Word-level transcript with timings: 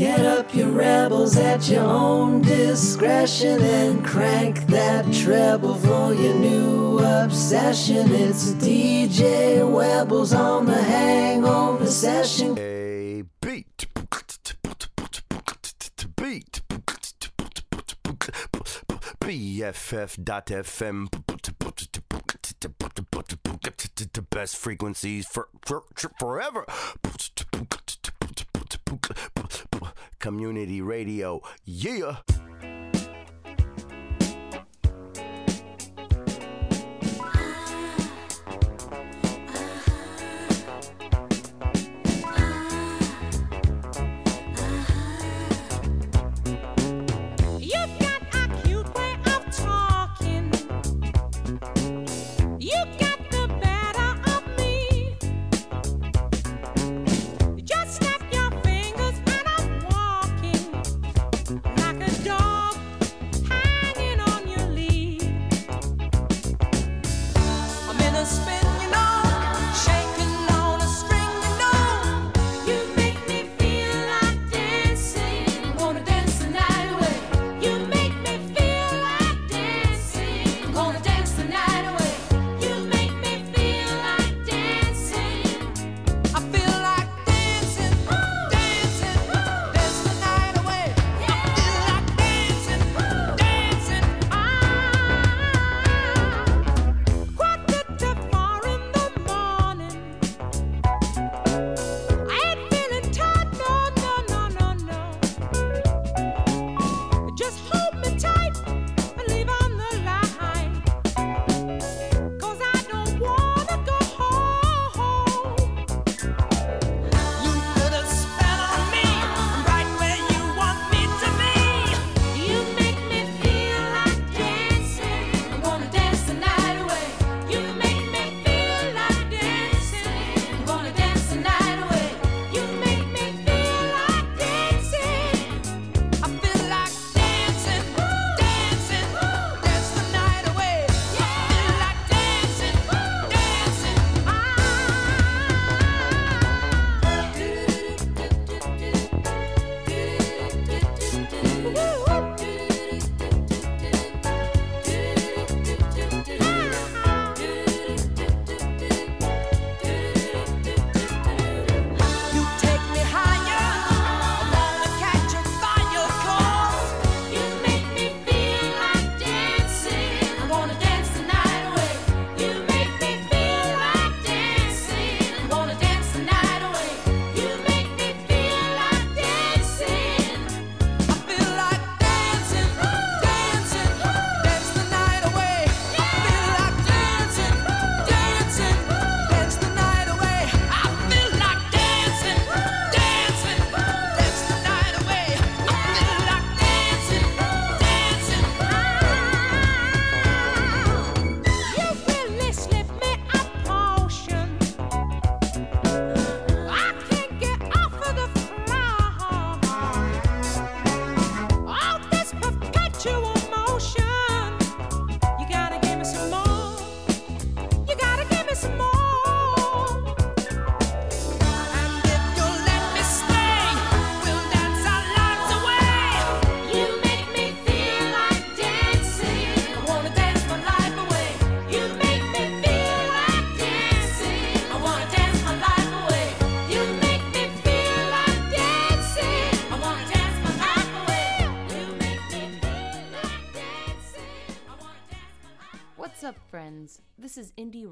Get 0.00 0.24
up 0.24 0.54
your 0.54 0.70
rebels 0.70 1.36
at 1.36 1.68
your 1.68 1.84
own 1.84 2.40
discretion 2.40 3.60
and 3.60 4.02
crank 4.02 4.66
that 4.68 5.12
treble 5.12 5.74
for 5.74 6.14
your 6.14 6.36
new 6.36 7.00
obsession. 7.00 8.10
It's 8.10 8.52
DJ 8.52 9.58
Webbles 9.58 10.34
on 10.34 10.64
the 10.64 10.82
hangover 10.82 11.84
session. 11.84 12.56
A 12.58 13.24
beat. 13.42 13.88
Beat. 16.16 16.62
BFF.FM. 19.20 21.08
Best 24.30 24.56
frequencies 24.56 25.26
for, 25.26 25.48
for, 25.66 25.82
for 25.94 26.10
forever. 26.18 26.64
Community 30.20 30.80
Radio. 30.82 31.40
Yeah. 31.64 32.16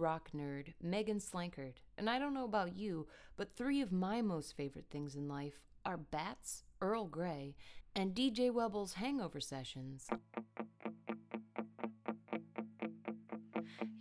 rock 0.08 0.30
nerd, 0.34 0.72
Megan 0.82 1.20
Slankard, 1.20 1.74
and 1.98 2.08
I 2.08 2.18
don't 2.18 2.32
know 2.32 2.46
about 2.46 2.74
you, 2.74 3.06
but 3.36 3.54
three 3.54 3.82
of 3.82 3.92
my 3.92 4.22
most 4.22 4.56
favorite 4.56 4.86
things 4.90 5.14
in 5.14 5.28
life 5.28 5.60
are 5.84 5.98
bats, 5.98 6.64
Earl 6.80 7.04
Grey, 7.08 7.54
and 7.94 8.14
DJ 8.14 8.50
Webble's 8.50 8.94
hangover 8.94 9.38
sessions. 9.38 10.08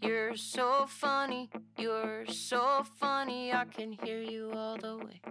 You're 0.02 0.36
so 0.36 0.86
funny, 0.88 1.50
you're 1.78 2.26
so 2.28 2.84
funny, 3.00 3.54
I 3.54 3.66
can 3.66 3.92
hear 3.92 4.22
you 4.22 4.52
all 4.54 4.78
the 4.78 4.98
way. 4.98 5.22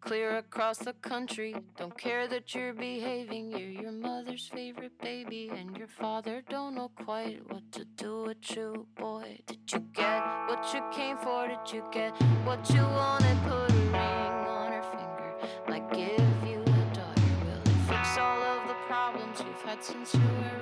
Clear 0.00 0.38
across 0.38 0.78
the 0.78 0.92
country, 0.94 1.54
don't 1.76 1.96
care 1.96 2.26
that 2.28 2.54
you're 2.54 2.74
behaving. 2.74 3.50
You're 3.50 3.70
your 3.70 3.92
mother's 3.92 4.48
favorite 4.52 4.98
baby, 5.00 5.50
and 5.56 5.76
your 5.76 5.86
father 5.86 6.42
don't 6.48 6.74
know 6.74 6.90
quite 7.04 7.40
what 7.50 7.70
to 7.72 7.84
do 7.84 8.24
with 8.24 8.56
you, 8.56 8.86
boy. 8.96 9.38
Did 9.46 9.72
you 9.72 9.80
get 9.94 10.20
what 10.48 10.68
you 10.74 10.82
came 10.92 11.16
for? 11.18 11.46
Did 11.46 11.72
you 11.72 11.84
get 11.92 12.12
what 12.44 12.68
you 12.70 12.82
wanted? 12.82 13.36
Put 13.44 13.70
a 13.70 13.74
ring 13.74 13.94
on 13.94 14.72
her 14.72 14.82
finger, 14.82 15.34
like 15.68 15.88
give 15.92 16.48
you 16.48 16.60
a 16.60 16.94
daughter. 16.94 17.22
Will 17.44 17.62
it 17.64 17.78
fix 17.88 18.18
all 18.18 18.42
of 18.42 18.68
the 18.68 18.74
problems 18.88 19.38
you've 19.38 19.62
had 19.62 19.82
since 19.82 20.14
you 20.14 20.20
were? 20.20 20.61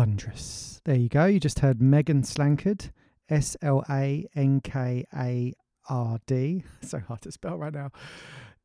Wondrous. 0.00 0.80
There 0.86 0.96
you 0.96 1.10
go. 1.10 1.26
You 1.26 1.38
just 1.38 1.58
heard 1.58 1.82
Megan 1.82 2.22
Slankard, 2.22 2.90
S 3.28 3.54
L 3.60 3.84
A 3.90 4.26
N 4.34 4.62
K 4.62 5.04
A 5.14 5.52
R 5.90 6.18
D. 6.24 6.64
So 6.80 7.00
hard 7.00 7.20
to 7.20 7.30
spell 7.30 7.58
right 7.58 7.74
now. 7.74 7.90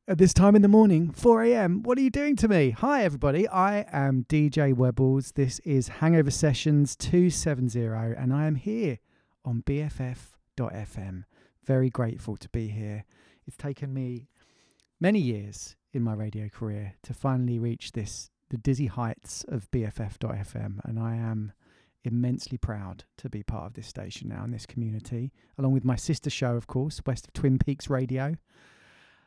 At 0.07 0.17
this 0.17 0.33
time 0.33 0.55
in 0.55 0.61
the 0.61 0.69
morning, 0.69 1.11
4 1.11 1.43
a.m. 1.43 1.83
What 1.83 1.97
are 1.97 2.01
you 2.01 2.09
doing 2.09 2.37
to 2.37 2.47
me? 2.47 2.69
Hi, 2.69 3.03
everybody. 3.03 3.49
I 3.49 3.85
am 3.91 4.25
DJ 4.29 4.73
Webbles. 4.73 5.33
This 5.33 5.59
is 5.65 5.89
Hangover 5.89 6.31
Sessions 6.31 6.95
270, 6.95 7.83
and 7.83 8.33
I 8.33 8.45
am 8.45 8.55
here 8.55 8.99
on 9.43 9.61
BFF.fm. 9.63 11.25
Very 11.65 11.89
grateful 11.89 12.37
to 12.37 12.47
be 12.47 12.69
here. 12.69 13.03
It's 13.45 13.57
taken 13.57 13.93
me 13.93 14.29
many 15.01 15.19
years 15.19 15.75
in 15.91 16.01
my 16.01 16.13
radio 16.13 16.47
career 16.47 16.93
to 17.03 17.13
finally 17.13 17.59
reach 17.59 17.91
this 17.91 18.29
the 18.49 18.57
dizzy 18.57 18.87
heights 18.87 19.43
of 19.47 19.69
BFF.fm, 19.71 20.79
and 20.83 20.99
I 20.99 21.15
am 21.15 21.53
immensely 22.03 22.57
proud 22.57 23.03
to 23.17 23.29
be 23.29 23.43
part 23.43 23.65
of 23.65 23.73
this 23.73 23.87
station 23.87 24.29
now 24.29 24.43
in 24.43 24.51
this 24.51 24.65
community, 24.65 25.31
along 25.57 25.73
with 25.73 25.85
my 25.85 25.95
sister 25.95 26.29
show, 26.29 26.55
of 26.55 26.67
course, 26.67 27.01
West 27.05 27.27
of 27.27 27.33
Twin 27.33 27.57
Peaks 27.57 27.89
Radio. 27.89 28.35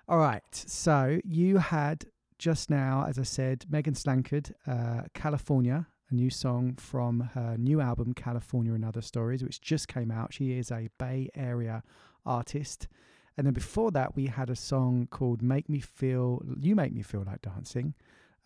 All 0.09 0.19
right, 0.19 0.43
so 0.52 1.21
you 1.25 1.59
had 1.59 2.07
just 2.38 2.71
now, 2.71 3.04
as 3.09 3.19
I 3.19 3.25
said, 3.25 3.66
Megan 3.69 3.95
Slankard, 3.95 4.52
uh, 4.66 5.02
California, 5.12 5.87
a 6.11 6.14
new 6.14 6.31
song 6.31 6.75
from 6.76 7.31
her 7.35 7.57
new 7.59 7.81
album, 7.81 8.14
California 8.14 8.73
and 8.73 8.85
Other 8.85 9.02
Stories, 9.02 9.43
which 9.43 9.61
just 9.61 9.88
came 9.88 10.11
out. 10.11 10.33
She 10.33 10.57
is 10.57 10.71
a 10.71 10.88
Bay 10.99 11.28
Area 11.35 11.83
artist. 12.25 12.88
And 13.37 13.47
then 13.47 13.54
before 13.54 13.90
that, 13.90 14.16
we 14.16 14.26
had 14.26 14.50
a 14.50 14.57
song 14.57 15.09
called 15.11 15.43
Make 15.43 15.69
Me 15.69 15.81
Feel, 15.81 16.43
You 16.59 16.75
Make 16.75 16.95
Me 16.95 17.02
Feel 17.02 17.25
Like 17.26 17.43
Dancing, 17.43 17.95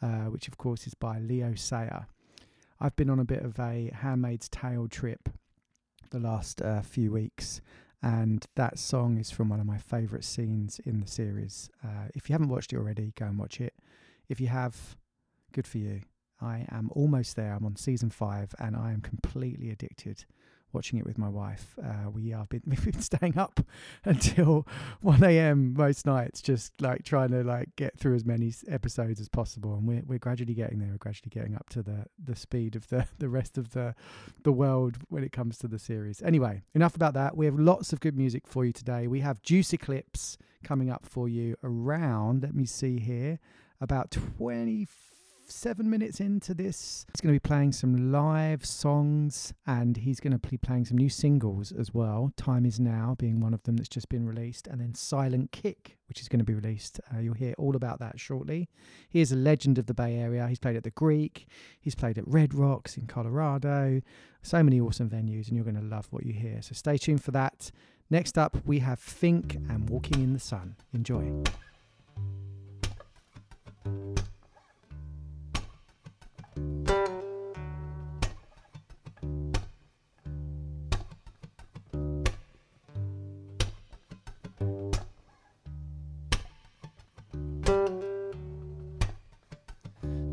uh, 0.02 0.26
which 0.30 0.48
of 0.48 0.58
course 0.58 0.86
is 0.86 0.94
by 0.94 1.18
Leo 1.18 1.54
Sayer. 1.54 2.06
I've 2.80 2.96
been 2.96 3.10
on 3.10 3.20
a 3.20 3.24
bit 3.24 3.42
of 3.42 3.58
a 3.58 3.90
Handmaid's 3.94 4.48
Tale 4.48 4.88
trip 4.88 5.28
the 6.10 6.18
last 6.18 6.60
uh, 6.60 6.82
few 6.82 7.12
weeks, 7.12 7.60
and 8.02 8.44
that 8.56 8.78
song 8.78 9.18
is 9.18 9.30
from 9.30 9.48
one 9.48 9.60
of 9.60 9.66
my 9.66 9.78
favourite 9.78 10.24
scenes 10.24 10.80
in 10.84 11.00
the 11.00 11.06
series. 11.06 11.70
Uh, 11.84 12.08
if 12.14 12.28
you 12.28 12.34
haven't 12.34 12.48
watched 12.48 12.72
it 12.72 12.76
already, 12.76 13.12
go 13.16 13.26
and 13.26 13.38
watch 13.38 13.60
it. 13.60 13.74
If 14.28 14.40
you 14.40 14.48
have, 14.48 14.96
good 15.52 15.66
for 15.66 15.78
you. 15.78 16.00
I 16.40 16.66
am 16.72 16.90
almost 16.92 17.36
there. 17.36 17.54
I'm 17.54 17.64
on 17.64 17.76
season 17.76 18.10
five, 18.10 18.52
and 18.58 18.74
I 18.74 18.92
am 18.92 19.00
completely 19.00 19.70
addicted. 19.70 20.24
Watching 20.72 20.98
it 20.98 21.04
with 21.04 21.18
my 21.18 21.28
wife, 21.28 21.76
uh, 21.82 22.10
we 22.10 22.30
have 22.30 22.48
been 22.48 22.62
we've 22.66 22.84
been 22.84 23.00
staying 23.00 23.36
up 23.38 23.60
until 24.04 24.66
one 25.00 25.22
a.m. 25.22 25.74
most 25.74 26.06
nights, 26.06 26.40
just 26.40 26.80
like 26.80 27.04
trying 27.04 27.30
to 27.30 27.42
like 27.42 27.70
get 27.76 27.98
through 27.98 28.14
as 28.14 28.24
many 28.24 28.52
episodes 28.68 29.20
as 29.20 29.28
possible. 29.28 29.74
And 29.74 29.86
we're 29.86 30.02
we're 30.06 30.18
gradually 30.18 30.54
getting 30.54 30.78
there. 30.78 30.90
We're 30.90 30.98
gradually 30.98 31.30
getting 31.30 31.54
up 31.54 31.68
to 31.70 31.82
the 31.82 32.06
the 32.22 32.36
speed 32.36 32.76
of 32.76 32.88
the 32.88 33.06
the 33.18 33.28
rest 33.28 33.58
of 33.58 33.70
the 33.72 33.94
the 34.42 34.52
world 34.52 34.98
when 35.08 35.24
it 35.24 35.32
comes 35.32 35.58
to 35.58 35.68
the 35.68 35.78
series. 35.78 36.22
Anyway, 36.22 36.62
enough 36.74 36.96
about 36.96 37.14
that. 37.14 37.36
We 37.36 37.46
have 37.46 37.58
lots 37.58 37.92
of 37.92 38.00
good 38.00 38.16
music 38.16 38.46
for 38.46 38.64
you 38.64 38.72
today. 38.72 39.06
We 39.06 39.20
have 39.20 39.42
Deuce 39.42 39.72
Eclipse 39.72 40.38
coming 40.64 40.90
up 40.90 41.04
for 41.04 41.28
you 41.28 41.56
around. 41.62 42.42
Let 42.42 42.54
me 42.54 42.64
see 42.66 42.98
here, 42.98 43.38
about 43.80 44.10
twenty 44.10 44.86
seven 45.52 45.88
minutes 45.88 46.20
into 46.20 46.54
this. 46.54 47.04
He's 47.12 47.20
going 47.20 47.34
to 47.34 47.40
be 47.40 47.48
playing 47.48 47.72
some 47.72 48.10
live 48.10 48.64
songs 48.64 49.52
and 49.66 49.96
he's 49.96 50.20
going 50.20 50.32
to 50.32 50.38
be 50.38 50.56
playing 50.56 50.86
some 50.86 50.96
new 50.96 51.08
singles 51.08 51.72
as 51.72 51.92
well. 51.92 52.32
Time 52.36 52.64
is 52.64 52.80
Now 52.80 53.14
being 53.18 53.40
one 53.40 53.54
of 53.54 53.62
them 53.64 53.76
that's 53.76 53.88
just 53.88 54.08
been 54.08 54.26
released, 54.26 54.66
and 54.66 54.80
then 54.80 54.94
Silent 54.94 55.52
Kick, 55.52 55.98
which 56.08 56.20
is 56.20 56.28
going 56.28 56.38
to 56.38 56.44
be 56.44 56.54
released. 56.54 57.00
Uh, 57.14 57.20
you'll 57.20 57.34
hear 57.34 57.54
all 57.58 57.76
about 57.76 57.98
that 58.00 58.18
shortly. 58.18 58.68
He 59.08 59.20
is 59.20 59.32
a 59.32 59.36
legend 59.36 59.78
of 59.78 59.86
the 59.86 59.94
Bay 59.94 60.16
Area. 60.16 60.46
He's 60.48 60.58
played 60.58 60.76
at 60.76 60.84
the 60.84 60.90
Greek, 60.90 61.46
he's 61.80 61.94
played 61.94 62.18
at 62.18 62.26
Red 62.26 62.54
Rocks 62.54 62.96
in 62.96 63.06
Colorado. 63.06 64.00
So 64.42 64.62
many 64.62 64.80
awesome 64.80 65.08
venues, 65.08 65.48
and 65.48 65.56
you're 65.56 65.64
going 65.64 65.76
to 65.76 65.82
love 65.82 66.08
what 66.10 66.26
you 66.26 66.32
hear. 66.32 66.62
So 66.62 66.72
stay 66.72 66.98
tuned 66.98 67.22
for 67.22 67.30
that. 67.32 67.70
Next 68.10 68.36
up, 68.36 68.56
we 68.64 68.80
have 68.80 68.98
Fink 68.98 69.54
and 69.54 69.88
Walking 69.88 70.22
in 70.22 70.32
the 70.32 70.40
Sun. 70.40 70.76
Enjoy. 70.92 71.42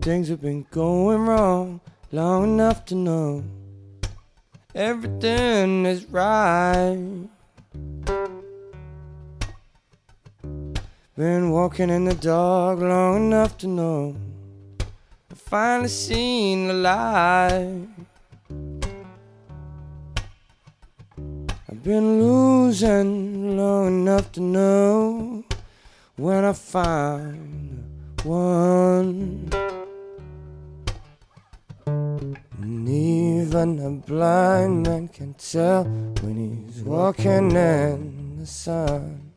Things 0.10 0.30
have 0.30 0.42
been 0.42 0.66
going 0.72 1.28
wrong 1.28 1.82
long 2.12 2.44
enough 2.46 2.84
to 2.86 2.96
know 2.96 3.44
everything 4.74 5.86
is 5.86 6.04
right. 6.06 7.30
Been 11.16 11.52
walking 11.52 11.92
in 11.92 12.06
the 12.06 12.16
dark 12.16 12.80
long 12.80 13.28
enough 13.28 13.56
to 13.60 13.68
know 13.68 14.16
I 15.32 15.36
finally 15.36 15.90
seen 15.90 16.70
the 16.70 16.74
light. 16.74 17.88
I've 21.70 21.84
been 21.84 22.20
losing 22.20 23.58
long 23.58 24.02
enough 24.02 24.32
to 24.32 24.42
know 24.42 25.44
when 26.16 26.46
I 26.46 26.54
find 26.54 27.84
one. 28.24 29.52
Even 32.90 33.80
a 33.80 33.92
blind 33.92 34.88
man 34.88 35.08
can 35.08 35.36
tell 35.36 35.84
when 35.84 36.66
he's 36.66 36.82
walking 36.82 37.52
in 37.52 38.38
the 38.40 38.46
sun. 38.46 39.32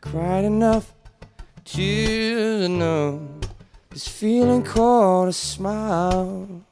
Cried 0.00 0.44
enough 0.44 0.92
to 1.64 2.68
know 2.68 3.28
this 3.90 4.06
feeling 4.06 4.62
called 4.62 5.28
a 5.28 5.32
smile. 5.32 6.62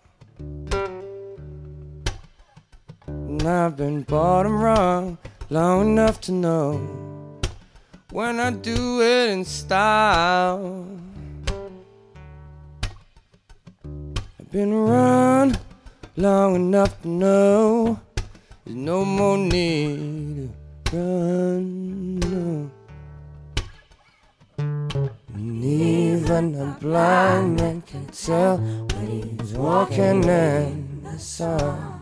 And 3.06 3.42
I've 3.42 3.76
been 3.76 4.02
bottom 4.02 4.60
wrong 4.60 5.16
long 5.48 5.92
enough 5.92 6.20
to 6.22 6.32
know 6.32 7.40
when 8.10 8.38
I 8.40 8.50
do 8.50 9.00
it 9.00 9.30
in 9.30 9.44
style. 9.44 11.07
Been 14.50 14.72
run 14.72 15.58
long 16.16 16.54
enough 16.54 17.02
to 17.02 17.08
know 17.08 18.00
there's 18.64 18.76
no 18.76 19.04
more 19.04 19.36
need 19.36 20.50
to 20.86 20.96
run. 20.96 22.18
No. 22.20 22.70
And 25.34 25.64
even 25.64 26.54
a 26.54 26.76
blind 26.80 27.56
man 27.56 27.82
can 27.82 28.06
tell 28.06 28.56
when 28.56 29.38
he's 29.38 29.52
walking 29.52 30.24
in 30.24 31.02
the 31.02 31.18
sun. 31.18 31.98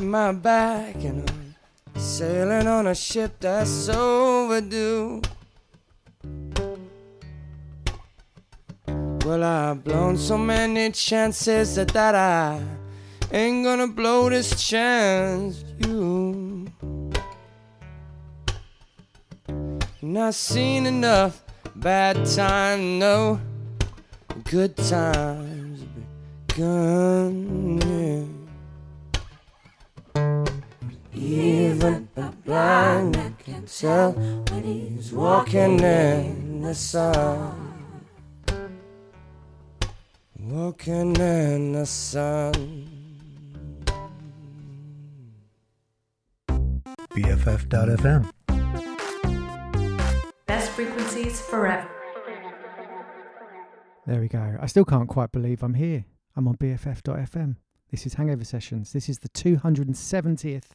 My 0.00 0.32
back, 0.32 0.94
and 1.04 1.28
I'm 1.30 2.00
sailing 2.00 2.66
on 2.66 2.86
a 2.86 2.94
ship 2.94 3.32
that's 3.40 3.88
overdue. 3.88 5.20
Well, 9.24 9.44
I've 9.44 9.84
blown 9.84 10.16
so 10.16 10.38
many 10.38 10.90
chances 10.92 11.74
that, 11.74 11.88
that 11.88 12.14
I 12.14 12.62
ain't 13.30 13.64
gonna 13.64 13.88
blow 13.88 14.30
this 14.30 14.68
chance, 14.68 15.64
you. 15.78 16.66
And 19.48 20.18
I've 20.18 20.34
seen 20.34 20.86
enough 20.86 21.42
bad 21.76 22.24
time, 22.26 22.98
no 22.98 23.40
good 24.44 24.76
times 24.76 25.84
begun. 26.46 28.01
Even 31.22 32.08
a 32.16 32.32
blind 32.44 33.16
man 33.16 33.36
can 33.38 33.64
tell 33.64 34.10
when 34.12 34.64
he's 34.64 35.12
walking 35.12 35.78
in 35.78 36.62
the 36.62 36.74
sun. 36.74 37.72
Walking 40.36 41.14
in 41.14 41.72
the 41.74 41.86
sun. 41.86 42.52
BFF.FM. 47.14 48.28
Best 50.46 50.70
frequencies 50.72 51.40
forever. 51.40 51.88
There 54.06 54.20
we 54.20 54.26
go. 54.26 54.58
I 54.60 54.66
still 54.66 54.84
can't 54.84 55.08
quite 55.08 55.30
believe 55.30 55.62
I'm 55.62 55.74
here. 55.74 56.04
I'm 56.34 56.48
on 56.48 56.56
BFF.fm. 56.56 57.56
This 57.92 58.06
is 58.06 58.14
Hangover 58.14 58.44
Sessions. 58.44 58.92
This 58.92 59.08
is 59.08 59.20
the 59.20 59.28
270th 59.28 60.70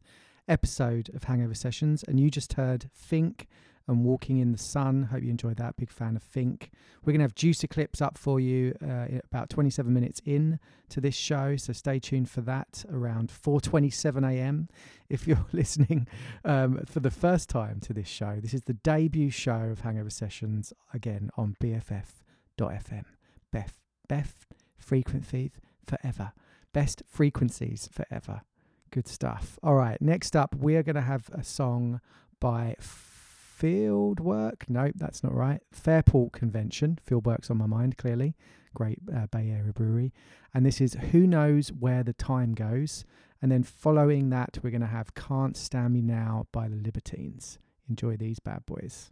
episode 0.47 1.09
of 1.13 1.25
Hangover 1.25 1.53
Sessions, 1.53 2.03
and 2.07 2.19
you 2.19 2.29
just 2.29 2.53
heard 2.53 2.89
Fink 2.93 3.47
and 3.87 4.03
Walking 4.03 4.37
in 4.37 4.51
the 4.51 4.57
Sun. 4.57 5.03
Hope 5.03 5.23
you 5.23 5.29
enjoyed 5.29 5.57
that. 5.57 5.77
Big 5.77 5.89
fan 5.89 6.15
of 6.15 6.23
Fink. 6.23 6.71
We're 7.03 7.13
going 7.13 7.19
to 7.19 7.23
have 7.23 7.35
Deuce 7.35 7.63
Eclipse 7.63 8.01
up 8.01 8.17
for 8.17 8.39
you 8.39 8.75
uh, 8.83 9.07
about 9.23 9.49
27 9.49 9.91
minutes 9.93 10.21
in 10.25 10.59
to 10.89 10.99
this 10.99 11.15
show, 11.15 11.55
so 11.55 11.73
stay 11.73 11.99
tuned 11.99 12.29
for 12.29 12.41
that 12.41 12.83
around 12.91 13.29
4:27 13.29 14.29
a.m. 14.29 14.67
If 15.09 15.27
you're 15.27 15.45
listening 15.51 16.07
um, 16.43 16.83
for 16.85 16.99
the 16.99 17.11
first 17.11 17.49
time 17.49 17.79
to 17.81 17.93
this 17.93 18.07
show, 18.07 18.39
this 18.41 18.53
is 18.53 18.63
the 18.63 18.73
debut 18.73 19.29
show 19.29 19.69
of 19.71 19.81
Hangover 19.81 20.09
Sessions 20.09 20.73
again 20.93 21.29
on 21.37 21.55
BFF.fm. 21.61 23.05
Beth, 23.51 23.79
Beth, 24.09 24.45
frequencies 24.77 25.51
forever. 25.85 26.33
Best 26.73 27.03
frequencies 27.07 27.89
forever. 27.91 28.41
Good 28.91 29.07
stuff. 29.07 29.59
All 29.61 29.75
right, 29.75 30.01
next 30.01 30.35
up, 30.35 30.55
we 30.55 30.75
are 30.75 30.83
going 30.83 30.95
to 30.95 31.01
have 31.01 31.29
a 31.33 31.43
song 31.43 32.01
by 32.39 32.75
Fieldwork. 32.79 34.63
Nope, 34.67 34.93
that's 34.95 35.23
not 35.23 35.33
right. 35.33 35.61
Fairport 35.71 36.33
Convention. 36.33 36.99
Fieldwork's 37.07 37.49
on 37.49 37.57
my 37.57 37.65
mind, 37.65 37.97
clearly. 37.97 38.35
Great 38.73 38.99
uh, 39.15 39.27
Bay 39.27 39.49
Area 39.49 39.73
brewery. 39.73 40.13
And 40.53 40.65
this 40.65 40.79
is 40.79 40.93
Who 41.11 41.27
Knows 41.27 41.69
Where 41.69 42.03
the 42.03 42.13
Time 42.13 42.53
Goes. 42.53 43.05
And 43.41 43.51
then 43.51 43.63
following 43.63 44.29
that, 44.29 44.59
we're 44.63 44.71
going 44.71 44.81
to 44.81 44.87
have 44.87 45.13
Can't 45.15 45.57
Stand 45.57 45.93
Me 45.93 46.01
Now 46.01 46.47
by 46.51 46.67
the 46.67 46.75
Libertines. 46.75 47.59
Enjoy 47.89 48.17
these 48.17 48.39
bad 48.39 48.65
boys. 48.65 49.11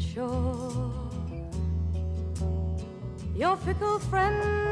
Shore. 0.00 0.92
Your 3.34 3.56
fickle 3.56 3.98
friends 3.98 4.65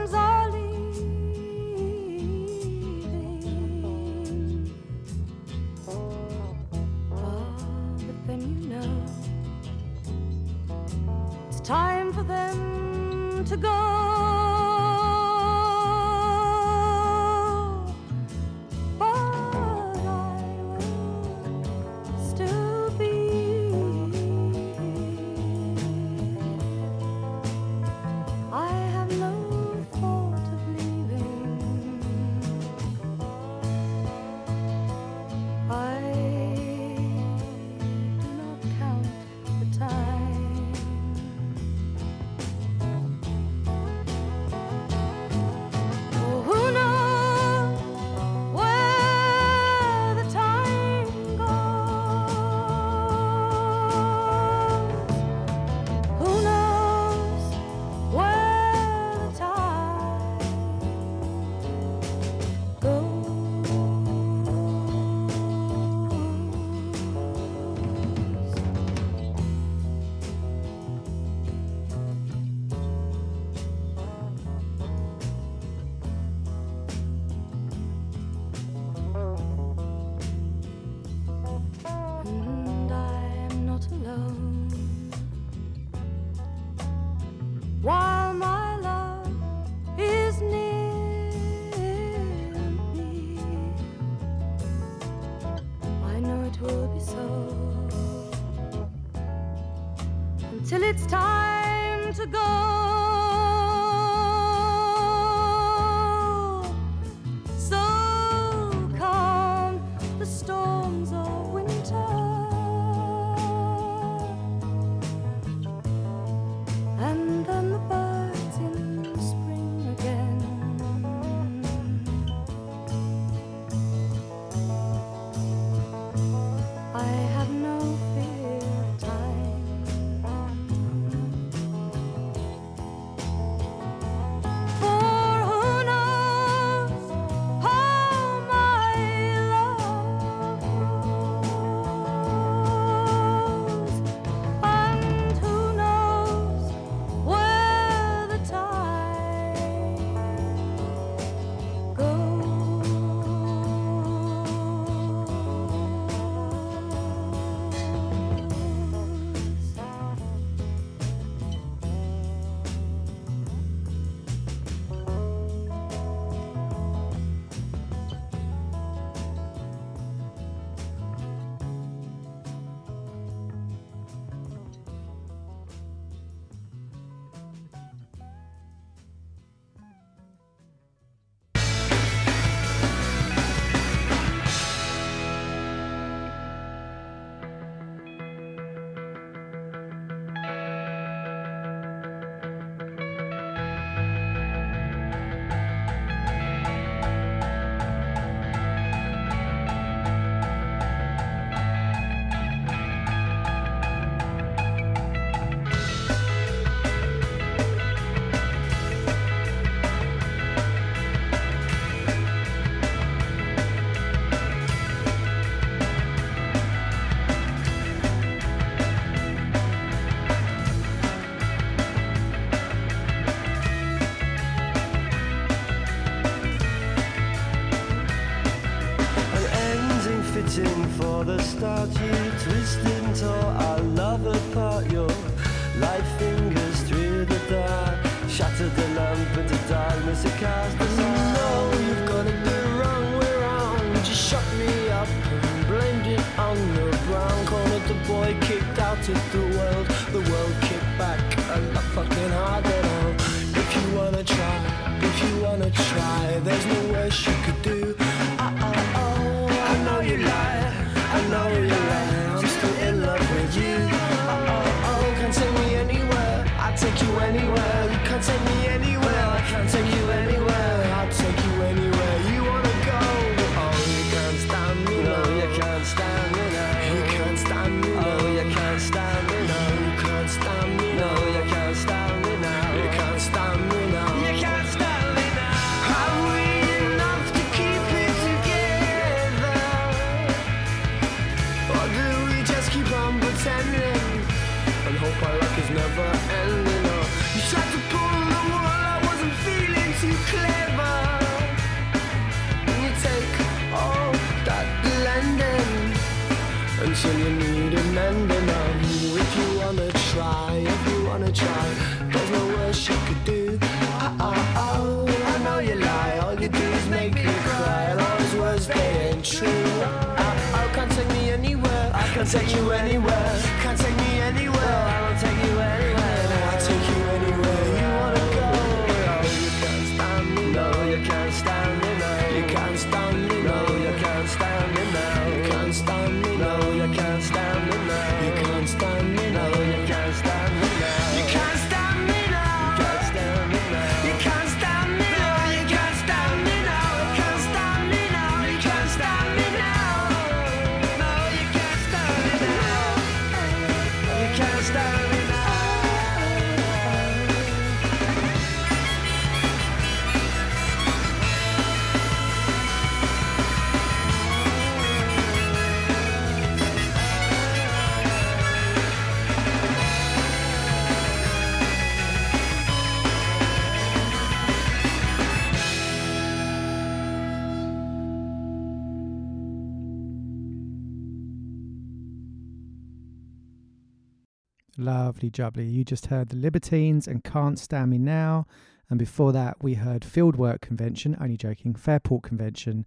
Lovely 384.85 385.31
jubbly. 385.31 385.65
You 385.65 385.83
just 385.83 386.09
heard 386.09 386.29
The 386.29 386.37
Libertines 386.37 387.09
and 387.09 387.25
Can't 387.25 387.59
Stand 387.59 387.91
Me 387.91 387.97
Now. 387.97 388.47
And 388.91 388.99
before 388.99 389.33
that, 389.33 389.57
we 389.63 389.75
heard 389.75 390.03
Fieldwork 390.03 390.61
Convention, 390.61 391.17
only 391.19 391.39
joking, 391.39 391.75
Fairport 391.75 392.23
Convention. 392.23 392.85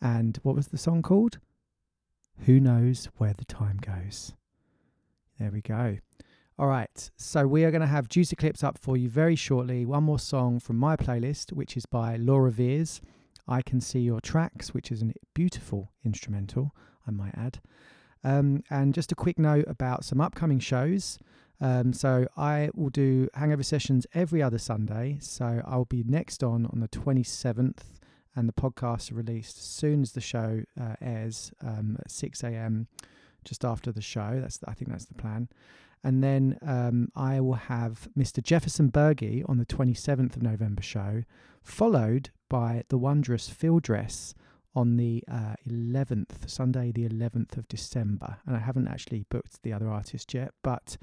And 0.00 0.38
what 0.44 0.54
was 0.54 0.68
the 0.68 0.78
song 0.78 1.02
called? 1.02 1.40
Who 2.46 2.60
Knows 2.60 3.08
Where 3.16 3.34
the 3.36 3.44
Time 3.44 3.78
Goes. 3.78 4.34
There 5.40 5.50
we 5.50 5.62
go. 5.62 5.98
All 6.60 6.68
right. 6.68 7.10
So 7.16 7.48
we 7.48 7.64
are 7.64 7.72
going 7.72 7.80
to 7.80 7.88
have 7.88 8.08
Deuce 8.08 8.30
Eclipse 8.30 8.62
up 8.62 8.78
for 8.78 8.96
you 8.96 9.08
very 9.08 9.34
shortly. 9.34 9.84
One 9.84 10.04
more 10.04 10.20
song 10.20 10.60
from 10.60 10.76
my 10.76 10.94
playlist, 10.94 11.52
which 11.52 11.76
is 11.76 11.86
by 11.86 12.14
Laura 12.14 12.52
Veirs. 12.52 13.00
I 13.48 13.62
Can 13.62 13.80
See 13.80 13.98
Your 13.98 14.20
Tracks, 14.20 14.72
which 14.72 14.92
is 14.92 15.02
a 15.02 15.12
beautiful 15.34 15.90
instrumental, 16.04 16.72
I 17.04 17.10
might 17.10 17.34
add. 17.36 17.58
Um, 18.24 18.62
and 18.70 18.94
just 18.94 19.12
a 19.12 19.16
quick 19.16 19.38
note 19.38 19.64
about 19.66 20.04
some 20.04 20.20
upcoming 20.20 20.60
shows. 20.60 21.18
Um, 21.60 21.92
so 21.92 22.26
I 22.36 22.70
will 22.74 22.90
do 22.90 23.28
hangover 23.34 23.62
sessions 23.62 24.06
every 24.14 24.42
other 24.42 24.58
Sunday. 24.58 25.18
So 25.20 25.62
I'll 25.64 25.84
be 25.84 26.02
next 26.04 26.42
on 26.42 26.66
on 26.66 26.80
the 26.80 26.88
27th, 26.88 27.82
and 28.34 28.48
the 28.48 28.52
podcast 28.52 29.12
are 29.12 29.14
released 29.14 29.58
as 29.58 29.64
soon 29.64 30.02
as 30.02 30.12
the 30.12 30.20
show 30.20 30.62
uh, 30.80 30.94
airs 31.00 31.52
um, 31.60 31.96
at 32.00 32.10
6 32.10 32.42
a.m. 32.42 32.88
just 33.44 33.64
after 33.64 33.92
the 33.92 34.02
show. 34.02 34.38
That's 34.40 34.58
I 34.66 34.74
think 34.74 34.90
that's 34.90 35.04
the 35.04 35.14
plan. 35.14 35.48
And 36.04 36.22
then 36.22 36.58
um, 36.62 37.08
I 37.14 37.40
will 37.40 37.54
have 37.54 38.08
Mr. 38.18 38.42
Jefferson 38.42 38.88
Berge 38.88 39.44
on 39.46 39.58
the 39.58 39.66
27th 39.66 40.34
of 40.34 40.42
November 40.42 40.82
show, 40.82 41.22
followed 41.62 42.30
by 42.48 42.82
the 42.88 42.98
wondrous 42.98 43.48
Phil 43.48 43.78
Dress 43.78 44.34
on 44.74 44.96
the 44.96 45.22
uh, 45.30 45.54
11th, 45.68 46.48
Sunday, 46.48 46.92
the 46.92 47.08
11th 47.08 47.56
of 47.56 47.68
December. 47.68 48.38
And 48.46 48.56
I 48.56 48.58
haven't 48.58 48.88
actually 48.88 49.24
booked 49.28 49.62
the 49.62 49.72
other 49.72 49.88
artist 49.88 50.32
yet, 50.32 50.52
but 50.62 50.96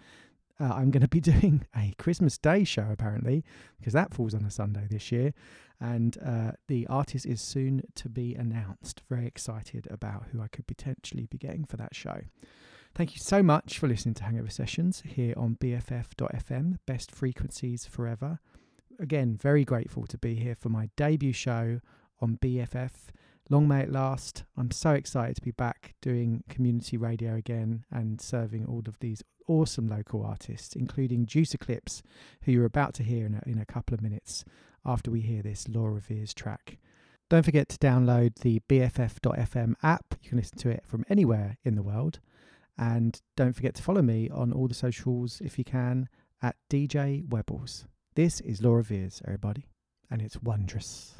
uh, 0.59 0.73
I'm 0.73 0.91
going 0.91 1.01
to 1.01 1.07
be 1.07 1.19
doing 1.21 1.65
a 1.75 1.93
Christmas 1.97 2.37
Day 2.37 2.63
show 2.63 2.87
apparently, 2.91 3.43
because 3.77 3.93
that 3.93 4.13
falls 4.13 4.33
on 4.33 4.43
a 4.43 4.51
Sunday 4.51 4.87
this 4.89 5.11
year. 5.11 5.33
And 5.79 6.17
uh, 6.25 6.51
the 6.67 6.87
artist 6.87 7.25
is 7.25 7.41
soon 7.41 7.83
to 7.95 8.09
be 8.09 8.35
announced. 8.35 9.01
Very 9.09 9.25
excited 9.25 9.87
about 9.89 10.25
who 10.31 10.41
I 10.41 10.47
could 10.47 10.67
potentially 10.67 11.25
be 11.25 11.37
getting 11.37 11.63
for 11.63 11.77
that 11.77 11.95
show. 11.95 12.21
Thank 12.95 13.13
you 13.13 13.19
so 13.21 13.41
much 13.41 13.79
for 13.79 13.87
listening 13.87 14.15
to 14.15 14.23
Hangover 14.23 14.49
Sessions 14.49 15.03
here 15.05 15.33
on 15.37 15.55
BFF.fm, 15.55 16.79
best 16.85 17.11
frequencies 17.11 17.85
forever. 17.85 18.39
Again, 18.99 19.37
very 19.37 19.63
grateful 19.63 20.05
to 20.07 20.17
be 20.17 20.35
here 20.35 20.55
for 20.55 20.67
my 20.67 20.89
debut 20.97 21.31
show 21.31 21.79
on 22.19 22.37
BFF. 22.41 22.91
Long 23.51 23.67
may 23.67 23.81
it 23.81 23.91
last. 23.91 24.43
I'm 24.55 24.69
so 24.69 24.91
excited 24.91 25.35
to 25.37 25.41
be 25.41 25.49
back 25.51 25.95
doing 26.01 26.43
community 26.49 26.97
radio 26.97 27.33
again 27.33 27.83
and 27.91 28.21
serving 28.21 28.67
all 28.67 28.83
of 28.87 28.99
these 28.99 29.23
awesome 29.47 29.89
local 29.89 30.23
artists, 30.23 30.75
including 30.75 31.25
Deuce 31.25 31.55
Eclipse, 31.55 32.03
who 32.43 32.51
you're 32.51 32.65
about 32.65 32.93
to 32.95 33.03
hear 33.03 33.25
in 33.25 33.33
a, 33.33 33.49
in 33.49 33.57
a 33.57 33.65
couple 33.65 33.95
of 33.95 34.03
minutes 34.03 34.45
after 34.85 35.09
we 35.09 35.21
hear 35.21 35.41
this 35.41 35.67
Laura 35.67 35.99
Veirs 35.99 36.35
track. 36.35 36.77
Don't 37.27 37.43
forget 37.43 37.69
to 37.69 37.77
download 37.79 38.35
the 38.35 38.61
BFF.fm 38.69 39.73
app. 39.81 40.15
You 40.21 40.29
can 40.29 40.37
listen 40.37 40.59
to 40.59 40.69
it 40.69 40.83
from 40.85 41.03
anywhere 41.09 41.57
in 41.63 41.73
the 41.73 41.83
world. 41.83 42.19
And 42.77 43.19
don't 43.35 43.53
forget 43.53 43.73
to 43.75 43.83
follow 43.83 44.03
me 44.03 44.29
on 44.29 44.53
all 44.53 44.67
the 44.67 44.75
socials 44.75 45.41
if 45.43 45.57
you 45.57 45.65
can 45.65 46.07
at 46.41 46.55
DJ 46.69 47.27
Webbles. 47.27 47.85
This 48.13 48.41
is 48.41 48.61
Laura 48.61 48.83
Veirs, 48.83 49.21
everybody, 49.25 49.65
and 50.09 50.21
it's 50.21 50.41
wondrous. 50.41 51.15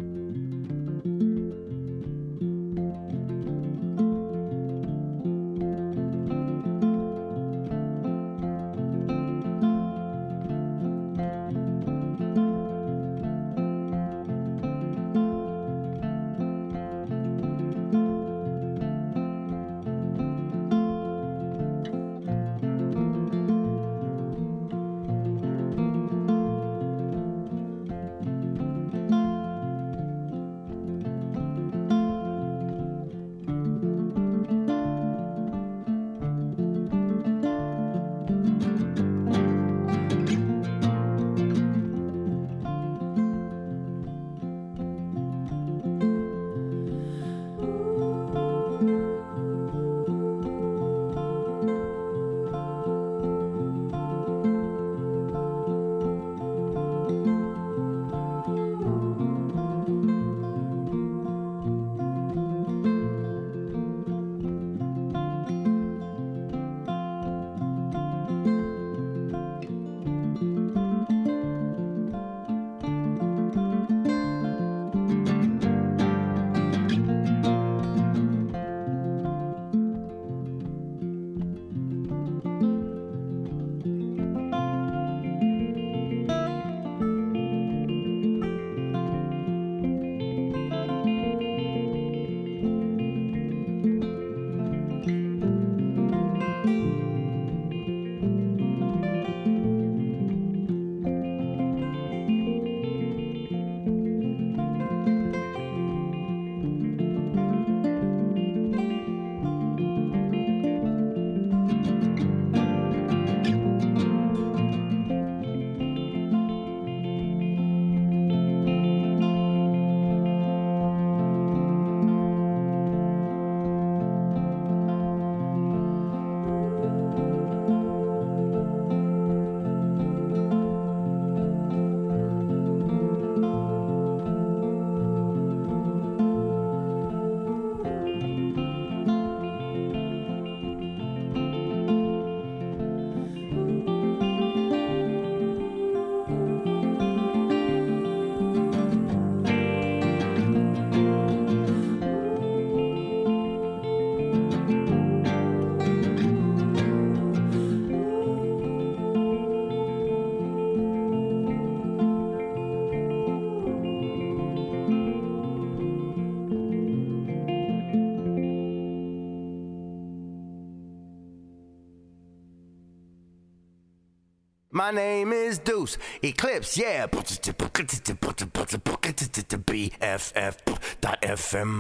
My 174.90 174.96
name 174.96 175.32
is 175.34 175.60
Deuce 175.60 176.00
Eclipse, 176.24 176.76
yeah. 176.76 177.06
BFF.FM. 177.06 177.86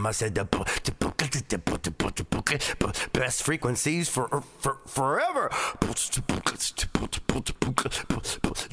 I 0.05 0.11
said 0.11 0.35
the 0.35 0.45
best 3.11 3.41
frequencies 3.41 4.09
for, 4.09 4.29
er, 4.31 4.43
for 4.59 4.77
forever. 4.85 5.49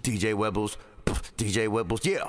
DJ 0.02 0.34
Webbles, 0.34 0.76
DJ 1.38 1.68
Webbles, 1.68 2.04
yeah. 2.04 2.28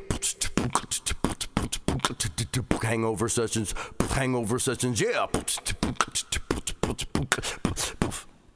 Hangover 2.81 3.27
sessions, 3.27 3.73
hangover 4.11 4.59
sessions, 4.59 5.01
yeah. 5.01 5.25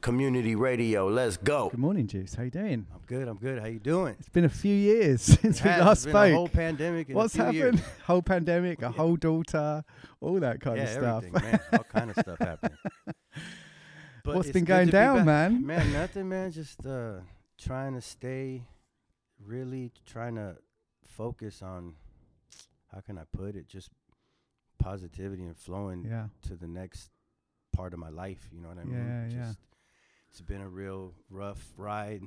Community 0.02 0.56
radio, 0.56 1.08
let's 1.08 1.38
go. 1.38 1.70
Good 1.70 1.80
morning, 1.80 2.08
Juice. 2.08 2.34
How 2.34 2.42
you 2.42 2.50
doing? 2.50 2.88
I'm 2.92 3.02
good. 3.06 3.28
I'm 3.28 3.38
good. 3.38 3.60
How 3.60 3.68
you 3.68 3.78
doing? 3.78 4.16
It's 4.20 4.30
been 4.30 4.46
a 4.46 4.50
few 4.50 4.74
years 4.74 5.22
since 5.42 5.64
we 5.64 5.70
Has, 5.70 5.86
last 5.86 6.06
a 6.08 6.12
whole 6.34 6.48
spoke. 6.48 6.54
pandemic. 6.54 7.10
What's 7.10 7.36
happened? 7.36 7.54
years. 7.56 7.80
whole 8.08 8.24
pandemic, 8.24 8.82
a 8.82 8.90
whole 8.90 9.16
daughter, 9.16 9.84
all 10.20 10.40
that 10.40 10.60
kind 10.60 10.78
yeah, 10.78 10.84
of 10.86 10.90
stuff. 10.90 11.24
everything, 11.26 11.52
man. 11.52 11.60
All 11.74 11.84
kind 11.84 12.10
of 12.10 12.16
stuff 12.18 12.40
happening. 12.40 12.78
But 14.24 14.36
What's 14.36 14.52
been 14.52 14.66
going 14.66 14.82
to 14.88 14.92
be 14.92 14.92
down, 14.92 15.26
man? 15.26 15.66
Man, 15.66 15.94
nothing, 15.94 16.30
man. 16.30 16.52
Just 16.52 16.86
uh, 16.86 17.14
trying 17.60 17.96
to 17.96 18.02
stay, 18.02 18.62
really 19.44 19.92
trying 20.06 20.36
to 20.36 20.58
focus 21.04 21.64
on, 21.64 21.96
how 22.94 23.02
can 23.02 23.18
I 23.18 23.24
put 23.36 23.56
it? 23.56 23.68
Just 23.68 23.90
positivity 24.78 25.44
and 25.44 25.58
flowing 25.58 26.06
Yeah. 26.08 26.28
to 26.48 26.56
the 26.56 26.68
next 26.68 27.10
part 27.76 27.94
of 27.94 28.00
my 28.00 28.10
life. 28.10 28.48
You 28.54 28.62
know 28.62 28.68
what 28.70 28.78
I 28.78 28.84
mean? 28.84 29.30
Yeah, 29.32 29.38
yeah. 29.38 29.54
It's 30.32 30.42
been 30.42 30.62
a 30.62 30.70
real 30.70 31.14
rough 31.30 31.74
ride 31.78 32.24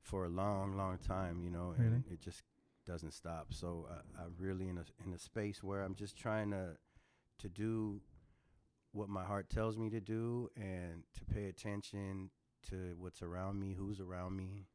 for 0.00 0.24
a 0.24 0.28
long, 0.28 0.76
long 0.76 0.98
time. 0.98 1.40
You 1.42 1.50
know, 1.50 1.74
and 1.76 1.84
Really? 1.90 2.02
it 2.10 2.20
just 2.20 2.42
doesn't 2.86 3.12
stop. 3.12 3.52
So 3.52 3.86
I, 3.90 4.22
I'm 4.22 4.34
really 4.38 4.68
in 4.68 4.78
a 4.78 4.84
in 5.04 5.12
a 5.12 5.18
space 5.18 5.62
where 5.62 5.82
I'm 5.82 5.94
just 5.94 6.16
trying 6.16 6.50
to 6.52 6.76
to 7.40 7.48
do 7.48 8.00
what 8.92 9.08
my 9.08 9.24
heart 9.24 9.50
tells 9.50 9.76
me 9.76 9.90
to 9.90 10.00
do 10.00 10.48
and 10.56 11.02
to 11.14 11.24
pay 11.26 11.46
attention 11.46 12.30
to 12.70 12.94
what's 12.98 13.22
around 13.22 13.60
me, 13.60 13.74
who's 13.74 14.00
around 14.00 14.36
me, 14.36 14.66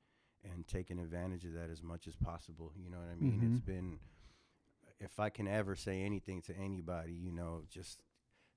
and 0.43 0.67
taking 0.67 0.99
advantage 0.99 1.45
of 1.45 1.53
that 1.53 1.69
as 1.69 1.82
much 1.82 2.08
as 2.08 2.15
possible. 2.15 2.71
You 2.75 2.89
know 2.89 2.97
what 2.99 3.10
I 3.12 3.15
mean? 3.15 3.41
It's 3.43 3.60
Mhm. 3.60 3.65
been 3.65 3.99
if 4.99 5.19
I 5.19 5.29
can 5.29 5.47
ever 5.47 5.75
say 5.75 6.01
anything 6.01 6.41
to 6.43 6.56
anybody, 6.56 7.13
you 7.13 7.32
know, 7.32 7.63
just 7.69 8.03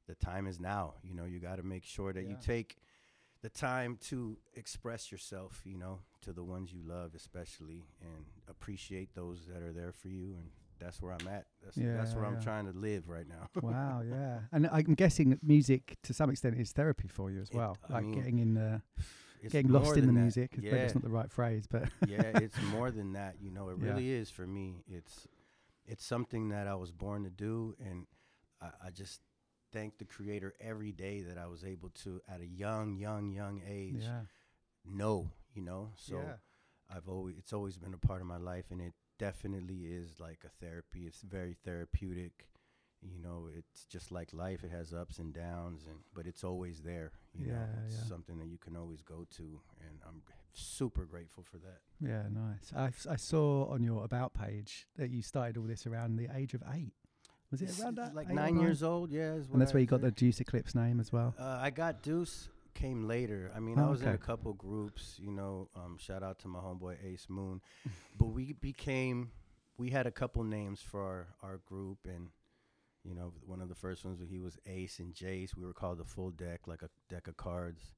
the 0.07 0.15
time 0.15 0.47
is 0.47 0.61
now. 0.61 0.95
You 1.03 1.15
know, 1.15 1.25
you 1.25 1.41
got 1.41 1.57
to 1.57 1.63
make 1.63 1.85
sure 1.85 2.13
that 2.13 2.25
you 2.27 2.37
take 2.41 2.77
the 3.43 3.49
time 3.51 3.99
to 4.09 4.39
express 4.55 5.13
yourself, 5.13 5.63
you 5.65 5.77
know, 5.77 6.01
to 6.23 6.33
the 6.33 6.43
ones 6.43 6.73
you 6.73 6.81
love 6.85 7.15
especially 7.15 7.85
and 8.01 8.25
appreciate 8.49 9.15
those 9.15 9.47
that 9.53 9.63
are 9.63 9.73
there 9.73 9.93
for 9.93 10.09
you 10.09 10.35
and 10.37 10.51
that's 10.79 11.01
where 11.01 11.13
I'm 11.13 11.27
at. 11.29 11.47
That's 11.63 11.77
that's 11.77 12.15
where 12.15 12.25
Yeah, 12.25 12.31
I'm 12.31 12.43
trying 12.43 12.67
to 12.71 12.79
live 12.79 13.09
right 13.09 13.27
now. 13.29 13.49
wow, 13.63 14.03
yeah. 14.07 14.41
And 14.53 14.69
I'm 14.71 14.95
guessing 14.95 15.31
that 15.31 15.43
music, 15.43 15.97
to 16.03 16.13
some 16.13 16.29
extent, 16.29 16.59
is 16.61 16.73
therapy 16.73 17.09
for 17.09 17.31
you 17.31 17.41
as 17.41 17.49
It- 17.51 17.57
well. 17.57 17.79
I 17.89 17.95
like 17.95 18.05
mean, 18.05 18.15
getting 18.15 18.39
in 18.41 18.55
the, 18.55 18.83
getting 19.49 19.71
lost 19.73 19.97
in 19.97 20.03
the 20.07 20.13
that. 20.13 20.13
music. 20.13 20.53
Is 20.55 20.63
maybe 20.65 20.77
Yeah. 20.77 20.83
it's 20.83 20.95
not 20.95 21.03
the 21.03 21.09
right 21.11 21.31
phrase, 21.31 21.67
but 21.67 21.85
yeah, 22.07 22.21
it's 22.41 22.61
more 22.71 22.91
than 22.91 23.13
that. 23.15 23.37
You 23.41 23.51
know, 23.53 23.71
it 23.71 23.79
Yeah. 23.81 23.89
really 23.91 24.11
is 24.11 24.29
for 24.31 24.47
me. 24.47 24.83
It's 24.87 25.27
it's 25.87 26.05
something 26.05 26.49
that 26.51 26.67
I 26.67 26.75
was 26.75 26.91
born 26.93 27.23
to 27.25 27.31
do, 27.31 27.75
and 27.79 28.07
I, 28.61 28.71
I 28.87 28.91
just 28.91 29.21
thank 29.73 29.99
the 29.99 30.05
Creator 30.05 30.55
every 30.61 30.93
day 30.93 31.21
that 31.23 31.39
I 31.39 31.47
was 31.47 31.65
able 31.65 31.91
to, 32.05 32.21
at 32.29 32.41
a 32.41 32.47
young, 32.47 32.97
young, 32.97 33.31
young 33.31 33.61
age, 33.69 34.03
yeah, 34.03 34.21
know. 34.85 35.31
You 35.55 35.63
know, 35.63 35.93
so 35.97 36.17
yeah. 36.17 36.35
I've 36.95 37.09
always 37.09 37.37
it's 37.39 37.53
always 37.53 37.79
been 37.79 37.95
a 37.95 38.07
part 38.07 38.21
of 38.21 38.27
my 38.27 38.37
life, 38.37 38.67
and 38.71 38.81
it 38.81 38.93
definitely 39.19 39.85
is 39.87 40.21
like 40.21 40.41
a 40.45 40.51
therapy. 40.65 41.07
It's 41.07 41.23
very 41.23 41.57
therapeutic. 41.65 42.49
You 43.03 43.19
know, 43.19 43.49
it's 43.57 43.85
just 43.85 44.11
like 44.11 44.33
life. 44.33 44.65
It 44.65 44.71
has 44.71 44.93
ups 44.93 45.19
and 45.19 45.33
downs, 45.33 45.85
and 45.87 46.01
but 46.15 46.27
it's 46.27 46.45
always 46.45 46.81
there. 46.81 47.13
You 47.35 47.47
know, 47.47 47.53
Yeah, 47.55 47.85
it's 47.87 47.97
yeah. 47.97 48.05
something 48.09 48.39
that 48.39 48.49
you 48.49 48.59
can 48.59 48.77
always 48.77 49.01
go 49.03 49.25
to, 49.37 49.43
and 49.81 50.01
I'm 50.07 50.23
super 50.53 51.05
grateful 51.05 51.43
for 51.45 51.59
that. 51.59 51.81
Yeah, 52.01 52.25
nice. 52.31 52.73
I, 52.75 53.13
I 53.13 53.17
saw 53.17 53.67
on 53.71 53.83
your 53.83 54.05
about 54.05 54.35
page 54.35 54.87
that 54.97 55.11
you 55.11 55.23
started 55.23 55.57
all 55.57 55.65
this 55.65 55.87
around 55.87 56.17
the 56.17 56.29
age 56.35 56.55
of 56.55 56.63
eight. 56.75 56.93
Was 57.51 57.63
it 57.63 57.81
around 57.81 57.97
that? 57.97 58.15
Like 58.15 58.29
nine 58.29 58.59
years 58.61 58.83
old, 58.83 59.11
yeah. 59.11 59.33
And 59.53 59.61
that's 59.61 59.73
where 59.73 59.81
you 59.81 59.87
got 59.87 60.01
the 60.01 60.11
Deuce 60.11 60.41
Eclipse 60.41 60.75
name 60.75 61.01
as 61.01 61.13
well. 61.13 61.35
Uh, 61.39 61.59
I 61.61 61.71
got 61.71 62.03
Deuce 62.03 62.49
came 62.75 63.07
later. 63.07 63.51
I 63.57 63.61
mean, 63.61 63.79
I 63.79 63.87
Oh, 63.87 63.91
was 63.91 64.03
in 64.03 64.09
a 64.09 64.19
couple 64.19 64.53
groups. 64.53 65.19
You 65.23 65.33
know, 65.33 65.69
um, 65.77 65.97
shout 65.99 66.23
out 66.23 66.39
to 66.41 66.49
my 66.49 66.59
homeboy 66.59 66.97
Ace 67.05 67.27
Moon, 67.29 67.61
but 68.19 68.27
we 68.27 68.53
became. 68.53 69.31
We 69.79 69.91
had 69.91 70.07
a 70.07 70.11
couple 70.11 70.43
names 70.43 70.81
for 70.81 71.03
our, 71.03 71.27
our 71.43 71.57
group, 71.67 71.99
and 72.07 72.29
you 73.05 73.15
know, 73.15 73.33
one 73.47 73.61
of 73.61 73.69
the 73.69 73.75
first 73.75 74.05
ones 74.05 74.21
he 74.29 74.39
was 74.39 74.59
Ace 74.67 74.99
and 74.99 75.15
Jace. 75.15 75.55
We 75.57 75.65
were 75.65 75.73
called 75.75 75.99
the 75.99 76.05
Full 76.05 76.31
Deck, 76.31 76.63
like 76.67 76.83
a 76.83 76.89
deck 77.09 77.29
of 77.29 77.37
cards. 77.37 77.93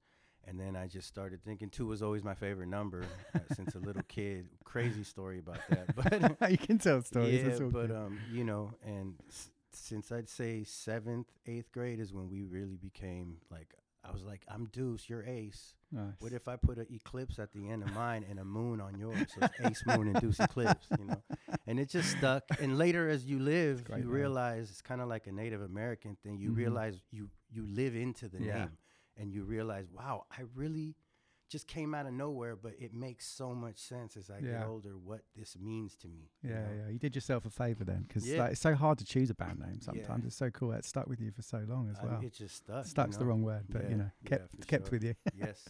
And 0.46 0.58
then 0.58 0.76
I 0.76 0.86
just 0.86 1.06
started 1.08 1.42
thinking 1.44 1.68
two 1.68 1.86
was 1.86 2.02
always 2.02 2.24
my 2.24 2.34
favorite 2.34 2.68
number 2.68 3.02
uh, 3.34 3.38
since 3.54 3.74
a 3.74 3.78
little 3.78 4.02
kid. 4.08 4.48
Crazy 4.64 5.04
story 5.04 5.38
about 5.40 5.58
that, 5.68 5.94
but 6.40 6.50
you 6.50 6.58
can 6.58 6.78
tell 6.78 7.02
stories. 7.02 7.42
yeah, 7.42 7.64
all 7.64 7.70
but 7.70 7.90
um, 7.90 8.18
you 8.30 8.44
know, 8.44 8.72
and 8.82 9.14
s- 9.28 9.50
since 9.72 10.10
I'd 10.10 10.28
say 10.28 10.64
seventh, 10.64 11.26
eighth 11.46 11.70
grade 11.72 12.00
is 12.00 12.12
when 12.14 12.28
we 12.30 12.42
really 12.44 12.76
became 12.76 13.38
like. 13.50 13.74
I 14.04 14.12
was 14.12 14.22
like, 14.22 14.42
I'm 14.48 14.66
Deuce, 14.66 15.10
you're 15.10 15.24
Ace. 15.24 15.74
nice. 15.92 16.14
What 16.20 16.32
if 16.32 16.46
I 16.48 16.54
put 16.56 16.78
an 16.78 16.86
eclipse 16.90 17.38
at 17.38 17.52
the 17.52 17.68
end 17.68 17.82
of 17.82 17.92
mine 17.92 18.24
and 18.30 18.38
a 18.38 18.44
moon 18.44 18.80
on 18.80 18.96
yours? 18.96 19.32
So 19.34 19.42
it's 19.42 19.60
Ace 19.60 19.84
Moon 19.84 20.06
and 20.08 20.18
Deuce 20.20 20.38
Eclipse, 20.40 20.86
you 20.96 21.04
know. 21.04 21.20
And 21.66 21.78
it 21.80 21.90
just 21.90 22.16
stuck. 22.16 22.44
And 22.60 22.78
later, 22.78 23.10
as 23.10 23.26
you 23.26 23.38
live, 23.40 23.84
great 23.84 23.98
you 23.98 24.04
name. 24.04 24.12
realize 24.14 24.70
it's 24.70 24.80
kind 24.80 25.00
of 25.02 25.08
like 25.08 25.26
a 25.26 25.32
Native 25.32 25.60
American 25.60 26.16
thing. 26.22 26.38
You 26.38 26.52
Mhm. 26.52 26.56
realize 26.56 27.00
you 27.10 27.28
you 27.50 27.66
live 27.66 27.96
into 27.96 28.28
the 28.28 28.38
Yeah. 28.40 28.58
name, 28.60 28.76
and 29.18 29.32
you 29.32 29.44
realize, 29.44 29.86
wow, 29.92 30.24
I 30.30 30.42
really 30.54 30.94
just 31.50 31.66
came 31.66 31.94
out 31.94 32.04
of 32.04 32.12
nowhere, 32.12 32.54
but 32.56 32.72
it 32.78 32.92
makes 32.92 33.26
so 33.26 33.54
much 33.54 33.78
sense 33.78 34.18
as 34.18 34.28
I 34.28 34.38
Yeah. 34.38 34.58
get 34.58 34.66
older 34.66 34.98
what 34.98 35.22
this 35.34 35.56
means 35.58 35.96
to 35.96 36.08
me. 36.08 36.28
you 36.42 36.50
Yeah, 36.50 36.60
know? 36.66 36.74
yeah. 36.84 36.88
You 36.90 36.98
did 36.98 37.14
yourself 37.14 37.46
a 37.46 37.50
favor 37.50 37.84
then, 37.84 38.02
because 38.06 38.28
Yeah. 38.28 38.40
like, 38.42 38.52
it's 38.52 38.60
so 38.60 38.74
hard 38.74 38.98
to 38.98 39.04
choose 39.06 39.30
a 39.30 39.34
band 39.34 39.60
name. 39.60 39.80
Sometimes 39.80 40.26
it's 40.26 40.36
so 40.36 40.50
cool. 40.50 40.72
It 40.72 40.84
stuck 40.84 41.06
with 41.06 41.20
you 41.22 41.30
for 41.30 41.40
so 41.40 41.64
long 41.66 41.88
as 41.88 41.98
I- 42.00 42.04
well. 42.04 42.20
it 42.22 42.34
just 42.34 42.56
stuck. 42.56 42.84
you 42.84 42.90
Stuck's 42.90 43.16
the 43.16 43.24
wrong 43.24 43.42
word, 43.42 43.64
but 43.70 43.88
you 43.88 43.96
know, 43.96 44.10
kept 44.26 44.66
kept 44.66 44.86
sure. 44.88 44.90
with 44.92 45.04
you. 45.04 45.14
yes. 45.34 45.66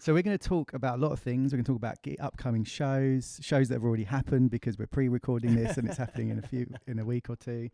So 0.00 0.14
we're 0.14 0.22
going 0.22 0.38
to 0.38 0.48
talk 0.48 0.72
about 0.74 1.00
a 1.00 1.02
lot 1.02 1.10
of 1.10 1.18
things. 1.18 1.52
We're 1.52 1.56
going 1.56 1.64
to 1.64 1.72
talk 1.72 1.76
about 1.78 2.02
ge- 2.04 2.16
upcoming 2.20 2.62
shows, 2.62 3.40
shows 3.42 3.66
that 3.70 3.74
have 3.74 3.84
already 3.84 4.04
happened 4.04 4.50
because 4.50 4.78
we're 4.78 4.86
pre-recording 4.86 5.56
this 5.56 5.76
and 5.76 5.88
it's 5.88 5.96
happening 5.98 6.28
in 6.28 6.38
a 6.38 6.42
few 6.42 6.72
in 6.86 7.00
a 7.00 7.04
week 7.04 7.28
or 7.28 7.34
two. 7.34 7.70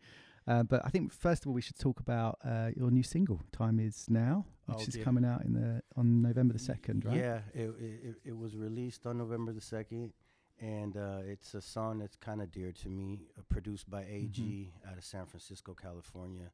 Uh, 0.47 0.61
but 0.63 0.81
I 0.85 0.89
think 0.89 1.11
first 1.11 1.43
of 1.43 1.47
all 1.47 1.53
we 1.55 1.61
should 1.61 1.79
talk 1.79 1.99
about 1.99 2.37
uh, 2.45 2.69
your 2.75 2.91
new 2.91 3.03
single, 3.03 3.41
"Time 3.51 3.79
Is 3.79 4.05
Now," 4.09 4.45
which 4.67 4.77
Oh, 4.79 4.81
is 4.87 4.95
yeah. 4.95 5.03
coming 5.03 5.25
out 5.25 5.43
in 5.43 5.53
the 5.53 5.81
on 5.95 6.21
November 6.21 6.53
the 6.53 6.59
second, 6.59 7.03
right? 7.05 7.17
Yeah, 7.17 7.39
it, 7.53 7.69
it 7.79 8.15
it- 8.25 8.37
was 8.37 8.55
released 8.55 9.05
on 9.07 9.17
November 9.17 9.53
the 9.53 9.61
second, 9.61 10.13
and 10.59 10.95
uh, 10.97 11.21
it's 11.25 11.55
a 11.55 11.61
song 11.61 11.97
that's 11.99 12.15
kind 12.15 12.41
of 12.43 12.51
dear 12.51 12.71
to 12.83 12.89
me. 12.89 13.27
Uh, 13.37 13.41
produced 13.49 13.89
by 13.89 14.03
AG 14.03 14.39
Mm-hmm. 14.41 14.89
out 14.91 14.97
of 14.97 15.03
San 15.03 15.25
Francisco, 15.25 15.73
California, 15.73 16.51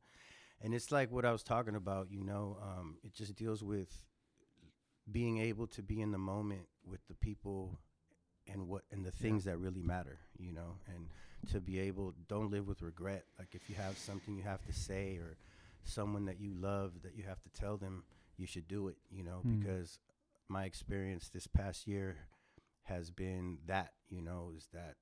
and 0.61 0.73
it's 0.73 0.89
like 0.91 1.11
what 1.11 1.25
I 1.25 1.31
was 1.33 1.43
talking 1.43 1.75
about. 1.75 2.11
You 2.11 2.23
know, 2.23 2.57
um, 2.61 2.95
it 3.03 3.13
just 3.13 3.35
deals 3.35 3.61
with 3.61 3.91
being 5.11 5.39
able 5.39 5.67
to 5.67 5.81
be 5.81 5.99
in 6.01 6.11
the 6.11 6.17
moment 6.17 6.67
with 6.85 7.05
the 7.07 7.15
people 7.15 7.79
and 8.47 8.67
what 8.69 8.83
and 8.91 9.05
the 9.05 9.11
things 9.11 9.43
that 9.43 9.57
really 9.57 9.83
matter. 9.83 10.19
You 10.37 10.53
know, 10.53 10.77
and 10.87 11.07
to 11.51 11.59
be 11.59 11.79
able 11.79 12.13
don't 12.27 12.51
live 12.51 12.67
with 12.67 12.81
regret. 12.81 13.25
Like 13.39 13.53
if 13.55 13.69
you 13.69 13.75
have 13.75 13.97
something 13.97 14.35
you 14.35 14.43
have 14.43 14.63
to 14.65 14.73
say 14.73 15.17
or 15.17 15.37
someone 15.83 16.25
that 16.25 16.39
you 16.39 16.53
love 16.53 17.01
that 17.03 17.15
you 17.15 17.23
have 17.23 17.41
to 17.41 17.49
tell 17.49 17.77
them 17.77 18.03
you 18.37 18.45
should 18.45 18.67
do 18.67 18.87
it. 18.87 18.97
You 19.09 19.23
know, 19.23 19.41
Mm. 19.45 19.59
because 19.59 19.99
my 20.47 20.65
experience 20.65 21.29
this 21.29 21.47
past 21.47 21.87
year 21.87 22.17
has 22.83 23.09
been 23.11 23.59
that 23.67 23.93
you 24.09 24.21
know 24.21 24.51
is 24.55 24.67
that 24.73 24.95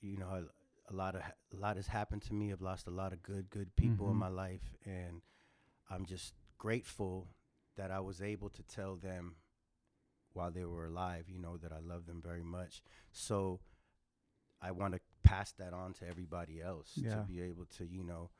you 0.00 0.16
know 0.16 0.28
a, 0.28 0.92
a 0.92 0.94
lot 0.94 1.14
of 1.14 1.22
a 1.22 1.56
lot 1.56 1.76
has 1.76 1.86
happened 1.88 2.22
to 2.22 2.34
me 2.34 2.52
i've 2.52 2.60
lost 2.60 2.86
a 2.86 2.90
lot 2.90 3.12
of 3.12 3.22
good 3.22 3.50
good 3.50 3.74
people 3.76 4.08
in 4.10 4.14
Mhm. 4.16 4.18
my 4.20 4.28
life 4.28 4.74
and 4.84 5.22
i'm 5.90 6.04
just 6.06 6.34
grateful 6.58 7.28
that 7.76 7.90
i 7.90 7.98
was 7.98 8.20
able 8.22 8.50
to 8.50 8.62
tell 8.62 8.94
them 8.96 9.36
while 10.32 10.50
they 10.50 10.64
were 10.64 10.86
alive 10.86 11.28
you 11.28 11.38
know 11.38 11.56
that 11.56 11.72
i 11.72 11.78
love 11.80 12.06
them 12.06 12.20
very 12.22 12.42
much 12.44 12.82
so 13.10 13.60
i 14.60 14.70
want 14.70 14.94
to 14.94 15.00
pass 15.26 15.52
that 15.58 15.72
on 15.72 15.92
to 15.94 16.06
everybody 16.06 16.62
else 16.62 16.92
Yeah. 16.96 17.16
to 17.16 17.20
be 17.22 17.40
able 17.42 17.66
to 17.76 17.84
you 17.86 18.02
know 18.04 18.30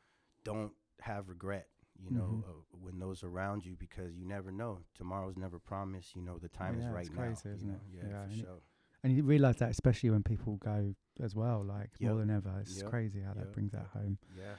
don't 0.44 0.72
have 1.00 1.28
regret 1.28 1.68
you 1.98 2.10
know 2.10 2.42
Mhm. 2.44 2.48
uh, 2.48 2.62
when 2.84 2.98
those 2.98 3.22
around 3.24 3.64
you 3.66 3.74
because 3.76 4.14
you 4.16 4.24
never 4.26 4.50
know 4.52 4.80
tomorrow's 4.94 5.36
never 5.36 5.58
promised 5.58 6.14
you 6.16 6.22
know 6.22 6.38
the 6.38 6.48
time 6.48 6.74
yeah, 6.78 6.86
is 6.88 6.92
right 6.92 7.06
it's 7.06 7.14
now 7.16 7.22
crazy, 7.22 7.48
isn't 7.56 7.70
it? 7.70 7.80
yeah, 7.90 8.02
Yeah, 8.08 8.08
for 8.24 8.30
and 8.30 8.32
it- 8.32 8.44
sure 8.44 8.60
And 9.02 9.16
you 9.16 9.22
realise 9.22 9.56
that 9.56 9.70
especially 9.70 10.10
when 10.10 10.22
people 10.22 10.56
go 10.56 10.94
as 11.20 11.34
well, 11.34 11.62
like 11.64 11.90
more 12.00 12.16
than 12.18 12.30
ever. 12.30 12.58
It's 12.60 12.76
Yep. 12.82 12.90
crazy 12.90 13.20
how 13.20 13.34
that 13.34 13.44
Yep. 13.46 13.52
brings 13.52 13.72
that 13.72 13.86
home. 13.88 14.18
yeah 14.36 14.56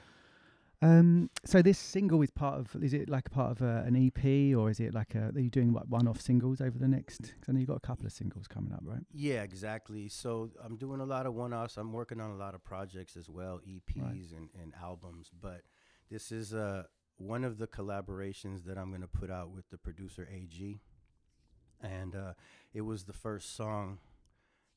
Um, 0.80 1.28
so 1.44 1.60
this 1.60 1.78
single 1.78 2.22
is 2.22 2.30
part 2.30 2.60
of. 2.60 2.82
Is 2.82 2.94
it 2.94 3.08
like 3.08 3.30
part 3.30 3.50
of 3.50 3.62
uh, 3.62 3.82
an 3.84 3.96
EP 3.96 4.56
or 4.56 4.70
is 4.70 4.78
it 4.78 4.94
like 4.94 5.14
a? 5.14 5.32
Are 5.34 5.40
you 5.40 5.50
doing 5.50 5.72
like 5.72 5.84
one-off 5.88 6.20
singles 6.20 6.60
over 6.60 6.78
the 6.78 6.86
next? 6.86 7.22
Because 7.22 7.48
I 7.48 7.52
know 7.52 7.60
you 7.60 7.66
got 7.66 7.78
a 7.78 7.86
couple 7.86 8.06
of 8.06 8.12
singles 8.12 8.46
coming 8.46 8.72
up, 8.72 8.80
right? 8.84 9.02
Yeah, 9.12 9.42
exactly. 9.42 10.08
So 10.08 10.50
I'm 10.64 10.76
doing 10.76 11.00
a 11.00 11.04
lot 11.04 11.26
of 11.26 11.34
one-offs. 11.34 11.76
I'm 11.76 11.92
working 11.92 12.20
on 12.20 12.30
a 12.30 12.36
lot 12.36 12.54
of 12.54 12.62
projects 12.62 13.16
as 13.16 13.28
well, 13.28 13.60
EPs 13.68 14.36
and, 14.36 14.50
and 14.60 14.72
albums. 14.80 15.30
But 15.40 15.62
this 16.10 16.30
is 16.30 16.54
uh, 16.54 16.84
one 17.16 17.42
of 17.42 17.58
the 17.58 17.66
collaborations 17.66 18.64
that 18.66 18.78
I'm 18.78 18.90
going 18.90 19.02
to 19.02 19.08
put 19.08 19.30
out 19.30 19.50
with 19.50 19.68
the 19.70 19.78
producer 19.78 20.28
AG, 20.32 20.80
and 21.80 22.14
uh, 22.14 22.34
it 22.72 22.82
was 22.82 23.04
the 23.04 23.12
first 23.12 23.56
song 23.56 23.98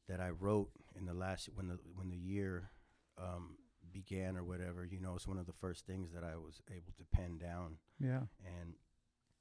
that 0.09 0.19
I 0.19 0.29
wrote 0.29 0.71
in 0.97 1.05
the 1.05 1.13
last 1.13 1.47
when 1.53 1.67
the 1.67 1.77
when 1.95 2.09
the 2.09 2.17
year 2.17 2.71
um, 3.19 3.57
began 3.93 4.37
or 4.37 4.43
whatever. 4.43 4.85
You 4.85 4.99
know, 4.99 5.15
it's 5.15 5.27
one 5.27 5.37
of 5.37 5.45
the 5.45 5.53
first 5.53 5.85
things 5.85 6.11
that 6.13 6.23
I 6.23 6.35
was 6.37 6.61
able 6.69 6.93
to 6.97 7.03
pen 7.11 7.37
down, 7.37 7.77
Yeah. 7.99 8.21
and 8.45 8.73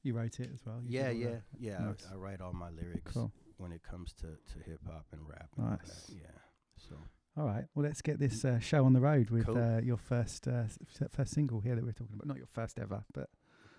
You 0.02 0.14
write 0.14 0.40
it 0.40 0.50
as 0.52 0.60
well. 0.66 0.80
yeah, 0.86 1.10
yeah, 1.10 1.28
that? 1.30 1.42
yeah. 1.58 1.78
Nice. 1.78 2.06
I, 2.10 2.14
I 2.14 2.16
write 2.16 2.40
all 2.40 2.52
my 2.52 2.70
lyrics 2.70 3.12
Cool. 3.12 3.32
when 3.58 3.72
it 3.72 3.82
comes 3.82 4.12
to, 4.14 4.26
to 4.26 4.58
hip 4.66 4.80
hop 4.86 5.06
and 5.12 5.20
rap. 5.28 5.48
And 5.56 5.64
all 5.66 5.70
that. 5.72 5.86
Nice. 5.86 6.10
Yeah. 6.10 6.38
So 6.76 6.96
All 7.36 7.46
right. 7.46 7.64
Well, 7.74 7.84
let's 7.84 8.02
get 8.02 8.18
this 8.18 8.44
uh, 8.44 8.58
show 8.58 8.84
on 8.84 8.92
the 8.92 9.00
road 9.00 9.30
with 9.30 9.46
Cool. 9.46 9.58
uh, 9.58 9.80
your 9.80 9.96
first 9.98 10.48
uh, 10.48 10.64
first 11.10 11.32
single 11.34 11.60
here 11.60 11.74
that 11.76 11.84
we're 11.84 11.92
talking 11.92 12.14
about. 12.14 12.26
Not 12.26 12.36
your 12.38 12.46
first 12.52 12.78
ever, 12.78 13.04
but 13.14 13.28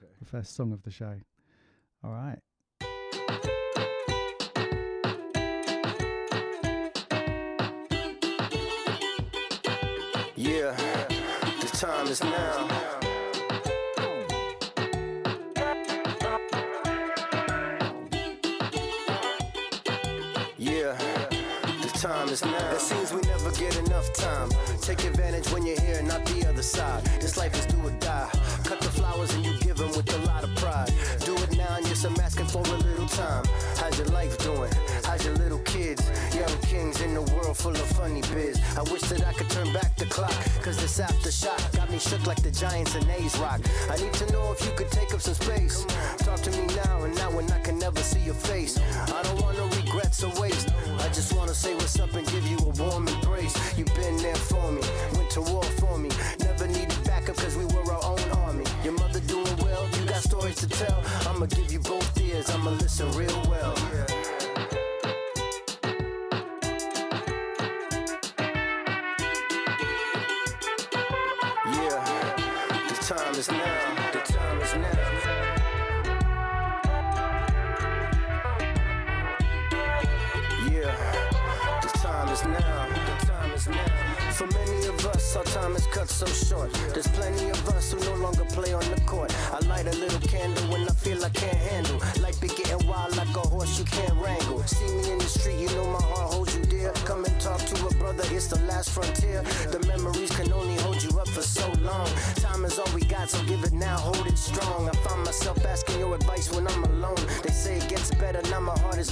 Okay. 0.04 0.14
the 0.20 0.26
first 0.26 0.56
song 0.56 0.72
of 0.74 0.84
the 0.84 0.92
show. 0.92 1.16
All 2.04 2.12
right. 2.12 2.40
Time 11.82 12.06
is 12.06 12.24
now. 12.24 12.68
Yeah, 20.60 20.94
the 21.82 21.92
time 22.00 22.30
is 22.30 22.46
now. 22.46 22.72
It 22.72 22.82
seems 22.82 23.12
we 23.12 23.22
never 23.22 23.50
get 23.54 23.76
enough 23.80 24.14
time. 24.14 24.50
Take 24.80 25.04
advantage 25.06 25.50
when 25.50 25.66
you're 25.66 25.82
here, 25.82 26.04
not 26.04 26.24
the 26.26 26.48
other 26.48 26.62
side. 26.62 27.04
This 27.20 27.36
life 27.36 27.56
is 27.56 27.66
do 27.66 27.78
or 27.84 27.90
die. 28.00 28.30
Cut 28.64 28.80
the 28.80 28.92
flowers 28.92 29.34
and 29.34 29.44
you 29.44 29.58
give 29.62 29.78
them 29.78 29.90
with 29.90 30.14
a 30.14 30.20
lot 30.28 30.44
of 30.44 30.54
pride. 30.58 30.94
Do 31.26 31.34
it 31.36 31.58
now 31.58 31.78
and 31.78 31.88
yes, 31.88 32.04
I'm 32.04 32.16
asking 32.20 32.46
for 32.46 32.60
a 32.60 32.78
little 32.78 33.08
time. 33.08 33.44
How's 33.78 33.98
your 33.98 34.10
life 34.10 34.38
doing? 34.38 34.72
How's 35.04 35.26
your 35.26 35.34
little 35.34 35.60
kids? 35.60 36.01
Young 36.42 36.62
kings 36.62 37.02
in 37.02 37.14
the 37.14 37.22
world 37.22 37.56
full 37.56 37.70
of 37.70 37.90
funny 37.94 38.22
biz. 38.34 38.60
I 38.76 38.82
wish 38.92 39.04
that 39.14 39.24
I 39.28 39.32
could 39.34 39.48
turn 39.52 39.72
back 39.74 39.96
the 39.96 40.08
clock. 40.08 40.34
Cause 40.64 40.76
this 40.76 41.00
aftershock 41.00 41.62
got 41.78 41.92
me 41.92 42.00
shook 42.00 42.26
like 42.26 42.42
the 42.42 42.50
Giants 42.50 42.96
and 42.96 43.08
A's 43.12 43.38
rock. 43.38 43.62
I 43.92 43.98
need 43.98 44.14
to 44.14 44.26
know 44.34 44.52
if 44.52 44.66
you 44.66 44.72
could 44.72 44.90
take 44.90 45.14
up 45.14 45.22
some 45.22 45.36
space. 45.36 45.86
Talk 46.18 46.42
to 46.42 46.52
me 46.58 46.66
now 46.84 47.04
and 47.04 47.14
now 47.14 47.30
when 47.30 47.46
I 47.52 47.60
can 47.60 47.78
never 47.78 48.00
see 48.00 48.22
your 48.22 48.34
face. 48.34 48.80
I 48.80 49.22
don't 49.22 49.40
want 49.40 49.56
no 49.56 49.68
regrets 49.82 50.24
or 50.24 50.34
waste. 50.42 50.74
I 50.98 51.10
just 51.10 51.32
wanna 51.34 51.54
say 51.54 51.76
what's 51.76 52.00
up 52.00 52.12
and 52.16 52.26
give 52.26 52.48
you 52.48 52.58
a 52.58 52.70
warm 52.70 53.08
embrace. 53.08 53.56
You've 53.78 53.94
been 53.94 54.18
there 54.18 54.42
for 54.50 54.72
me, 54.72 54.82
went 55.14 55.30
to 55.38 55.42
war 55.42 55.64
for 55.78 56.00
me. 56.00 56.10
Never 56.40 56.66
needed 56.66 56.98
backup 57.04 57.36
cause 57.36 57.56
we 57.56 57.66
were 57.66 57.86
our 57.94 58.04
own 58.04 58.32
army. 58.48 58.66
Your 58.84 58.94
mother 58.94 59.20
doing 59.20 59.58
well, 59.58 59.88
you 59.94 60.06
got 60.08 60.24
stories 60.24 60.56
to 60.56 60.68
tell. 60.68 61.04
I'ma 61.30 61.46
give 61.46 61.72
you 61.72 61.82
both 61.82 62.20
ears, 62.20 62.50
I'ma 62.50 62.72
listen 62.72 63.12
real 63.12 63.40
well. 63.48 63.76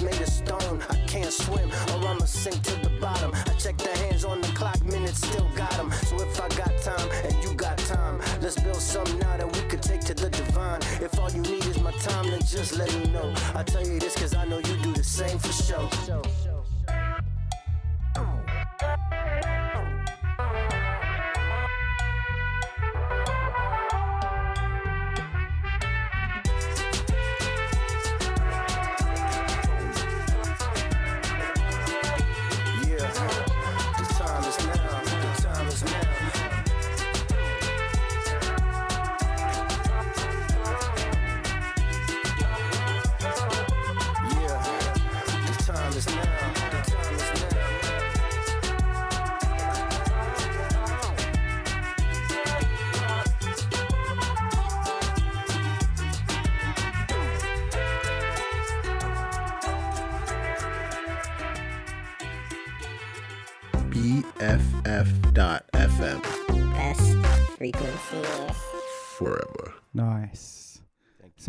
Made 0.02 0.22
of 0.22 0.28
stone. 0.28 0.82
I 0.90 0.96
can't 1.08 1.32
swim, 1.32 1.70
or 1.92 2.08
I'ma 2.08 2.26
sink 2.26 2.62
to 2.64 2.76
the 2.82 2.92
bottom. 3.02 3.32
I 3.34 3.54
check 3.64 3.78
the 3.78 3.90
hands 4.04 4.24
on 4.26 4.42
the 4.42 4.48
clock, 4.50 4.84
minutes 4.86 5.26
still 5.28 5.50
got 5.56 5.78
'em. 5.80 5.92
So 6.08 6.16
if 6.22 6.40
I 6.40 6.48
got 6.50 6.74
time 6.82 7.10
and 7.26 7.36
you 7.44 7.54
got 7.54 7.78
time, 7.78 8.20
let's 8.42 8.60
build 8.60 8.82
something 8.82 9.20
now 9.20 9.38
that 9.38 9.50
we 9.56 9.62
could 9.70 9.82
take 9.82 10.02
to 10.02 10.14
the 10.14 10.30
divine. 10.30 10.82
If 11.02 11.18
all 11.20 11.32
you 11.32 11.42
need 11.42 11.66
is 11.66 11.80
my 11.80 11.92
time, 12.10 12.30
then 12.32 12.42
just 12.42 12.78
let 12.78 12.90
me 12.98 13.12
know. 13.12 13.34
I 13.56 13.64
tell 13.64 13.86
you 13.86 14.00
this 14.00 14.16
cause 14.16 14.34
I 14.34 14.39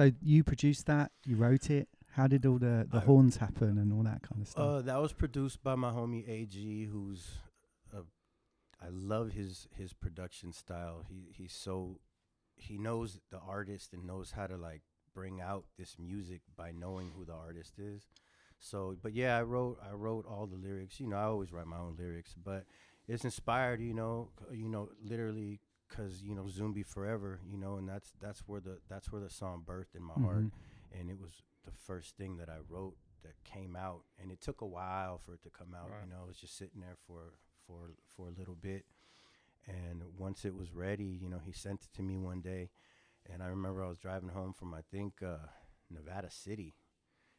So 0.00 0.10
you 0.22 0.42
produced 0.44 0.86
that? 0.86 1.12
You 1.26 1.36
wrote 1.36 1.68
it? 1.68 1.86
How 2.12 2.26
did 2.26 2.46
all 2.46 2.58
the, 2.58 2.86
the 2.90 2.96
I- 2.96 3.00
horns 3.04 3.36
happen 3.36 3.76
and 3.76 3.92
all 3.92 4.02
that 4.04 4.22
kind 4.22 4.40
of 4.40 4.48
stuff? 4.48 4.66
Uh, 4.66 4.80
that 4.80 4.96
was 4.98 5.12
produced 5.12 5.62
by 5.62 5.74
my 5.74 5.90
homie 5.90 6.26
AG, 6.26 6.84
who's 6.86 7.32
uh, 7.94 8.00
I 8.82 8.86
love 8.90 9.32
his 9.32 9.68
his 9.76 9.92
production 9.92 10.54
style. 10.54 11.04
He 11.06 11.28
he's 11.36 11.52
so 11.52 12.00
he 12.56 12.78
knows 12.78 13.20
the 13.30 13.40
artist 13.46 13.92
and 13.92 14.06
knows 14.06 14.30
how 14.30 14.46
to 14.46 14.56
like 14.56 14.80
bring 15.14 15.38
out 15.42 15.66
this 15.76 15.96
music 15.98 16.40
by 16.56 16.72
knowing 16.72 17.12
who 17.14 17.26
the 17.26 17.34
artist 17.34 17.78
is. 17.78 18.08
So, 18.58 18.96
but 19.02 19.12
yeah, 19.12 19.36
I 19.36 19.42
wrote 19.42 19.80
I 19.86 19.92
wrote 19.92 20.24
all 20.24 20.46
the 20.46 20.56
lyrics. 20.56 20.98
You 20.98 21.08
know, 21.08 21.16
I 21.16 21.24
always 21.24 21.52
write 21.52 21.66
my 21.66 21.76
own 21.78 21.96
lyrics, 21.98 22.34
but 22.42 22.64
it's 23.06 23.24
inspired. 23.24 23.82
You 23.82 23.92
know, 23.92 24.30
c- 24.38 24.56
you 24.56 24.70
know, 24.70 24.88
literally 25.04 25.60
because 25.90 26.22
you 26.24 26.34
know 26.36 26.44
Zumbi 26.44 26.86
Forever. 26.86 27.40
You 27.50 27.58
know, 27.58 27.76
and 27.76 27.88
that's 27.88 28.12
that's 28.20 28.40
where 28.48 28.60
the 28.60 28.78
that's 28.88 29.12
where 29.12 29.22
the 29.22 29.30
song 29.30 29.64
birthed 29.66 29.96
in 29.96 30.04
my 30.04 30.14
heart 30.14 30.44
Mhm. 30.46 30.52
and 30.98 31.10
it 31.10 31.18
was 31.20 31.42
the 31.66 31.72
first 31.72 32.16
thing 32.16 32.38
that 32.38 32.48
I 32.48 32.58
wrote 32.68 32.96
that 33.24 33.42
came 33.44 33.76
out, 33.76 34.04
and 34.18 34.32
it 34.32 34.40
took 34.40 34.62
a 34.62 34.66
while 34.66 35.18
for 35.18 35.34
it 35.34 35.42
to 35.44 35.50
come 35.50 35.74
out. 35.74 35.90
Right. 35.90 36.04
You 36.04 36.10
know, 36.10 36.24
it 36.24 36.28
was 36.28 36.38
just 36.38 36.56
sitting 36.56 36.80
there 36.80 36.96
for 37.06 37.34
for 37.66 37.94
for 38.16 38.28
a 38.28 38.32
little 38.32 38.56
bit, 38.56 38.86
and 39.66 40.02
once 40.18 40.44
it 40.44 40.54
was 40.54 40.72
ready, 40.72 41.04
you 41.22 41.28
know, 41.28 41.40
he 41.44 41.52
sent 41.52 41.82
it 41.82 41.92
to 41.96 42.02
me 42.02 42.18
one 42.18 42.40
day, 42.40 42.70
and 43.30 43.42
I 43.42 43.46
remember 43.48 43.84
I 43.84 43.88
was 43.88 43.98
driving 43.98 44.30
home 44.30 44.52
from 44.54 44.74
I 44.74 44.82
think 44.82 45.22
uh, 45.22 45.48
Nevada 45.90 46.30
City, 46.30 46.74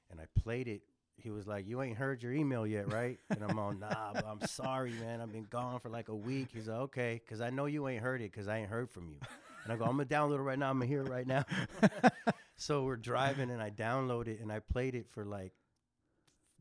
and 0.09 0.19
I 0.21 0.25
played 0.39 0.67
it. 0.67 0.83
He 1.23 1.29
was 1.31 1.47
like, 1.47 1.67
"You 1.67 1.81
ain't 1.81 1.97
heard 1.97 2.21
your 2.23 2.33
email 2.33 2.65
yet, 2.67 2.91
right?" 2.91 3.19
And 3.29 3.43
I'm 3.43 3.57
all, 3.59 3.73
"Nah, 3.73 4.13
but 4.13 4.25
I'm 4.25 4.41
sorry, 4.47 4.91
man. 4.93 5.21
I've 5.21 5.31
been 5.31 5.47
gone 5.49 5.79
for 5.79 5.89
like 5.89 6.09
a 6.09 6.15
week." 6.15 6.49
He's 6.53 6.67
like, 6.67 6.79
"Okay, 6.79 7.21
because 7.23 7.41
I 7.41 7.49
know 7.49 7.65
you 7.65 7.87
ain't 7.87 8.01
heard 8.01 8.21
it, 8.21 8.31
because 8.31 8.47
I 8.47 8.57
ain't 8.57 8.69
heard 8.69 8.89
from 8.89 9.09
you." 9.09 9.17
And 9.63 9.71
I 9.73 9.75
go, 9.75 9.85
"I'm 9.85 9.91
gonna 9.97 10.05
download 10.05 10.39
it 10.39 10.41
right 10.43 10.57
now. 10.59 10.69
I'm 10.69 10.77
gonna 10.77 10.87
hear 10.87 11.01
it 11.01 11.09
right 11.09 11.27
now." 11.27 11.45
so 12.57 12.83
we're 12.83 12.95
driving 12.95 13.49
and 13.51 13.61
I 13.61 13.69
download 13.69 14.27
it 14.27 14.39
and 14.41 14.51
I 14.51 14.59
played 14.59 14.95
it 14.95 15.07
for 15.09 15.25
like 15.25 15.53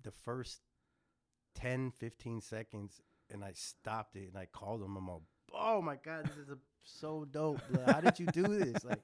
the 0.02 0.10
first 0.10 0.60
10, 1.56 1.90
15 1.98 2.40
seconds 2.40 3.00
and 3.32 3.44
I 3.44 3.52
stopped 3.52 4.16
it 4.16 4.28
and 4.28 4.36
I 4.38 4.46
called 4.46 4.82
him. 4.82 4.96
I'm 4.96 5.08
all, 5.08 5.22
oh 5.54 5.82
my 5.82 5.96
God, 5.96 6.26
this 6.26 6.36
is 6.36 6.48
a 6.50 6.58
so 6.82 7.26
dope. 7.30 7.60
Like, 7.70 7.86
how 7.86 8.00
did 8.00 8.18
you 8.18 8.26
do 8.26 8.42
this? 8.44 8.82
Like, 8.84 9.02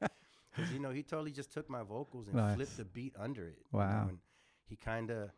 because 0.54 0.72
you 0.72 0.78
know 0.78 0.90
he 0.90 1.02
totally 1.02 1.32
just 1.32 1.52
took 1.52 1.68
my 1.68 1.82
vocals 1.82 2.28
and 2.28 2.36
Nice. 2.36 2.54
flipped 2.56 2.76
the 2.78 2.84
beat 2.86 3.14
under 3.18 3.46
it. 3.48 3.58
you 3.72 3.78
know, 3.78 3.84
Wow. 3.84 4.06
and 4.08 4.18
he 4.66 4.76
kind 4.76 5.10
of 5.10 5.30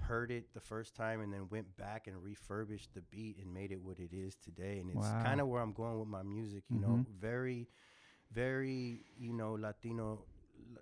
heard 0.00 0.30
it 0.30 0.52
the 0.54 0.60
first 0.60 0.94
time 0.94 1.20
and 1.20 1.32
then 1.32 1.48
went 1.50 1.76
back 1.76 2.06
and 2.06 2.22
refurbished 2.22 2.94
the 2.94 3.02
beat 3.02 3.38
and 3.38 3.52
made 3.52 3.72
it 3.72 3.80
what 3.80 3.98
it 3.98 4.12
is 4.12 4.36
today. 4.36 4.78
And 4.78 4.90
it's 4.90 5.12
Wow. 5.12 5.22
kind 5.22 5.40
of 5.40 5.48
where 5.48 5.60
I'm 5.62 5.72
going 5.72 5.98
with 5.98 6.08
my 6.08 6.22
music. 6.22 6.64
You 6.70 6.78
know, 6.80 7.04
Mhm. 7.06 7.06
very, 7.20 7.68
very 8.30 9.04
you 9.18 9.32
know 9.32 9.52
Latino, 9.54 10.24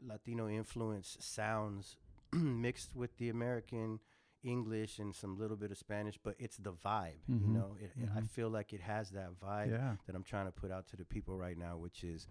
Latino 0.03 0.49
influence 0.49 1.17
sounds 1.21 1.97
mixed 2.33 2.95
with 2.97 3.17
the 3.19 3.29
American 3.29 4.01
English 4.43 4.99
and 4.99 5.15
some 5.15 5.37
little 5.39 5.57
bit 5.57 5.71
of 5.71 5.79
Spanish, 5.79 6.19
but 6.23 6.35
it's 6.39 6.57
the 6.59 6.73
vibe. 6.73 7.19
Mhm. 7.29 7.41
You 7.43 7.49
know, 7.49 7.77
it, 7.81 7.93
it- 8.01 8.09
I 8.17 8.21
feel 8.23 8.49
like 8.49 8.73
it 8.73 8.81
has 8.81 9.11
that 9.11 9.31
vibe 9.41 9.71
Yeah. 9.71 9.97
that 10.07 10.15
I'm 10.15 10.23
trying 10.25 10.47
to 10.47 10.53
put 10.53 10.71
out 10.71 10.87
to 10.89 10.97
the 10.97 11.05
people 11.05 11.37
right 11.37 11.57
now, 11.59 11.77
which 11.79 12.05
is 12.05 12.29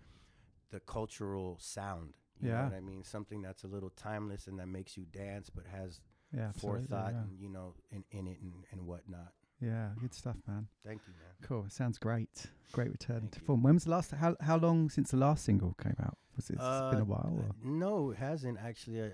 the 0.71 0.79
cultural 0.81 1.57
sound. 1.59 2.13
You 2.39 2.49
Yeah. 2.49 2.57
know 2.57 2.63
what 2.65 2.73
I 2.73 2.79
mean? 2.81 3.03
Something 3.03 3.41
that's 3.41 3.63
a 3.63 3.67
little 3.67 3.89
timeless 3.91 4.47
and 4.47 4.59
that 4.59 4.67
makes 4.67 4.97
you 4.97 5.05
dance, 5.05 5.49
but 5.49 5.65
has 5.67 6.01
Yeah, 6.35 6.47
absolutely, 6.49 6.87
forethought 6.87 7.13
yeah. 7.13 7.19
and 7.21 7.39
you 7.39 7.49
know 7.49 7.73
in, 7.91 8.03
in 8.11 8.27
it 8.27 8.37
and, 8.41 8.53
and 8.71 8.85
whatnot. 8.87 9.31
Yeah, 9.61 9.89
good 9.99 10.13
stuff, 10.13 10.35
man. 10.47 10.67
Thank 10.85 11.01
you, 11.07 11.13
man. 11.13 11.31
Cool. 11.41 11.65
Sounds 11.69 11.97
great. 11.97 12.47
Great 12.73 12.91
return 12.91 13.21
Thank 13.21 13.31
to 13.33 13.39
you. 13.39 13.45
form. 13.45 13.63
When 13.63 13.73
was 13.75 13.85
the 13.85 13.91
last? 13.91 14.11
How 14.11 14.35
how 14.41 14.57
long 14.57 14.89
since 14.89 15.11
the 15.11 15.17
last 15.17 15.45
single 15.45 15.73
came 15.81 15.95
out? 16.03 16.17
Was 16.35 16.49
it 16.49 16.53
it's 16.53 16.61
been 16.61 16.99
Uh, 16.99 17.01
a 17.01 17.05
while? 17.05 17.33
Or? 17.37 17.55
No, 17.63 18.11
it 18.11 18.17
hasn't 18.17 18.57
actually. 18.59 19.01
Uh, 19.01 19.09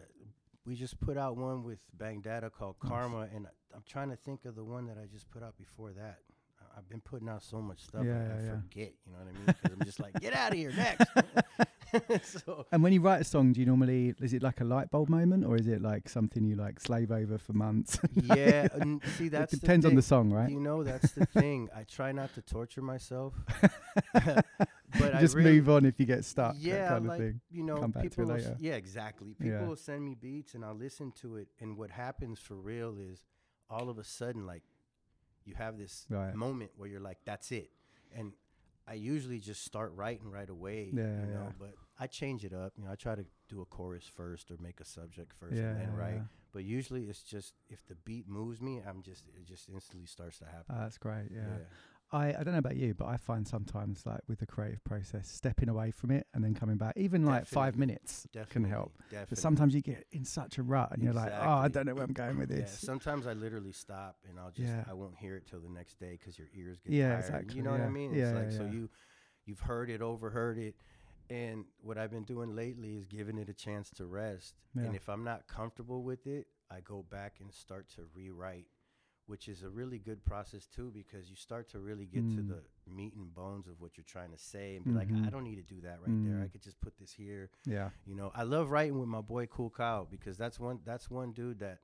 we 0.65 0.75
just 0.75 0.99
put 0.99 1.17
out 1.17 1.37
one 1.37 1.63
with 1.63 1.79
Bang 1.93 2.21
Data 2.21 2.49
called 2.49 2.75
Nice. 2.83 2.89
Karma, 2.91 3.27
and 3.35 3.47
I'm 3.75 3.83
trying 3.87 4.09
to 4.09 4.15
think 4.15 4.45
of 4.45 4.55
the 4.55 4.63
one 4.63 4.87
that 4.87 4.97
I 4.97 5.05
just 5.05 5.29
put 5.29 5.41
out 5.43 5.55
before 5.57 5.91
that. 5.93 6.19
I've 6.77 6.87
been 6.87 7.01
putting 7.01 7.27
out 7.27 7.43
so 7.43 7.61
much 7.61 7.81
stuff, 7.81 8.05
Yeah, 8.05 8.13
I, 8.13 8.43
yeah. 8.43 8.51
forget. 8.61 8.93
You 9.05 9.11
know 9.11 9.19
what 9.19 9.27
I 9.27 9.31
mean? 9.33 9.45
Because 9.45 9.71
I'm 9.77 9.85
just 9.85 9.99
like, 9.99 10.13
get 10.21 10.33
out 10.33 10.51
of 10.53 10.57
here 10.57 10.71
next. 10.71 11.05
so 12.23 12.65
And 12.71 12.81
when 12.83 12.93
you 12.93 13.01
write 13.01 13.21
a 13.21 13.23
song, 13.23 13.53
do 13.53 13.59
you 13.59 13.65
normally 13.65 14.13
is 14.21 14.33
it 14.33 14.41
like 14.43 14.61
a 14.61 14.63
light 14.63 14.89
bulb 14.91 15.09
moment, 15.09 15.45
or 15.45 15.55
is 15.57 15.67
it 15.67 15.81
like 15.81 16.07
something 16.09 16.45
you 16.45 16.55
like 16.55 16.79
slave 16.79 17.11
over 17.11 17.37
for 17.37 17.53
months? 17.53 17.99
yeah, 18.13 18.67
and 18.73 19.01
see 19.17 19.29
that 19.29 19.49
depends 19.49 19.83
the 19.85 19.89
on 19.89 19.95
the 19.95 20.01
song, 20.01 20.31
right? 20.31 20.49
You 20.49 20.59
know, 20.59 20.83
that's 20.83 21.11
the 21.11 21.25
thing. 21.39 21.69
I 21.75 21.83
try 21.83 22.11
not 22.11 22.33
to 22.35 22.41
torture 22.41 22.81
myself, 22.81 23.33
but 24.13 25.19
just 25.19 25.35
really, 25.35 25.53
move 25.53 25.69
on 25.69 25.85
if 25.85 25.99
you 25.99 26.05
get 26.05 26.25
stuck. 26.25 26.55
Yeah, 26.59 26.89
kind 26.89 27.07
like 27.07 27.19
thing. 27.19 27.41
you 27.49 27.63
know, 27.63 27.77
Come 27.77 27.91
back 27.91 28.03
to 28.03 28.07
it 28.07 28.15
people. 28.15 28.25
will 28.25 28.39
yeah, 28.59 28.73
exactly. 28.75 29.33
People 29.33 29.59
Yeah. 29.61 29.67
will 29.67 29.75
send 29.75 30.03
me 30.03 30.15
beats, 30.15 30.53
and 30.55 30.63
I'll 30.65 30.75
listen 30.75 31.11
to 31.21 31.37
it. 31.37 31.47
And 31.59 31.77
what 31.77 31.91
happens 31.91 32.39
for 32.39 32.55
real 32.55 32.97
is, 32.99 33.21
all 33.69 33.89
of 33.89 33.97
a 33.97 34.03
sudden, 34.03 34.45
like, 34.45 34.63
you 35.45 35.55
have 35.55 35.77
this 35.77 36.05
Right. 36.09 36.35
moment 36.35 36.71
where 36.75 36.87
you're 36.89 36.99
like, 36.99 37.19
"That's 37.25 37.51
it," 37.51 37.71
and 38.13 38.33
I 38.91 38.95
usually 38.95 39.39
just 39.39 39.63
start 39.63 39.93
writing 39.95 40.29
right 40.29 40.49
away. 40.49 40.89
Yeah, 40.91 41.03
you 41.03 41.33
know, 41.33 41.47
yeah. 41.47 41.51
but 41.57 41.75
I 41.97 42.07
change 42.07 42.43
it 42.43 42.53
up. 42.53 42.73
You 42.77 42.83
know, 42.83 42.91
I 42.91 42.95
try 42.95 43.15
to 43.15 43.25
do 43.47 43.61
a 43.61 43.65
chorus 43.65 44.03
first 44.03 44.51
or 44.51 44.57
make 44.61 44.81
a 44.81 44.85
subject 44.85 45.31
first 45.33 45.55
Yeah, 45.55 45.69
and 45.69 45.79
then 45.79 45.95
write. 45.95 46.15
yeah. 46.15 46.21
But 46.51 46.65
usually, 46.65 47.03
it's 47.05 47.23
just 47.23 47.53
if 47.69 47.79
the 47.87 47.95
beat 47.95 48.27
moves 48.27 48.59
me, 48.59 48.81
I'm 48.85 49.01
just 49.01 49.23
it 49.29 49.45
just 49.47 49.69
instantly 49.69 50.07
starts 50.07 50.39
to 50.39 50.45
happen. 50.45 50.65
Ah, 50.69 50.81
that's 50.81 50.97
great. 50.97 51.29
Yeah. 51.33 51.59
Yeah. 52.13 52.19
I, 52.19 52.27
I 52.29 52.43
don't 52.43 52.53
know 52.53 52.59
about 52.59 52.75
you, 52.75 52.93
but 52.93 53.05
I 53.07 53.17
find 53.17 53.47
sometimes 53.47 54.05
like 54.05 54.21
with 54.27 54.39
the 54.39 54.45
creative 54.45 54.83
process, 54.83 55.29
stepping 55.29 55.69
away 55.69 55.91
from 55.91 56.11
it 56.11 56.27
and 56.33 56.43
then 56.43 56.53
coming 56.53 56.77
back, 56.77 56.93
even 56.97 57.25
like 57.25 57.45
five 57.45 57.77
minutes 57.77 58.27
can 58.49 58.63
help. 58.63 58.93
Definitely. 59.09 59.27
But 59.29 59.37
sometimes 59.37 59.75
you 59.75 59.81
get 59.81 60.05
in 60.11 60.25
such 60.25 60.57
a 60.57 60.63
rut 60.63 60.91
and 60.91 61.03
you're 61.03 61.13
like, 61.13 61.31
oh, 61.31 61.49
I 61.49 61.67
don't 61.67 61.85
know 61.85 61.93
where 61.95 62.03
I'm 62.03 62.13
going 62.13 62.37
with 62.37 62.49
Yeah, 62.51 62.57
this. 62.65 62.79
sometimes 62.79 63.27
I 63.27 63.33
literally 63.33 63.71
stop 63.71 64.17
and 64.29 64.39
I'll 64.39 64.51
just 64.51 64.67
Yeah. 64.69 64.83
I 64.89 64.93
won't 64.93 65.15
hear 65.17 65.35
it 65.35 65.47
till 65.47 65.59
the 65.59 65.69
next 65.69 65.99
day 65.99 66.17
because 66.19 66.37
your 66.37 66.47
ears 66.53 66.79
get 66.79 66.93
Yeah, 66.93 67.09
tired. 67.09 67.19
exactly, 67.19 67.55
You 67.55 67.63
know 67.63 67.71
what. 67.71 67.81
I 67.81 67.89
mean? 67.89 68.13
It's 68.13 68.31
Yeah, 68.33 68.39
like 68.39 68.51
yeah, 68.51 68.57
so 68.57 68.63
you 68.65 68.89
you've 69.45 69.59
heard 69.61 69.89
it, 69.89 70.01
overheard 70.01 70.57
it, 70.57 70.75
and 71.29 71.65
what 71.81 71.97
I've 71.97 72.11
been 72.11 72.23
doing 72.23 72.55
lately 72.55 72.95
is 72.95 73.05
giving 73.05 73.37
it 73.37 73.49
a 73.49 73.53
chance 73.53 73.89
to 73.91 74.05
rest. 74.05 74.55
Yeah. 74.75 74.83
And 74.83 74.95
if 74.95 75.07
I'm 75.09 75.23
not 75.23 75.47
comfortable 75.47 76.03
with 76.03 76.27
it, 76.27 76.47
I 76.69 76.81
go 76.81 77.03
back 77.09 77.35
and 77.39 77.53
start 77.53 77.89
to 77.95 78.01
rewrite, 78.15 78.67
which 79.31 79.47
is 79.47 79.63
a 79.63 79.69
really 79.69 79.97
good 79.97 80.23
process 80.25 80.65
too 80.65 80.91
because 80.93 81.29
you 81.29 81.35
start 81.37 81.69
to 81.69 81.79
really 81.79 82.05
get 82.05 82.29
to 82.37 82.41
Mm. 82.41 82.49
the 82.49 82.61
meat 82.99 83.13
and 83.15 83.33
bones 83.33 83.65
of 83.67 83.79
what 83.79 83.91
you're 83.97 84.03
trying 84.15 84.31
to 84.31 84.37
say 84.37 84.75
and 84.75 84.83
be 84.83 84.91
like, 84.91 85.07
Mhm. 85.07 85.25
I 85.25 85.29
don't 85.29 85.45
need 85.45 85.55
to 85.65 85.73
do 85.75 85.79
that 85.81 86.01
right 86.01 86.25
there. 86.27 86.41
I 86.41 86.47
Mm. 86.47 86.51
could 86.51 86.61
just 86.61 86.79
put 86.81 86.97
this 86.97 87.13
here. 87.13 87.49
yeah. 87.65 87.89
You 88.05 88.15
know, 88.15 88.29
I 88.35 88.43
love 88.43 88.69
writing 88.71 88.99
with 88.99 89.07
my 89.07 89.21
boy 89.21 89.45
Cool 89.47 89.69
Kyle 89.69 90.05
because 90.05 90.37
that's 90.37 90.59
one 90.59 90.81
that's 90.83 91.09
one 91.09 91.31
dude 91.31 91.59
that 91.59 91.79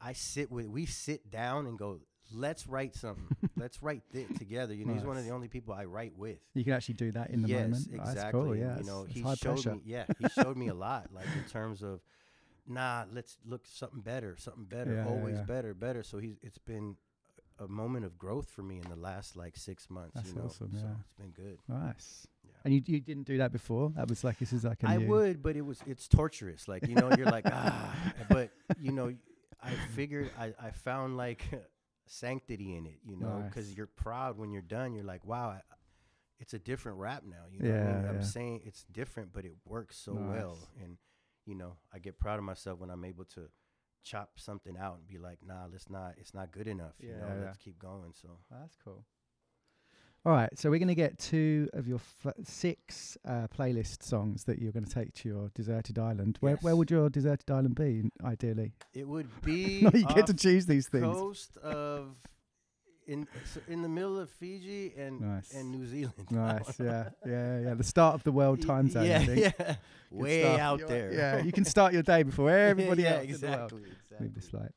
I 0.00 0.12
sit 0.12 0.50
with. 0.50 0.66
We 0.66 0.84
sit 0.86 1.30
down 1.30 1.66
and 1.66 1.78
go, 1.78 2.00
let's 2.32 2.66
write 2.66 2.94
something. 2.94 3.24
let's 3.56 3.82
write 3.82 4.02
this 4.12 4.28
together. 4.38 4.74
You 4.74 4.84
know, 4.84 4.94
he's 4.94 5.02
one 5.04 5.16
of 5.16 5.24
the 5.24 5.30
only 5.30 5.48
people 5.48 5.72
I 5.74 5.84
write 5.86 6.14
with. 6.16 6.38
You 6.54 6.64
can 6.64 6.74
actually 6.74 6.94
do 6.94 7.10
that 7.12 7.30
in 7.30 7.40
the 7.42 7.48
yes, 7.48 7.62
moment. 7.62 7.88
Oh, 7.92 7.94
exactly. 7.94 8.14
That's 8.14 8.32
cool. 8.32 8.56
Yeah. 8.56 8.78
you 8.78 8.84
know, 8.84 9.04
he 9.04 9.20
showed 9.22 9.38
pressure. 9.62 9.74
me. 9.76 9.82
Yeah, 9.84 10.04
he 10.18 10.28
showed 10.28 10.56
me 10.56 10.68
a 10.68 10.74
lot, 10.74 11.12
like 11.12 11.26
in 11.36 11.44
terms 11.50 11.82
of, 11.82 12.00
nah, 12.68 13.04
let's 13.12 13.36
look 13.44 13.62
something 13.66 14.00
better, 14.00 14.36
something 14.38 14.64
better, 14.64 14.94
Yeah, 14.94 15.04
yeah, 15.04 15.10
always 15.10 15.36
yeah. 15.36 15.42
better, 15.44 15.74
better. 15.74 16.02
So 16.02 16.18
he's 16.18 16.36
it's 16.42 16.58
been 16.58 16.96
a 17.58 17.68
moment 17.68 18.04
of 18.06 18.16
growth 18.18 18.48
for 18.48 18.62
me 18.62 18.78
in 18.78 18.88
the 18.88 18.96
last 18.96 19.36
like 19.36 19.56
six 19.56 19.90
months. 19.90 20.14
That's 20.14 20.28
you 20.30 20.36
know, 20.36 20.46
awesome, 20.46 20.70
so 20.74 20.84
yeah. 20.86 20.92
it's 21.00 21.12
been 21.18 21.30
good. 21.44 21.58
Nice. 21.68 22.26
Yeah. 22.44 22.50
And 22.64 22.74
you 22.74 22.82
you 22.86 23.00
didn't 23.00 23.24
do 23.26 23.38
that 23.38 23.52
before? 23.52 23.92
That 23.96 24.08
was 24.08 24.24
like 24.24 24.38
this 24.38 24.52
is 24.52 24.64
like 24.64 24.82
a 24.82 24.88
I 24.88 24.96
new. 24.96 25.06
would, 25.08 25.42
but 25.42 25.56
it 25.56 25.62
was 25.62 25.80
it's 25.86 26.08
torturous. 26.08 26.68
Like 26.68 26.86
you 26.88 26.94
know, 26.94 27.10
you're 27.16 27.30
like 27.30 27.44
ah, 27.52 27.94
but 28.28 28.50
you 28.80 28.92
know, 28.92 29.14
I 29.62 29.70
figured 29.94 30.30
I 30.38 30.54
I 30.60 30.70
found 30.70 31.16
like 31.16 31.42
sanctity 32.06 32.76
in 32.76 32.86
it. 32.86 32.98
You 33.06 33.16
know, 33.16 33.44
because 33.46 33.68
Nice. 33.68 33.76
you're 33.76 33.86
proud 33.86 34.38
when 34.38 34.50
you're 34.52 34.62
done. 34.62 34.94
You're 34.94 35.04
like, 35.04 35.24
wow, 35.26 35.50
I, 35.50 35.60
it's 36.38 36.54
a 36.54 36.58
different 36.58 36.98
rap 36.98 37.22
now. 37.28 37.44
You 37.50 37.60
know, 37.60 37.70
what 37.70 37.78
I 37.78 37.84
Yeah, 37.84 37.96
mean? 38.00 38.08
I'm 38.08 38.14
yeah. 38.16 38.20
saying 38.22 38.60
it's 38.64 38.84
different, 38.84 39.32
but 39.32 39.44
it 39.44 39.52
works 39.66 39.96
so 39.98 40.14
well. 40.14 40.58
And 40.82 40.96
you 41.46 41.54
know, 41.54 41.76
I 41.92 41.98
get 41.98 42.18
proud 42.18 42.38
of 42.38 42.44
myself 42.44 42.78
when 42.78 42.90
I'm 42.90 43.04
able 43.04 43.24
to 43.36 43.48
chop 44.02 44.30
something 44.36 44.76
out 44.78 44.96
and 44.98 45.06
be 45.06 45.18
like, 45.18 45.38
nah, 45.46 45.66
let's 45.70 45.90
not. 45.90 46.14
It's 46.18 46.32
not 46.34 46.52
good 46.52 46.66
enough. 46.68 46.94
you 46.98 47.08
know, 47.10 47.16
Yeah, 47.26 47.34
yeah. 47.38 47.44
let's 47.46 47.58
keep 47.58 47.78
going. 47.78 48.12
So 48.20 48.28
That's 48.50 48.76
cool. 48.84 49.04
All 50.26 50.32
right, 50.34 50.50
so 50.58 50.68
we're 50.68 50.78
going 50.78 50.88
to 50.88 50.94
get 50.94 51.18
two 51.18 51.70
of 51.72 51.88
your 51.88 51.98
f- 52.26 52.34
six 52.44 53.16
uh, 53.26 53.46
playlist 53.56 54.02
songs 54.02 54.44
that 54.44 54.58
you're 54.58 54.70
going 54.70 54.84
to 54.84 54.90
take 54.94 55.14
to 55.14 55.28
your 55.30 55.50
deserted 55.54 55.98
island. 55.98 56.36
Where 56.40 56.56
where 56.56 56.76
would 56.76 56.90
your 56.90 57.08
deserted 57.08 57.50
island 57.50 57.74
be, 57.74 58.02
ideally? 58.22 58.74
it 58.92 59.08
would 59.08 59.28
be. 59.40 59.80
no, 59.82 59.90
you 59.94 60.04
get 60.14 60.26
to 60.26 60.34
choose 60.34 60.66
these 60.66 60.88
things. 60.88 61.06
coast 61.06 61.56
of 61.56 62.16
in 63.10 63.26
so 63.44 63.60
in 63.68 63.82
the 63.82 63.88
middle 63.88 64.18
of 64.18 64.30
Fiji 64.30 64.92
and 64.96 65.20
Nice. 65.20 65.52
and 65.54 65.70
New 65.70 65.86
Zealand. 65.86 66.26
Nice, 66.30 66.78
yeah, 66.80 67.10
yeah, 67.26 67.60
yeah. 67.60 67.74
The 67.74 67.84
start 67.84 68.14
of 68.14 68.22
the 68.22 68.32
world 68.32 68.62
time 68.66 68.88
zone. 68.88 69.06
Yeah, 69.06 69.18
I 69.18 69.26
think. 69.26 69.38
yeah. 69.40 69.50
Good 69.58 69.76
Way 70.10 70.42
stuff. 70.42 70.60
out 70.60 70.88
there. 70.88 71.12
Yeah, 71.12 71.42
you 71.42 71.52
can 71.52 71.64
start 71.74 71.92
your 71.92 72.02
day 72.02 72.22
before 72.22 72.50
everybody 72.50 73.02
yeah, 73.02 73.16
else. 73.18 73.24
in 73.26 73.40
the 73.40 73.46
world. 73.48 73.72
exactly. 73.72 74.18
Move 74.26 74.34
this 74.34 74.52
light. 74.52 74.70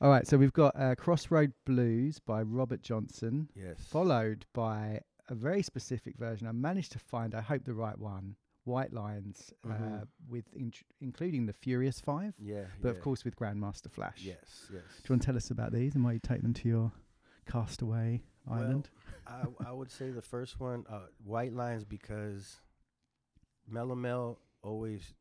All 0.00 0.08
right, 0.10 0.26
so 0.26 0.36
we've 0.38 0.52
got 0.52 0.74
uh, 0.80 0.94
Crossroad 0.94 1.52
Blues 1.66 2.18
by 2.20 2.42
Robert 2.42 2.82
Johnson, 2.82 3.48
Yes. 3.54 3.76
followed 3.86 4.46
by 4.54 5.00
a 5.28 5.34
very 5.34 5.62
specific 5.62 6.16
version. 6.18 6.46
I 6.46 6.52
managed 6.52 6.92
to 6.92 6.98
find, 6.98 7.34
I 7.34 7.40
hope 7.42 7.64
the 7.64 7.74
right 7.74 7.98
one, 7.98 8.34
White 8.64 8.92
Lines, 8.92 9.52
uh, 9.64 9.68
Mhm. 9.74 10.06
with 10.28 10.44
in- 10.54 10.72
including 11.00 11.46
the 11.46 11.52
Furious 11.52 12.00
Five, 12.00 12.34
Yeah. 12.38 12.64
but 12.80 12.88
yeah. 12.88 12.94
of 12.94 13.00
course 13.02 13.24
with 13.24 13.36
Grandmaster 13.36 13.90
Flash. 13.90 14.22
Yes. 14.22 14.68
Yes. 14.72 14.82
Do 15.02 15.02
you 15.08 15.12
want 15.14 15.22
to 15.22 15.26
tell 15.26 15.36
us 15.36 15.50
about 15.50 15.72
these 15.72 15.94
and 15.94 16.02
why 16.04 16.12
you 16.14 16.18
take 16.20 16.42
them 16.42 16.54
to 16.54 16.68
your 16.68 16.92
castaway 17.46 18.22
Well, 18.46 18.60
island? 18.60 18.88
I 19.26 19.44
I 19.66 19.72
would 19.72 19.90
say 19.90 20.10
the 20.10 20.22
first 20.22 20.58
one, 20.60 20.84
uh, 20.88 21.06
White 21.24 21.52
Lines, 21.52 21.84
because 21.84 22.60
Melle 23.70 23.96
Mel 23.96 24.38
always 24.62 25.14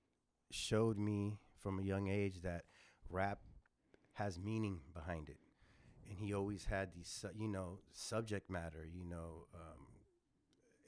showed 0.52 0.98
me 0.98 1.38
from 1.58 1.80
a 1.80 1.84
young 1.84 2.08
age 2.08 2.42
that 2.42 2.64
rap 3.10 3.40
has 4.14 4.40
meaning 4.40 4.80
behind 4.94 5.30
it, 5.30 5.38
and 6.10 6.18
he 6.20 6.34
always 6.34 6.66
had 6.66 6.94
these, 6.94 7.26
you 7.38 7.48
know, 7.48 7.80
subject 7.94 8.50
matter, 8.50 8.86
you 8.92 9.06
know, 9.06 9.46
um, 9.54 9.86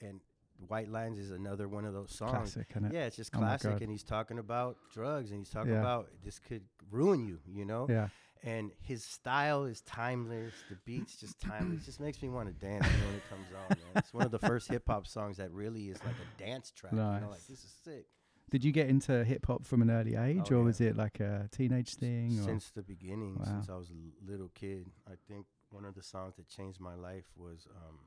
and 0.00 0.20
White 0.68 0.88
Lines 0.90 1.18
is 1.18 1.30
another 1.30 1.68
one 1.68 1.84
of 1.84 1.92
those 1.94 2.12
songs. 2.14 2.54
Classic, 2.54 2.66
is 2.76 2.92
Yeah, 2.92 3.04
it's 3.06 3.16
just 3.16 3.34
Oh 3.34 3.38
classic, 3.38 3.72
God. 3.72 3.82
and 3.82 3.90
he's 3.90 4.02
talking 4.04 4.38
about 4.38 4.76
drugs, 4.92 5.30
and 5.30 5.38
he's 5.40 5.50
talking 5.50 5.72
Yeah. 5.72 5.78
about 5.80 6.08
this 6.24 6.38
could 6.38 6.62
ruin 6.90 7.24
you, 7.24 7.38
you 7.46 7.64
know 7.64 7.86
Yeah. 7.88 8.08
And 8.44 8.72
his 8.82 9.04
style 9.04 9.64
is 9.64 9.80
timeless. 9.82 10.52
The 10.68 10.76
beats 10.84 11.16
just 11.20 11.38
timeless. 11.40 11.82
It 11.82 11.86
just 11.86 12.00
makes 12.00 12.20
me 12.22 12.28
want 12.28 12.48
to 12.48 12.54
dance 12.54 12.84
when 12.86 13.14
it 13.14 13.22
comes 13.30 13.46
on. 13.52 13.68
Man. 13.68 13.78
It's 13.96 14.12
one 14.12 14.24
of 14.24 14.30
the 14.32 14.38
first 14.38 14.68
hip 14.68 14.84
hop 14.86 15.06
songs 15.06 15.36
that 15.36 15.52
really 15.52 15.88
is 15.88 15.98
like 16.04 16.14
a 16.16 16.42
dance 16.42 16.70
track. 16.70 16.92
You 16.92 16.98
know, 16.98 17.04
like 17.04 17.30
Nice. 17.30 17.44
this 17.46 17.64
is 17.64 17.72
sick. 17.84 18.06
Did 18.50 18.64
you 18.64 18.72
get 18.72 18.88
into 18.88 19.24
hip 19.24 19.46
hop 19.46 19.64
from 19.64 19.80
an 19.80 19.90
early 19.90 20.14
age, 20.14 20.48
Oh, 20.50 20.56
or 20.56 20.58
yeah. 20.58 20.64
was 20.64 20.80
it 20.80 20.96
like 20.96 21.20
a 21.20 21.48
teenage 21.52 21.94
thing? 21.94 22.38
Or? 22.38 22.42
Since 22.42 22.70
the 22.70 22.82
beginning, 22.82 23.36
Wow. 23.38 23.44
since 23.46 23.68
I 23.70 23.76
was 23.76 23.90
a 23.90 24.30
little 24.30 24.50
kid, 24.54 24.90
I 25.06 25.14
think 25.28 25.46
one 25.70 25.84
of 25.86 25.94
the 25.94 26.02
songs 26.02 26.36
that 26.36 26.48
changed 26.48 26.78
my 26.80 26.94
life 26.94 27.24
was 27.36 27.66
um, 27.74 27.98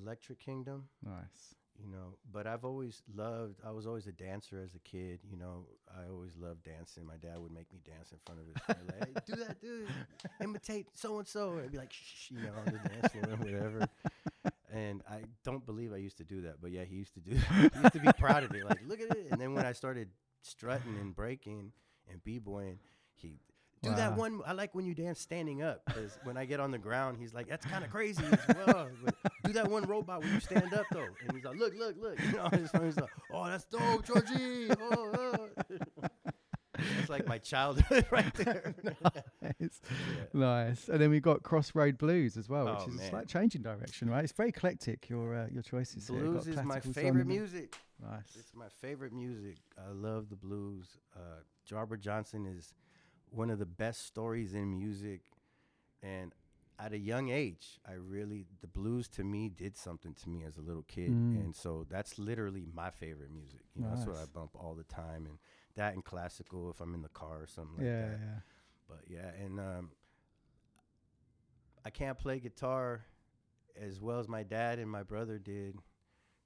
Electric 0.00 0.38
Kingdom. 0.38 0.88
nice. 1.02 1.54
You 1.84 1.90
know, 1.92 2.16
but 2.32 2.46
I've 2.46 2.64
always 2.64 3.02
loved. 3.14 3.60
I 3.66 3.70
was 3.70 3.86
always 3.86 4.06
a 4.06 4.12
dancer 4.12 4.60
as 4.64 4.74
a 4.74 4.78
kid. 4.78 5.20
You 5.30 5.36
know, 5.36 5.66
I 5.94 6.08
always 6.10 6.32
loved 6.36 6.64
dancing. 6.64 7.06
My 7.06 7.16
dad 7.16 7.38
would 7.38 7.52
make 7.52 7.70
me 7.72 7.80
dance 7.84 8.12
in 8.12 8.18
front 8.24 8.40
of 8.40 8.46
his 8.46 8.56
friend, 8.64 8.80
like, 8.86 9.08
hey, 9.08 9.20
"Do 9.26 9.44
that, 9.44 9.60
do 9.60 9.86
it. 9.86 10.30
imitate 10.44 10.86
so 10.94 11.18
and 11.18 11.28
so." 11.28 11.58
I'd 11.62 11.70
be 11.70 11.78
like, 11.78 11.92
"Shh," 11.92 12.30
you 12.30 12.40
know, 12.40 12.52
on 12.58 12.72
the 12.72 12.88
dance 12.88 13.12
floor 13.12 13.34
or 13.34 13.36
whatever. 13.44 13.88
And 14.72 15.02
I 15.08 15.22
don't 15.44 15.64
believe 15.64 15.92
I 15.92 15.98
used 15.98 16.16
to 16.18 16.24
do 16.24 16.42
that, 16.42 16.60
but 16.60 16.70
yeah, 16.70 16.84
he 16.84 16.96
used 16.96 17.14
to 17.14 17.20
do. 17.20 17.34
That. 17.34 17.72
He 17.74 17.80
used 17.80 17.92
to 17.92 18.00
be 18.00 18.12
proud 18.18 18.42
of 18.42 18.54
it. 18.54 18.64
Like, 18.64 18.80
look 18.86 19.00
at 19.00 19.16
it. 19.16 19.28
And 19.30 19.40
then 19.40 19.54
when 19.54 19.64
I 19.66 19.72
started 19.72 20.08
strutting 20.42 20.96
and 21.00 21.14
breaking 21.14 21.72
and 22.10 22.22
b-boying, 22.24 22.78
he 23.14 23.38
do 23.82 23.94
that 23.94 24.16
one. 24.16 24.40
I 24.46 24.52
like 24.52 24.74
when 24.74 24.84
you 24.86 24.94
dance 24.94 25.20
standing 25.20 25.62
up 25.62 25.82
because 25.86 26.18
when 26.24 26.36
I 26.36 26.44
get 26.44 26.60
on 26.60 26.70
the 26.70 26.78
ground, 26.78 27.18
he's 27.20 27.34
like, 27.34 27.48
"That's 27.48 27.64
kind 27.66 27.84
of 27.84 27.90
crazy." 27.90 28.24
as 28.24 28.56
well. 28.66 28.88
Do 29.44 29.52
that 29.52 29.70
one 29.70 29.84
robot 29.84 30.20
when 30.22 30.32
you 30.34 30.40
stand 30.40 30.72
up 30.74 30.86
though, 30.92 31.06
and 31.22 31.32
he's 31.34 31.44
like, 31.44 31.56
"Look, 31.58 31.74
look, 31.78 31.94
look!" 32.00 32.18
You 32.20 32.32
know, 32.32 32.48
he's 32.84 32.96
like, 32.96 33.10
"Oh, 33.32 33.46
that's 33.46 33.64
dope, 33.66 34.04
Georgie." 34.04 34.68
Oh, 34.80 35.48
oh. 36.02 36.08
That's 36.98 37.08
like 37.08 37.26
my 37.26 37.38
childhood 37.38 38.04
right 38.10 38.34
there. 38.34 38.74
nice. 39.42 39.80
nice. 40.34 40.88
And 40.88 41.00
then 41.00 41.08
we've 41.08 41.22
got 41.22 41.42
Crossroad 41.42 41.96
Blues 41.96 42.36
as 42.36 42.50
well, 42.50 42.66
which 42.66 42.82
Oh, 42.86 42.88
is 42.94 43.00
a 43.00 43.08
slight 43.08 43.28
change 43.28 43.54
in 43.54 43.62
direction, 43.62 44.10
right? 44.10 44.22
It's 44.22 44.32
very 44.34 44.50
eclectic. 44.50 45.08
Your 45.08 45.34
uh, 45.34 45.46
your 45.50 45.62
choices. 45.62 46.06
here. 46.06 46.18
Blues 46.20 46.44
got 46.44 46.54
is 46.54 46.62
my 46.64 46.80
favorite 46.80 47.26
music. 47.26 47.76
Nice. 48.02 48.36
It's 48.38 48.52
my 48.54 48.68
favorite 48.82 49.14
music. 49.14 49.56
I 49.78 49.90
love 49.90 50.28
the 50.28 50.36
blues. 50.36 50.98
Uh, 51.16 51.20
Robert 51.74 52.00
Johnson 52.02 52.44
is 52.46 52.74
one 53.30 53.50
of 53.50 53.58
the 53.58 53.66
best 53.66 54.06
stories 54.06 54.54
in 54.54 54.70
music, 54.78 55.22
and 56.02 56.32
at 56.78 56.92
a 56.92 56.98
young 56.98 57.30
age, 57.30 57.78
I 57.88 57.92
really 57.94 58.44
the 58.60 58.66
blues 58.66 59.08
to 59.08 59.24
me 59.24 59.48
did 59.48 59.76
something 59.76 60.14
to 60.14 60.28
me 60.28 60.44
as 60.44 60.58
a 60.58 60.60
little 60.62 60.82
kid, 60.84 61.12
Mm. 61.12 61.40
and 61.40 61.56
so 61.56 61.86
that's 61.88 62.18
literally 62.18 62.66
my 62.72 62.90
favorite 62.90 63.30
music. 63.32 63.60
You 63.74 63.82
know, 63.82 63.88
that's 63.90 64.06
what 64.06 64.16
I 64.16 64.24
bump 64.26 64.50
all 64.54 64.74
the 64.74 64.84
time, 64.84 65.26
and 65.26 65.38
that 65.74 65.94
and 65.94 66.04
classical 66.04 66.70
if 66.70 66.80
I'm 66.80 66.94
in 66.94 67.02
the 67.02 67.08
car 67.08 67.42
or 67.42 67.46
something 67.46 67.76
like 67.76 67.86
yeah, 67.86 68.00
that. 68.08 68.18
yeah. 68.20 68.38
But 68.88 69.00
yeah, 69.08 69.30
and 69.44 69.58
um, 69.58 69.90
I 71.84 71.90
can't 71.90 72.18
play 72.18 72.38
guitar 72.40 73.04
as 73.80 74.00
well 74.00 74.18
as 74.18 74.28
my 74.28 74.42
dad 74.42 74.78
and 74.78 74.90
my 74.90 75.02
brother 75.02 75.38
did, 75.38 75.76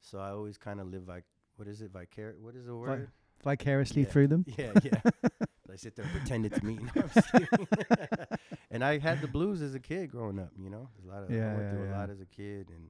so 0.00 0.18
I 0.18 0.30
always 0.30 0.58
kind 0.58 0.80
of 0.80 0.88
live 0.88 1.06
like 1.08 1.24
what 1.56 1.68
is 1.68 1.82
it, 1.82 1.90
vicar? 1.92 2.36
What 2.40 2.54
is 2.56 2.66
the 2.66 2.74
word? 2.76 3.10
Vicariously 3.44 4.02
Yeah. 4.02 4.08
through 4.08 4.28
them. 4.28 4.44
Yeah, 4.58 4.72
yeah. 4.82 5.00
I 5.72 5.76
sit 5.76 5.96
there 5.96 6.04
and 6.04 6.14
pretend 6.14 6.46
it's 6.46 6.62
me. 6.62 6.78
No, 6.96 7.02
I'm 7.02 7.08
just 7.14 7.32
kidding. 7.32 7.68
and 8.70 8.84
I 8.84 8.98
had 8.98 9.20
the 9.20 9.28
blues 9.28 9.62
as 9.62 9.74
a 9.74 9.80
kid 9.80 10.10
growing 10.10 10.38
up. 10.38 10.50
You 10.58 10.70
know, 10.70 10.88
There's 10.96 11.06
a 11.08 11.14
lot 11.14 11.22
of 11.24 11.30
Yeah, 11.30 11.50
I 11.52 11.54
went 11.54 11.62
yeah, 11.64 11.70
through 11.70 11.84
yeah. 11.84 11.96
a 11.96 11.98
lot 11.98 12.10
as 12.10 12.20
a 12.20 12.26
kid, 12.26 12.70
and 12.70 12.88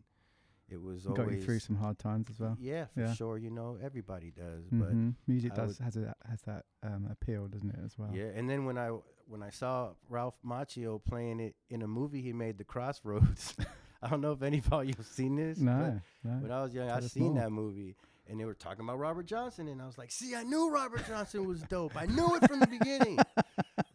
it 0.68 0.80
was 0.80 1.04
Got 1.04 1.18
always 1.20 1.36
you 1.36 1.42
through 1.42 1.58
some 1.58 1.76
hard 1.76 1.98
times 1.98 2.28
as 2.30 2.38
well. 2.38 2.56
Yeah, 2.60 2.86
for 2.94 3.00
Yeah. 3.00 3.12
sure. 3.14 3.38
You 3.38 3.50
know, 3.50 3.78
everybody 3.82 4.30
does, 4.30 4.64
Mhm. 4.72 5.14
Music 5.26 5.52
I 5.52 5.56
does 5.56 5.78
has 5.78 5.96
a, 5.96 6.14
has 6.28 6.42
that 6.42 6.64
um, 6.82 7.08
appeal, 7.10 7.48
doesn't 7.48 7.70
it, 7.70 7.80
as 7.84 7.98
well? 7.98 8.10
yeah. 8.14 8.30
And 8.34 8.48
then 8.48 8.64
when 8.64 8.78
I 8.78 8.90
when 9.26 9.42
I 9.44 9.50
saw 9.50 9.90
Ralph 10.08 10.34
Macchio 10.44 10.98
playing 11.04 11.38
it 11.38 11.54
in 11.68 11.82
a 11.82 11.86
movie 11.86 12.20
he 12.20 12.32
made, 12.32 12.58
The 12.58 12.64
Crossroads. 12.64 13.54
I 14.02 14.08
don't 14.08 14.20
know 14.22 14.32
if 14.32 14.42
anybody 14.42 14.90
of 14.92 14.98
you've 14.98 15.06
seen 15.06 15.36
this. 15.36 15.58
but 15.58 15.64
No, 15.64 16.00
no. 16.24 16.30
When 16.40 16.50
I 16.50 16.62
was 16.62 16.74
young, 16.74 16.88
Tell 16.88 16.96
I 16.96 17.00
seen 17.00 17.24
more. 17.34 17.34
that 17.42 17.50
movie, 17.52 17.94
and 18.30 18.38
they 18.40 18.44
were 18.44 18.54
talking 18.54 18.84
about 18.84 18.98
Robert 18.98 19.26
Johnson, 19.26 19.68
and 19.68 19.82
I 19.82 19.86
was 19.86 19.98
like, 19.98 20.10
"See, 20.10 20.34
I 20.34 20.44
knew 20.44 20.70
Robert 20.70 21.06
Johnson 21.06 21.46
was 21.46 21.60
dope. 21.62 21.96
I 21.96 22.06
knew 22.06 22.36
it 22.36 22.46
from 22.48 22.60
the 22.60 22.66
beginning." 22.66 23.18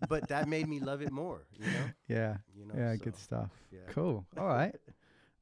But 0.08 0.28
that 0.28 0.48
made 0.48 0.68
me 0.68 0.80
love 0.80 1.02
it 1.02 1.12
more. 1.12 1.48
You 1.58 1.66
know? 1.66 1.86
Yeah. 2.08 2.38
You 2.56 2.68
know, 2.68 2.76
yeah, 2.78 2.96
good 2.96 3.18
stuff. 3.18 3.50
yeah. 3.72 3.80
Cool. 3.90 4.24
All 4.38 4.46
right. 4.46 4.76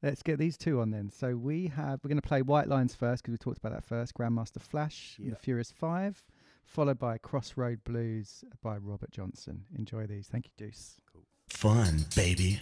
Let's 0.02 0.22
get 0.22 0.38
these 0.38 0.56
two 0.56 0.80
on 0.80 0.90
then. 0.90 1.10
So 1.10 1.36
we 1.36 1.66
have 1.68 2.00
we're 2.02 2.08
going 2.08 2.20
to 2.20 2.26
play 2.26 2.40
White 2.40 2.68
Lines 2.68 2.94
first 2.94 3.22
because 3.22 3.32
we 3.32 3.36
talked 3.38 3.58
about 3.58 3.72
that 3.72 3.84
first. 3.84 4.14
Grandmaster 4.14 4.62
Flash, 4.62 5.16
and 5.18 5.26
Yeah. 5.26 5.34
The 5.34 5.38
Furious 5.40 5.70
Five, 5.70 6.22
followed 6.64 6.98
by 6.98 7.18
Crossroad 7.18 7.84
Blues 7.84 8.42
by 8.62 8.78
Robert 8.78 9.10
Johnson. 9.10 9.64
Enjoy 9.76 10.06
these. 10.06 10.28
Thank 10.28 10.46
you, 10.46 10.52
Deuce. 10.56 10.96
Fun, 11.48 12.06
baby. 12.16 12.60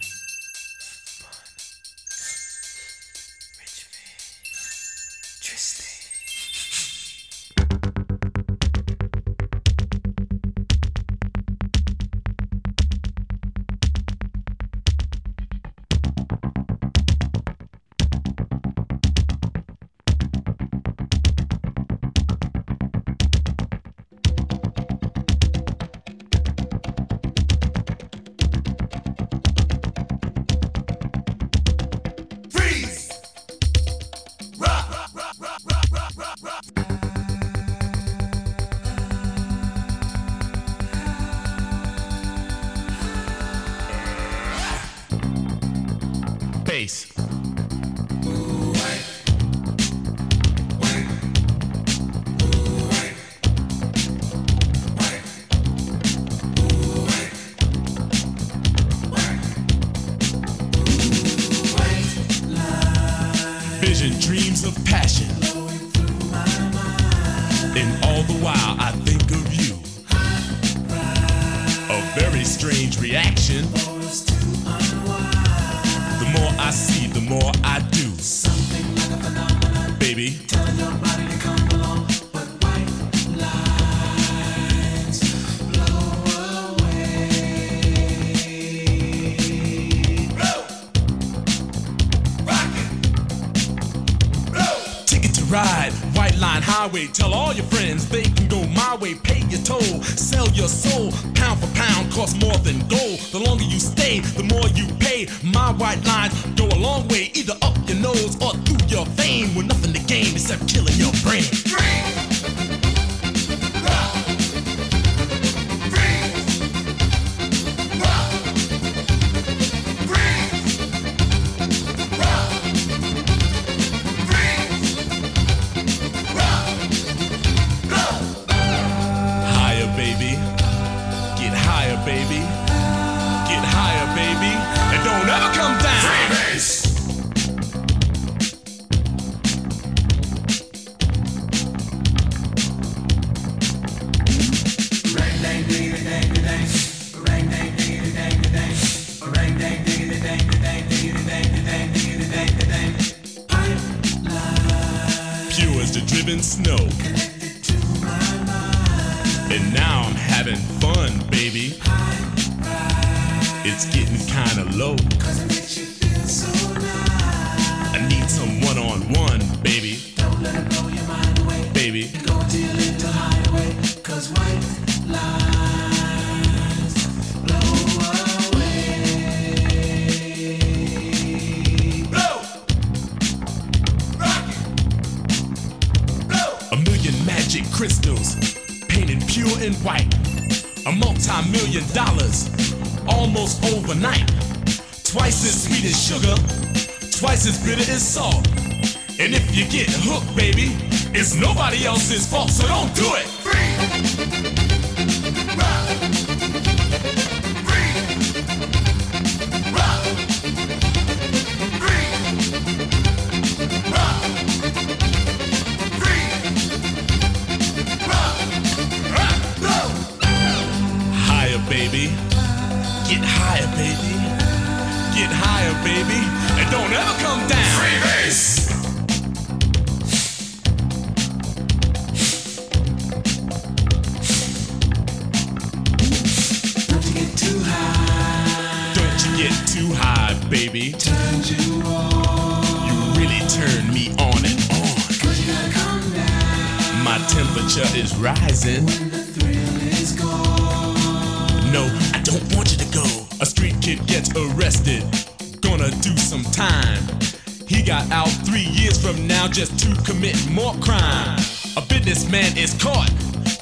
businessman 262.03 262.57
is 262.57 262.73
caught 262.81 263.09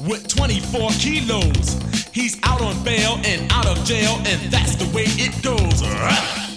with 0.02 0.26
24 0.26 0.90
kilos. 0.98 1.78
He's 2.12 2.38
out 2.42 2.60
on 2.60 2.82
bail 2.82 3.20
and 3.24 3.50
out 3.52 3.66
of 3.66 3.84
jail, 3.84 4.16
and 4.26 4.40
that's 4.50 4.74
the 4.74 4.84
way 4.94 5.04
it 5.06 5.32
goes. 5.42 5.80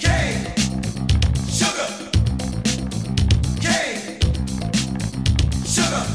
K, 0.02 0.54
sugar. 1.48 1.90
K, 3.62 4.18
sugar. 5.64 6.06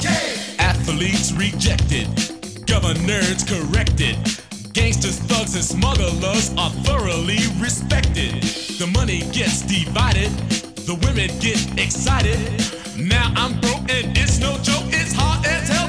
K. 0.00 0.56
Athletes 0.58 1.32
rejected, 1.32 2.08
governors 2.66 3.44
corrected. 3.44 4.16
Gangsters, 4.72 5.18
thugs, 5.18 5.54
and 5.54 5.64
smugglers 5.64 6.54
are 6.56 6.70
thoroughly 6.84 7.40
respected. 7.60 8.42
The 8.78 8.90
money 8.94 9.20
gets 9.32 9.62
divided, 9.62 10.30
the 10.86 10.94
women 11.04 11.28
get 11.40 11.78
excited. 11.78 12.77
Now 12.98 13.32
I'm 13.36 13.60
broke 13.60 13.88
and 13.90 14.18
it's 14.18 14.40
no 14.40 14.58
joke, 14.58 14.86
it's 14.88 15.12
hard 15.12 15.46
as 15.46 15.68
hell. 15.68 15.87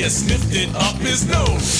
you 0.00 0.08
sniffed 0.08 0.54
it 0.54 0.74
up 0.76 0.96
his 0.96 1.26
nose. 1.28 1.79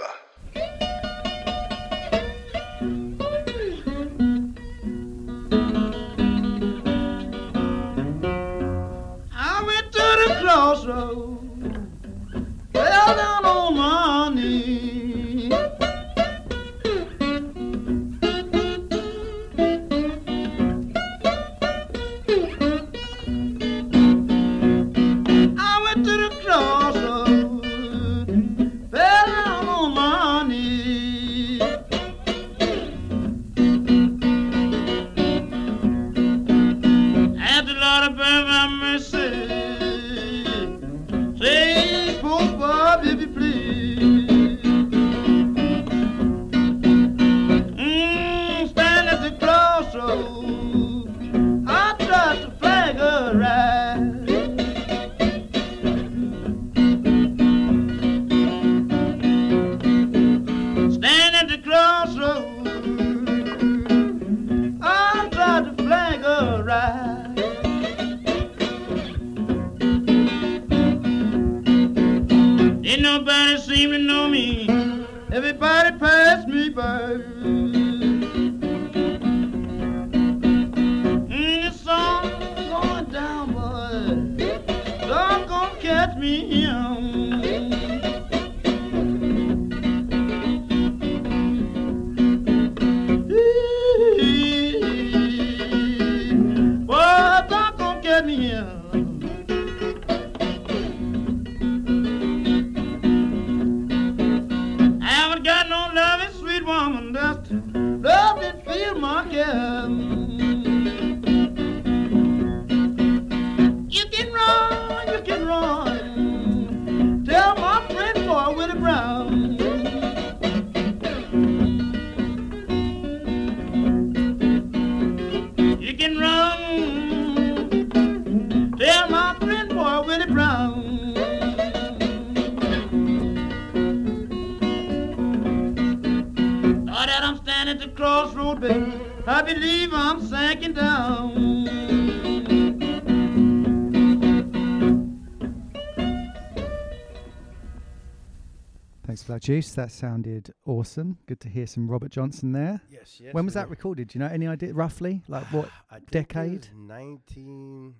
Juice. 149.41 149.73
That 149.73 149.91
sounded 149.91 150.53
awesome. 150.65 151.17
Good 151.27 151.39
to 151.41 151.49
hear 151.49 151.65
some 151.67 151.89
Robert 151.89 152.11
Johnson 152.11 152.51
there. 152.51 152.79
Yes, 152.89 153.19
yes, 153.21 153.33
When 153.33 153.43
was 153.45 153.55
that 153.55 153.69
recorded? 153.69 154.09
Do 154.09 154.19
you 154.19 154.23
know 154.25 154.31
any 154.31 154.47
idea 154.47 154.73
roughly? 154.73 155.23
Like 155.27 155.45
what 155.51 155.67
I 155.91 155.99
decade? 156.11 156.69
19. 156.75 157.95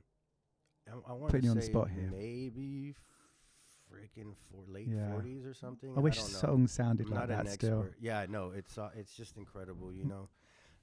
I, 0.87 0.91
I 1.11 1.13
want 1.13 1.25
Putting 1.27 1.41
to 1.41 1.45
you 1.45 1.51
on 1.51 1.57
the 1.57 1.63
spot 1.63 1.89
here. 1.89 2.09
maybe 2.11 2.95
freaking 3.91 4.33
for 4.49 4.63
late 4.71 4.87
Yeah. 4.87 5.11
40s 5.15 5.49
or 5.49 5.53
something. 5.53 5.93
I 5.97 5.99
wish 5.99 6.17
don't 6.17 6.31
know. 6.33 6.39
songs 6.39 6.71
sounded 6.71 7.07
I'm 7.07 7.13
like 7.13 7.27
that 7.29 7.49
still. 7.49 7.87
Yeah, 7.99 8.25
no, 8.29 8.51
it's 8.55 8.77
uh, 8.77 8.89
it's 8.95 9.13
just 9.15 9.37
incredible. 9.37 9.91
You 9.93 10.05
know, 10.05 10.29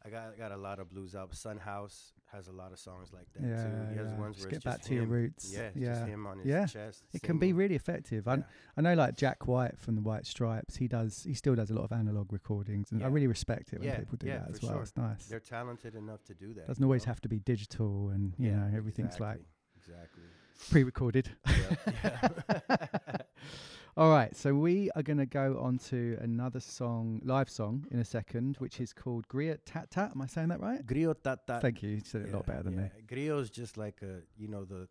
I 0.04 0.10
got 0.10 0.38
got 0.38 0.52
a 0.52 0.56
lot 0.56 0.78
of 0.78 0.88
blues 0.88 1.14
out. 1.14 1.34
Sun 1.34 1.58
House 1.58 2.12
has 2.32 2.46
a 2.46 2.52
lot 2.52 2.72
of 2.72 2.78
songs 2.78 3.12
like 3.12 3.26
that 3.34 3.42
Yeah, 3.42 3.62
too. 3.62 3.92
He 3.92 3.96
has 3.98 4.08
yeah. 4.10 4.18
ones 4.18 4.36
Just 4.36 4.46
where 4.46 4.50
get 4.50 4.56
it's 4.58 4.64
back 4.64 4.76
just 4.76 4.88
to 4.88 4.94
your 4.94 5.06
roots. 5.06 5.52
Yeah, 5.52 5.70
yeah, 5.74 5.94
just 5.94 6.06
him 6.06 6.26
on 6.26 6.38
his 6.38 6.46
yeah. 6.46 6.66
chest. 6.66 7.02
It 7.12 7.22
can 7.22 7.38
be 7.38 7.52
really 7.52 7.74
effective. 7.74 8.28
I 8.28 8.44
I 8.76 8.80
know, 8.80 8.94
like 8.94 9.16
Jack 9.16 9.48
White 9.48 9.78
from 9.78 9.96
the 9.96 10.02
White 10.02 10.26
Stripes. 10.26 10.76
He 10.76 10.88
does. 10.88 11.24
He 11.24 11.34
still 11.34 11.54
does 11.54 11.70
a 11.70 11.74
lot 11.74 11.84
of 11.84 11.92
analog 11.92 12.32
recordings, 12.32 12.92
and 12.92 13.02
I 13.02 13.08
really 13.08 13.26
respect 13.26 13.72
it 13.72 13.80
when 13.80 13.88
Yeah, 13.88 13.98
people 13.98 14.18
do 14.18 14.26
yeah, 14.26 14.38
that 14.38 14.50
as 14.50 14.62
well. 14.62 14.72
sure. 14.74 14.82
It's 14.82 14.96
nice. 14.96 15.26
They're 15.26 15.40
talented 15.40 15.94
enough 15.94 16.22
to 16.24 16.34
do 16.34 16.54
that. 16.54 16.66
Doesn't 16.68 16.84
always 16.84 17.04
know? 17.04 17.10
have 17.10 17.20
to 17.22 17.28
be 17.28 17.38
digital, 17.40 18.10
and 18.10 18.34
you 18.38 18.50
Yeah, 18.50 18.56
know 18.56 18.76
everything's 18.76 19.18
like 19.18 19.40
exactly. 19.76 20.24
pre-recorded. 20.70 21.30
Yep, 21.46 21.78
yeah. 22.04 22.28
All 23.98 24.10
right, 24.10 24.34
so 24.36 24.54
we 24.54 24.92
are 24.94 25.02
going 25.02 25.18
to 25.18 25.26
go 25.26 25.58
on 25.60 25.78
to 25.90 26.16
another 26.20 26.60
song, 26.60 27.20
live 27.24 27.50
song, 27.50 27.84
in 27.90 27.98
a 27.98 28.04
second, 28.04 28.54
which 28.58 28.78
is 28.80 28.92
called 28.92 29.26
Griot 29.26 29.58
Tat 29.66 29.90
Tat. 29.90 30.12
Am 30.14 30.22
I 30.22 30.26
saying 30.26 30.48
that 30.50 30.60
right? 30.60 30.86
Griot 30.86 31.20
Tat 31.24 31.44
Tat. 31.48 31.60
Thank 31.62 31.82
you. 31.82 31.90
You 31.90 32.00
said 32.04 32.20
it 32.22 32.32
a 32.32 32.36
lot 32.36 32.46
better 32.46 32.62
than 32.62 32.76
me. 32.76 32.84
Griot 33.08 33.40
is 33.40 33.50
just 33.50 33.76
like 33.76 34.00
a, 34.02 34.20
you 34.36 34.46
know, 34.46 34.64
the 34.64 34.86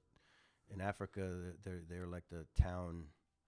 in 0.74 0.82
Africa 0.82 1.32
they're 1.64 1.84
they're 1.90 2.08
like 2.08 2.26
the 2.30 2.46
town 2.62 3.06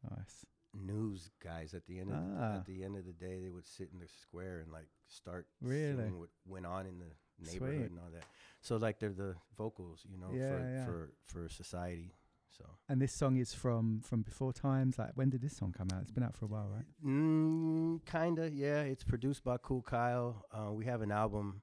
Nice. 0.10 0.46
news 0.74 1.30
guys. 1.44 1.74
At 1.74 1.86
the 1.88 2.00
end 2.00 2.12
of 2.14 2.16
the, 2.26 2.36
Ah. 2.40 2.56
at 2.60 2.66
the 2.66 2.86
end 2.86 2.96
of 2.96 3.06
the 3.06 3.12
day, 3.12 3.42
they 3.42 3.50
would 3.50 3.68
sit 3.68 3.90
in 3.92 4.00
the 4.00 4.08
square 4.08 4.62
and 4.62 4.72
like 4.72 4.88
start 5.10 5.46
Really? 5.62 5.98
seeing 6.06 6.20
what 6.20 6.30
went 6.48 6.68
on 6.68 6.86
in 6.86 7.00
the 7.00 7.52
neighborhood 7.52 7.76
Sweet. 7.80 7.92
and 7.92 8.00
all 8.00 8.12
that. 8.14 8.24
So 8.62 8.78
like 8.78 9.00
they're 9.00 9.10
the 9.12 9.36
vocals, 9.58 10.06
you 10.10 10.18
know, 10.18 10.30
Yeah, 10.34 10.52
for, 10.52 10.60
yeah. 10.72 10.86
for 10.86 11.12
for 11.26 11.50
society. 11.50 12.14
So 12.60 12.66
And 12.90 13.02
this 13.02 13.14
song 13.14 13.38
is 13.38 13.54
from 13.54 14.02
from 14.02 14.22
before 14.24 14.52
times. 14.54 14.98
Like, 14.98 15.12
when 15.16 15.30
did 15.30 15.42
this 15.42 15.56
song 15.56 15.74
come 15.78 15.88
out? 15.94 16.02
It's 16.02 16.12
been 16.12 16.24
out 16.24 16.36
for 16.36 16.46
a 16.46 16.48
while, 16.50 16.68
right? 16.68 16.86
Mm, 17.06 18.06
kinda, 18.06 18.50
yeah. 18.52 18.82
It's 18.82 19.04
produced 19.04 19.44
by 19.44 19.58
Cool 19.58 19.82
Kyle. 19.82 20.46
Uh, 20.52 20.72
we 20.74 20.86
have 20.86 21.02
an 21.02 21.12
album 21.12 21.62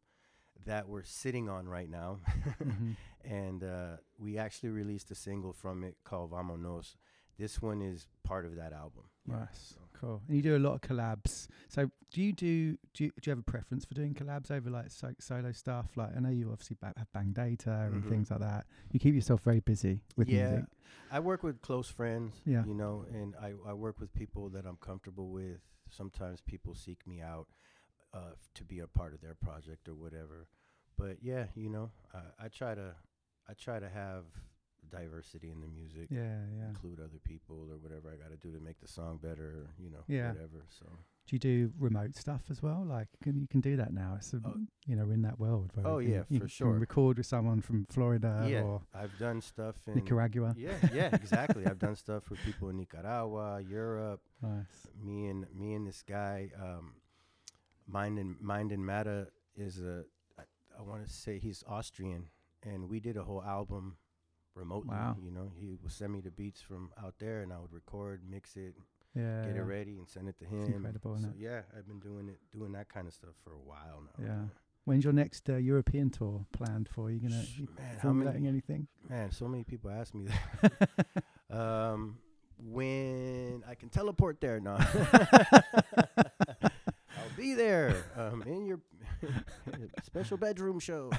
that 0.64 0.88
we're 0.88 1.04
sitting 1.04 1.48
on 1.48 1.68
right 1.68 1.88
now, 1.90 2.18
Mhm. 2.60 2.96
and 3.24 3.62
uh, 3.62 3.96
we 4.18 4.38
actually 4.38 4.70
released 4.70 5.10
a 5.10 5.14
single 5.14 5.52
from 5.52 5.84
it 5.84 5.96
called 6.04 6.30
"Vamonos." 6.30 6.96
This 7.38 7.60
one 7.60 7.82
is 7.82 8.06
part 8.24 8.46
of 8.46 8.56
that 8.56 8.72
album. 8.72 9.04
Yeah, 9.28 9.40
Nice, 9.40 9.74
so. 9.74 9.80
cool. 9.92 10.22
And 10.26 10.36
you 10.36 10.42
do 10.42 10.56
a 10.56 10.58
lot 10.66 10.72
of 10.74 10.80
collabs. 10.80 11.48
So, 11.68 11.90
do 12.12 12.22
you 12.22 12.32
do 12.32 12.78
do 12.94 13.04
you, 13.04 13.10
do 13.20 13.22
you 13.26 13.30
have 13.32 13.38
a 13.38 13.42
preference 13.42 13.84
for 13.84 13.92
doing 13.94 14.14
collabs 14.14 14.50
over 14.50 14.70
like 14.70 14.90
so, 14.90 15.12
solo 15.20 15.52
stuff? 15.52 15.96
Like, 15.96 16.16
I 16.16 16.20
know 16.20 16.30
you 16.30 16.50
obviously 16.50 16.78
ba- 16.80 16.94
have 16.96 17.12
Bang 17.12 17.32
Data 17.32 17.90
and 17.92 18.02
Mhm. 18.02 18.08
things 18.08 18.30
like 18.30 18.40
that. 18.40 18.66
You 18.92 18.98
keep 18.98 19.14
yourself 19.14 19.42
very 19.42 19.60
busy 19.60 20.00
with 20.16 20.28
yeah, 20.28 20.48
music. 20.50 20.64
I 21.10 21.20
work 21.20 21.42
with 21.42 21.62
close 21.62 21.88
friends. 21.88 22.34
Yeah. 22.44 22.64
you 22.66 22.74
know, 22.74 23.04
and 23.12 23.34
I, 23.40 23.52
I 23.68 23.72
work 23.74 24.00
with 24.00 24.12
people 24.12 24.48
that 24.50 24.66
I'm 24.66 24.76
comfortable 24.76 25.28
with. 25.30 25.60
Sometimes 25.90 26.40
people 26.40 26.74
seek 26.74 27.06
me 27.06 27.20
out 27.20 27.46
uh, 28.12 28.32
to 28.54 28.64
be 28.64 28.80
a 28.80 28.86
part 28.86 29.14
of 29.14 29.20
their 29.20 29.34
project 29.34 29.88
or 29.88 29.94
whatever. 29.94 30.48
But 30.98 31.18
yeah, 31.22 31.46
you 31.54 31.68
know, 31.70 31.90
I, 32.14 32.46
I 32.46 32.48
try 32.48 32.74
to 32.74 32.94
I 33.48 33.52
try 33.54 33.78
to 33.78 33.88
have 33.88 34.24
diversity 34.90 35.50
in 35.50 35.60
the 35.60 35.66
music. 35.68 36.08
Yeah, 36.10 36.38
yeah. 36.58 36.68
Include 36.68 37.00
other 37.00 37.20
people 37.24 37.68
or 37.70 37.76
whatever 37.78 38.10
I 38.12 38.16
got 38.16 38.30
to 38.30 38.36
do 38.36 38.52
to 38.56 38.62
make 38.64 38.80
the 38.80 38.88
song 38.88 39.18
better. 39.22 39.44
Or, 39.44 39.70
you 39.78 39.90
know, 39.90 40.04
Yeah. 40.08 40.28
whatever. 40.32 40.64
So. 40.68 40.86
Do 41.26 41.34
you 41.34 41.40
do 41.40 41.72
remote 41.78 42.14
stuff 42.14 42.42
as 42.50 42.62
well? 42.62 42.84
Like, 42.88 43.08
can, 43.22 43.40
you 43.40 43.48
can 43.48 43.60
do 43.60 43.76
that 43.76 43.92
now. 43.92 44.14
It's 44.16 44.32
a, 44.32 44.40
you 44.86 44.94
know, 44.94 45.10
in 45.10 45.22
that 45.22 45.40
world. 45.40 45.72
Where 45.74 45.84
Oh, 45.86 45.98
can- 45.98 46.08
yeah, 46.10 46.22
you 46.28 46.38
for 46.38 46.44
can 46.44 46.48
sure. 46.48 46.72
record 46.78 47.16
with 47.18 47.26
someone 47.26 47.60
from 47.60 47.84
Florida 47.90 48.46
yeah, 48.48 48.60
or 48.62 48.82
I've 48.94 49.18
done 49.18 49.40
stuff 49.40 49.74
in 49.88 49.94
Nicaragua. 49.96 50.54
Yeah, 50.56 50.76
yeah, 50.94 51.10
exactly. 51.12 51.66
I've 51.66 51.80
done 51.80 51.96
stuff 51.96 52.30
with 52.30 52.38
people 52.44 52.68
in 52.68 52.76
Nicaragua, 52.76 53.60
Europe. 53.60 54.20
Nice. 54.42 54.86
Me 55.02 55.26
and 55.26 55.46
me 55.58 55.72
and 55.74 55.86
this 55.88 56.02
guy, 56.06 56.50
um, 56.62 56.92
Mind 57.88 58.18
and 58.18 58.40
Mind 58.40 58.70
and 58.70 58.84
Matter 58.84 59.32
is 59.56 59.80
a. 59.80 60.04
I, 60.38 60.42
I 60.78 60.82
want 60.82 61.06
to 61.06 61.12
say 61.12 61.38
he's 61.38 61.64
Austrian, 61.66 62.28
and 62.62 62.88
we 62.88 63.00
did 63.00 63.16
a 63.16 63.24
whole 63.24 63.42
album 63.42 63.96
remotely. 64.54 64.90
Wow. 64.94 65.16
You 65.22 65.30
know, 65.30 65.50
he 65.58 65.78
would 65.82 65.90
send 65.90 66.12
me 66.12 66.20
the 66.20 66.30
beats 66.30 66.60
from 66.60 66.90
out 67.02 67.14
there, 67.18 67.40
and 67.42 67.52
I 67.52 67.58
would 67.58 67.72
record, 67.72 68.20
mix 68.28 68.56
it, 68.56 68.74
Yeah, 69.16 69.46
get 69.46 69.56
it 69.56 69.62
ready, 69.62 69.96
and 69.96 70.06
send 70.08 70.28
it 70.28 70.36
to 70.38 70.44
him. 70.44 70.60
It's 70.60 70.68
incredible, 70.70 71.16
so 71.18 71.28
it? 71.28 71.34
yeah, 71.38 71.62
I've 71.76 71.86
been 71.88 72.00
doing 72.00 72.28
it, 72.28 72.38
doing 72.56 72.72
that 72.72 72.88
kind 72.88 73.06
of 73.08 73.14
stuff 73.14 73.30
for 73.42 73.52
a 73.54 73.58
while 73.58 74.02
now. 74.18 74.24
Yeah. 74.24 74.42
When's 74.84 75.02
your 75.04 75.12
next 75.14 75.48
uh, 75.50 75.56
European 75.56 76.10
tour 76.10 76.44
planned 76.52 76.88
for? 76.88 77.10
you 77.10 77.18
gonna 77.18 77.42
you 77.56 77.66
Man, 77.76 77.86
how 77.96 78.02
formulating 78.08 78.42
many- 78.42 78.52
anything? 78.52 78.86
Man, 79.08 79.32
so 79.32 79.48
many 79.48 79.64
people 79.64 79.90
ask 79.90 80.14
me 80.14 80.26
that. 80.60 81.06
um, 81.50 82.18
when 82.58 83.64
I 83.68 83.74
can 83.74 83.88
teleport 83.88 84.40
there, 84.40 84.60
no. 84.60 84.76
I'll 85.98 87.36
be 87.36 87.54
there 87.54 88.04
um, 88.16 88.42
in 88.46 88.66
your 88.66 88.80
special 90.04 90.36
bedroom 90.36 90.78
show. 90.78 91.10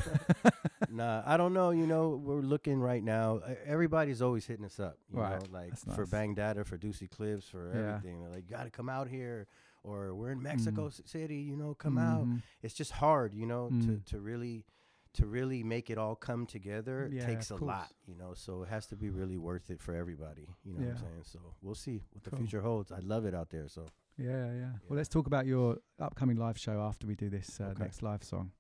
nah, 0.89 1.23
I 1.25 1.37
don't 1.37 1.53
know. 1.53 1.71
You 1.71 1.87
know, 1.87 2.09
we're 2.23 2.41
looking 2.41 2.79
right 2.79 3.03
now. 3.03 3.41
Everybody's 3.65 4.21
always 4.21 4.45
hitting 4.45 4.65
us 4.65 4.79
up. 4.79 4.97
You 5.11 5.19
Right, 5.19 5.39
know, 5.39 5.57
like 5.57 5.69
that's 5.71 5.83
for 5.83 6.01
nice. 6.01 6.09
Bang 6.09 6.33
Data, 6.35 6.63
for 6.63 6.77
Deuce 6.77 7.01
Eclipse, 7.01 7.47
for 7.49 7.71
Yeah. 7.73 7.95
everything. 7.95 8.21
They're 8.21 8.29
like, 8.31 8.43
you 8.49 8.55
got 8.55 8.63
to 8.63 8.71
come 8.71 8.89
out 8.89 9.07
here. 9.07 9.47
Or 9.83 10.13
we're 10.15 10.31
in 10.31 10.41
Mexico. 10.41 10.89
C- 10.89 11.03
City. 11.05 11.37
You 11.37 11.55
know, 11.55 11.73
come 11.73 11.97
out. 11.97 12.25
Mhm. 12.27 12.41
It's 12.61 12.73
just 12.73 12.91
hard. 12.91 13.33
You 13.33 13.45
know, 13.45 13.69
Mm. 13.71 13.85
to 14.05 14.11
to 14.15 14.19
really. 14.19 14.65
To 15.13 15.25
really 15.25 15.63
make 15.63 15.89
it 15.89 15.97
all 15.97 16.15
come 16.15 16.45
together 16.45 17.09
Yeah, 17.11 17.25
takes 17.25 17.49
a 17.49 17.55
of 17.55 17.61
course. 17.61 17.67
lot, 17.69 17.91
you 18.05 18.13
know. 18.15 18.35
So 18.35 18.61
it 18.61 18.69
has 18.69 18.85
to 18.87 18.95
be 18.95 19.09
really 19.09 19.37
worth 19.37 19.71
it 19.71 19.81
for 19.81 19.95
everybody. 19.95 20.47
You 20.63 20.73
know 20.73 20.79
what 20.79 20.89
I'm 20.89 20.93
Yeah. 20.95 21.01
saying? 21.01 21.23
So 21.23 21.39
we'll 21.63 21.73
see 21.73 22.03
what 22.11 22.23
the 22.23 22.29
Cool. 22.29 22.39
future 22.39 22.61
holds. 22.61 22.91
I 22.91 22.99
love 22.99 23.25
it 23.25 23.33
out 23.33 23.49
there. 23.49 23.67
So 23.67 23.87
Yeah, 24.17 24.29
yeah, 24.31 24.51
yeah. 24.53 24.69
Well, 24.89 24.97
let's 24.97 25.09
talk 25.09 25.27
about 25.27 25.45
your 25.45 25.77
upcoming 25.99 26.37
live 26.37 26.57
show 26.57 26.81
after 26.81 27.05
we 27.05 27.15
do 27.15 27.29
this 27.29 27.59
uh, 27.59 27.65
Okay. 27.65 27.83
next 27.83 28.01
live 28.01 28.23
song. 28.23 28.51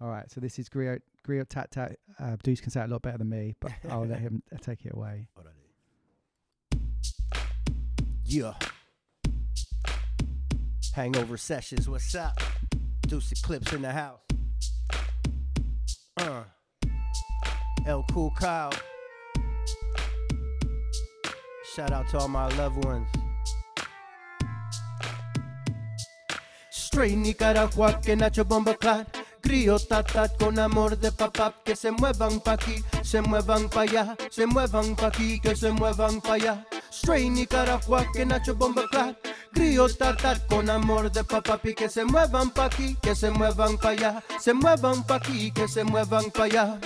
All 0.00 0.08
right, 0.08 0.30
so 0.30 0.40
this 0.40 0.58
is 0.58 0.68
Griot, 0.68 1.00
Griot 1.26 1.48
Tat 1.48 1.70
Tat. 1.70 1.96
Uh, 2.18 2.36
Deuce 2.42 2.60
can 2.60 2.70
say 2.70 2.80
it 2.82 2.84
a 2.84 2.88
lot 2.88 3.02
better 3.02 3.18
than 3.18 3.28
me, 3.28 3.54
but 3.60 3.72
I'll 3.90 4.06
let 4.06 4.20
him 4.20 4.42
uh, 4.52 4.56
take 4.60 4.84
it 4.86 4.92
away. 4.94 5.28
Yeah. 8.24 8.54
Hangover 10.94 11.36
sessions, 11.36 11.88
what's 11.88 12.14
up? 12.14 12.38
Deuce 13.06 13.32
Eclipse 13.32 13.72
in 13.72 13.82
the 13.82 13.92
house. 13.92 14.20
Uh. 16.16 16.44
El 17.86 18.02
Cool 18.10 18.32
Kyle. 18.38 18.72
Shout 21.74 21.92
out 21.92 22.08
to 22.08 22.18
all 22.18 22.28
my 22.28 22.48
loved 22.56 22.84
ones. 22.84 23.06
Straight 26.96 27.18
Nicaragua, 27.18 28.00
que 28.00 28.16
Nacho 28.16 28.42
Bomba. 28.42 28.74
Crío 29.42 29.78
tatat 29.78 30.34
con 30.38 30.58
amor 30.58 30.96
de 30.96 31.12
papá, 31.12 31.52
que 31.62 31.76
se 31.76 31.90
muevan 31.90 32.40
pa' 32.40 32.54
aquí, 32.54 32.82
se 33.02 33.20
muevan 33.20 33.68
pa' 33.68 33.82
allá, 33.82 34.16
se 34.30 34.46
muevan 34.46 34.96
pa' 34.96 35.08
aquí, 35.08 35.38
que 35.38 35.54
se 35.54 35.70
muevan 35.72 36.22
pa' 36.22 36.36
allá. 36.36 36.66
Straight 36.90 37.30
Nicaragua, 37.30 38.06
que 38.14 38.24
Nacho 38.24 38.54
Bomba 38.54 38.88
Clat. 38.90 39.14
Crío 39.52 39.86
tatat 39.90 40.46
con 40.48 40.70
amor 40.70 41.12
de 41.12 41.22
papá, 41.22 41.60
que 41.60 41.90
se 41.90 42.02
muevan 42.02 42.48
pa' 42.48 42.64
aquí, 42.64 42.96
que 43.02 43.14
se 43.14 43.30
muevan 43.30 43.76
pa' 43.76 43.90
allá, 43.90 44.22
se 44.40 44.54
muevan 44.54 45.04
pa' 45.06 45.16
aquí, 45.16 45.50
que 45.50 45.68
se 45.68 45.84
muevan 45.84 46.30
pa' 46.30 46.44
allá. 46.44 46.80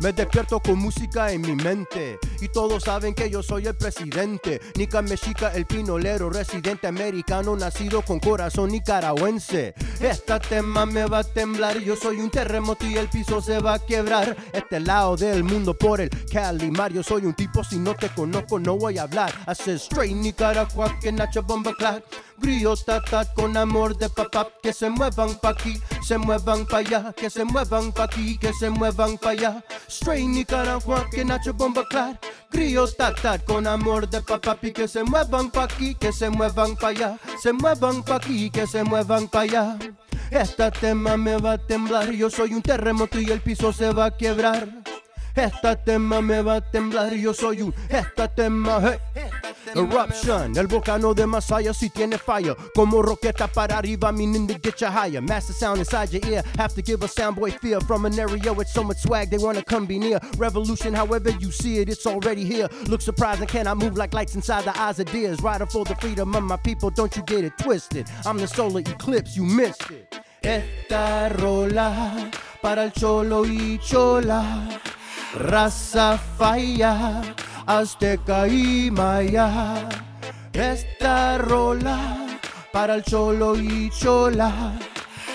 Me 0.00 0.12
despierto 0.12 0.60
con 0.60 0.78
música 0.78 1.30
en 1.32 1.42
mi 1.42 1.54
mente 1.54 2.18
y 2.40 2.48
todos 2.48 2.84
saben 2.84 3.14
que 3.14 3.30
yo 3.30 3.42
soy 3.42 3.66
el 3.66 3.76
presidente. 3.76 4.60
Nica 4.76 5.02
Mexica, 5.02 5.52
el 5.54 5.66
pinolero, 5.66 6.30
residente 6.30 6.86
americano, 6.86 7.54
nacido 7.56 8.02
con 8.02 8.18
corazón 8.18 8.70
nicaragüense. 8.70 9.74
Esta 10.00 10.40
tema 10.40 10.86
me 10.86 11.04
va 11.06 11.18
a 11.18 11.24
temblar, 11.24 11.78
yo 11.78 11.96
soy 11.96 12.20
un 12.20 12.30
terremoto 12.30 12.86
y 12.86 12.96
el 12.96 13.08
piso 13.08 13.40
se 13.40 13.58
va 13.58 13.74
a 13.74 13.78
quebrar. 13.78 14.36
Este 14.52 14.80
lado 14.80 15.16
del 15.16 15.44
mundo 15.44 15.74
por 15.74 16.00
el 16.00 16.10
Calimar, 16.32 16.92
yo 16.92 17.02
soy 17.02 17.26
un 17.26 17.34
tipo 17.34 17.62
si 17.62 17.78
no 17.78 17.94
te 17.94 18.08
conozco 18.08 18.58
no 18.58 18.76
voy 18.76 18.98
a 18.98 19.02
hablar. 19.02 19.32
Hace 19.46 19.74
straight 19.74 20.16
Nicaragua 20.16 20.98
que 21.00 21.12
Nacho 21.12 21.42
Bomba 21.42 21.74
Clack. 21.74 22.04
Grillo 22.38 22.76
tatat 22.76 23.32
con 23.34 23.56
amor 23.56 23.96
de 23.96 24.08
papá, 24.08 24.48
que 24.62 24.72
se 24.72 24.88
muevan 24.88 25.34
pa' 25.40 25.50
aquí, 25.50 25.80
se 26.06 26.18
muevan 26.18 26.66
pa' 26.66 26.78
allá, 26.78 27.12
que 27.12 27.30
se 27.30 27.44
muevan 27.44 27.92
pa' 27.92 28.04
aquí, 28.04 28.38
que 28.38 28.52
se 28.52 28.70
muevan 28.70 29.18
pa' 29.18 29.30
allá. 29.30 29.62
Straight 29.88 30.28
Nicaragua, 30.28 31.08
que 31.10 31.24
Nacho 31.24 31.52
Bomba 31.52 31.86
Clar. 31.88 32.18
Grillo 32.50 32.86
tatat 32.86 33.44
con 33.44 33.66
amor 33.66 34.08
de 34.08 34.20
papá, 34.20 34.56
que 34.56 34.88
se 34.88 35.02
muevan 35.04 35.50
pa' 35.50 35.64
aquí, 35.64 35.94
que 35.94 36.12
se 36.12 36.30
muevan 36.30 36.76
pa' 36.76 36.88
allá, 36.88 37.18
se 37.42 37.52
muevan 37.52 38.02
pa' 38.02 38.16
aquí, 38.16 38.50
que 38.50 38.66
se 38.66 38.82
muevan 38.84 39.28
pa' 39.28 39.40
allá. 39.42 39.78
Esta 40.30 40.70
tema 40.70 41.18
me 41.18 41.36
va 41.36 41.52
a 41.52 41.58
temblar, 41.58 42.10
yo 42.10 42.30
soy 42.30 42.54
un 42.54 42.62
terremoto 42.62 43.20
y 43.20 43.30
el 43.30 43.42
piso 43.42 43.70
se 43.70 43.92
va 43.92 44.06
a 44.06 44.16
quebrar. 44.16 44.66
Esta 45.34 45.76
tema 45.76 46.20
me 46.20 46.42
va 46.42 46.56
a 46.56 46.60
temblar, 46.60 47.14
yo 47.14 47.32
soy 47.32 47.62
un 47.62 47.74
esta 47.88 48.28
tema, 48.28 48.80
hey. 48.80 48.98
Eruption, 49.74 50.56
el 50.58 50.66
volcano 50.66 51.14
de 51.14 51.26
Masaya 51.26 51.72
si 51.72 51.88
tiene 51.88 52.18
fire. 52.18 52.54
Como 52.74 53.00
roqueta 53.00 53.48
para 53.48 53.78
arriba, 53.78 54.12
meaning 54.12 54.46
to 54.46 54.58
get 54.58 54.80
you 54.80 54.88
higher. 54.88 55.22
Master 55.22 55.54
sound 55.54 55.78
inside 55.78 56.12
your 56.12 56.22
ear, 56.30 56.42
have 56.58 56.74
to 56.74 56.82
give 56.82 57.02
a 57.02 57.08
soundboy 57.08 57.58
fear. 57.60 57.80
From 57.80 58.04
an 58.04 58.18
area 58.18 58.52
with 58.52 58.68
so 58.68 58.82
much 58.82 58.98
swag, 58.98 59.30
they 59.30 59.38
wanna 59.38 59.62
come 59.62 59.86
be 59.86 59.98
near. 59.98 60.18
Revolution, 60.36 60.92
however 60.92 61.30
you 61.30 61.50
see 61.50 61.78
it, 61.78 61.88
it's 61.88 62.06
already 62.06 62.44
here. 62.44 62.68
Look 62.88 63.00
surprising, 63.00 63.46
can 63.46 63.66
I 63.66 63.74
move 63.74 63.96
like 63.96 64.12
lights 64.12 64.34
inside 64.34 64.64
the 64.64 64.78
eyes 64.78 64.98
of 64.98 65.10
deers? 65.10 65.40
Rider 65.40 65.66
for 65.66 65.84
the 65.84 65.94
freedom 65.96 66.34
of 66.34 66.42
my 66.42 66.56
people, 66.58 66.90
don't 66.90 67.16
you 67.16 67.22
get 67.22 67.44
it 67.44 67.56
twisted? 67.56 68.06
I'm 68.26 68.36
the 68.36 68.48
solar 68.48 68.80
eclipse, 68.80 69.36
you 69.36 69.44
missed 69.44 69.90
it. 69.90 70.14
Esta 70.42 71.32
rola 71.38 72.30
para 72.60 72.82
el 72.82 72.90
cholo 72.90 73.44
y 73.44 73.78
chola 73.78 74.80
Raza 75.34 76.18
falla, 76.38 77.22
azteca 77.66 78.46
y 78.46 78.90
maya. 78.90 79.88
Esta 80.52 81.38
rola 81.38 82.26
para 82.70 82.96
el 82.96 83.02
cholo 83.02 83.56
y 83.56 83.88
chola. 83.90 84.72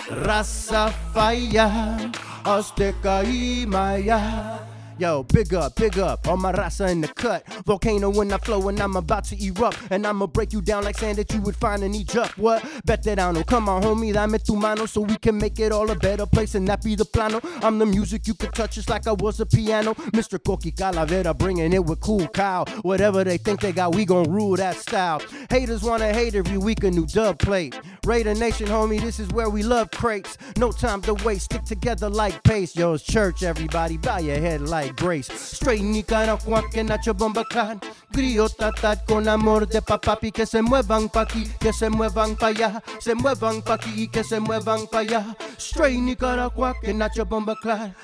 Raza 0.10 0.89
falla, 1.14 1.98
azteca 2.43 3.24
y 3.24 3.66
maya. 3.68 4.60
Yo, 5.00 5.22
big 5.22 5.54
up, 5.54 5.76
big 5.76 6.00
up, 6.00 6.28
all 6.28 6.38
my 6.38 6.52
raza 6.52 6.89
in 6.89 7.02
the 7.02 7.08
cut. 7.08 7.48
Volcano 7.66 8.10
when 8.10 8.34
I 8.34 8.38
flow 8.39 8.68
and 8.68 8.80
I'm 8.80 8.95
about 8.95 9.26
to 9.26 9.45
erupt. 9.45 9.78
And 9.91 10.08
I'ma 10.08 10.26
break 10.26 10.52
you 10.52 10.60
down 10.60 10.86
like 10.86 10.98
sand 10.98 11.20
that 11.20 11.32
you 11.32 11.39
would 11.41 11.56
find 11.56 11.84
in 11.84 11.93
Egypt. 11.93 12.36
What? 12.36 12.66
Bet 12.84 13.04
that 13.04 13.20
I 13.20 13.32
know. 13.32 13.43
Come 13.43 13.70
on, 13.70 13.84
homie, 13.84 14.12
dame 14.12 14.39
tu 14.39 14.56
mano 14.56 14.88
so 14.88 15.02
we 15.02 15.16
can 15.18 15.38
make 15.38 15.60
it 15.60 15.72
all 15.72 15.91
a 15.91 15.95
better 15.95 16.26
place 16.26 16.56
and 16.56 16.68
that 16.68 16.84
be 16.84 16.95
the 16.95 17.06
plano. 17.06 17.39
I'm 17.62 17.78
the 17.78 17.86
music 17.86 18.26
you 18.26 18.34
could 18.34 18.56
touch 18.56 18.74
just 18.74 18.89
like 18.89 19.06
I 19.06 19.12
was 19.12 19.39
a 19.39 19.45
piano. 19.45 19.93
Mr. 19.93 20.39
Coqui 20.39 20.74
Calavera 20.74 21.38
bringing 21.38 21.74
it 21.74 21.86
with 21.86 22.00
cool 22.00 22.28
cow. 22.30 22.66
Whatever 22.82 23.24
they 23.24 23.38
think 23.38 23.62
they 23.62 23.74
got, 23.74 23.93
we 23.93 24.04
gon' 24.04 24.32
rule 24.32 24.56
that 24.56 24.78
style. 24.78 25.22
Haters 25.52 25.84
wanna 25.84 26.12
hate 26.12 26.34
every 26.34 26.58
week 26.58 26.84
a 26.84 26.89
new 26.89 27.06
dub 27.06 27.38
plate. 27.38 27.80
Raider 28.04 28.34
Nation, 28.34 28.68
homie, 28.68 29.00
this 29.00 29.20
is 29.20 29.28
where 29.30 29.50
we 29.50 29.62
love 29.62 29.91
crates. 29.91 30.38
No 30.58 30.72
time 30.72 31.02
to 31.04 31.14
waste, 31.26 31.45
stick 31.45 31.66
together 31.66 32.10
like 32.10 32.41
pace. 32.43 32.76
Yo, 32.76 32.93
it's 32.93 33.04
church, 33.04 33.43
everybody, 33.43 33.98
bow 33.98 34.18
your 34.18 34.39
head 34.39 34.62
like 34.62 34.86
grace. 34.95 35.29
Straight 35.31 35.83
Nicaragua, 35.83 36.63
que 36.71 36.83
Nacho 36.83 37.13
Bomba 37.13 37.43
Clan. 37.45 37.79
Grillo 38.11 38.47
tatat 38.49 39.05
con 39.05 39.27
amor 39.27 39.67
de 39.67 39.81
papapi, 39.81 40.31
que 40.31 40.45
se 40.45 40.61
muevan 40.61 41.09
pa' 41.09 41.21
aquí, 41.21 41.45
que 41.59 41.73
se 41.73 41.89
muevan 41.89 42.35
pa' 42.35 42.47
allá, 42.47 42.81
se 42.99 43.13
muevan 43.13 43.61
pa' 43.61 43.75
aquí, 43.75 44.03
y 44.03 44.07
que 44.07 44.23
se 44.23 44.39
muevan 44.39 44.88
pa' 44.88 44.99
allá. 44.99 45.35
Straight 45.57 45.99
Nicaragua, 45.99 46.73
que 46.81 46.93
Nacho 46.93 47.25
Bomba 47.25 47.55
Clan. 47.61 47.95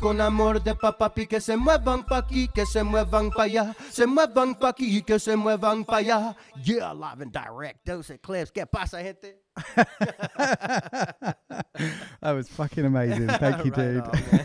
Con 0.00 0.20
amor 0.20 0.62
de 0.62 0.74
papapi, 0.74 1.26
que 1.26 1.40
se 1.40 1.56
muevan 1.56 2.04
pa' 2.04 2.18
aquí, 2.18 2.48
que 2.48 2.66
se 2.66 2.82
muevan 2.82 3.30
pa' 3.30 3.44
allá, 3.44 3.74
se 3.90 4.06
muevan 4.06 4.54
pa' 4.54 4.70
aquí, 4.70 4.98
y 4.98 5.02
que 5.02 5.18
se 5.18 5.36
muevan 5.36 5.84
pa' 5.84 5.98
allá. 5.98 6.36
Yeah, 6.64 6.92
live 6.92 7.22
and 7.22 7.32
direct, 7.32 7.84
those 7.84 8.12
clips. 8.22 8.50
¿Qué 8.52 8.66
pasa, 8.66 9.02
gente? 9.02 9.39
that 9.80 11.36
was 12.22 12.48
fucking 12.48 12.84
amazing. 12.84 13.28
Thank 13.28 13.64
you, 13.64 13.70
dude. 13.70 14.04
it's 14.12 14.44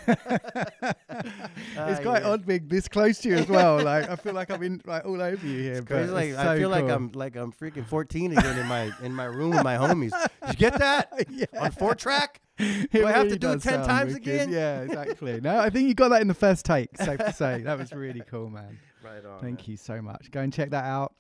Ah, 1.78 2.00
quite 2.02 2.22
yeah. 2.24 2.30
odd 2.30 2.46
being 2.46 2.68
this 2.68 2.88
close 2.88 3.20
to 3.20 3.30
you 3.30 3.36
as 3.36 3.48
well. 3.48 3.82
Like 3.84 4.10
I 4.10 4.16
feel 4.16 4.34
like 4.34 4.50
I'm 4.50 4.64
in 4.64 4.82
like 4.86 5.06
all 5.06 5.22
over 5.22 5.46
you 5.46 5.62
here. 5.62 5.82
But 5.82 6.10
like 6.10 6.30
it's 6.30 6.38
I 6.38 6.44
so 6.44 6.58
feel 6.58 6.70
like. 6.70 6.86
I'm 6.86 7.12
like 7.14 7.36
I'm 7.36 7.52
freaking 7.52 7.86
14 7.86 8.38
again 8.38 8.58
in 8.58 8.68
my 8.68 8.92
in 9.04 9.14
my 9.14 9.26
room 9.26 9.52
with 9.52 9.64
my 9.64 9.76
homies. 9.78 10.12
Did 10.42 10.50
you 10.50 10.54
get 10.56 10.80
that 10.80 11.12
yeah. 11.30 11.46
on 11.60 11.72
four 11.72 11.96
track? 11.96 12.42
It 12.58 12.92
Do 12.92 13.06
I 13.06 13.12
have 13.12 13.24
really 13.26 13.32
to 13.32 13.40
do 13.40 13.52
it 13.52 13.62
10 13.62 13.86
times 13.86 14.14
wicked. 14.14 14.28
again? 14.28 14.50
Yeah, 14.52 14.82
exactly. 14.82 15.42
No, 15.42 15.60
I 15.60 15.70
think 15.70 15.90
you 15.90 15.94
got 15.94 16.10
that 16.10 16.22
in 16.22 16.28
the 16.30 16.34
first 16.34 16.66
take. 16.66 16.96
Safe 16.98 17.20
to 17.20 17.34
say 17.34 17.62
that 17.64 17.78
was 17.78 17.92
really 17.92 18.22
cool, 18.30 18.50
man. 18.50 18.80
Right 19.04 19.26
on, 19.26 19.40
Thank 19.42 19.60
man. 19.60 19.66
you 19.72 19.78
so 19.78 20.02
much. 20.02 20.32
Go 20.32 20.40
and 20.42 20.54
check 20.54 20.70
that 20.70 20.86
out. 20.86 21.14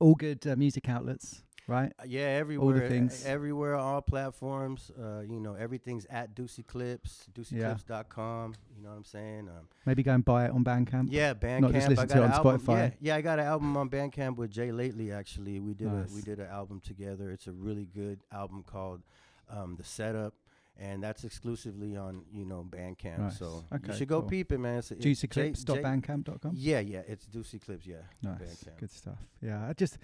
All 0.00 0.16
good 0.16 0.44
uh, 0.46 0.56
music 0.56 0.88
outlets, 0.88 1.43
right? 1.66 1.92
Uh, 1.98 2.04
Yeah, 2.06 2.22
everywhere. 2.22 2.74
All 2.74 2.80
the 2.80 2.88
things. 2.88 3.24
Everywhere, 3.24 3.74
all 3.76 4.02
platforms. 4.02 4.90
Uh, 4.98 5.20
you 5.20 5.40
know, 5.40 5.54
everything's 5.54 6.06
at 6.06 6.34
Deuce 6.34 6.58
Eclipse, 6.58 7.26
DeuceEclipse.com. 7.34 8.54
You 8.76 8.82
know 8.82 8.90
what 8.90 8.96
I'm 8.96 9.04
saying? 9.04 9.48
Um, 9.48 9.68
Maybe 9.86 10.02
go 10.02 10.12
and 10.12 10.24
buy 10.24 10.46
it 10.46 10.50
on 10.50 10.64
Bandcamp. 10.64 11.08
yeah, 11.10 11.34
Bandcamp. 11.34 11.60
Not 11.60 11.72
just 11.72 11.86
I 11.86 11.90
listen 11.90 12.06
got 12.08 12.14
to 12.14 12.20
it 12.22 12.24
an 12.26 12.30
on 12.32 12.36
album. 12.46 12.58
Spotify. 12.60 12.76
Yeah, 12.78 12.90
yeah, 13.00 13.16
I 13.16 13.20
got 13.20 13.38
an 13.38 13.46
album 13.46 13.76
on 13.76 13.88
Bandcamp 13.90 14.36
with 14.36 14.50
Jay 14.50 14.72
lately. 14.72 15.12
Actually, 15.12 15.60
we 15.60 15.74
did 15.74 15.88
a 15.88 16.06
we 16.14 16.20
did 16.22 16.38
an 16.40 16.46
album 16.48 16.80
together. 16.80 17.30
It's 17.30 17.46
a 17.46 17.52
really 17.52 17.86
good 17.86 18.20
album 18.32 18.62
called 18.66 19.02
um, 19.50 19.76
The 19.76 19.84
Setup. 19.84 20.34
And 20.76 21.00
that's 21.04 21.22
exclusively 21.22 21.96
on, 21.96 22.24
you 22.32 22.44
know, 22.44 22.66
Bandcamp. 22.68 23.18
Nice. 23.18 23.38
So 23.38 23.64
Okay, 23.72 23.92
you 23.92 23.96
should 23.96 24.08
go 24.08 24.22
cool. 24.22 24.28
peep 24.28 24.50
it, 24.50 24.58
man. 24.58 24.78
It's, 24.78 24.90
it- 24.90 24.98
Jay- 24.98 25.14
Jay- 25.14 25.52
DeuceEclipse.bandcamp.com. 25.52 26.50
Yeah, 26.56 26.80
yeah, 26.80 27.02
it's 27.06 27.26
Deuce 27.26 27.54
Eclipse. 27.54 27.86
Yeah, 27.86 27.98
Nice, 28.24 28.40
Bandcamp. 28.40 28.78
good 28.80 28.90
stuff. 28.90 29.18
Yeah, 29.40 29.68
I 29.68 29.72
just 29.74 29.98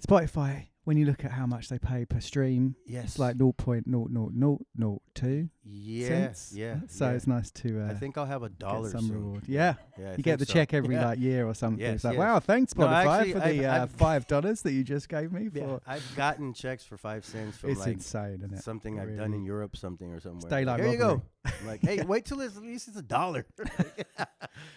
Spotify. 0.00 0.66
When 0.88 0.96
you 0.96 1.04
look 1.04 1.22
at 1.22 1.32
how 1.32 1.44
much 1.44 1.68
they 1.68 1.78
pay 1.78 2.06
per 2.06 2.18
stream, 2.18 2.74
Yes. 2.86 3.04
it's 3.04 3.18
like 3.18 3.36
0.00002 3.36 5.50
Yeah, 5.70 6.08
cents. 6.08 6.52
yeah, 6.54 6.66
yeah 6.66 6.80
So 6.88 7.10
yeah. 7.10 7.12
it's 7.12 7.26
nice 7.26 7.50
to. 7.50 7.82
Uh, 7.82 7.90
I 7.90 7.94
think 7.94 8.16
I'll 8.16 8.24
have 8.24 8.42
a 8.42 8.48
dollar 8.48 8.88
some 8.88 9.02
soon. 9.06 9.14
reward. 9.16 9.42
Yeah, 9.46 9.74
Yeah, 9.98 10.12
I 10.12 10.14
you 10.16 10.22
get 10.22 10.38
the 10.38 10.46
so. 10.46 10.54
check 10.54 10.72
every 10.72 10.94
Yeah. 10.94 11.08
like 11.08 11.18
year 11.18 11.46
or 11.46 11.52
something. 11.52 11.78
Yes, 11.80 11.96
it's 11.96 12.04
like, 12.04 12.14
yes. 12.14 12.18
wow, 12.20 12.40
thanks 12.40 12.74
No, 12.74 12.86
Spotify 12.86 13.04
actually, 13.18 13.32
for 13.32 13.42
I've- 13.42 13.58
the 13.58 13.66
uh, 13.66 13.82
I've- 13.82 13.92
five 13.98 14.26
dollars 14.26 14.62
that 14.62 14.72
you 14.72 14.82
just 14.82 15.10
gave 15.10 15.30
me. 15.30 15.50
Yeah, 15.52 15.66
For 15.66 15.80
I've 15.86 16.16
gotten 16.16 16.54
checks 16.54 16.84
for 16.84 16.96
five 16.96 17.26
cents 17.26 17.58
It's 17.62 17.80
like 17.80 17.92
insane, 17.92 18.36
isn't 18.38 18.54
it? 18.54 18.62
something 18.64 18.98
I've 18.98 19.14
done 19.14 19.34
in 19.34 19.44
Europe, 19.44 19.76
something 19.76 20.10
or 20.10 20.20
somewhere. 20.20 20.48
daylight 20.48 20.80
Here 20.80 20.92
you 20.92 20.96
go. 20.96 21.20
I'm 21.44 21.66
like, 21.66 21.80
hey, 21.82 22.02
wait 22.02 22.24
till 22.26 22.40
it's, 22.40 22.56
at 22.56 22.62
least 22.62 22.88
it's 22.88 22.96
a 22.96 23.02
dollar. 23.02 23.44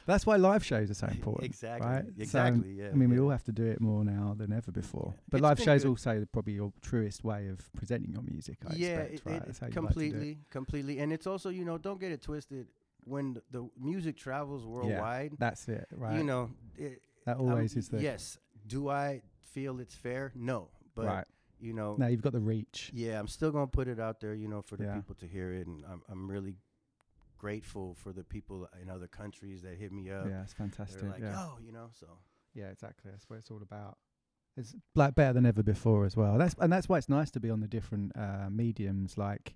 That's 0.05 0.25
why 0.25 0.35
live 0.37 0.63
shows 0.65 0.89
are 0.91 0.93
so 0.93 1.07
important. 1.07 1.45
Exactly, 1.45 1.87
Right? 1.87 2.05
So, 2.05 2.11
exactly, 2.21 2.73
yeah, 2.73 2.89
I 2.89 2.93
mean, 2.93 3.09
we 3.09 3.19
all 3.19 3.29
have 3.29 3.43
to 3.45 3.51
do 3.51 3.65
it 3.65 3.81
more 3.81 4.03
now 4.05 4.35
than 4.37 4.53
ever 4.53 4.71
before. 4.71 5.13
But 5.29 5.41
live 5.41 5.59
shows 5.59 5.83
good. 5.83 5.89
Also 6.07 6.25
probably 6.31 6.53
your 6.53 6.71
truest 6.81 7.23
way 7.23 7.47
of 7.47 7.71
presenting 7.73 8.11
your 8.11 8.23
music. 8.23 8.57
I 8.67 8.73
yeah, 8.75 8.87
expect, 8.99 9.13
it, 9.13 9.29
right? 9.29 9.35
it- 9.35 9.41
you 9.41 9.41
like 9.41 9.53
to 9.55 9.59
do 9.59 9.65
it. 9.65 9.73
completely, 9.73 10.37
completely, 10.49 10.99
and 10.99 11.13
it's 11.13 11.27
also 11.27 11.49
you 11.49 11.65
know 11.65 11.77
don't 11.77 11.99
get 11.99 12.11
it 12.11 12.21
twisted. 12.21 12.67
When 13.03 13.41
the, 13.49 13.67
music 13.79 14.15
travels 14.15 14.63
worldwide, 14.63 15.31
yeah, 15.31 15.37
that's 15.39 15.67
it, 15.67 15.87
right. 15.91 16.17
You 16.17 16.23
know, 16.23 16.51
it, 16.77 17.01
That 17.25 17.37
um, 17.37 17.49
always 17.49 17.75
is 17.75 17.89
the- 17.89 18.01
yes. 18.01 18.37
Do 18.67 18.89
I 18.89 19.21
feel 19.41 19.79
it's 19.79 19.95
fair? 19.95 20.31
No, 20.35 20.67
but 20.95 21.05
Right. 21.07 21.27
you 21.59 21.73
know, 21.73 21.95
now 21.97 22.05
you've 22.07 22.21
got 22.21 22.33
the 22.33 22.39
reach. 22.39 22.91
Yeah, 22.93 23.19
I'm 23.19 23.27
still 23.27 23.51
gonna 23.51 23.65
put 23.65 23.87
it 23.87 23.99
out 23.99 24.19
there, 24.19 24.35
you 24.35 24.47
know, 24.47 24.61
for 24.61 24.77
the 24.77 24.83
Yeah. 24.83 24.95
people 24.95 25.15
to 25.15 25.25
hear 25.27 25.51
it, 25.51 25.65
and 25.65 25.83
I'm 25.85 26.03
I'm 26.09 26.29
really 26.29 26.55
grateful 27.39 27.95
for 27.95 28.13
the 28.13 28.23
people 28.23 28.67
in 28.79 28.87
other 28.87 29.07
countries 29.07 29.63
that 29.63 29.75
hit 29.77 29.91
me 29.91 30.11
up. 30.11 30.27
Yeah, 30.27 30.43
it's 30.43 30.53
fantastic, 30.53 31.01
They're 31.01 31.09
like, 31.09 31.21
yeah. 31.21 31.35
oh, 31.37 31.57
you 31.59 31.71
know, 31.71 31.89
so 31.99 32.05
Yeah, 32.53 32.65
exactly. 32.67 33.09
That's 33.09 33.27
what 33.29 33.39
it's 33.39 33.49
all 33.49 33.61
about. 33.63 33.97
It's 34.57 34.75
like 34.95 35.15
better 35.15 35.33
than 35.33 35.45
ever 35.45 35.63
before 35.63 36.05
as 36.05 36.15
well. 36.15 36.37
That's 36.37 36.55
and 36.59 36.71
that's 36.71 36.89
why 36.89 36.97
it's 36.97 37.09
nice 37.09 37.31
to 37.31 37.39
be 37.39 37.49
on 37.49 37.61
the 37.61 37.67
different 37.67 38.11
uh, 38.17 38.49
mediums. 38.49 39.17
Like 39.17 39.55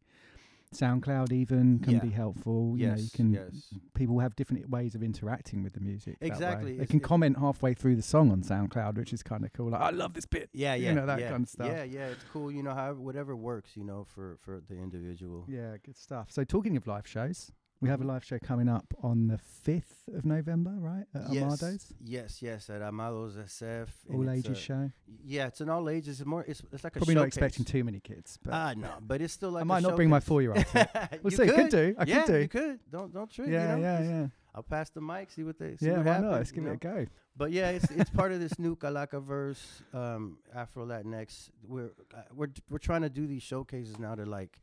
SoundCloud 0.74 1.32
even 1.32 1.80
can 1.80 1.94
Yeah. 1.94 2.00
be 2.00 2.10
helpful. 2.10 2.76
You 2.78 2.88
know, 2.88 2.96
you 2.96 3.10
can 3.14 3.34
yes. 3.34 3.74
people 3.94 4.20
have 4.20 4.36
different 4.36 4.70
ways 4.70 4.96
of 4.96 5.04
interacting 5.04 5.64
with 5.64 5.74
the 5.74 5.80
music. 5.80 6.18
Exactly, 6.22 6.78
They 6.78 6.86
can 6.86 7.00
it- 7.00 7.04
comment 7.04 7.38
halfway 7.38 7.74
through 7.74 7.96
the 7.96 8.02
song 8.02 8.32
on 8.32 8.42
SoundCloud, 8.42 8.98
which 8.98 9.14
is 9.14 9.22
kind 9.24 9.46
of 9.46 9.54
cool. 9.54 9.70
Like, 9.72 9.82
I 9.82 9.92
love 9.92 10.14
this 10.14 10.26
bit. 10.26 10.50
Yeah, 10.54 10.76
yeah, 10.76 10.90
You 10.90 10.96
know 10.96 11.06
that 11.06 11.20
yeah, 11.20 11.30
kind 11.30 11.44
of 11.44 11.50
stuff. 11.50 11.68
Yeah, 11.68 11.84
yeah, 11.84 12.08
it's 12.08 12.24
cool. 12.32 12.52
You 12.52 12.64
know, 12.64 12.74
however, 12.74 13.00
whatever 13.00 13.36
works. 13.36 13.72
You 13.76 13.84
know, 13.84 14.06
for 14.06 14.38
for 14.42 14.62
the 14.68 14.76
individual. 14.76 15.46
Yeah, 15.48 15.76
good 15.84 15.98
stuff. 15.98 16.32
So 16.32 16.44
talking 16.44 16.76
of 16.78 16.88
live 16.88 17.08
shows, 17.08 17.52
we 17.86 17.90
have 17.92 18.02
a 18.02 18.04
live 18.04 18.24
show 18.24 18.40
coming 18.40 18.68
up 18.68 18.94
on 19.04 19.28
the 19.28 19.38
fifth 19.38 20.10
of 20.16 20.26
November, 20.26 20.72
right? 20.80 21.06
At 21.14 21.32
yes, 21.32 21.44
Amado's. 21.44 21.94
Yes, 22.04 22.42
yes, 22.42 22.70
at 22.72 22.82
Amado's 22.82 23.36
SF. 23.36 23.90
All 24.12 24.30
ages 24.30 24.58
a- 24.58 24.62
show. 24.62 24.92
Yeah, 25.24 25.48
it's 25.48 25.62
an 25.62 25.70
all 25.70 25.88
ages. 25.88 26.20
It's 26.20 26.26
more. 26.28 26.44
It's, 26.48 26.64
it's 26.72 26.84
like 26.84 26.96
a 26.96 27.00
Probably 27.00 27.14
not 27.16 27.28
expecting 27.28 27.64
too 27.64 27.84
many 27.84 28.00
kids, 28.00 28.40
but 28.44 28.54
Ah, 28.54 28.74
no, 28.76 28.90
but 29.02 29.22
it's 29.22 29.34
still 29.34 29.52
like 29.52 29.62
I 29.62 29.66
might 29.66 29.84
not 29.84 29.96
bring 29.96 30.10
my 30.10 30.20
four-year-old. 30.20 30.66
We'll 31.22 31.32
You 31.32 31.38
see. 31.38 31.46
Could 31.46 31.56
could. 31.56 31.70
do. 31.70 31.96
I 32.00 32.04
yeah, 32.06 32.24
could 32.24 32.32
do. 32.34 32.40
You 32.40 32.48
could. 32.48 32.80
Don't 32.92 33.14
don't 33.14 33.30
trip. 33.32 33.48
Yeah, 33.50 33.76
you 33.76 33.82
know? 33.82 33.88
yeah, 33.88 34.04
yeah. 34.04 34.28
I'll 34.56 34.64
pass 34.64 34.90
the 34.90 35.02
mic. 35.02 35.30
See 35.32 35.44
what 35.44 35.60
they. 35.60 35.76
See 35.76 35.86
Yeah, 35.86 35.98
what 35.98 36.06
why 36.06 36.12
happens, 36.14 36.32
not? 36.32 36.38
Let's 36.38 36.52
give 36.52 36.66
it 36.66 36.72
a 36.72 36.78
go. 36.78 37.06
But 37.38 37.52
yeah, 37.52 37.70
it's 37.70 37.92
it's 37.92 38.10
part 38.10 38.32
of 38.32 38.40
this 38.40 38.58
new 38.66 38.76
Kalaka 38.76 39.22
verse, 39.22 39.84
um, 39.94 40.40
Afro 40.56 40.86
Latinx. 40.88 41.52
We're 41.68 41.92
uh, 42.16 42.22
we're 42.34 42.48
we're 42.70 42.78
trying 42.80 43.02
to 43.04 43.10
do 43.10 43.28
these 43.28 43.44
showcases 43.44 44.00
now 44.00 44.16
to 44.16 44.26
like 44.26 44.60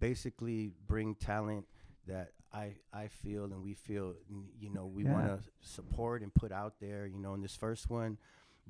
basically 0.00 0.72
bring 0.86 1.14
talent 1.14 1.66
that 2.06 2.30
I 2.54 2.76
I 2.92 3.08
feel 3.08 3.44
and 3.44 3.62
we 3.62 3.74
feel 3.74 4.14
you 4.60 4.70
know 4.70 4.86
we 4.86 5.04
Yeah. 5.04 5.12
want 5.12 5.26
to 5.26 5.38
support 5.60 6.22
and 6.22 6.32
put 6.32 6.52
out 6.52 6.74
there. 6.80 7.06
You 7.06 7.18
know, 7.18 7.34
in 7.34 7.42
this 7.42 7.56
first 7.56 7.90
one 7.90 8.18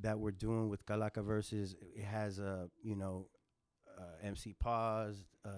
that 0.00 0.18
we're 0.18 0.32
doing 0.32 0.68
with 0.70 0.84
Kalaka 0.86 1.22
verses, 1.22 1.76
it 1.94 2.04
has 2.04 2.38
a 2.38 2.70
you 2.82 2.96
know 2.96 3.28
uh, 3.98 4.02
MC 4.22 4.54
Pause, 4.54 5.24
uh, 5.44 5.50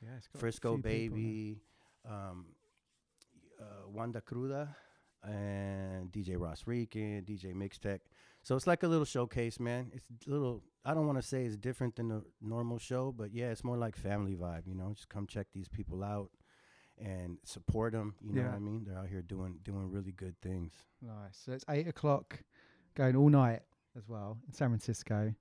Yeah, 0.00 0.10
it's 0.16 0.28
got 0.28 0.36
a 0.36 0.38
Frisco. 0.38 0.76
Baby, 0.76 1.62
um, 2.08 2.46
uh, 3.60 3.88
Wanda 3.88 4.20
Cruda, 4.20 4.68
and 5.24 6.12
DJ 6.12 6.36
Ross 6.38 6.66
Rican, 6.66 7.24
DJ 7.24 7.54
Mixtech. 7.54 8.00
So 8.42 8.56
it's 8.56 8.66
like 8.66 8.82
a 8.82 8.88
little 8.88 9.04
showcase, 9.04 9.58
man. 9.60 9.90
It's 9.94 10.04
a 10.26 10.30
little. 10.30 10.62
I 10.84 10.94
don't 10.94 11.06
want 11.06 11.18
to 11.20 11.26
say 11.26 11.44
it's 11.44 11.56
different 11.56 11.96
than 11.96 12.10
a 12.10 12.22
normal 12.40 12.78
show, 12.78 13.12
but 13.12 13.32
yeah, 13.32 13.50
it's 13.50 13.62
more 13.64 13.76
like 13.78 13.96
family 13.96 14.34
vibe. 14.34 14.66
You 14.66 14.74
know, 14.74 14.92
just 14.94 15.08
come 15.08 15.26
check 15.26 15.46
these 15.54 15.68
people 15.68 16.02
out 16.02 16.30
and 17.04 17.38
support 17.44 17.92
them. 17.92 18.14
You 18.22 18.32
know 18.34 18.40
Yeah. 18.42 18.48
what 18.48 18.56
I 18.56 18.60
mean? 18.60 18.84
They're 18.86 18.98
out 18.98 19.08
here 19.08 19.22
doing 19.22 19.58
doing 19.64 19.90
really 19.90 20.12
good 20.12 20.36
things. 20.40 20.72
Nice. 21.00 21.36
So 21.44 21.52
it's 21.52 21.64
eight 21.68 21.88
o'clock, 21.88 22.42
going 22.94 23.16
all 23.16 23.28
night 23.28 23.62
as 23.96 24.08
well 24.08 24.38
in 24.46 24.52
San 24.52 24.68
Francisco. 24.68 25.34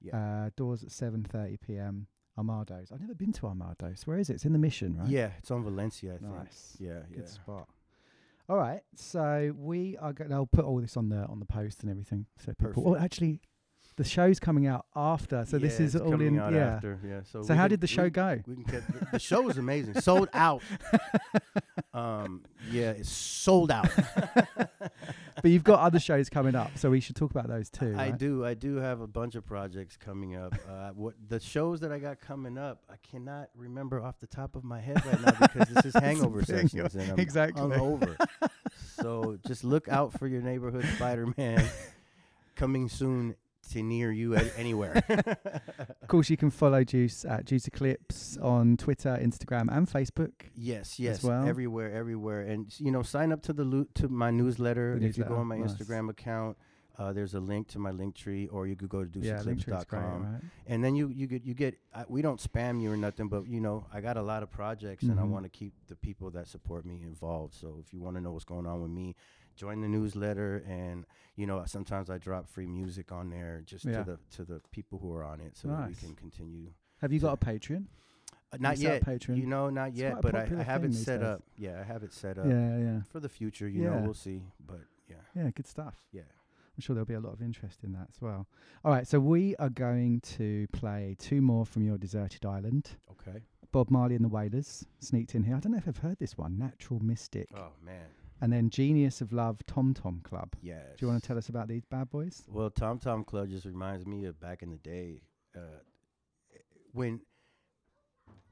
Yeah. 0.00 0.16
Uh, 0.46 0.50
doors 0.56 0.82
at 0.82 0.90
seven 0.92 1.22
thirty 1.24 1.56
p.m. 1.56 2.06
Amado's. 2.36 2.90
I've 2.92 3.00
never 3.00 3.14
been 3.14 3.32
to 3.34 3.46
Amado's. 3.46 4.06
Where 4.06 4.18
is 4.18 4.28
it? 4.28 4.34
It's 4.34 4.44
in 4.44 4.52
the 4.52 4.58
Mission, 4.58 4.96
right? 4.98 5.08
Yeah, 5.08 5.30
it's 5.38 5.50
on 5.50 5.62
Valencia. 5.62 6.14
I 6.14 6.18
think. 6.18 6.32
Nice. 6.34 6.76
Yeah, 6.80 7.00
Good 7.12 7.20
yeah. 7.20 7.26
spot. 7.26 7.68
All 8.48 8.56
right. 8.56 8.82
So 8.96 9.54
we 9.56 9.96
are 9.98 10.12
going. 10.12 10.32
I'll 10.32 10.44
put 10.46 10.64
all 10.64 10.80
this 10.80 10.96
on 10.96 11.08
the 11.08 11.24
on 11.26 11.38
the 11.38 11.46
post 11.46 11.82
and 11.82 11.90
everything. 11.90 12.26
So 12.44 12.52
people. 12.52 12.82
Oh, 12.86 12.92
Perfect. 12.94 13.04
actually, 13.04 13.40
the 13.96 14.04
show's 14.04 14.40
coming 14.40 14.66
out 14.66 14.86
after. 14.96 15.44
So 15.46 15.58
this 15.58 15.78
Yeah, 15.78 15.86
is 15.86 15.94
it's 15.94 16.04
all 16.04 16.10
coming 16.10 16.34
in. 16.34 16.38
out 16.40 16.52
yeah. 16.52 16.74
after, 16.76 16.98
yeah. 17.06 17.20
So 17.24 17.42
So 17.42 17.54
we 17.54 17.58
how 17.58 17.68
did 17.68 17.80
the 17.80 17.86
show 17.86 18.04
we- 18.04 18.10
go? 18.10 18.40
We 18.46 18.54
can 18.56 18.64
get 18.64 18.86
the, 18.86 19.06
the 19.12 19.18
show 19.18 19.42
was 19.42 19.56
amazing. 19.58 20.00
Sold 20.00 20.28
out. 20.34 20.62
um, 21.94 22.42
yeah, 22.70 22.90
it's 22.90 23.10
sold 23.10 23.70
out. 23.70 23.88
but 24.78 25.50
you've 25.50 25.64
got 25.64 25.80
other 25.80 26.00
shows 26.00 26.28
coming 26.28 26.54
up, 26.54 26.76
so 26.76 26.90
we 26.90 27.00
should 27.00 27.14
talk 27.16 27.30
about 27.30 27.48
those 27.48 27.70
too. 27.70 27.94
I 27.96 28.10
right? 28.10 28.18
do. 28.18 28.44
I 28.44 28.54
do 28.54 28.76
have 28.76 29.00
a 29.00 29.06
bunch 29.06 29.34
of 29.36 29.46
projects 29.46 29.96
coming 29.96 30.34
up. 30.36 30.54
Uh, 30.68 30.90
what 30.90 31.14
the 31.28 31.38
shows 31.38 31.80
that 31.80 31.92
I 31.92 31.98
got 31.98 32.20
coming 32.20 32.58
up, 32.58 32.82
I 32.90 32.94
cannot 33.08 33.48
remember 33.54 34.02
off 34.02 34.18
the 34.20 34.26
top 34.26 34.56
of 34.56 34.64
my 34.64 34.80
head 34.80 35.04
right 35.06 35.20
now 35.20 35.32
because 35.40 35.68
this 35.68 35.84
is 35.86 35.94
hangover 36.00 36.42
thing. 36.42 36.68
sessions 36.68 36.94
and 36.96 37.12
I'm 37.12 37.18
Exactly. 37.20 37.62
hungover. 37.62 38.16
so 38.96 39.38
just 39.46 39.62
look 39.62 39.88
out 39.88 40.12
for 40.18 40.26
your 40.26 40.42
neighborhood 40.42 40.84
Spider-Man 40.96 41.64
coming 42.56 42.88
soon 42.88 43.34
to 43.72 43.82
near 43.82 44.12
you 44.12 44.34
anywhere. 44.56 45.02
Of 46.02 46.08
course, 46.08 46.28
you 46.30 46.36
can 46.36 46.50
follow 46.50 46.84
Deuce 46.84 47.24
at 47.24 47.46
Deuce 47.46 47.66
Eclipse 47.66 48.36
on 48.38 48.76
Twitter, 48.76 49.18
Instagram, 49.20 49.68
and 49.74 49.88
Facebook. 49.88 50.32
Yes, 50.54 50.98
yes, 51.00 51.22
well. 51.22 51.46
everywhere, 51.48 51.90
everywhere, 51.92 52.42
and 52.42 52.72
you 52.78 52.90
know, 52.92 53.02
sign 53.02 53.32
up 53.32 53.42
to 53.42 53.52
the 53.52 53.64
lo- 53.64 53.86
to 53.94 54.08
my 54.08 54.30
newsletter. 54.30 54.98
The 54.98 55.06
if 55.06 55.18
you 55.18 55.24
go 55.24 55.36
on 55.36 55.46
my 55.46 55.56
nice. 55.58 55.72
Instagram 55.74 56.10
account, 56.10 56.56
uh, 56.98 57.12
there's 57.12 57.34
a 57.34 57.40
link 57.40 57.68
to 57.68 57.78
my 57.78 57.90
link 57.90 58.14
tree, 58.14 58.46
or 58.48 58.66
you 58.66 58.76
could 58.76 58.88
go 58.90 59.04
to 59.04 59.18
Yeah, 59.18 59.38
Linktree's 59.42 59.84
great, 59.86 60.00
right? 60.02 60.40
and 60.66 60.84
then 60.84 60.94
you 60.94 61.08
you 61.08 61.26
get 61.26 61.44
you 61.44 61.54
get. 61.54 61.78
I, 61.94 62.04
we 62.08 62.20
don't 62.22 62.40
spam 62.40 62.80
you 62.82 62.92
or 62.92 62.96
nothing, 62.96 63.28
but 63.28 63.48
you 63.48 63.60
know, 63.60 63.86
I 63.92 64.00
got 64.00 64.16
a 64.16 64.22
lot 64.22 64.42
of 64.42 64.50
projects, 64.50 65.04
and 65.04 65.18
I 65.18 65.22
Mhm. 65.24 65.30
want 65.30 65.44
to 65.46 65.50
keep 65.50 65.72
the 65.88 65.96
people 65.96 66.30
that 66.32 66.46
support 66.48 66.84
me 66.84 67.00
involved. 67.02 67.54
So 67.54 67.78
if 67.80 67.92
you 67.94 68.00
want 68.00 68.16
to 68.16 68.20
know 68.22 68.32
what's 68.32 68.44
going 68.44 68.66
on 68.66 68.82
with 68.82 68.90
me, 68.90 69.16
join 69.56 69.80
the 69.80 69.88
newsletter, 69.88 70.64
and 70.68 71.04
you 71.36 71.46
know, 71.46 71.62
sometimes 71.66 72.10
I 72.10 72.18
drop 72.18 72.48
free 72.48 72.66
music 72.66 73.10
on 73.12 73.30
there 73.30 73.62
just 73.66 73.84
Yeah. 73.84 74.04
to 74.04 74.04
the 74.12 74.18
to 74.36 74.44
the 74.44 74.60
people 74.70 74.98
who 74.98 75.12
are 75.14 75.24
on 75.24 75.40
it, 75.40 75.56
so 75.56 75.68
that 75.68 75.88
we 75.88 75.94
can 75.94 76.14
continue. 76.14 76.72
Have 77.00 77.12
you 77.12 77.20
got 77.20 77.32
a 77.34 77.36
Patreon? 77.44 77.86
uh, 78.52 78.56
not 78.60 78.78
You 78.78 78.88
yet. 78.88 79.04
Patreon? 79.04 79.36
You 79.36 79.46
know, 79.46 79.68
not 79.70 79.88
It's 79.88 79.98
yet. 79.98 80.20
But 80.22 80.34
I, 80.36 80.48
I 80.58 80.62
have 80.62 80.84
it 80.84 80.94
set 80.94 81.20
days. 81.20 81.26
up. 81.28 81.42
Yeah, 81.58 81.80
I 81.80 81.82
have 81.84 82.02
it 82.04 82.12
set 82.12 82.38
up. 82.38 82.46
Yeah, 82.46 82.78
yeah. 82.78 83.00
For 83.10 83.18
the 83.20 83.28
future, 83.28 83.68
you 83.68 83.82
know, 83.82 84.00
we'll 84.04 84.14
see. 84.14 84.42
But 84.66 84.80
yeah. 85.08 85.16
Yeah, 85.34 85.50
good 85.50 85.66
stuff. 85.66 85.96
Yeah. 86.12 86.22
I'm 86.76 86.80
sure 86.80 86.94
there'll 86.94 87.06
be 87.06 87.14
a 87.14 87.20
lot 87.20 87.32
of 87.32 87.40
interest 87.42 87.84
in 87.84 87.92
that 87.92 88.08
as 88.12 88.20
well. 88.20 88.46
All 88.84 88.90
right, 88.92 89.06
so 89.06 89.20
we 89.20 89.54
are 89.56 89.70
going 89.70 90.20
to 90.38 90.66
play 90.72 91.14
two 91.20 91.40
more 91.40 91.64
from 91.64 91.82
your 91.84 91.96
deserted 91.98 92.44
island. 92.44 92.90
Okay. 93.12 93.38
Bob 93.70 93.90
Marley 93.90 94.14
and 94.16 94.24
the 94.24 94.28
Wailers 94.28 94.84
sneaked 94.98 95.34
in 95.36 95.42
here. 95.44 95.54
I 95.56 95.60
don't 95.60 95.72
know 95.72 95.78
if 95.78 95.86
I've 95.88 95.98
heard 95.98 96.18
this 96.18 96.36
one. 96.38 96.58
Natural 96.58 96.98
Mystic. 97.00 97.48
Oh 97.56 97.70
man. 97.84 98.06
And 98.40 98.52
then 98.52 98.68
Genius 98.68 99.20
of 99.20 99.32
Love, 99.32 99.64
Tom 99.66 99.94
Tom 99.94 100.20
Club. 100.22 100.54
Yes. 100.60 100.82
Do 100.98 101.06
you 101.06 101.08
want 101.10 101.22
to 101.22 101.26
tell 101.26 101.38
us 101.38 101.48
about 101.48 101.68
these 101.68 101.84
bad 101.84 102.10
boys? 102.10 102.42
Well, 102.48 102.70
Tom 102.70 102.98
Tom 102.98 103.24
Club 103.24 103.48
just 103.48 103.64
reminds 103.64 104.06
me 104.06 104.24
of 104.26 104.40
back 104.40 104.62
in 104.62 104.70
the 104.70 104.76
day, 104.76 105.22
uh, 105.56 105.80
when 106.92 107.20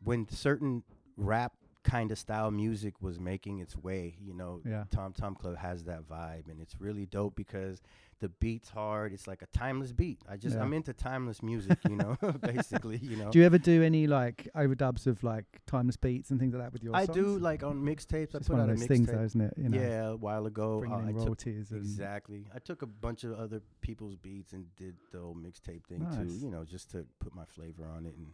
when 0.03 0.29
certain 0.29 0.83
rap 1.17 1.53
kind 1.85 2.13
of 2.13 2.19
style 2.19 2.51
music 2.51 2.95
was 3.03 3.19
making 3.19 3.59
its 3.59 3.77
way. 3.77 4.17
You 4.21 4.35
know, 4.35 4.61
Yeah. 4.65 4.85
Tom 4.91 5.13
Tom 5.13 5.35
Club 5.35 5.57
has 5.57 5.85
that 5.85 6.09
vibe, 6.09 6.49
and 6.49 6.61
it's 6.61 6.81
really 6.81 7.07
dope 7.07 7.35
because 7.37 7.83
the 8.21 8.29
beat's 8.29 8.69
hard. 8.69 9.13
It's 9.13 9.27
like 9.27 9.43
a 9.43 9.47
timeless 9.47 9.93
beat. 9.93 10.21
I 10.29 10.37
just 10.37 10.55
Yeah. 10.55 10.63
I'm 10.63 10.73
into 10.73 10.93
timeless 10.93 11.43
music. 11.43 11.79
You 11.89 11.97
know, 11.97 12.17
basically. 12.41 12.99
You 12.99 13.17
know. 13.17 13.31
Do 13.33 13.41
you 13.41 13.45
ever 13.45 13.59
do 13.59 13.83
any 13.83 14.07
like 14.07 14.49
overdubs 14.55 15.09
of 15.09 15.25
like 15.25 15.61
timeless 15.67 15.97
beats 15.97 16.31
and 16.31 16.39
things 16.39 16.55
like 16.55 16.63
that 16.63 16.73
with 16.73 16.85
your 16.85 16.95
I 16.95 17.07
songs? 17.07 17.17
do 17.17 17.39
like 17.41 17.65
on 17.65 17.83
mixtapes. 17.83 18.35
I 18.35 18.39
It's 18.39 18.47
put 18.49 18.51
one 18.59 18.61
out 18.61 18.69
of 18.71 18.77
a 18.77 18.79
those 18.79 18.87
things, 18.87 19.09
mixtape. 19.09 19.13
though, 19.15 19.25
isn't 19.25 19.41
it? 19.41 19.55
You 19.57 19.69
know, 19.71 19.79
yeah, 19.81 20.07
a 20.11 20.17
while 20.17 20.47
ago. 20.47 20.79
bringing 20.79 20.97
uh, 20.99 21.09
in 21.09 21.17
I 21.17 21.19
royalties 21.19 21.73
and- 21.73 21.81
exactly. 21.81 22.47
I 22.55 22.61
took 22.61 22.83
a 22.83 22.87
bunch 22.87 23.25
of 23.25 23.33
other 23.33 23.61
people's 23.81 24.15
beats 24.15 24.53
and 24.53 24.67
did 24.77 24.95
the 25.11 25.19
whole 25.19 25.35
mixtape 25.35 25.85
thing 25.87 26.05
Nice. 26.05 26.17
too. 26.17 26.33
You 26.45 26.51
know, 26.53 26.65
just 26.65 26.91
to 26.93 27.05
put 27.19 27.35
my 27.35 27.45
flavor 27.45 27.87
on 27.87 28.07
it 28.07 28.15
and 28.17 28.29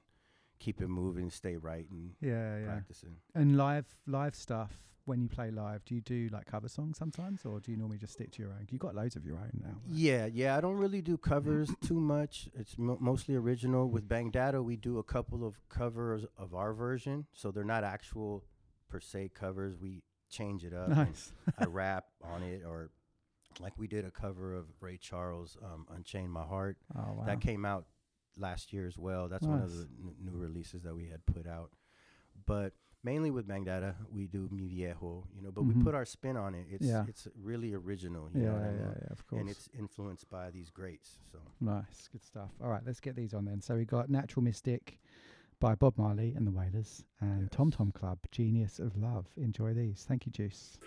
keep 0.58 0.80
it 0.80 0.88
moving, 0.88 1.30
stay 1.30 1.56
right, 1.56 1.86
and 1.90 2.12
Yeah, 2.20 2.58
yeah. 2.58 2.66
practicing. 2.66 3.16
And 3.34 3.56
live 3.56 3.86
live 4.06 4.34
stuff 4.34 4.78
when 5.04 5.22
you 5.22 5.28
play 5.28 5.50
live, 5.50 5.82
do 5.86 5.94
you 5.94 6.02
do 6.02 6.28
like 6.30 6.44
cover 6.44 6.68
songs 6.68 6.98
sometimes, 6.98 7.44
or 7.46 7.60
do 7.60 7.70
you 7.70 7.78
normally 7.78 7.96
just 7.96 8.12
stick 8.12 8.30
to 8.32 8.42
your 8.42 8.52
own? 8.52 8.66
You 8.70 8.78
got 8.78 8.94
loads 8.94 9.16
of 9.16 9.24
your 9.24 9.36
own 9.38 9.50
now. 9.62 9.76
Yeah, 9.86 10.26
yeah. 10.26 10.54
I 10.56 10.60
don't 10.60 10.76
really 10.76 11.00
do 11.00 11.16
covers 11.16 11.70
too 11.82 11.98
much. 11.98 12.50
It's 12.54 12.76
mo- 12.76 12.98
mostly 13.00 13.34
original. 13.34 13.88
With 13.88 14.06
Bang 14.06 14.30
Data, 14.30 14.62
we 14.62 14.76
do 14.76 14.98
a 14.98 15.02
couple 15.02 15.46
of 15.46 15.66
covers 15.70 16.26
of 16.36 16.54
our 16.54 16.74
version, 16.74 17.26
so 17.32 17.50
they're 17.50 17.64
not 17.64 17.84
actual 17.84 18.44
per 18.90 19.00
se 19.00 19.30
covers. 19.34 19.78
We 19.80 20.02
change 20.28 20.62
it 20.62 20.74
up. 20.74 20.90
Nice. 20.90 21.32
I 21.58 21.64
rap 21.68 22.04
on 22.22 22.42
it, 22.42 22.62
or 22.66 22.90
like 23.60 23.78
we 23.78 23.86
did 23.88 24.04
a 24.04 24.10
cover 24.10 24.54
of 24.54 24.66
Ray 24.78 24.98
Charles, 24.98 25.56
um, 25.64 25.86
"Unchain 25.90 26.28
My 26.28 26.42
Heart." 26.44 26.76
Oh, 26.94 27.14
wow. 27.16 27.24
That 27.24 27.40
came 27.40 27.64
out 27.64 27.86
last 28.38 28.72
year 28.72 28.86
as 28.86 28.96
well. 28.98 29.28
That's 29.28 29.46
one 29.46 29.60
of 29.62 29.74
the 29.76 29.82
n- 30.02 30.14
new 30.22 30.36
releases 30.36 30.82
that 30.82 30.94
we 30.94 31.06
had 31.06 31.24
put 31.26 31.46
out. 31.46 31.72
But 32.46 32.72
mainly 33.04 33.30
with 33.30 33.46
Bang 33.46 33.64
Data, 33.64 33.94
we 34.10 34.26
do 34.26 34.48
Mi 34.50 34.68
Viejo, 34.68 35.26
you 35.34 35.42
know, 35.42 35.50
but 35.50 35.64
Mhm. 35.64 35.74
we 35.76 35.82
put 35.82 35.94
our 35.94 36.04
spin 36.04 36.36
on 36.36 36.54
it. 36.54 36.66
It's 36.70 36.86
Yeah. 36.86 37.04
it's 37.06 37.26
really 37.36 37.74
original, 37.74 38.30
you 38.32 38.42
know 38.42 38.52
what 38.54 38.62
I 38.62 38.66
Yeah, 38.66 38.70
mean? 38.72 38.80
yeah, 38.80 38.98
yeah, 39.02 39.08
of 39.12 39.24
And 39.32 39.48
it's 39.50 39.68
influenced 39.74 40.28
by 40.30 40.50
these 40.50 40.70
greats. 40.70 41.18
So 41.30 41.38
Nice, 41.60 42.08
good 42.08 42.22
stuff. 42.22 42.52
All 42.60 42.68
right, 42.68 42.84
let's 42.84 43.00
get 43.00 43.16
these 43.16 43.34
on 43.34 43.44
then. 43.44 43.60
So 43.60 43.76
we 43.76 43.84
got 43.84 44.08
Natural 44.08 44.42
Mystic 44.42 45.00
by 45.60 45.74
Bob 45.74 45.98
Marley 45.98 46.34
and 46.34 46.46
the 46.46 46.52
Wailers, 46.52 47.04
and 47.20 47.50
Tom 47.50 47.70
Tom 47.70 47.90
Club, 47.92 48.18
Genius 48.30 48.78
of 48.78 48.96
Love. 48.96 49.26
Enjoy 49.36 49.74
these. 49.74 50.04
Thank 50.04 50.24
you, 50.26 50.32
Deuce. 50.32 50.78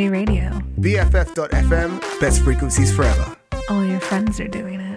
Community 0.00 0.32
Radio. 0.32 0.50
BFF.FM, 0.80 2.20
best 2.20 2.42
frequencies 2.42 2.94
forever. 2.94 3.36
All 3.68 3.84
your 3.84 4.00
friends 4.00 4.40
are 4.40 4.48
doing 4.48 4.80
it. 4.80 4.89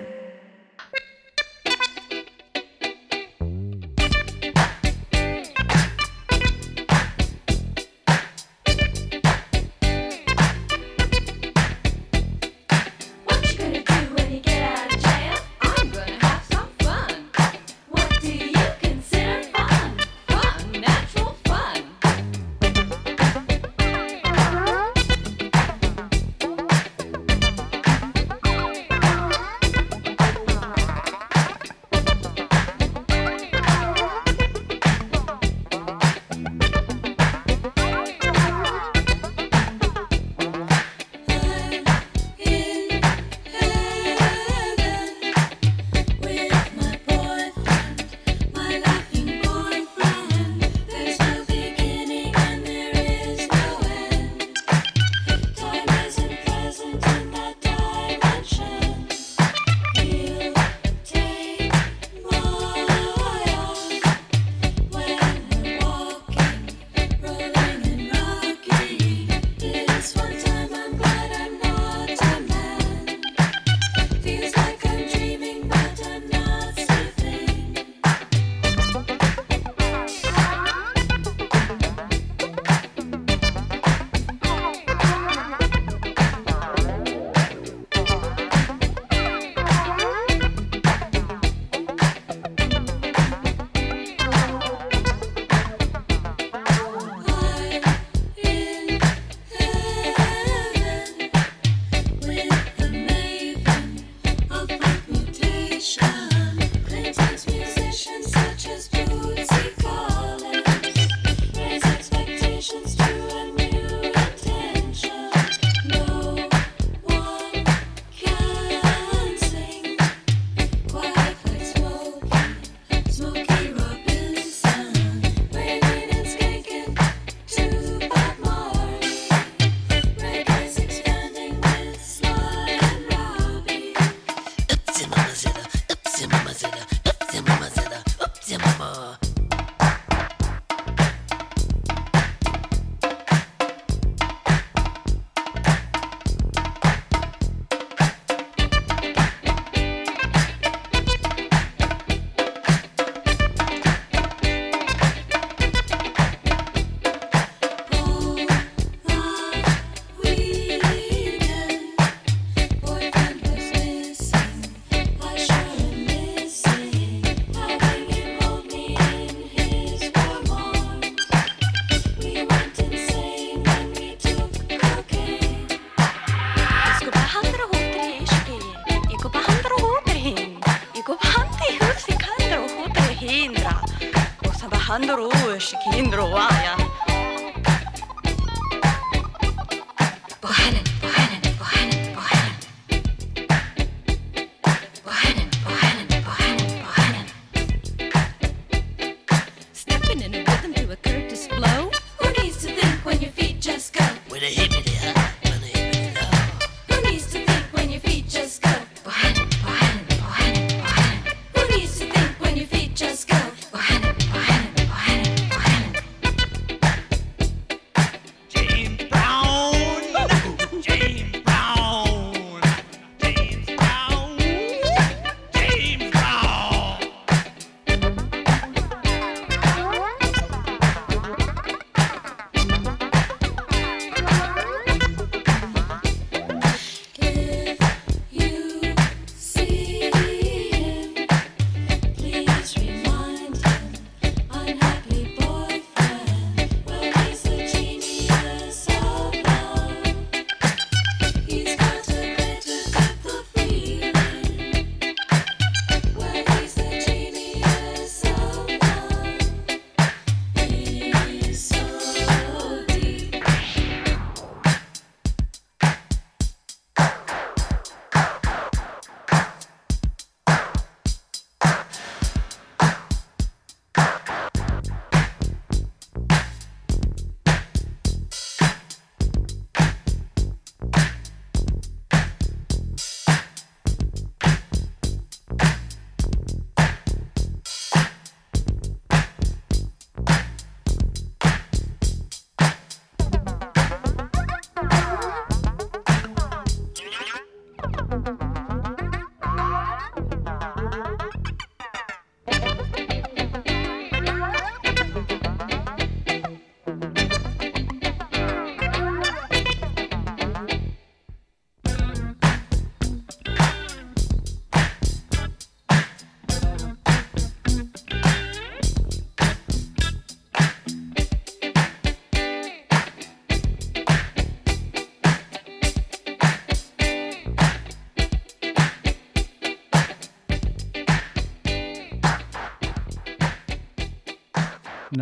반대로 184.94 185.32
시키는 185.58 186.12
들어와? 186.12 186.48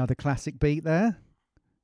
Another 0.02 0.16
classic 0.16 0.58
beat 0.58 0.84
there. 0.84 1.16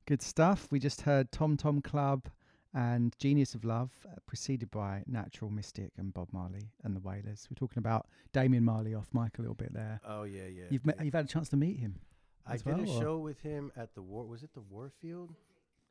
Good 0.04 0.22
stuff. 0.22 0.66
We 0.72 0.80
just 0.80 1.02
heard 1.02 1.30
Tom 1.30 1.56
Tom 1.56 1.80
Club 1.80 2.28
and 2.74 3.16
Genius 3.20 3.54
of 3.54 3.64
Love, 3.64 3.92
uh, 4.04 4.16
preceded 4.26 4.72
by 4.72 5.04
Natural 5.06 5.52
Mystic 5.52 5.92
and 5.96 6.12
Bob 6.12 6.26
Marley 6.32 6.72
and 6.82 6.96
the 6.96 7.00
Wailers. 7.00 7.46
We're 7.48 7.54
talking 7.54 7.78
about 7.78 8.08
Damian 8.32 8.64
Marley 8.64 8.92
off 8.92 9.06
mic 9.12 9.38
a 9.38 9.42
little 9.42 9.54
bit 9.54 9.72
there. 9.72 10.00
Oh 10.04 10.24
yeah, 10.24 10.48
yeah. 10.52 10.64
You've 10.68 10.84
met, 10.84 10.96
you've 11.04 11.14
had 11.14 11.26
a 11.26 11.28
chance 11.28 11.48
to 11.50 11.56
meet 11.56 11.78
him. 11.78 12.00
I 12.44 12.56
did 12.56 12.66
well, 12.66 12.80
a 12.80 12.96
or- 12.96 13.00
show 13.00 13.18
with 13.18 13.40
him 13.40 13.70
at 13.76 13.94
the 13.94 14.02
war. 14.02 14.26
Was 14.26 14.42
it 14.42 14.52
the 14.52 14.62
Warfield? 14.62 15.32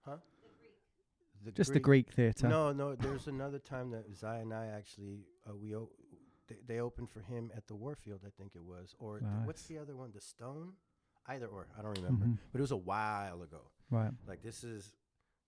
Huh? 0.04 0.18
The 1.46 1.52
Just 1.54 1.72
the 1.72 1.80
Greek 1.80 2.12
theatre. 2.12 2.50
No, 2.50 2.74
no. 2.74 2.94
There's 2.96 3.28
another 3.28 3.60
time 3.60 3.92
that 3.92 4.14
Zai 4.14 4.40
and 4.40 4.54
I 4.54 4.66
actually 4.66 5.20
uh, 5.50 5.56
we 5.56 5.74
o- 5.78 5.92
they, 6.50 6.58
they 6.68 6.80
opened 6.82 7.10
for 7.10 7.22
him 7.22 7.52
at 7.56 7.68
the 7.68 7.76
Warfield. 7.76 8.20
I 8.28 8.32
think 8.38 8.52
it 8.54 8.64
was, 8.66 8.96
or 9.00 9.20
th- 9.20 9.32
what's 9.46 9.64
the 9.64 9.78
other 9.78 9.96
one? 9.96 10.12
The 10.14 10.20
Stone. 10.20 10.74
Either 11.28 11.48
or, 11.48 11.68
I 11.78 11.82
don't 11.82 11.98
remember. 11.98 12.26
Mhm. 12.26 12.38
But 12.52 12.60
it 12.60 12.62
was 12.62 12.72
a 12.72 12.78
while 12.78 13.42
ago. 13.42 13.62
Right. 13.92 14.12
Like 14.28 14.42
this 14.42 14.64
is 14.64 14.94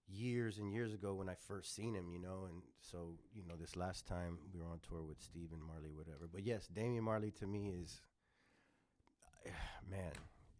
years 0.07 0.57
and 0.57 0.73
years 0.73 0.93
ago 0.93 1.13
when 1.13 1.29
I 1.29 1.35
first 1.35 1.73
seen 1.75 1.93
him, 1.93 2.09
you 2.11 2.19
know, 2.19 2.45
and 2.49 2.61
so 2.81 3.17
you 3.33 3.43
know 3.47 3.55
this 3.55 3.75
last 3.75 4.05
time 4.07 4.39
we 4.53 4.59
were 4.59 4.67
on 4.67 4.79
tour 4.87 5.03
with 5.03 5.21
Stephen 5.21 5.59
Marley, 5.61 5.91
whatever. 5.91 6.27
But 6.31 6.43
yes, 6.43 6.67
Damian 6.67 7.03
Marley 7.03 7.31
to 7.39 7.45
me 7.47 7.69
is, 7.81 8.01
man, 9.89 10.11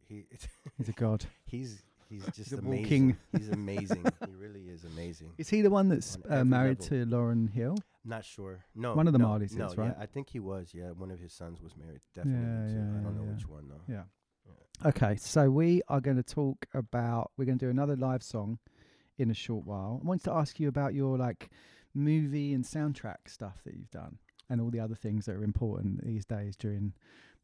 he 0.08 0.26
He's 0.78 0.90
a 0.90 0.94
god. 0.94 1.26
he's 1.46 1.82
he's 2.10 2.26
just 2.36 2.54
a 2.54 2.58
amazing. 2.58 3.18
He's 3.38 3.50
amazing. 3.50 4.06
he 4.28 4.36
really 4.36 4.70
is 4.70 4.84
amazing. 4.86 5.34
Is 5.38 5.50
he 5.50 5.62
the 5.62 5.70
one 5.70 5.90
that's 5.90 6.18
on 6.30 6.38
uh, 6.40 6.46
married 6.46 6.80
level. 6.82 6.98
to 7.00 7.06
Lauryn 7.16 7.50
Hill? 7.52 7.76
Not 8.06 8.24
sure. 8.26 8.64
No, 8.76 8.96
One 8.96 9.08
of 9.08 9.14
the 9.14 9.20
no, 9.20 9.28
Marleys 9.28 9.54
no, 9.56 9.68
right? 9.76 9.94
Yeah, 9.96 10.02
I 10.04 10.06
think 10.06 10.30
he 10.30 10.40
was. 10.40 10.72
Yeah, 10.74 10.92
one 10.92 11.12
of 11.12 11.20
his 11.20 11.34
sons 11.34 11.62
was 11.62 11.76
married. 11.76 12.00
Definitely. 12.16 12.42
Yeah, 12.42 12.68
to- 12.68 12.74
yeah, 12.74 13.00
I 13.00 13.04
don't 13.04 13.18
know 13.18 13.24
yeah. 13.26 13.34
which 13.34 13.48
one 13.48 13.68
though. 13.70 13.82
Yeah. 13.94 14.04
Okay, 14.86 15.18
so 15.18 15.50
we 15.50 15.82
are 15.90 16.00
going 16.00 16.16
to 16.18 16.24
talk 16.24 16.66
about. 16.74 17.32
We're 17.38 17.46
going 17.46 17.58
to 17.58 17.66
do 17.66 17.70
another 17.70 17.98
live 17.98 18.24
song 18.24 18.60
in 19.18 19.30
a 19.30 19.34
short 19.34 19.66
while. 19.66 20.00
I 20.02 20.08
wanted 20.08 20.24
to 20.26 20.34
ask 20.34 20.60
you 20.60 20.70
about 20.70 20.94
your 20.94 21.18
like 21.18 21.50
movie 21.94 22.54
and 22.54 22.64
soundtrack 22.64 23.28
stuff 23.28 23.58
that 23.66 23.76
you've 23.76 23.92
done, 23.92 24.18
and 24.50 24.62
all 24.62 24.70
the 24.70 24.80
other 24.80 24.96
things 24.96 25.26
that 25.26 25.36
are 25.36 25.44
important 25.44 26.06
these 26.06 26.26
days 26.26 26.56
during 26.56 26.94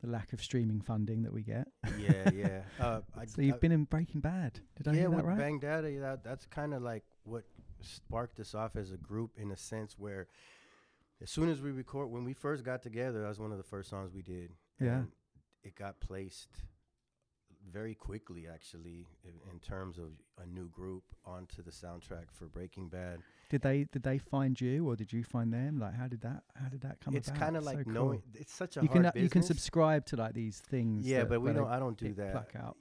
the 0.02 0.10
lack 0.10 0.32
of 0.32 0.42
streaming 0.42 0.80
funding 0.80 1.24
that 1.24 1.34
we 1.34 1.44
get. 1.44 1.68
Yeah, 2.00 2.30
yeah. 2.34 2.62
Uh, 2.80 3.02
I, 3.18 3.26
so 3.26 3.42
you've 3.42 3.56
I- 3.56 3.60
been 3.60 3.72
in 3.74 3.84
Breaking 3.84 4.22
Bad. 4.22 4.60
Did 4.78 4.88
I 4.88 4.92
yeah, 4.92 5.00
hear 5.02 5.10
that 5.10 5.16
right? 5.16 5.24
Yeah, 5.24 5.32
with 5.32 5.38
right? 5.38 5.38
Bang 5.38 5.60
Data, 5.60 6.00
that 6.00 6.24
that's 6.24 6.46
kind 6.46 6.74
of 6.74 6.82
like 6.82 7.04
what 7.24 7.44
sparked 7.82 8.40
us 8.40 8.56
off 8.56 8.78
as 8.78 8.92
a 8.92 8.98
group 8.98 9.32
in 9.38 9.52
a 9.52 9.58
sense 9.58 10.00
where 10.00 10.28
as 11.22 11.30
soon 11.30 11.50
as 11.50 11.62
we 11.62 11.72
record 11.72 12.10
when 12.10 12.24
we 12.24 12.34
first 12.34 12.64
got 12.64 12.82
together, 12.82 13.22
that 13.22 13.28
was 13.28 13.40
one 13.40 13.52
of 13.52 13.58
the 13.58 13.64
first 13.64 13.90
songs 13.90 14.14
we 14.14 14.22
did. 14.22 14.52
Yeah. 14.80 15.00
and 15.00 15.08
it 15.64 15.76
got 15.76 16.00
placed 16.00 16.50
very 17.72 17.96
quickly 17.96 18.48
actually 18.52 19.08
in, 19.24 19.34
in 19.52 19.60
terms 19.60 19.98
of 19.98 20.10
a 20.42 20.46
new 20.46 20.68
group 20.70 21.04
onto 21.26 21.62
the 21.64 21.72
soundtrack 21.72 22.26
for 22.32 22.46
Breaking 22.46 22.88
Bad. 22.90 23.20
Did 23.50 23.62
they 23.62 23.86
did 23.92 24.02
they 24.04 24.18
find 24.18 24.60
you 24.60 24.88
or 24.88 24.96
did 24.96 25.14
you 25.14 25.24
find 25.24 25.54
them? 25.54 25.80
Like 25.80 25.94
how 25.94 26.08
did 26.08 26.22
that 26.22 26.44
how 26.56 26.68
did 26.68 26.82
that 26.82 27.00
come 27.00 27.16
It's 27.16 27.28
about? 27.28 27.36
It's 27.38 27.44
kind 27.44 27.58
of 27.58 27.64
So 27.64 27.70
like 27.70 27.84
cool. 27.86 27.94
knowing 27.94 28.24
it's 28.34 28.54
such 28.54 28.76
a 28.78 28.82
you 28.82 28.88
hard 28.88 29.04
can 29.04 29.06
uh, 29.06 29.12
you 29.16 29.30
can 29.30 29.44
subscribe 29.44 30.06
to 30.08 30.16
like 30.16 30.34
these 30.34 30.60
things. 30.60 31.06
Yeah, 31.08 31.20
that- 31.20 31.30
but 31.30 31.42
we 31.42 31.54
don't. 31.54 31.68
I 31.70 31.78
don't 31.80 31.98
do 31.98 32.14
that. 32.16 32.34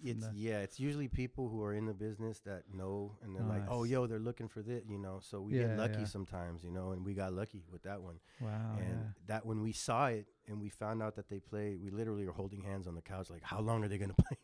It's 0.03 0.27
yeah. 0.35 0.61
It's 0.61 0.81
usually 0.81 1.09
people 1.09 1.49
who 1.51 1.63
are 1.63 1.75
in 1.75 1.85
the 1.87 1.93
business 1.95 2.41
that 2.41 2.63
know, 2.75 3.17
and 3.23 3.37
they're 3.37 3.43
like, 3.45 3.65
"Oh, 3.69 3.85
yo, 3.85 4.07
they're 4.07 4.19
looking 4.19 4.49
for 4.49 4.63
this," 4.63 4.83
you 4.89 4.99
know. 4.99 5.19
So 5.23 5.43
we 5.43 5.55
Yeah, 5.59 5.69
get 5.69 5.79
lucky 5.79 5.99
yeah. 6.01 6.05
sometimes, 6.07 6.65
you 6.65 6.71
know, 6.71 6.93
and 6.93 7.05
we 7.05 7.13
got 7.15 7.33
lucky 7.35 7.63
with 7.71 7.83
that 7.83 8.01
one. 8.03 8.19
Wow, 8.41 8.77
And 8.79 8.89
yeah. 8.89 9.07
that 9.27 9.45
when 9.47 9.61
we 9.63 9.73
saw 9.73 10.07
it 10.07 10.27
and 10.49 10.61
we 10.61 10.71
found 10.71 11.03
out 11.03 11.15
that 11.17 11.29
they 11.29 11.41
play, 11.41 11.77
we 11.77 11.91
literally 11.91 12.25
were 12.25 12.33
holding 12.33 12.63
hands 12.63 12.87
on 12.87 12.95
the 12.95 13.03
couch, 13.03 13.29
like, 13.31 13.43
"How 13.43 13.61
long 13.61 13.85
are 13.85 13.89
they 13.89 13.99
gonna 13.99 14.15
play?" 14.19 14.39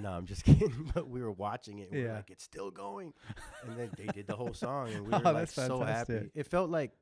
No, 0.00 0.10
I'm 0.12 0.26
just 0.26 0.44
kidding. 0.46 0.90
But 0.94 1.08
we 1.08 1.20
were 1.22 1.32
watching 1.32 1.78
it. 1.78 1.84
And 1.90 1.92
we 1.92 2.02
Yeah. 2.02 2.08
were 2.08 2.14
like, 2.16 2.30
"It's 2.30 2.44
still 2.44 2.70
going," 2.70 3.12
and 3.66 3.76
then 3.78 3.90
they 3.96 4.06
did 4.06 4.26
the 4.26 4.36
whole 4.36 4.54
song, 4.54 4.88
and 4.92 5.06
we 5.06 5.12
Oh, 5.14 5.18
were 5.18 5.24
like 5.24 5.34
that's 5.34 5.54
so 5.54 5.82
happy. 5.82 6.30
It 6.34 6.46
felt 6.46 6.70
like 6.70 6.92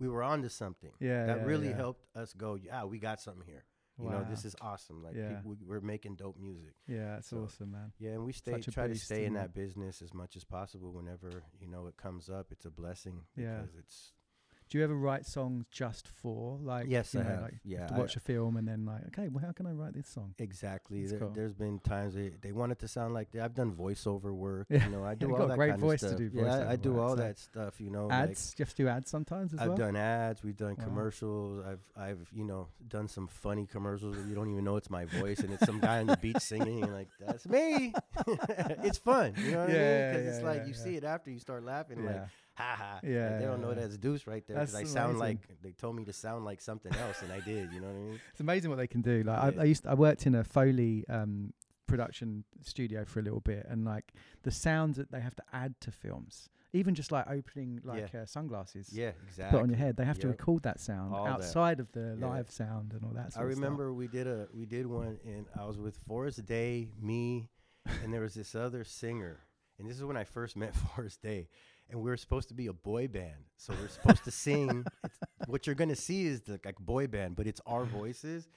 we 0.00 0.08
were 0.08 0.22
onto 0.22 0.48
something. 0.48 0.92
Yeah, 1.00 1.26
that 1.26 1.38
yeah, 1.38 1.44
really 1.44 1.70
yeah. 1.70 1.76
helped 1.76 2.04
us 2.16 2.32
go. 2.34 2.54
Yeah, 2.54 2.84
we 2.84 2.98
got 2.98 3.20
something 3.20 3.44
here. 3.46 3.64
You 4.00 4.08
know, 4.10 4.24
this 4.30 4.44
is 4.44 4.54
awesome. 4.60 5.02
Like 5.02 5.16
Yeah. 5.16 5.28
people, 5.34 5.50
we, 5.50 5.56
we're 5.66 5.80
making 5.80 6.14
dope 6.14 6.38
music. 6.38 6.74
Yeah, 6.86 7.16
that's 7.16 7.30
So, 7.30 7.38
awesome, 7.38 7.72
man. 7.72 7.92
Yeah, 7.98 8.10
and 8.12 8.24
we 8.24 8.32
stay 8.32 8.60
try 8.60 8.86
to 8.86 8.94
stay 8.94 9.24
in 9.24 9.34
that 9.34 9.52
business 9.54 10.02
as 10.02 10.14
much 10.14 10.36
as 10.36 10.44
possible. 10.44 10.92
Whenever 10.92 11.42
you 11.60 11.66
know 11.66 11.88
it 11.88 11.96
comes 11.96 12.28
up, 12.30 12.52
it's 12.52 12.64
a 12.64 12.70
blessing 12.70 13.22
Yeah. 13.34 13.56
because 13.56 13.74
it's 13.74 14.12
Do 14.68 14.76
you 14.78 14.84
ever 14.84 14.94
write 14.94 15.24
songs 15.26 15.64
just 15.70 16.08
for 16.08 16.58
like? 16.62 16.86
Yes, 16.88 17.14
you 17.14 17.20
I 17.20 17.22
know, 17.22 17.28
have. 17.30 17.42
Like 17.42 17.54
Yeah, 17.64 17.78
have 17.80 17.88
to 17.90 17.94
watch 17.96 18.16
a 18.16 18.20
film 18.20 18.56
and 18.58 18.68
then 18.68 18.84
like, 18.84 19.06
okay, 19.08 19.28
well, 19.28 19.42
how 19.44 19.52
can 19.52 19.66
I 19.66 19.72
write 19.72 19.94
this 19.94 20.08
song? 20.08 20.34
exactly. 20.38 21.06
There, 21.06 21.18
cool. 21.20 21.30
There's 21.30 21.54
been 21.54 21.78
times 21.80 22.14
they, 22.14 22.32
they 22.42 22.52
want 22.52 22.72
it 22.72 22.78
to 22.80 22.88
sound 22.88 23.14
like 23.14 23.30
that. 23.32 23.42
I've 23.42 23.54
done 23.54 23.72
voiceover 23.72 24.32
work. 24.34 24.66
Yeah. 24.68 24.84
You 24.84 24.90
know, 24.92 25.04
I 25.04 25.10
Yeah, 25.10 25.14
do 25.20 25.36
all 25.36 25.46
that 25.48 25.56
great 25.56 25.70
kind 25.70 25.80
voice 25.80 26.02
of 26.02 26.10
to 26.10 26.16
stuff. 26.16 26.32
do 26.32 26.38
yeah, 26.42 26.68
I, 26.68 26.72
I 26.72 26.76
do 26.76 26.92
work, 26.92 27.02
all 27.02 27.08
so- 27.16 27.22
that 27.22 27.38
stuff. 27.38 27.80
You 27.80 27.90
know, 27.90 28.10
Ads? 28.10 28.28
like- 28.50 28.56
Do 28.56 28.60
you 28.60 28.64
have 28.66 28.74
to 28.74 28.82
do 28.82 28.88
ads 28.88 29.10
sometimes 29.10 29.54
as 29.54 29.60
I've 29.60 29.68
well? 29.68 29.76
done 29.78 29.96
ads. 29.96 30.42
We've 30.44 30.56
done 30.56 30.76
Wow. 30.78 30.84
commercials. 30.84 31.64
I've 31.66 31.80
I've 31.96 32.28
you 32.32 32.44
know 32.44 32.68
done 32.88 33.08
some 33.08 33.26
funny 33.26 33.66
commercials 33.66 34.16
where 34.16 34.26
you 34.26 34.34
don't 34.34 34.50
even 34.50 34.64
know 34.64 34.76
it's 34.76 34.90
my 34.90 35.06
voice 35.06 35.38
and 35.40 35.52
it's 35.52 35.64
some 35.64 35.80
guy 35.80 36.00
on 36.00 36.06
the 36.06 36.16
beach 36.18 36.38
singing 36.40 36.82
and 36.82 36.92
like 36.92 37.08
that's 37.18 37.46
me. 37.48 37.94
it's 38.84 38.98
fun, 38.98 39.34
you 39.38 39.52
know 39.52 39.60
what 39.60 39.70
I 39.70 39.72
mean? 39.72 39.80
Yeah, 39.82 40.10
Because 40.12 40.26
it's 40.26 40.40
yeah, 40.40 40.46
like 40.46 40.56
yeah, 40.58 40.64
you 40.66 40.72
yeah. 40.76 40.82
see 40.84 40.96
it 40.96 41.04
after 41.04 41.30
you 41.30 41.38
start 41.38 41.64
laughing 41.64 42.04
like 42.04 42.22
Yeah. 42.62 42.64
ha 42.64 42.76
ha. 42.76 42.92
Like, 43.02 43.02
they 43.40 43.44
don't 43.46 43.60
know 43.60 43.68
yeah. 43.70 43.74
that's 43.80 43.96
Deuce 43.96 44.26
right 44.26 44.44
there 44.46 44.56
because 44.58 44.74
I 44.74 44.84
sound 44.84 45.16
amazing. 45.16 45.18
like 45.48 45.62
they 45.62 45.72
told 45.72 45.96
me 45.96 46.04
to 46.04 46.12
sound 46.12 46.44
like 46.44 46.60
something 46.60 46.94
else 46.94 47.22
and 47.22 47.32
I 47.32 47.40
did. 47.40 47.72
You 47.72 47.80
know 47.80 47.86
what 47.88 47.96
I 47.96 48.00
mean? 48.00 48.20
It's 48.32 48.40
amazing 48.40 48.70
what 48.70 48.76
they 48.78 48.86
can 48.86 49.00
do. 49.02 49.22
Like 49.22 49.54
Yeah. 49.54 49.60
I, 49.60 49.62
I 49.62 49.66
used, 49.66 49.86
I 49.86 49.94
worked 49.94 50.26
in 50.26 50.34
a 50.34 50.44
Foley 50.44 51.04
um, 51.08 51.52
production 51.86 52.44
studio 52.62 53.04
for 53.04 53.20
a 53.20 53.22
little 53.22 53.40
bit, 53.40 53.66
and 53.68 53.84
like 53.84 54.12
the 54.42 54.50
sounds 54.50 54.96
that 54.98 55.10
they 55.10 55.20
have 55.20 55.34
to 55.36 55.42
add 55.52 55.74
to 55.80 55.90
films, 55.90 56.48
even 56.74 56.94
just 56.94 57.10
like 57.12 57.24
opening 57.30 57.80
like 57.84 58.12
Yeah. 58.12 58.22
uh, 58.22 58.26
sunglasses, 58.26 58.90
Yeah, 58.92 59.12
to 59.36 59.44
put 59.50 59.62
on 59.62 59.68
your 59.70 59.78
head, 59.78 59.96
they 59.96 60.04
have 60.04 60.18
to 60.18 60.28
record 60.28 60.64
that 60.64 60.80
sound 60.80 61.14
All 61.14 61.24
that. 61.24 61.30
outside 61.34 61.80
of 61.80 61.90
the 61.92 62.16
Yeah. 62.20 62.26
live 62.28 62.50
sound 62.50 62.92
and 62.92 63.02
all 63.04 63.12
that. 63.12 63.32
Stuff. 63.32 63.40
I 63.40 63.42
Sort 63.44 63.52
of 63.52 63.56
stuff. 63.56 63.64
remember 63.64 63.94
we 63.94 64.06
did 64.08 64.26
a 64.26 64.48
we 64.52 64.66
did 64.66 64.86
one 64.86 65.18
and 65.24 65.46
I 65.58 65.64
was 65.64 65.78
with 65.78 65.96
Forrest 66.06 66.44
Day, 66.44 66.90
me, 67.00 67.48
and 68.02 68.12
there 68.12 68.20
was 68.20 68.34
this 68.34 68.54
other 68.54 68.84
singer. 68.84 69.40
And 69.78 69.88
this 69.88 69.96
is 69.96 70.04
when 70.04 70.16
I 70.16 70.24
first 70.24 70.56
met 70.56 70.74
Forrest 70.94 71.22
Day. 71.22 71.48
And 71.90 72.00
we 72.00 72.10
were 72.10 72.16
supposed 72.16 72.48
to 72.48 72.54
be 72.54 72.66
a 72.66 72.72
boy 72.72 73.08
band. 73.08 73.44
So 73.56 73.72
we're 73.80 73.88
supposed 73.88 74.24
to 74.24 74.30
sing. 74.30 74.84
It's, 75.04 75.18
what 75.46 75.66
you're 75.66 75.74
gonna 75.74 75.96
see 75.96 76.26
is 76.26 76.42
the 76.42 76.60
like 76.64 76.78
boy 76.78 77.06
band, 77.06 77.36
but 77.36 77.46
it's 77.46 77.60
our 77.66 77.84
voices. 78.00 78.48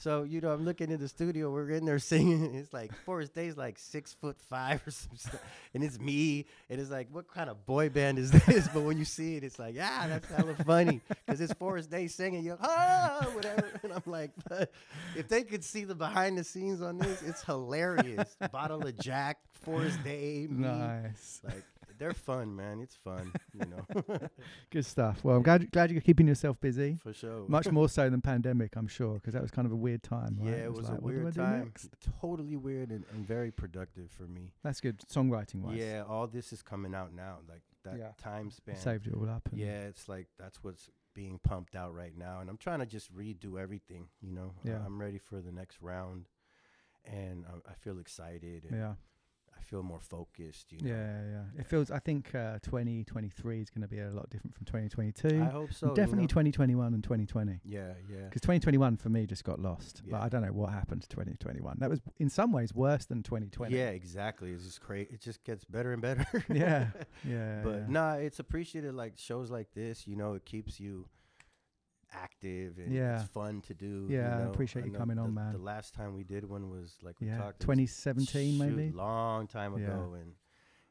So, 0.00 0.22
you 0.22 0.40
know, 0.40 0.52
I'm 0.52 0.64
looking 0.64 0.92
in 0.92 1.00
the 1.00 1.08
studio, 1.08 1.50
we're 1.50 1.70
in 1.70 1.84
there 1.84 1.98
singing. 1.98 2.54
It's 2.54 2.72
like 2.72 2.94
Forrest 3.04 3.34
Day's 3.34 3.56
like 3.56 3.80
six 3.80 4.14
foot 4.14 4.40
five 4.48 4.80
or 4.86 4.92
some 4.92 5.16
stuff. 5.16 5.42
And 5.74 5.82
it's 5.82 5.98
me. 5.98 6.46
And 6.70 6.80
it's 6.80 6.90
like, 6.90 7.08
what 7.10 7.26
kind 7.26 7.50
of 7.50 7.66
boy 7.66 7.88
band 7.88 8.18
is 8.18 8.30
this? 8.46 8.68
But 8.68 8.82
when 8.82 8.96
you 8.96 9.04
see 9.04 9.36
it, 9.36 9.42
it's 9.42 9.58
like, 9.58 9.74
yeah, 9.74 10.06
that's 10.06 10.30
hella 10.30 10.54
funny. 10.64 11.00
Because 11.26 11.40
it's 11.40 11.52
Forrest 11.54 11.90
Day 11.90 12.06
singing, 12.06 12.44
you 12.44 12.56
ah, 12.62 13.26
whatever. 13.32 13.68
And 13.82 13.92
I'm 13.92 14.02
like, 14.06 14.30
if 15.16 15.26
they 15.26 15.42
could 15.42 15.64
see 15.64 15.82
the 15.82 15.96
behind 15.96 16.38
the 16.38 16.44
scenes 16.44 16.80
on 16.80 16.98
this, 16.98 17.20
it's 17.22 17.42
hilarious. 17.42 18.36
Bottle 18.52 18.86
of 18.86 18.96
Jack, 19.00 19.38
Forrest 19.50 20.02
Day, 20.04 20.46
me. 20.48 20.68
Nice. 20.68 21.40
Like, 21.42 21.64
they're 21.98 22.12
fun, 22.14 22.54
man. 22.54 22.80
It's 22.80 22.94
fun, 22.94 23.32
you 23.52 23.66
know. 23.66 24.18
Good 24.70 24.84
stuff. 24.86 25.22
Well, 25.24 25.36
I'm 25.36 25.42
glad 25.42 25.70
glad 25.70 25.90
you're 25.90 26.00
keeping 26.00 26.26
yourself 26.28 26.60
busy. 26.60 26.98
For 27.02 27.12
sure. 27.12 27.44
Much 27.48 27.70
more 27.70 27.88
so 27.88 28.08
than 28.08 28.20
pandemic, 28.20 28.76
I'm 28.76 28.86
sure, 28.86 29.14
because 29.14 29.34
that 29.34 29.42
was 29.42 29.50
kind 29.50 29.66
of 29.66 29.72
a 29.72 29.76
weird 29.76 30.02
time. 30.02 30.38
Yeah, 30.42 30.50
right? 30.52 30.60
it 30.60 30.72
was, 30.72 30.88
like, 30.88 30.98
a 30.98 31.00
what 31.02 31.12
do 31.12 31.20
I 31.20 31.22
weird 31.22 31.34
time. 31.34 31.72
Totally 32.20 32.56
weird 32.56 32.90
and, 32.90 33.04
and 33.12 33.26
very 33.26 33.50
productive 33.50 34.10
for 34.10 34.24
me. 34.24 34.52
That's 34.62 34.80
good, 34.80 34.98
songwriting 35.12 35.62
wise. 35.62 35.76
Yeah, 35.78 36.04
all 36.08 36.26
this 36.26 36.52
is 36.52 36.62
coming 36.62 36.94
out 36.94 37.12
now. 37.14 37.38
Like 37.48 37.62
that 37.84 37.98
Yeah. 37.98 38.12
time 38.18 38.50
span. 38.50 38.76
saved 38.76 39.06
it 39.06 39.14
all 39.14 39.28
up 39.28 39.48
Yeah, 39.52 39.80
it's 39.82 40.08
like 40.08 40.28
that's 40.38 40.62
what's 40.62 40.90
being 41.14 41.38
pumped 41.42 41.74
out 41.74 41.94
right 41.94 42.16
now, 42.16 42.40
and 42.40 42.48
I'm 42.48 42.58
trying 42.58 42.78
to 42.78 42.86
just 42.86 43.12
redo 43.16 43.60
everything. 43.60 44.08
You 44.20 44.32
know, 44.32 44.54
Uh, 44.64 44.70
Yeah. 44.70 44.82
I'm 44.84 45.00
ready 45.00 45.18
for 45.18 45.40
the 45.40 45.50
next 45.52 45.80
round, 45.82 46.26
and 47.04 47.44
I, 47.46 47.70
I 47.70 47.74
feel 47.74 47.98
excited. 47.98 48.66
Yeah. 48.70 48.94
I 49.58 49.62
feel 49.62 49.82
more 49.82 50.00
focused. 50.00 50.72
You 50.72 50.80
know. 50.80 50.94
Yeah, 50.94 51.20
yeah. 51.30 51.60
It 51.60 51.66
feels. 51.66 51.90
I 51.90 51.98
think 51.98 52.34
uh, 52.34 52.58
2023 52.62 53.60
is 53.60 53.70
going 53.70 53.82
to 53.82 53.88
be 53.88 54.00
a 54.00 54.10
lot 54.10 54.30
different 54.30 54.54
from 54.54 54.64
2022. 54.66 55.42
I 55.42 55.44
hope 55.46 55.68
and 55.68 55.76
so, 55.76 55.88
you 55.88 55.94
Definitely 55.94 56.22
know. 56.24 56.28
2021 56.28 56.94
and 56.94 57.02
2020. 57.02 57.60
Yeah, 57.64 57.92
yeah. 58.10 58.24
Because 58.24 58.40
2021 58.42 58.96
for 58.96 59.08
me 59.08 59.26
just 59.26 59.44
got 59.44 59.60
lost. 59.60 60.02
Like, 60.08 60.22
I 60.22 60.28
don't 60.28 60.42
know 60.42 60.52
what 60.52 60.70
happened 60.70 61.02
to 61.02 61.08
2021. 61.08 61.76
That 61.80 61.90
was 61.90 62.00
in 62.18 62.30
some 62.30 62.52
ways 62.52 62.74
worse 62.74 63.04
than 63.04 63.22
2020. 63.22 63.74
Yeah, 63.74 63.88
exactly. 63.88 64.52
It's 64.52 64.64
just 64.64 64.80
crazy. 64.80 65.08
It 65.12 65.20
just 65.20 65.44
gets 65.44 65.64
better 65.64 65.92
and 65.92 66.02
better. 66.02 66.26
Yeah, 66.48 66.88
yeah, 67.28 67.60
But 67.62 67.70
yeah. 67.70 67.84
nah, 67.88 68.12
it's 68.14 68.38
appreciated. 68.38 68.94
Like 68.94 69.14
shows 69.18 69.50
like 69.50 69.72
this, 69.74 70.06
you 70.06 70.16
know, 70.16 70.34
it 70.34 70.44
keeps 70.44 70.80
you 70.80 71.06
active 72.12 72.78
and 72.78 72.92
Yeah. 72.92 73.20
it's 73.22 73.30
fun 73.30 73.60
to 73.62 73.74
do. 73.74 74.06
Yeah, 74.08 74.34
I 74.34 74.38
you 74.38 74.44
know. 74.44 74.50
appreciate 74.50 74.86
you 74.86 74.92
know 74.92 74.98
coming 74.98 75.16
the, 75.16 75.22
on, 75.22 75.34
man. 75.34 75.52
The 75.52 75.58
last 75.58 75.94
time 75.94 76.14
we 76.14 76.24
did 76.24 76.44
one 76.44 76.70
was 76.70 76.96
like 77.02 77.20
we 77.20 77.28
Yeah, 77.28 77.38
talked. 77.38 77.62
it 77.62 77.66
2017 77.66 78.58
shoot, 78.58 78.58
maybe? 78.76 78.92
long 78.92 79.46
time 79.46 79.76
Yeah. 79.78 79.84
ago, 79.86 80.14
and 80.14 80.32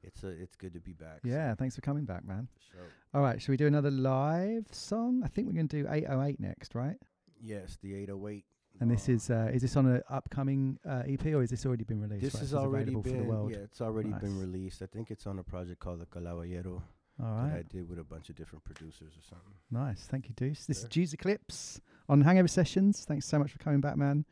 it's 0.04 0.24
a 0.24 0.28
it's 0.30 0.56
good 0.56 0.74
to 0.74 0.80
be 0.80 0.94
back. 0.94 1.22
so, 1.24 1.30
Yeah, 1.30 1.56
thanks 1.56 1.76
for 1.76 1.82
coming 1.82 2.06
back, 2.06 2.24
man. 2.26 2.48
sure. 2.72 2.82
All 3.14 3.22
right, 3.22 3.42
should 3.42 3.50
we 3.52 3.58
do 3.58 3.68
another 3.68 3.92
live 3.92 4.68
song? 4.72 5.22
I 5.24 5.28
think 5.28 5.48
we're 5.48 5.54
going 5.56 5.68
to 5.70 5.84
do 5.84 5.88
808 5.90 6.40
next, 6.40 6.76
right? 6.76 6.98
Yes, 7.40 7.78
the 7.82 7.94
808 7.96 8.46
And 8.80 8.92
this 8.92 9.10
is 9.10 9.32
uh, 9.32 9.50
is 9.52 9.62
this 9.64 9.76
on 9.76 9.88
an 9.88 10.02
upcoming 10.08 10.78
uh, 10.86 11.02
EP 11.08 11.26
or 11.34 11.42
is 11.42 11.50
this 11.50 11.66
already 11.66 11.84
been 11.84 12.00
released? 12.00 12.22
This 12.24 12.34
Right, 12.36 12.42
has 12.42 12.50
so 12.52 12.60
already 12.60 12.92
been 12.94 13.02
for 13.04 13.10
the 13.10 13.24
world. 13.24 13.52
yeah, 13.52 13.58
it's 13.58 13.82
already 13.82 14.12
been 14.14 14.38
released. 14.40 14.82
I 14.84 14.86
think 14.86 15.10
it's 15.10 15.26
on 15.26 15.40
a 15.40 15.44
project 15.44 15.80
called 15.80 16.00
the 16.02 16.06
Calaballero 16.06 16.84
All 17.20 17.36
that 17.48 17.54
I 17.58 17.64
did 17.64 17.90
with 17.90 17.98
a 18.00 18.04
bunch 18.04 18.30
of 18.30 18.36
different 18.36 18.64
producers 18.64 19.14
or 19.18 19.22
something. 19.28 19.54
Nice. 19.72 20.06
Thank 20.06 20.28
you, 20.30 20.36
Deuce. 20.36 20.66
This 20.66 20.80
Sure. 20.82 20.86
is 20.88 20.90
Deuce 20.94 21.14
Eclipse 21.14 21.82
on 22.08 22.22
Hangover 22.22 22.48
Sessions. 22.48 23.06
Thanks 23.06 23.26
so 23.26 23.40
much 23.40 23.52
for 23.52 23.58
coming 23.60 23.82
back, 23.82 23.98
man. 23.98 24.26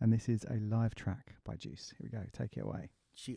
And 0.00 0.12
this 0.12 0.28
is 0.28 0.44
a 0.50 0.54
live 0.54 0.94
track 0.96 1.36
by 1.44 1.54
Deuce. 1.56 1.90
Here 1.96 2.00
we 2.02 2.08
go. 2.08 2.24
Take 2.32 2.56
it 2.56 2.64
away. 2.64 2.90
Chia. 3.14 3.36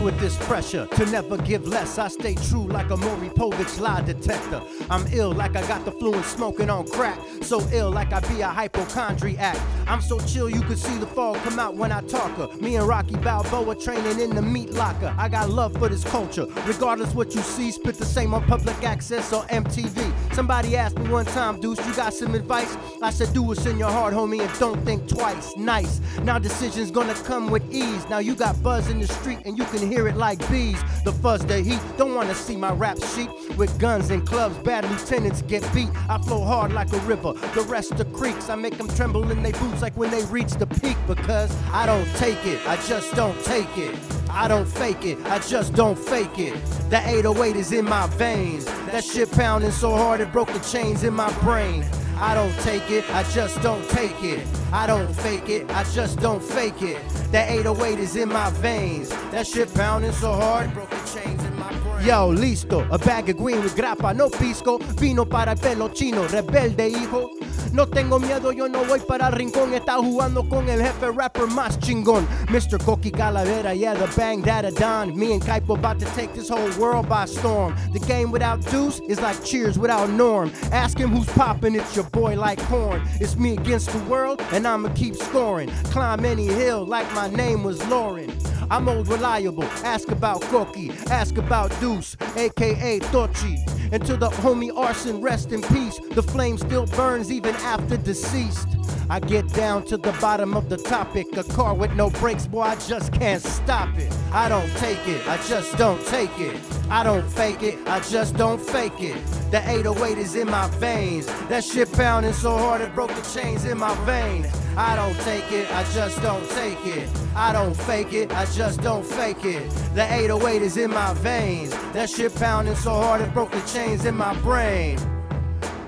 With 0.00 0.18
this 0.20 0.36
pressure 0.46 0.86
to 0.86 1.06
never 1.06 1.38
give 1.38 1.66
less. 1.66 1.98
I 1.98 2.08
stay 2.08 2.34
true 2.34 2.66
like 2.66 2.90
a 2.90 2.96
Maury 2.96 3.28
Povich 3.28 3.80
lie 3.80 4.02
detector. 4.02 4.60
I'm 4.90 5.06
ill 5.12 5.32
like 5.32 5.56
I 5.56 5.66
got 5.66 5.84
the 5.84 5.92
flu 5.92 6.12
and 6.12 6.24
smoking 6.24 6.68
on 6.68 6.86
crack. 6.88 7.18
So 7.42 7.60
ill 7.72 7.90
like 7.90 8.12
I 8.12 8.20
be 8.20 8.40
a 8.40 8.48
hypochondriac. 8.48 9.56
I'm 9.86 10.00
so 10.00 10.18
chill 10.20 10.50
you 10.50 10.60
could 10.62 10.78
see 10.78 10.98
the 10.98 11.06
fog 11.06 11.36
come 11.38 11.58
out 11.58 11.76
when 11.76 11.92
I 11.92 12.02
talk 12.02 12.32
her. 12.32 12.48
Me 12.60 12.76
and 12.76 12.86
Rocky 12.86 13.16
Balboa 13.16 13.74
training 13.76 14.20
in 14.20 14.34
the 14.34 14.42
meat 14.42 14.70
locker. 14.72 15.14
I 15.16 15.28
got 15.28 15.50
love 15.50 15.72
for 15.78 15.88
this 15.88 16.04
culture. 16.04 16.46
Regardless 16.66 17.14
what 17.14 17.34
you 17.34 17.40
see, 17.40 17.70
spit 17.70 17.96
the 17.96 18.04
same 18.04 18.34
on 18.34 18.44
public 18.44 18.82
access 18.84 19.32
or 19.32 19.44
MTV. 19.44 20.34
Somebody 20.34 20.76
asked 20.76 20.98
me 20.98 21.08
one 21.08 21.24
time, 21.26 21.60
Deuce, 21.60 21.84
you 21.86 21.94
got 21.94 22.12
some 22.12 22.34
advice? 22.34 22.76
I 23.00 23.10
said, 23.10 23.32
do 23.32 23.42
what's 23.42 23.64
in 23.66 23.78
your 23.78 23.90
heart, 23.90 24.12
homie, 24.12 24.40
and 24.40 24.58
don't 24.58 24.84
think 24.84 25.08
twice. 25.08 25.56
Nice. 25.56 26.00
Now 26.22 26.38
decisions 26.38 26.90
gonna 26.90 27.14
come 27.14 27.50
with 27.50 27.62
ease. 27.72 28.08
Now 28.08 28.18
you 28.18 28.34
got 28.34 28.60
buzz 28.62 28.90
in 28.90 29.00
the 29.00 29.06
street 29.06 29.38
and 29.44 29.56
you 29.56 29.64
can 29.66 29.75
hear 29.82 30.08
it 30.08 30.16
like 30.16 30.38
bees. 30.50 30.80
The 31.04 31.12
fuzz, 31.12 31.44
the 31.46 31.60
heat, 31.60 31.80
don't 31.96 32.14
wanna 32.14 32.34
see 32.34 32.56
my 32.56 32.72
rap 32.72 32.98
sheet. 33.14 33.30
With 33.56 33.78
guns 33.78 34.10
and 34.10 34.26
clubs, 34.26 34.56
bad 34.58 34.88
lieutenants 34.90 35.42
get 35.42 35.62
beat. 35.74 35.90
I 36.08 36.18
flow 36.18 36.44
hard 36.44 36.72
like 36.72 36.92
a 36.92 36.98
river, 37.00 37.32
the 37.54 37.62
rest 37.68 38.00
are 38.00 38.04
creeks. 38.04 38.48
I 38.48 38.54
make 38.54 38.78
them 38.78 38.88
tremble 38.88 39.30
in 39.30 39.42
their 39.42 39.52
boots 39.52 39.82
like 39.82 39.96
when 39.96 40.10
they 40.10 40.24
reach 40.26 40.52
the 40.52 40.66
peak 40.66 40.96
because 41.06 41.54
I 41.72 41.86
don't 41.86 42.08
take 42.16 42.44
it, 42.46 42.60
I 42.66 42.76
just 42.88 43.14
don't 43.14 43.38
take 43.44 43.76
it. 43.78 43.94
I 44.30 44.48
don't 44.48 44.66
fake 44.66 45.04
it, 45.04 45.18
I 45.26 45.38
just 45.38 45.74
don't 45.74 45.98
fake 45.98 46.38
it. 46.38 46.54
The 46.90 46.98
808 46.98 47.56
is 47.56 47.72
in 47.72 47.84
my 47.84 48.06
veins. 48.08 48.66
That 48.90 49.02
shit 49.02 49.30
pounding 49.32 49.70
so 49.70 49.96
hard 49.96 50.20
it 50.20 50.30
broke 50.32 50.52
the 50.52 50.58
chains 50.60 51.04
in 51.04 51.14
my 51.14 51.32
brain. 51.40 51.84
I 52.18 52.34
don't 52.34 52.54
take 52.60 52.90
it, 52.90 53.04
I 53.14 53.22
just 53.24 53.60
don't 53.62 53.86
take 53.90 54.22
it. 54.22 54.46
I 54.72 54.86
don't 54.86 55.12
fake 55.14 55.48
it, 55.48 55.70
I 55.70 55.84
just 55.84 56.18
don't 56.20 56.42
fake 56.42 56.82
it. 56.82 56.98
That 57.30 57.50
808 57.50 57.98
is 57.98 58.16
in 58.16 58.28
my 58.28 58.50
veins. 58.50 59.10
That 59.30 59.46
shit 59.46 59.72
pounding 59.74 60.12
so 60.12 60.32
hard 60.32 60.70
chains 61.12 61.42
in 61.44 61.58
my 61.58 61.72
brain. 61.78 62.06
Yo, 62.06 62.32
listo, 62.32 62.86
a 62.90 62.98
bag 62.98 63.28
of 63.28 63.36
green 63.36 63.62
with 63.62 63.76
grappa, 63.76 64.14
no 64.14 64.28
pisco. 64.28 64.78
Vino 64.98 65.24
para 65.24 65.52
el 65.52 65.58
pelo 65.58 65.88
chino, 65.88 66.26
rebelde 66.28 66.88
hijo. 66.88 67.30
No 67.72 67.84
tengo 67.84 68.18
miedo, 68.18 68.52
yo 68.52 68.68
no 68.68 68.84
voy 68.84 69.00
para 69.00 69.26
el 69.26 69.32
rincón. 69.32 69.74
Está 69.74 69.96
jugando 69.98 70.48
con 70.48 70.66
el 70.68 70.80
jefe 70.80 71.10
rapper 71.10 71.46
más 71.46 71.78
chingón. 71.78 72.26
Mr. 72.48 72.78
Coqui 72.78 73.10
Calavera, 73.10 73.74
yeah, 73.74 73.92
the 73.92 74.06
bang 74.16 74.40
that 74.42 74.64
a 74.64 74.70
don. 74.70 75.14
Me 75.14 75.34
and 75.34 75.42
Kaipo 75.42 75.76
about 75.76 75.98
to 75.98 76.06
take 76.14 76.32
this 76.32 76.48
whole 76.48 76.70
world 76.78 77.06
by 77.06 77.26
storm. 77.26 77.74
The 77.92 77.98
game 78.00 78.30
without 78.30 78.64
Deuce 78.70 79.00
is 79.08 79.20
like 79.20 79.44
cheers 79.44 79.78
without 79.78 80.08
Norm. 80.08 80.50
Ask 80.72 80.96
him 80.96 81.10
who's 81.10 81.28
popping, 81.34 81.74
it's 81.74 81.94
your 81.94 82.05
boy 82.12 82.36
like 82.36 82.58
corn. 82.64 83.02
It's 83.20 83.36
me 83.36 83.52
against 83.52 83.90
the 83.90 83.98
world, 84.10 84.40
and 84.52 84.66
I'ma 84.66 84.90
keep 84.94 85.16
scoring. 85.16 85.68
Climb 85.84 86.24
any 86.24 86.46
hill 86.46 86.84
like 86.84 87.12
my 87.14 87.28
name 87.28 87.62
was 87.62 87.84
Lauren. 87.88 88.32
I'm 88.70 88.88
old 88.88 89.08
reliable. 89.08 89.64
Ask 89.84 90.10
about 90.10 90.40
Coqui, 90.42 90.90
ask 91.10 91.36
about 91.38 91.70
Deuce, 91.80 92.16
aka 92.36 92.98
Tochi. 93.00 93.58
And 93.92 94.04
to 94.06 94.16
the 94.16 94.28
homie 94.28 94.76
Arson, 94.76 95.20
rest 95.20 95.52
in 95.52 95.62
peace. 95.62 96.00
The 96.10 96.22
flame 96.22 96.58
still 96.58 96.86
burns 96.86 97.30
even 97.30 97.54
after 97.56 97.96
deceased. 97.96 98.68
I 99.08 99.20
get 99.20 99.46
down 99.52 99.84
to 99.84 99.96
the 99.96 100.10
bottom 100.20 100.56
of 100.56 100.68
the 100.68 100.76
topic. 100.76 101.36
A 101.36 101.44
car 101.44 101.74
with 101.74 101.92
no 101.94 102.10
brakes, 102.10 102.46
boy, 102.46 102.62
I 102.62 102.74
just 102.76 103.12
can't 103.12 103.40
stop 103.42 103.96
it. 103.98 104.12
I 104.32 104.48
don't 104.48 104.68
take 104.76 105.06
it, 105.06 105.26
I 105.28 105.36
just 105.48 105.78
don't 105.78 106.04
take 106.06 106.36
it. 106.40 106.56
I 106.90 107.04
don't 107.04 107.28
fake 107.28 107.62
it, 107.62 107.78
I 107.86 108.00
just 108.00 108.36
don't 108.36 108.60
fake 108.60 109.00
it. 109.00 109.16
The 109.52 109.58
808 109.58 110.18
is 110.18 110.34
in 110.34 110.50
my 110.50 110.68
veins. 110.78 111.26
That 111.48 111.62
shit 111.62 111.92
pounding 111.92 112.32
so 112.32 112.56
hard 112.58 112.80
it 112.80 112.94
broke 112.94 113.14
the 113.14 113.40
chains 113.40 113.64
in 113.64 113.78
my 113.78 113.94
vein. 114.04 114.46
I 114.76 114.96
don't 114.96 115.18
take 115.20 115.50
it, 115.52 115.70
I 115.72 115.84
just 115.92 116.20
don't 116.20 116.48
take 116.50 116.84
it. 116.86 117.08
I 117.36 117.52
don't 117.52 117.74
fake 117.74 118.12
it, 118.12 118.32
I 118.32 118.44
just 118.46 118.80
don't 118.82 119.06
fake 119.06 119.44
it. 119.44 119.70
The 119.94 120.02
808 120.12 120.62
is 120.62 120.76
in 120.76 120.90
my 120.90 121.14
veins. 121.14 121.70
That 121.92 122.10
shit 122.10 122.34
pounding 122.34 122.74
so 122.74 122.90
hard 122.90 123.20
it 123.20 123.32
broke 123.32 123.52
the 123.52 123.60
chains 123.72 124.04
in 124.04 124.16
my 124.16 124.34
brain. 124.40 124.98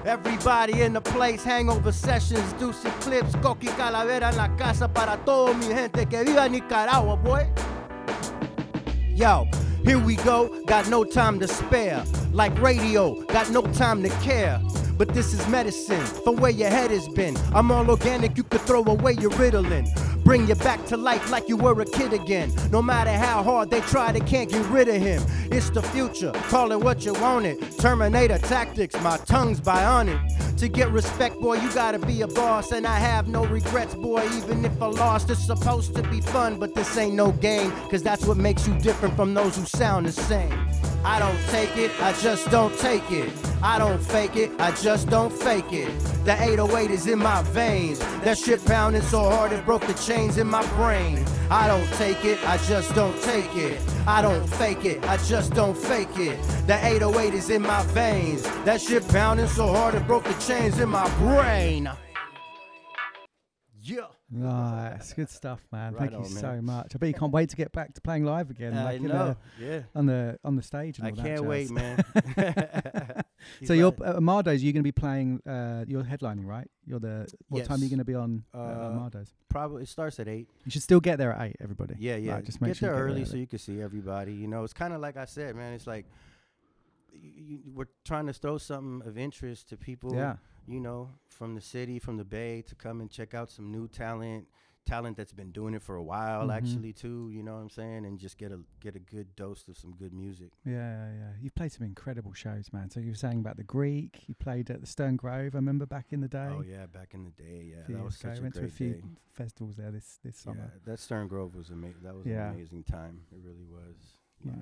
Everybody 0.09 0.81
in 0.81 0.95
the 0.95 1.03
place, 1.03 1.45
hangover 1.45 1.93
sessions, 1.93 2.55
Deuce 2.55 2.83
Eclipse, 2.83 3.37
Coqui 3.43 3.69
Calavera 3.77 4.31
en 4.31 4.39
la 4.39 4.49
casa 4.57 4.89
para 4.89 5.19
todo 5.19 5.53
mi 5.53 5.67
gente 5.67 6.07
que 6.07 6.25
viva 6.25 6.49
Nicaragua, 6.49 7.15
boy. 7.15 7.47
Yo, 9.15 9.47
here 9.85 9.99
we 9.99 10.17
go, 10.17 10.65
got 10.65 10.89
no 10.89 11.05
time 11.05 11.39
to 11.39 11.47
spare. 11.47 12.03
Like 12.33 12.59
radio, 12.59 13.23
got 13.27 13.51
no 13.51 13.61
time 13.61 14.03
to 14.03 14.09
care. 14.25 14.59
But 14.99 15.15
this 15.15 15.33
is 15.33 15.47
medicine 15.49 16.05
for 16.25 16.35
where 16.35 16.51
your 16.51 16.71
head 16.71 16.91
has 16.91 17.09
been. 17.09 17.37
I'm 17.55 17.71
all 17.71 17.89
organic, 17.89 18.37
you 18.37 18.43
could 18.43 18.63
throw 18.63 18.85
away 18.85 19.13
your 19.13 19.31
Ritalin. 19.31 19.87
Bring 20.25 20.49
you 20.49 20.57
back 20.57 20.85
to 20.87 20.97
life 20.97 21.31
like 21.31 21.49
you 21.49 21.57
were 21.57 21.81
a 21.81 21.87
kid 21.87 22.13
again. 22.13 22.53
No 22.73 22.83
matter 22.83 23.13
how 23.13 23.43
hard 23.43 23.71
they 23.71 23.81
try, 23.83 24.11
they 24.11 24.21
can't 24.21 24.51
get 24.51 24.67
rid 24.67 24.89
of 24.89 24.97
him. 24.97 25.23
It's 25.53 25.71
the 25.71 25.83
future, 25.83 26.33
call 26.49 26.73
it 26.73 26.81
what 26.81 27.05
you 27.05 27.15
want 27.15 27.47
it. 27.47 27.79
Terminator 27.79 28.39
tactics, 28.39 29.01
my 29.01 29.17
tongue's 29.19 29.61
bionic. 29.61 30.21
To 30.59 30.69
get 30.69 30.91
respect, 30.91 31.41
boy, 31.41 31.55
you 31.55 31.73
gotta 31.73 32.01
be 32.01 32.23
a 32.23 32.27
boss. 32.27 32.73
And 32.73 32.85
I 32.85 32.99
have 32.99 33.29
no 33.29 33.47
regrets, 33.47 33.95
boy, 33.95 34.29
even 34.37 34.65
if 34.65 34.83
I 34.83 34.87
lost. 34.87 35.31
It's 35.31 35.47
supposed 35.47 35.95
to 35.95 36.03
be 36.03 36.21
fun, 36.21 36.59
but 36.59 36.75
this 36.75 36.99
ain't 36.99 37.15
no 37.15 37.31
game. 37.31 37.71
Cause 37.89 38.03
that's 38.03 38.27
what 38.27 38.37
makes 38.37 38.67
you 38.67 38.77
different 38.81 39.15
from 39.15 39.33
those 39.33 39.57
who 39.57 39.65
sound 39.65 40.07
the 40.07 40.13
same. 40.13 40.53
I 41.05 41.21
don't 41.21 41.39
take 41.51 41.77
it, 41.77 41.93
I 42.03 42.13
just 42.15 42.51
don't 42.51 42.77
take 42.79 43.09
it. 43.13 43.31
I 43.63 43.79
don't 43.79 44.01
fake 44.01 44.37
it, 44.37 44.51
I 44.61 44.71
just 44.73 44.88
don't 45.11 45.31
fake 45.33 45.73
it. 45.73 45.89
The 46.25 46.33
808 46.41 46.91
is 46.91 47.07
in 47.07 47.19
my 47.19 47.43
veins. 47.43 47.99
That 48.25 48.39
shit 48.39 48.65
pounding 48.65 49.03
so 49.03 49.29
hard 49.29 49.53
it 49.53 49.65
broke 49.67 49.87
the 49.87 49.93
chains 49.95 50.39
in 50.39 50.47
my 50.47 50.65
brain. 50.77 51.25
I 51.51 51.67
don't 51.67 51.87
take 51.95 52.25
it, 52.25 52.39
I 52.49 52.57
just 52.67 52.95
don't 52.95 53.21
take 53.23 53.55
it. 53.55 53.81
I 54.07 54.23
don't 54.23 54.47
fake 54.49 54.85
it, 54.87 55.05
I 55.07 55.17
just 55.19 55.53
don't 55.53 55.77
fake 55.77 56.17
it. 56.19 56.41
The 56.67 56.79
808 56.83 57.35
is 57.35 57.51
in 57.51 57.63
my 57.63 57.83
veins. 57.89 58.43
That 58.65 58.81
shit 58.81 59.07
pounding 59.09 59.47
so 59.49 59.67
hard 59.67 59.95
it 59.95 60.07
broke 60.07 60.25
the 60.25 60.35
chains 60.35 60.79
in 60.81 60.89
my 60.89 61.09
brain. 61.19 61.91
Yeah. 63.81 64.07
Nice, 64.31 65.13
good 65.15 65.31
stuff, 65.31 65.61
man. 65.73 65.95
Right 65.95 66.11
Thank 66.11 66.13
on, 66.15 66.29
you 66.29 66.35
man. 66.35 66.41
so 66.43 66.61
much. 66.63 66.93
I 66.95 66.99
bet 66.99 67.09
you 67.09 67.15
can't 67.15 67.33
wait 67.33 67.49
to 67.51 67.57
get 67.57 67.73
back 67.73 67.95
to 67.95 68.01
playing 68.03 68.25
live 68.25 68.51
again. 68.51 68.77
I 68.77 68.85
like 68.85 68.97
in 69.01 69.07
know, 69.09 69.37
the- 69.59 69.65
yeah. 69.65 69.81
On 69.95 70.05
the 70.05 70.39
on 70.45 70.57
the 70.57 70.63
stage. 70.63 70.99
And 70.99 71.07
I 71.07 71.11
all 71.11 71.17
that 71.17 71.23
can't 71.23 71.41
jazz. 71.41 71.47
wait, 71.49 71.71
man. 71.71 73.23
so 73.65 73.73
you're 73.73 73.95
uh, 74.05 74.17
Amado's. 74.17 74.63
You're 74.63 74.73
going 74.73 74.83
to 74.83 74.89
be 74.89 74.93
playing. 74.93 75.41
Uh, 75.47 75.85
you're 75.87 76.03
headlining, 76.03 76.47
right? 76.47 76.69
You're 76.87 77.01
the. 77.01 77.29
What 77.49 77.65
time 77.65 77.81
are 77.81 77.85
you 77.85 77.89
going 77.91 77.99
to 77.99 78.05
be 78.05 78.15
on 78.15 78.45
uh, 78.55 78.59
Uh, 78.59 78.91
Amado's? 78.91 79.35
Probably 79.49 79.83
it 79.83 79.89
starts 79.89 80.19
at 80.21 80.29
eight. 80.29 80.49
You 80.65 80.71
should 80.71 80.83
still 80.83 81.01
get 81.01 81.19
there 81.19 81.33
at 81.33 81.49
eight. 81.49 81.57
Everybody. 81.61 81.95
Yeah, 81.99 82.17
yeah. 82.17 82.35
Right, 82.35 82.45
just 82.45 82.61
make 82.61 82.71
get 82.71 82.77
sure 82.79 82.89
you 82.89 82.95
there 82.95 83.05
get 83.05 83.11
early 83.11 83.23
there 83.23 83.31
so 83.31 83.37
you 83.37 83.47
can 83.47 83.59
see 83.59 83.81
everybody. 83.81 84.33
You 84.33 84.49
know, 84.49 84.65
it's 84.65 84.73
kind 84.73 84.93
of 84.93 85.01
like 85.01 85.17
I 85.17 85.25
said, 85.25 85.57
man. 85.57 85.73
It's 85.73 85.87
like 85.87 86.07
you, 87.13 87.61
we're 87.75 87.89
trying 88.05 88.27
to 88.27 88.33
throw 88.33 88.59
something 88.59 89.07
of 89.07 89.19
interest 89.19 89.69
to 89.71 89.77
people. 89.77 90.15
Yeah. 90.15 90.37
You 90.67 90.81
know, 90.81 91.11
from 91.31 91.55
the 91.55 91.63
city, 91.63 91.99
from 91.99 92.19
the 92.19 92.25
Bay, 92.25 92.63
to 92.69 92.75
come 92.75 93.01
and 93.01 93.11
check 93.11 93.33
out 93.33 93.51
some 93.51 93.71
new 93.73 93.89
talent, 93.89 94.47
talent 94.89 95.17
that's 95.17 95.33
been 95.33 95.53
doing 95.53 95.75
it 95.75 95.83
for 95.83 95.97
a 95.97 96.03
while, 96.03 96.49
Mhm. 96.49 96.57
actually, 96.57 96.93
too. 96.93 97.31
You 97.31 97.43
know 97.43 97.55
what 97.55 97.61
I'm 97.63 97.71
saying? 97.71 98.05
And 98.07 98.19
just 98.19 98.39
get 98.39 98.51
a 98.53 98.61
get 98.81 98.97
a 98.97 98.99
good 98.99 99.37
dose 99.37 99.69
of 99.69 99.77
some 99.77 99.93
good 99.95 100.13
music. 100.13 100.51
Yeah, 100.65 100.73
yeah, 100.75 101.13
yeah. 101.21 101.33
You've 101.41 101.55
played 101.55 101.73
some 101.73 101.87
incredible 101.87 102.33
shows, 102.33 102.73
man. 102.73 102.91
So 102.91 103.01
you 103.01 103.09
were 103.11 103.15
saying 103.27 103.39
about 103.41 103.57
the 103.57 103.65
Greek. 103.65 104.27
You 104.29 104.35
played 104.35 104.71
at 104.71 104.81
the 104.81 104.87
Stern 104.87 105.17
Grove. 105.17 105.55
I 105.55 105.59
remember 105.59 105.87
back 105.87 106.13
in 106.13 106.21
the 106.21 106.29
day. 106.29 106.49
Oh 106.51 106.63
yeah, 106.63 106.87
back 106.87 107.15
in 107.15 107.25
the 107.25 107.31
day, 107.31 107.73
yeah, 107.75 107.83
that 107.97 108.03
was 108.05 108.19
ago. 108.21 108.31
such 108.31 108.39
a 108.39 108.43
went 108.43 108.55
to 108.55 108.65
a 108.65 108.69
few 108.69 108.95
day. 108.95 109.03
festivals 109.31 109.77
there 109.77 109.91
this 109.91 110.19
this 110.25 110.37
summer 110.39 110.71
Yeah, 110.75 110.79
that 110.85 110.99
Stern 111.01 111.29
Grove 111.29 111.55
was 111.55 111.71
amazing. 111.71 112.03
That 112.03 112.15
was 112.15 112.27
Yeah. 112.27 112.49
an 112.49 112.55
amazing 112.55 112.85
time. 112.85 113.23
It 113.31 113.39
really 113.43 113.65
was. 113.67 113.97
Yeah. 114.45 114.55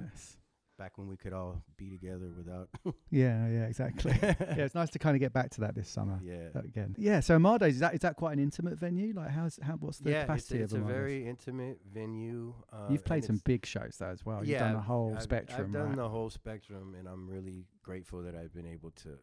Back 0.79 0.99
when 0.99 1.09
we 1.09 1.17
could 1.17 1.33
all 1.33 1.63
be 1.79 1.89
together 1.89 2.29
without. 2.37 2.69
Yeah, 3.11 3.49
yeah, 3.49 3.65
exactly. 3.67 4.15
yeah, 4.23 4.35
it's 4.59 4.75
nice 4.75 4.91
to 4.91 4.99
kind 4.99 5.17
of 5.17 5.21
get 5.21 5.33
back 5.33 5.49
to 5.53 5.61
that 5.63 5.75
this 5.75 5.89
summer. 5.89 6.21
Yeah. 6.23 6.49
uh, 6.55 6.59
Again. 6.61 6.95
Yeah. 6.99 7.21
So 7.21 7.35
Amado's 7.35 7.75
is 7.75 7.81
that 7.81 7.95
is 7.95 8.01
that 8.01 8.17
quite 8.17 8.35
an 8.35 8.39
intimate 8.41 8.79
venue? 8.79 9.15
Like, 9.17 9.31
how's 9.31 9.59
how 9.63 9.75
what's 9.75 9.99
the 9.99 10.11
yeah, 10.11 10.17
it's, 10.17 10.27
capacity 10.27 10.59
it's 10.61 10.73
a 10.73 10.77
of 10.77 10.83
Amado's? 10.83 10.97
very 11.01 11.27
intimate 11.27 11.81
venue. 11.95 12.53
Uh, 12.71 12.89
You've 12.91 13.05
played 13.05 13.25
some 13.25 13.41
big 13.45 13.65
shows 13.65 13.97
though 13.99 14.11
as 14.11 14.27
well. 14.27 14.41
You've 14.41 14.49
yeah, 14.51 14.59
done 14.59 14.75
the 14.75 14.81
whole 14.81 15.13
I've- 15.15 15.23
spectrum. 15.23 15.63
I've 15.69 15.73
done 15.73 15.87
right? 15.89 15.97
the 15.97 16.09
whole 16.11 16.29
spectrum, 16.29 16.95
and 16.99 17.09
I'm 17.09 17.27
really 17.27 17.65
grateful 17.83 18.23
that 18.25 18.35
I've 18.35 18.53
been 18.53 18.67
able 18.67 18.91
to, 19.03 19.19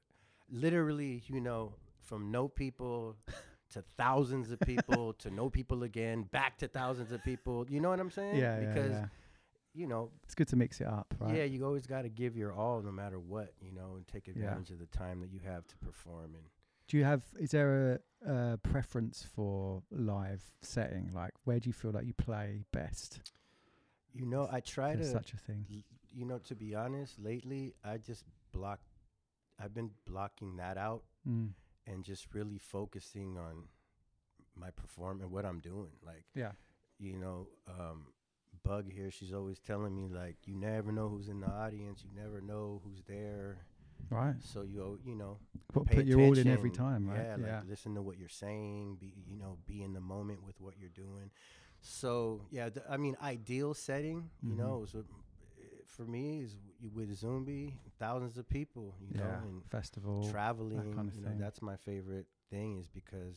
literally, 0.49 1.21
you 1.27 1.39
know, 1.41 1.75
from 2.01 2.31
no 2.31 2.47
people 2.47 3.15
to 3.71 3.83
thousands 3.97 4.49
of 4.51 4.59
people 4.61 5.13
to 5.13 5.29
no 5.29 5.49
people 5.49 5.83
again, 5.83 6.23
back 6.31 6.57
to 6.59 6.67
thousands 6.67 7.11
of 7.11 7.23
people. 7.23 7.65
You 7.69 7.79
know 7.79 7.89
what 7.89 7.99
I'm 7.99 8.11
saying? 8.11 8.37
Yeah, 8.37 8.59
yeah, 8.59 8.67
because 8.73 8.91
yeah. 8.91 9.05
You 9.73 9.87
know, 9.87 10.11
It's 10.23 10.35
good 10.35 10.47
to 10.49 10.55
mix 10.55 10.81
it 10.81 10.87
up, 10.87 11.13
right? 11.19 11.35
yeah, 11.37 11.43
you 11.43 11.65
always 11.65 11.85
got 11.87 12.03
to 12.03 12.09
give 12.09 12.35
your 12.37 12.53
all, 12.53 12.81
no 12.81 12.91
matter 12.91 13.19
what, 13.19 13.53
you 13.61 13.71
know, 13.71 13.95
and 13.95 14.07
take 14.07 14.27
advantage 14.27 14.69
of 14.71 14.79
the 14.79 14.85
time 14.87 15.21
that 15.21 15.31
you 15.31 15.39
have 15.45 15.65
to 15.67 15.77
perform. 15.77 16.35
And 16.35 16.43
Do 16.87 16.97
you 16.97 17.03
have? 17.05 17.23
Is 17.39 17.51
there 17.51 18.01
a, 18.25 18.31
a 18.53 18.57
preference 18.57 19.25
for 19.35 19.81
live 19.91 20.43
setting? 20.61 21.11
Like, 21.13 21.31
where 21.45 21.59
do 21.59 21.69
you 21.69 21.73
feel 21.73 21.91
like 21.91 22.05
you 22.05 22.13
play 22.13 22.63
best? 22.71 23.31
you 24.15 24.27
know, 24.27 24.47
I 24.51 24.59
try 24.59 24.91
If 24.91 24.99
to 24.99 25.05
such 25.05 25.33
a 25.33 25.37
thing. 25.37 25.65
l- 25.71 25.81
You 26.11 26.25
know, 26.25 26.37
to 26.49 26.53
be 26.55 26.75
honest, 26.75 27.17
lately 27.19 27.73
I 27.83 27.97
just 27.97 28.25
block. 28.51 28.79
I've 29.59 29.73
been 29.73 29.91
blocking 30.05 30.57
that 30.57 30.77
out 30.77 31.03
Mm. 31.27 31.53
and 31.87 32.03
just 32.03 32.33
really 32.35 32.59
focusing 32.59 33.37
on 33.37 33.69
my 34.55 34.69
perform 34.71 35.21
and 35.21 35.31
what 35.31 35.45
I'm 35.45 35.59
doing. 35.61 35.93
Like, 36.05 36.25
Yeah. 36.35 36.51
you 36.99 37.17
know, 37.17 37.47
um, 37.67 38.13
Bug 38.63 38.91
here, 38.91 39.11
she's 39.11 39.33
always 39.33 39.59
telling 39.59 39.95
me 39.95 40.07
like, 40.07 40.37
you 40.45 40.55
never 40.55 40.91
know 40.91 41.09
who's 41.09 41.27
in 41.27 41.41
the 41.41 41.47
audience, 41.47 42.03
you 42.03 42.11
never 42.21 42.41
know 42.41 42.81
who's 42.83 43.01
there. 43.07 43.57
Right. 44.09 44.35
So 44.39 44.61
you 44.63 44.99
you 45.05 45.15
know, 45.15 45.37
Put- 45.73 45.87
pay 45.87 45.95
put 45.97 46.05
your 46.05 46.21
all 46.21 46.37
in 46.37 46.47
every 46.47 46.69
time, 46.71 47.07
right? 47.07 47.17
Yeah, 47.25 47.35
like 47.35 47.41
Yeah. 47.41 47.61
listen 47.67 47.95
to 47.95 48.01
what 48.01 48.17
you're 48.17 48.29
saying. 48.29 48.97
Be 48.99 49.13
you 49.27 49.35
know, 49.37 49.57
be 49.65 49.81
in 49.83 49.93
the 49.93 50.01
moment 50.01 50.43
with 50.43 50.59
what 50.61 50.75
you're 50.79 50.89
doing. 50.89 51.31
So 51.81 52.41
yeah, 52.51 52.69
th- 52.69 52.85
I 52.89 52.97
mean, 52.97 53.15
ideal 53.21 53.73
setting, 53.73 54.29
you 54.43 54.53
Mhm. 54.53 54.57
know, 54.57 54.83
is 54.83 54.93
what, 54.93 55.05
for 55.87 56.03
me 56.05 56.41
is 56.41 56.55
with 56.93 57.09
Zumbi, 57.19 57.73
thousands 57.99 58.37
of 58.37 58.47
people, 58.47 58.95
you 59.01 59.17
Yeah, 59.19 59.41
know, 59.41 59.47
and 59.47 59.63
festival, 59.65 60.21
that 60.23 60.31
traveling. 60.31 60.93
kind 60.93 61.09
of 61.09 61.15
you 61.15 61.21
know, 61.21 61.29
thing. 61.29 61.39
that's 61.39 61.61
my 61.61 61.75
favorite 61.77 62.27
thing 62.49 62.77
is 62.77 62.87
because 62.87 63.35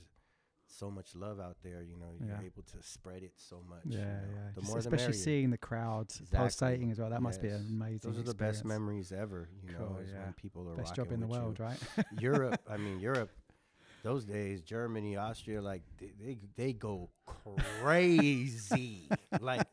so 0.69 0.91
much 0.91 1.15
love 1.15 1.39
out 1.41 1.57
there. 1.63 1.83
You 1.83 1.97
know, 1.97 2.13
you're 2.19 2.29
Yeah. 2.29 2.41
able 2.45 2.63
to 2.63 2.83
spread 2.83 3.23
it 3.23 3.33
so 3.37 3.63
much. 3.69 3.81
Yeah, 3.85 3.99
you 3.99 4.05
know. 4.05 4.13
yeah. 4.35 4.51
The 4.55 4.61
Just 4.61 4.69
more, 4.71 4.79
especially 4.79 5.07
merrier. 5.07 5.13
seeing 5.25 5.51
the 5.51 5.59
crowd 5.59 6.13
pulsating 6.33 6.91
as 6.91 6.99
well. 6.99 7.11
That 7.11 7.23
must 7.23 7.41
be 7.41 7.49
amazing 7.49 8.11
Those 8.11 8.19
are 8.21 8.23
the 8.23 8.35
best 8.35 8.65
memories 8.65 9.13
ever. 9.13 9.49
You 9.65 9.73
know, 9.73 9.79
Cool, 9.79 9.97
is 9.99 10.11
yeah. 10.13 10.25
when 10.25 10.33
people 10.35 10.69
are 10.71 10.75
Best 10.75 10.95
job 10.95 11.13
in 11.13 11.21
the 11.21 11.27
with 11.27 11.37
you. 11.37 11.43
world, 11.43 11.61
right? 11.61 11.79
Europe, 12.21 12.61
I 12.69 12.77
mean 12.77 13.01
Europe. 13.11 13.31
Those 14.03 14.25
days, 14.25 14.63
Germany, 14.63 15.17
Austria, 15.17 15.61
like 15.61 15.83
they 15.99 16.13
they, 16.21 16.39
they 16.57 16.73
go 16.73 17.11
crazy. 17.27 19.09
like, 19.41 19.67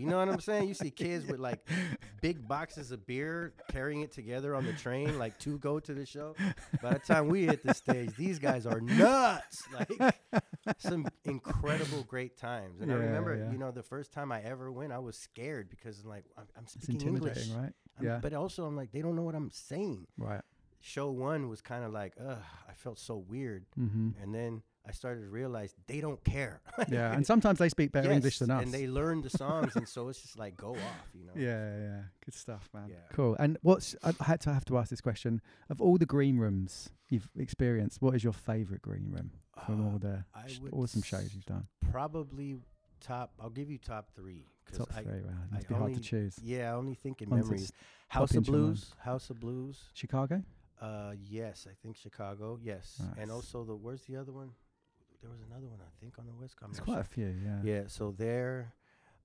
you 0.00 0.06
know 0.06 0.18
what 0.18 0.28
I'm 0.28 0.40
saying? 0.40 0.68
You 0.68 0.74
see 0.74 0.90
kids 0.90 1.26
with 1.26 1.38
like 1.38 1.60
big 2.22 2.46
boxes 2.48 2.90
of 2.90 3.06
beer 3.06 3.52
carrying 3.70 4.00
it 4.00 4.12
together 4.12 4.54
on 4.54 4.64
the 4.64 4.72
train, 4.72 5.18
like 5.18 5.38
to 5.40 5.58
go 5.58 5.78
to 5.80 5.92
the 5.94 6.06
show. 6.06 6.34
By 6.82 6.94
the 6.94 6.98
time 6.98 7.28
we 7.28 7.46
hit 7.46 7.62
the 7.64 7.74
stage, 7.74 8.16
these 8.16 8.38
guys 8.38 8.66
are 8.66 8.80
nuts. 8.80 9.62
Like 9.72 10.14
some 10.78 11.06
incredible 11.24 12.02
great 12.04 12.36
times. 12.36 12.80
And 12.80 12.92
I 12.92 12.96
remember, 12.96 13.36
yeah. 13.36 13.50
you 13.50 13.58
know, 13.58 13.70
the 13.70 13.82
first 13.82 14.12
time 14.12 14.30
I 14.32 14.42
ever 14.42 14.70
went, 14.70 14.92
I 14.92 14.98
was 14.98 15.16
scared 15.16 15.70
because 15.70 16.04
like 16.04 16.24
I'm, 16.36 16.44
I'm 16.56 16.66
speaking 16.66 17.08
English, 17.08 17.48
right? 17.50 17.62
I'm- 17.64 17.74
Yeah. 18.00 18.18
But 18.22 18.32
also, 18.34 18.64
I'm 18.66 18.76
like, 18.76 18.92
they 18.92 19.02
don't 19.02 19.16
know 19.16 19.22
what 19.22 19.34
I'm 19.34 19.50
saying. 19.50 20.06
Right. 20.18 20.42
Show 20.80 21.10
one 21.10 21.48
was 21.48 21.60
kind 21.60 21.84
of 21.84 21.92
like, 21.92 22.14
ugh, 22.18 22.38
I 22.68 22.72
felt 22.74 22.98
so 22.98 23.16
weird. 23.16 23.66
Mhm. 23.78 24.14
And 24.22 24.34
then 24.34 24.62
I 24.86 24.92
started 24.92 25.20
to 25.22 25.28
realize 25.28 25.74
they 25.86 26.00
don't 26.00 26.22
care. 26.24 26.60
Yeah, 26.88 27.12
and 27.12 27.24
sometimes 27.26 27.58
they 27.58 27.68
speak 27.68 27.92
better 27.92 28.10
English 28.10 28.38
than 28.38 28.48
Yes, 28.48 28.56
us. 28.58 28.64
And 28.64 28.72
they 28.74 28.86
learn 28.86 29.20
the 29.20 29.30
songs, 29.30 29.76
and 29.76 29.86
so 29.94 30.08
it's 30.08 30.20
just 30.22 30.38
like 30.38 30.56
go 30.56 30.70
off, 30.72 31.08
you 31.14 31.24
know. 31.26 31.32
Yeah, 31.36 31.76
yeah, 31.78 32.00
good 32.24 32.34
stuff, 32.34 32.68
man. 32.72 32.88
Yeah. 32.88 32.96
Cool. 33.12 33.36
And 33.38 33.58
what's 33.62 33.94
I 34.02 34.12
had 34.24 34.40
to 34.42 34.54
have 34.54 34.64
to 34.66 34.78
ask 34.78 34.88
this 34.90 35.00
question: 35.02 35.40
of 35.68 35.80
all 35.80 35.98
the 35.98 36.06
green 36.06 36.38
rooms 36.38 36.90
you've 37.10 37.28
experienced, 37.38 38.00
what 38.00 38.14
is 38.14 38.24
your 38.24 38.32
favourite 38.32 38.82
green 38.82 39.10
room 39.10 39.30
from 39.66 39.86
all 39.86 39.98
the 39.98 40.24
Uh, 40.34 40.46
sh- 40.46 40.58
awesome 40.72 41.02
shows 41.02 41.34
you've 41.34 41.44
done? 41.46 41.66
Probably 41.90 42.56
top. 43.00 43.32
I'll 43.38 43.50
give 43.50 43.70
you 43.70 43.78
top 43.78 44.10
three. 44.16 44.46
Top 44.72 44.88
I, 44.96 45.02
three, 45.02 45.20
wow, 45.20 45.30
it 45.52 45.64
I 45.66 45.68
be 45.68 45.74
hard 45.74 45.94
to 45.94 46.00
choose. 46.00 46.38
Yeah, 46.42 46.72
I 46.72 46.76
only 46.76 46.94
think 46.94 47.20
in 47.22 47.28
that 47.30 47.36
memories. 47.36 47.72
House 48.08 48.30
of 48.30 48.36
into 48.38 48.52
your 48.52 48.60
mind. 48.60 48.74
Blues. 48.74 48.94
House 48.98 49.30
of 49.30 49.40
Blues. 49.40 49.78
Chicago. 49.92 50.42
Uh, 50.80 51.12
yes, 51.28 51.66
I 51.70 51.74
think 51.82 51.96
Chicago. 51.96 52.58
Yes, 52.62 52.96
Nice. 53.00 53.18
and 53.18 53.30
also 53.30 53.64
the 53.64 53.74
where's 53.76 54.02
the 54.02 54.16
other 54.16 54.32
one? 54.32 54.50
There 55.20 55.30
was 55.30 55.40
another 55.50 55.66
one 55.68 55.80
I 55.80 55.90
think 56.00 56.18
on 56.18 56.26
the 56.26 56.32
West 56.34 56.56
Coast. 56.56 56.72
There's 56.74 56.84
quite 56.84 57.00
a 57.00 57.04
few, 57.04 57.26
yeah. 57.44 57.60
Yeah. 57.62 57.82
So 57.88 58.14
there, 58.16 58.72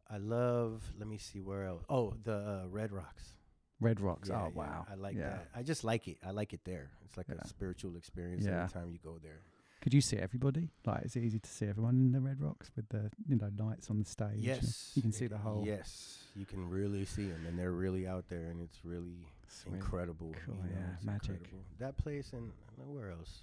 I 0.10 0.18
love. 0.18 0.84
Let 1.00 1.08
me 1.08 1.18
see 1.18 1.40
where 1.42 1.66
else. 1.66 1.86
Oh, 1.90 2.14
the 2.24 2.36
uh, 2.36 2.68
Red 2.70 2.92
Rocks. 2.92 3.34
Red 3.80 4.00
Rocks. 4.02 4.30
Yeah, 4.30 4.42
oh 4.42 4.46
yeah, 4.48 4.52
wow. 4.62 4.86
I 4.92 4.96
like 4.96 5.16
Yeah. 5.16 5.30
that. 5.30 5.50
I 5.56 5.64
just 5.64 5.84
like 5.84 6.08
it. 6.08 6.18
I 6.26 6.32
like 6.32 6.54
it 6.54 6.62
there. 6.66 6.92
It's 7.06 7.18
like 7.18 7.28
a 7.30 7.48
spiritual 7.48 7.96
experience 7.98 8.46
every 8.46 8.70
time 8.70 8.90
you 8.92 9.00
go 9.04 9.18
there. 9.22 9.42
Could 9.82 9.94
you 9.94 10.02
see 10.02 10.18
everybody? 10.18 10.70
Like, 10.86 11.06
is 11.06 11.16
it 11.16 11.24
easy 11.24 11.38
to 11.40 11.50
see 11.50 11.68
everyone 11.68 11.96
in 11.96 12.12
the 12.12 12.20
Red 12.22 12.42
Rocks 12.42 12.72
with 12.76 12.90
the 12.90 13.12
you 13.28 13.36
know 13.36 13.52
lights 13.58 13.90
on 13.90 14.00
the 14.00 14.06
stage? 14.06 14.38
Yes, 14.40 14.92
you 14.96 15.02
can 15.02 15.12
see 15.12 15.28
the 15.28 15.38
whole. 15.38 15.64
Yes, 15.66 16.18
you 16.36 16.46
can 16.46 16.68
really 16.70 17.06
see 17.06 17.28
them, 17.28 17.46
and 17.48 17.60
they're 17.60 17.72
really 17.74 18.08
out 18.08 18.26
there, 18.28 18.48
and 18.50 18.60
it's 18.62 18.80
really 18.84 19.28
Sweet. 19.48 19.76
incredible. 19.76 20.34
Cool, 20.46 20.56
you 20.56 20.62
know, 20.64 20.70
yeah, 20.76 20.96
magic. 21.12 21.30
incredible. 21.32 21.60
That 21.78 21.98
place 21.98 22.34
and 22.34 22.52
where 22.88 23.12
else? 23.12 23.42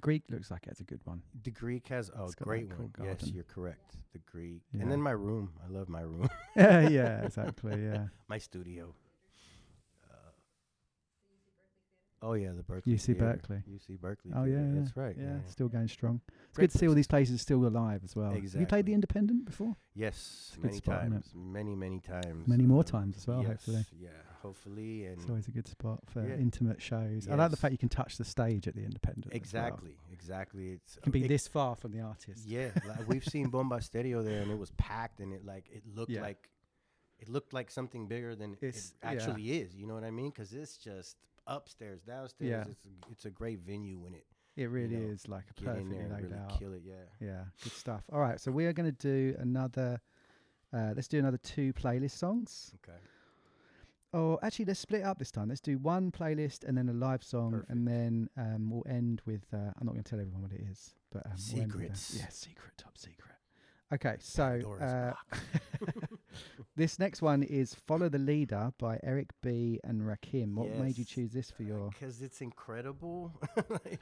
Greek 0.00 0.24
looks 0.28 0.50
like 0.50 0.66
it's 0.66 0.80
a 0.80 0.84
good 0.84 1.00
one. 1.04 1.22
The 1.44 1.50
Greek 1.50 1.88
has 1.88 2.10
oh 2.16 2.24
It's 2.24 2.34
got 2.34 2.40
that 2.40 2.48
great 2.50 2.70
cool 2.70 2.90
one. 2.96 3.08
Yes, 3.08 3.30
you're 3.32 3.44
correct. 3.44 3.96
The 4.12 4.18
Greek, 4.30 4.62
Yeah. 4.72 4.82
and 4.82 4.90
then 4.92 5.00
my 5.00 5.10
room. 5.12 5.52
I 5.64 5.70
love 5.72 5.88
my 5.88 6.02
room. 6.02 6.28
Yeah, 6.56 6.88
yeah, 6.88 7.22
exactly, 7.24 7.82
yeah. 7.82 8.06
my 8.28 8.38
studio. 8.38 8.94
Uh, 10.08 10.16
oh 12.22 12.34
yeah, 12.34 12.52
the 12.56 12.62
Berkeley. 12.62 12.94
UC 12.94 13.06
Theater. 13.06 13.20
Berkeley. 13.20 13.62
UC 13.70 14.00
Berkeley. 14.00 14.32
Oh 14.34 14.44
yeah, 14.44 14.58
yeah, 14.58 14.80
that's 14.80 14.96
right. 14.96 15.16
Yeah, 15.18 15.38
still 15.46 15.68
going 15.68 15.88
strong. 15.88 16.20
It's 16.28 16.56
Great 16.56 16.64
good 16.66 16.72
to 16.72 16.78
see 16.78 16.88
all 16.88 16.94
these 16.94 17.06
places 17.08 17.40
still 17.40 17.66
alive 17.66 18.02
as 18.04 18.14
well. 18.14 18.32
Have 18.32 18.42
you 18.60 18.66
played 18.66 18.86
the 18.86 18.94
Independent 18.94 19.44
before? 19.46 19.74
Yes, 19.94 20.14
It's 20.48 20.52
a 20.52 20.60
good 20.60 20.64
many 20.66 20.76
spot, 20.78 21.00
times, 21.00 21.32
many 21.34 21.74
many 21.76 22.00
times. 22.00 22.46
Many 22.48 22.64
more 22.66 22.80
uh, 22.80 22.84
times 22.84 23.16
as 23.16 23.26
well, 23.26 23.40
yes, 23.40 23.48
hopefully. 23.48 23.84
Yeah, 23.98 24.10
hopefully, 24.44 25.06
and 25.06 25.18
It's 25.20 25.28
always 25.28 25.48
a 25.48 25.50
good 25.50 25.66
spot 25.66 26.00
for 26.06 26.26
Yeah. 26.26 26.36
intimate 26.36 26.80
shows. 26.82 27.26
I 27.28 27.34
like 27.34 27.50
the 27.50 27.56
fact 27.56 27.72
you 27.72 27.78
can 27.78 27.88
touch 27.88 28.18
the 28.18 28.24
stage 28.24 28.68
at 28.68 28.74
the 28.74 28.84
Independent. 28.84 29.26
as 29.26 29.30
well. 29.32 29.36
Exactly, 29.36 29.96
exactly. 30.12 30.72
It's 30.72 30.96
You 30.96 31.02
can 31.02 31.12
be 31.12 31.24
it- 31.24 31.28
this 31.28 31.48
far 31.48 31.74
from 31.76 31.92
the 31.92 32.00
artist. 32.00 32.46
Yeah, 32.46 32.70
like 32.86 33.08
we've 33.08 33.24
seen 33.24 33.48
Bomba 33.54 33.80
Stereo 33.80 34.22
there, 34.22 34.42
and 34.42 34.50
it 34.50 34.58
was 34.58 34.70
packed, 34.72 35.20
and 35.20 35.32
it 35.32 35.44
like 35.44 35.68
it 35.70 35.86
looked 35.86 36.12
Yeah. 36.12 36.20
like 36.22 36.50
it 37.20 37.28
looked 37.28 37.52
like 37.52 37.70
something 37.70 38.06
bigger 38.06 38.34
than 38.36 38.52
It's- 38.54 38.90
it 38.90 38.96
yeah. 39.02 39.10
actually 39.10 39.60
is. 39.60 39.74
You 39.74 39.86
know 39.86 39.94
what 39.94 40.04
I 40.04 40.10
mean? 40.10 40.30
Because 40.30 40.52
it's 40.52 40.76
just 40.76 41.16
upstairs, 41.46 42.02
downstairs. 42.02 42.50
Yeah. 42.50 42.70
It's 42.70 42.84
a, 42.86 42.90
it's 43.12 43.24
a 43.24 43.30
great 43.30 43.60
venue 43.60 43.98
when 43.98 44.14
it. 44.14 44.26
It 44.56 44.62
you 44.62 44.68
really 44.68 44.96
know, 44.96 45.08
is 45.08 45.26
like 45.28 45.44
a 45.50 45.54
get 45.54 45.60
in 45.60 45.64
perfectly 45.88 45.96
there 45.96 46.04
and 46.06 46.12
laid 46.14 46.22
really 46.24 46.36
out. 46.36 46.58
kill 46.58 46.72
it. 46.74 46.82
Yeah. 46.84 46.94
Yeah, 47.20 47.44
good 47.62 47.72
stuff. 47.72 48.04
All 48.12 48.20
right, 48.20 48.38
so 48.40 48.52
we 48.52 48.66
are 48.66 48.72
going 48.72 48.92
to 48.94 48.98
do 49.12 49.34
another. 49.38 50.00
Uh, 50.72 50.92
let's 50.96 51.06
do 51.08 51.18
another 51.20 51.38
two 51.38 51.72
playlist 51.72 52.12
songs. 52.18 52.72
Okay. 52.76 52.98
Oh, 54.16 54.38
actually, 54.42 54.66
let's 54.66 54.78
split 54.80 55.00
it 55.00 55.04
up 55.04 55.18
this 55.18 55.32
time. 55.32 55.48
Let's 55.48 55.60
do 55.60 55.76
one 55.76 56.12
playlist 56.12 56.62
and 56.64 56.78
then 56.78 56.88
a 56.88 56.92
live 56.92 57.24
song, 57.24 57.50
Perfect. 57.50 57.70
and 57.70 57.88
then 57.88 58.28
um, 58.38 58.70
we'll 58.70 58.84
end 58.88 59.20
with. 59.26 59.42
Uh, 59.52 59.56
I'm 59.76 59.86
not 59.86 59.92
going 59.92 60.04
to 60.04 60.08
tell 60.08 60.20
everyone 60.20 60.42
what 60.42 60.52
it 60.52 60.60
is, 60.70 60.94
but 61.10 61.26
um, 61.26 61.32
we'll 61.52 61.62
a- 61.64 61.66
Secrets. 61.66 62.16
yeah, 62.18 62.28
secret, 62.28 62.72
top 62.78 62.96
secret. 62.96 63.20
Okay, 63.92 64.16
so 64.20 64.76
uh, 64.80 65.12
this 66.76 66.98
next 66.98 67.22
one 67.22 67.42
is 67.42 67.74
"Follow 67.74 68.08
the 68.08 68.18
Leader" 68.18 68.72
by 68.78 68.98
Eric 69.02 69.28
B 69.42 69.78
and 69.84 70.02
Rakim. 70.02 70.54
What 70.54 70.70
made 70.76 70.96
you 70.98 71.04
choose 71.04 71.32
this 71.32 71.50
for 71.50 71.62
your? 71.64 71.90
Because 71.90 72.22
it's 72.22 72.40
incredible. 72.40 73.32
Like, 73.68 74.00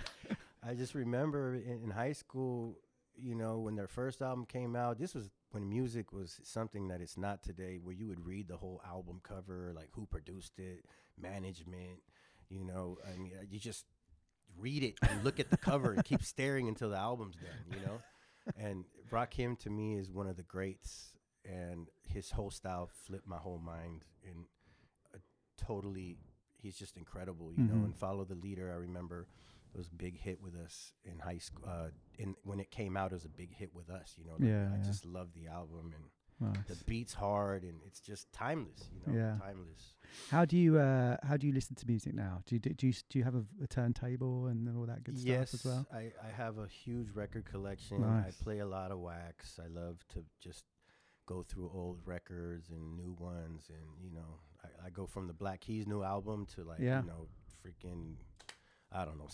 I 0.65 0.75
just 0.75 0.95
remember 0.95 1.55
in, 1.55 1.81
in 1.85 1.91
high 1.91 2.13
school, 2.13 2.77
you 3.17 3.35
know, 3.35 3.59
when 3.59 3.75
their 3.77 3.87
first 3.89 4.23
album 4.23 4.47
came 4.47 4.75
out, 4.75 4.99
this 4.99 5.15
was 5.15 5.31
when 5.51 5.69
music 5.69 6.13
was 6.13 6.41
something 6.43 6.89
that 6.89 7.01
it's 7.01 7.17
not 7.17 7.43
today, 7.43 7.79
where 7.83 7.95
you 7.95 8.07
would 8.09 8.25
read 8.27 8.49
the 8.49 8.57
whole 8.57 8.81
album 8.87 9.21
cover, 9.23 9.73
like 9.75 9.89
who 9.93 10.07
produced 10.07 10.59
it, 10.59 10.85
management, 11.21 12.01
you 12.49 12.65
know, 12.65 12.99
I 13.07 13.17
mean, 13.19 13.33
you 13.51 13.59
just 13.59 13.85
read 14.59 14.83
it 14.83 14.95
and 15.09 15.25
look 15.25 15.39
at 15.41 15.51
the 15.51 15.57
cover 15.57 15.93
and 15.93 16.05
keep 16.05 16.23
staring 16.23 16.69
until 16.69 16.91
the 16.91 16.97
album's 16.97 17.37
done, 17.37 17.79
you 17.81 17.87
know? 17.87 18.01
And 18.57 18.85
Rakim 19.11 19.59
to 19.61 19.71
me 19.71 19.97
is 19.97 20.11
one 20.11 20.27
of 20.27 20.37
the 20.37 20.43
greats, 20.43 21.13
and 21.45 21.89
his 22.09 22.31
whole 22.31 22.51
style 22.51 22.91
flipped 23.07 23.27
my 23.27 23.37
whole 23.39 23.59
mind 23.59 24.05
and 24.25 24.47
totally 25.57 26.17
he's 26.57 26.77
just 26.77 26.97
incredible, 26.97 27.53
you 27.53 27.65
know. 27.65 27.75
Mhm. 27.75 27.85
And 27.85 27.97
follow 27.97 28.25
the 28.25 28.35
leader. 28.35 28.71
I 28.71 28.77
remember 28.77 29.27
it 29.75 29.79
was 29.79 29.89
a 29.89 29.95
big 29.95 30.19
hit 30.19 30.41
with 30.41 30.55
us 30.57 30.93
in 31.05 31.19
high 31.19 31.39
school. 31.39 31.65
Uh, 31.69 31.89
in 32.19 32.35
when 32.45 32.61
it 32.61 32.71
came 32.71 32.97
out, 32.97 33.13
it 33.13 33.15
was 33.15 33.25
a 33.25 33.29
big 33.29 33.53
hit 33.55 33.71
with 33.75 33.89
us, 33.91 34.15
you 34.19 34.25
know. 34.25 34.33
like, 34.33 34.49
Yeah, 34.49 34.69
I 34.73 34.77
yeah. 34.79 34.85
just 34.85 35.05
love 35.07 35.29
the 35.35 35.47
album 35.49 35.93
and 35.95 36.05
the 36.67 36.75
beats 36.87 37.15
hard 37.15 37.63
and 37.63 37.81
it's 37.87 38.01
just 38.01 38.27
timeless, 38.33 38.91
you 38.93 39.01
know. 39.07 39.17
Yeah. 39.17 39.37
Timeless. 39.47 39.95
How 40.31 40.45
do 40.45 40.57
you 40.59 40.77
uh, 40.79 41.17
how 41.23 41.37
do 41.37 41.47
you 41.47 41.53
listen 41.53 41.77
to 41.77 41.87
music 41.87 42.15
now? 42.15 42.43
Do 42.47 42.57
you 42.57 42.59
do, 42.59 42.87
you 42.87 42.93
s- 42.93 43.05
do 43.09 43.19
you 43.19 43.25
have 43.25 43.37
a, 43.37 43.45
a 43.63 43.69
turntable 43.69 44.49
and 44.49 44.69
all 44.77 44.85
that 44.87 45.05
good 45.05 45.17
yes, 45.17 45.51
stuff 45.51 45.61
as 45.61 45.65
well? 45.65 45.87
I, 45.93 46.13
I 46.27 46.31
have 46.37 46.59
a 46.59 46.67
huge 46.67 47.11
record 47.15 47.45
collection. 47.45 48.01
Nice. 48.01 48.25
I 48.41 48.45
play 48.45 48.59
a 48.59 48.67
lot 48.67 48.91
of 48.91 48.99
wax. 48.99 49.61
I 49.63 49.69
love 49.69 50.01
to 50.15 50.25
just 50.41 50.65
go 51.27 51.45
through 51.45 51.71
old 51.73 52.01
records 52.05 52.71
and 52.71 52.97
new 52.97 53.15
ones, 53.21 53.71
and 53.71 53.87
you 54.05 54.11
know, 54.13 54.41
I, 54.65 54.87
I 54.87 54.91
go 54.91 55.07
from 55.07 55.29
the 55.29 55.33
Black 55.35 55.61
Keys 55.61 55.87
new 55.87 56.03
album 56.03 56.47
to 56.57 56.65
like 56.65 56.81
Yeah. 56.81 57.03
you 57.03 57.07
know, 57.07 57.29
freaking, 57.65 58.17
I 58.91 59.05
don't 59.05 59.17
know, 59.19 59.29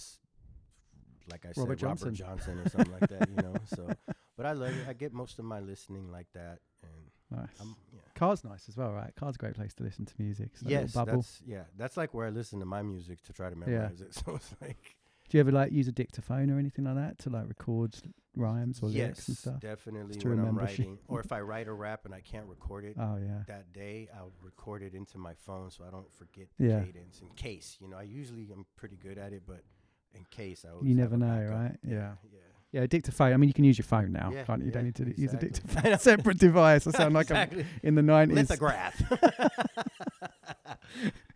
like 1.30 1.44
I 1.46 1.52
Robert 1.56 1.72
said, 1.72 1.78
Johnson. 1.78 2.06
Robert 2.08 2.16
Johnson 2.18 2.58
or 2.60 2.68
something 2.68 2.92
like 2.92 3.08
that. 3.08 3.28
You 3.28 3.36
know, 3.42 3.54
so 3.66 3.88
but 4.36 4.46
I 4.46 4.52
love 4.52 4.70
it. 4.70 4.86
I 4.88 4.92
get 4.92 5.12
most 5.12 5.38
of 5.38 5.44
my 5.44 5.60
listening 5.60 6.10
like 6.10 6.28
that, 6.34 6.58
and 6.82 7.40
Nice. 7.40 7.48
I'm, 7.60 7.76
yeah. 7.92 8.00
Car's 8.14 8.42
nice 8.42 8.68
as 8.70 8.76
well, 8.76 8.92
right? 8.92 9.12
Car's 9.14 9.34
a 9.34 9.38
great 9.38 9.54
place 9.54 9.74
to 9.74 9.82
listen 9.82 10.06
to 10.06 10.14
music. 10.18 10.48
It's 10.54 10.62
Yes, 10.62 10.92
bubble. 10.92 11.16
that's 11.16 11.42
yeah. 11.46 11.64
That's 11.76 11.96
like 11.96 12.14
where 12.14 12.26
I 12.26 12.30
listen 12.30 12.58
to 12.60 12.66
my 12.66 12.80
music 12.82 13.22
to 13.24 13.32
try 13.34 13.50
to 13.50 13.56
memorize 13.56 14.00
it. 14.00 14.14
So 14.24 14.36
it's 14.36 14.54
like 14.62 14.96
Do 15.28 15.36
you 15.36 15.40
ever 15.40 15.52
like 15.52 15.70
use 15.72 15.88
a 15.88 15.92
dictaphone 15.92 16.50
or 16.50 16.58
anything 16.58 16.86
like 16.86 16.94
that 16.94 17.18
to 17.20 17.30
like 17.30 17.46
record 17.48 17.96
rhymes 18.34 18.80
or 18.82 18.88
lyrics 18.88 19.18
yes, 19.18 19.28
and 19.28 19.36
stuff? 19.36 19.60
definitely 19.60 20.16
to 20.20 20.28
when 20.30 20.38
I'm 20.38 20.46
remember 20.46 20.62
writing, 20.62 20.98
or 21.06 21.20
if 21.20 21.30
I 21.32 21.40
write 21.42 21.68
a 21.68 21.72
rap 21.74 22.06
and 22.06 22.14
I 22.14 22.22
can't 22.22 22.46
record 22.46 22.86
it 22.86 22.96
Oh, 22.98 23.18
yeah. 23.20 23.42
that 23.46 23.74
day, 23.74 24.08
I'll 24.16 24.32
record 24.42 24.82
it 24.82 24.94
into 24.94 25.18
my 25.18 25.34
phone 25.34 25.70
so 25.70 25.84
I 25.86 25.90
don't 25.90 26.10
forget 26.14 26.46
the 26.58 26.64
Yeah. 26.66 26.82
cadence 26.82 27.20
in 27.20 27.28
case. 27.36 27.76
You 27.78 27.88
know, 27.88 27.98
I 27.98 28.04
usually 28.04 28.50
am 28.52 28.64
pretty 28.76 28.96
good 28.96 29.18
at 29.18 29.34
it, 29.34 29.42
but 29.46 29.64
in 30.14 30.24
case 30.30 30.64
I 30.64 30.70
You 30.84 30.94
never 30.94 31.16
know, 31.16 31.46
right? 31.50 31.76
Yeah. 31.86 32.12
yeah. 32.32 32.38
Yeah, 32.70 32.86
dictaphone. 32.86 33.32
I 33.32 33.36
mean, 33.38 33.48
you 33.48 33.54
can 33.54 33.64
use 33.64 33.78
your 33.78 33.86
phone 33.86 34.12
now, 34.12 34.30
Yeah, 34.30 34.42
can't 34.44 34.60
you? 34.60 34.66
You 34.66 34.72
don't 34.72 34.84
need 34.84 34.94
to 34.96 35.18
use 35.18 35.32
a 35.34 35.38
dictaphone. 35.38 35.98
Separate 35.98 36.38
device. 36.38 36.86
I 36.86 36.90
sound 36.90 37.14
like 37.14 37.24
Exactly. 37.30 37.62
I'm 37.62 37.68
in 37.82 37.94
the 37.94 38.02
90s. 38.02 38.34
Lithograph. 38.34 39.02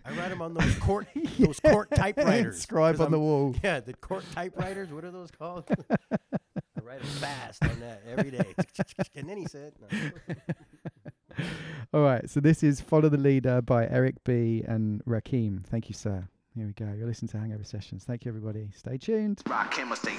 I 0.05 0.11
write 0.11 0.29
them 0.31 0.43
on 0.43 0.53
those 0.55 0.75
court 0.77 1.07
those 1.39 1.61
court 1.61 1.91
typewriters. 1.95 2.61
Scribe 2.61 3.01
on 3.01 3.11
the 3.13 3.17
I'm- 3.19 3.27
wall. 3.27 3.55
Yeah, 3.63 3.81
the 3.81 3.95
court 3.95 4.25
typewriters. 4.33 4.91
What 4.93 5.05
are 5.05 5.11
those 5.11 5.31
called? 5.31 5.65
I 5.91 5.97
write 6.83 6.99
them 7.01 7.09
fast 7.21 7.63
on 7.65 7.81
that 7.81 8.03
every 8.07 8.31
day. 8.31 8.55
and 9.15 9.29
then 9.29 9.39
he 9.39 9.47
said, 9.47 9.73
no. 9.81 9.99
All 11.95 12.03
right, 12.03 12.29
so 12.29 12.41
this 12.41 12.63
is 12.63 12.81
Follow 12.83 13.09
the 13.09 13.17
Leader 13.17 13.63
by 13.63 13.87
Eric 13.87 14.23
B. 14.25 14.63
and 14.67 15.03
Rakim. 15.07 15.65
Thank 15.65 15.89
you, 15.89 15.95
sir. 15.95 16.29
Here 16.55 16.67
we 16.67 16.73
go. 16.75 16.93
You're 16.93 17.07
listening 17.07 17.31
to 17.31 17.39
Hangover 17.39 17.65
Sessions. 17.65 18.05
Thank 18.05 18.27
you, 18.27 18.31
everybody. 18.31 18.69
Stay 18.77 18.99
tuned. 18.99 19.41
Rock 19.49 19.71
Chemistry. 19.71 20.13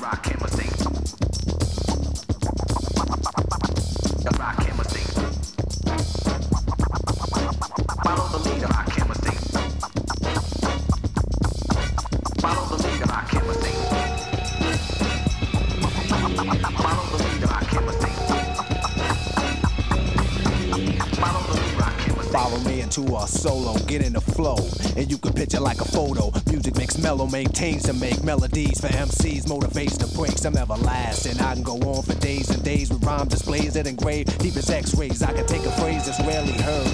Rock 0.00 0.22
Chemistry. 0.22 0.75
Me 22.98 23.14
a 23.14 23.26
solo, 23.26 23.76
get 23.86 24.00
in 24.00 24.14
the 24.14 24.20
flow, 24.20 24.56
and 24.96 25.10
you 25.10 25.18
can 25.18 25.32
picture 25.34 25.60
like 25.60 25.80
a 25.82 25.84
photo. 25.84 26.32
Music 26.46 26.76
makes 26.76 26.96
mellow, 26.96 27.26
maintains 27.26 27.82
to 27.82 27.92
make 27.92 28.22
melodies 28.24 28.80
for 28.80 28.86
MCs, 28.86 29.44
motivates 29.44 29.98
to 29.98 30.16
break 30.16 30.38
some 30.38 30.56
everlasting. 30.56 31.38
I 31.38 31.54
can 31.54 31.62
go 31.62 31.74
on 31.74 32.02
for 32.04 32.14
days 32.14 32.48
and 32.48 32.62
days 32.64 32.90
with 32.90 33.04
rhyme 33.04 33.28
displays 33.28 33.74
that 33.74 33.86
engrave 33.86 34.26
deep 34.38 34.56
as 34.56 34.70
X-rays. 34.70 35.22
I 35.22 35.32
can 35.34 35.46
take 35.46 35.66
a 35.66 35.72
phrase 35.72 36.06
that's 36.06 36.20
rarely 36.26 36.52
heard, 36.52 36.88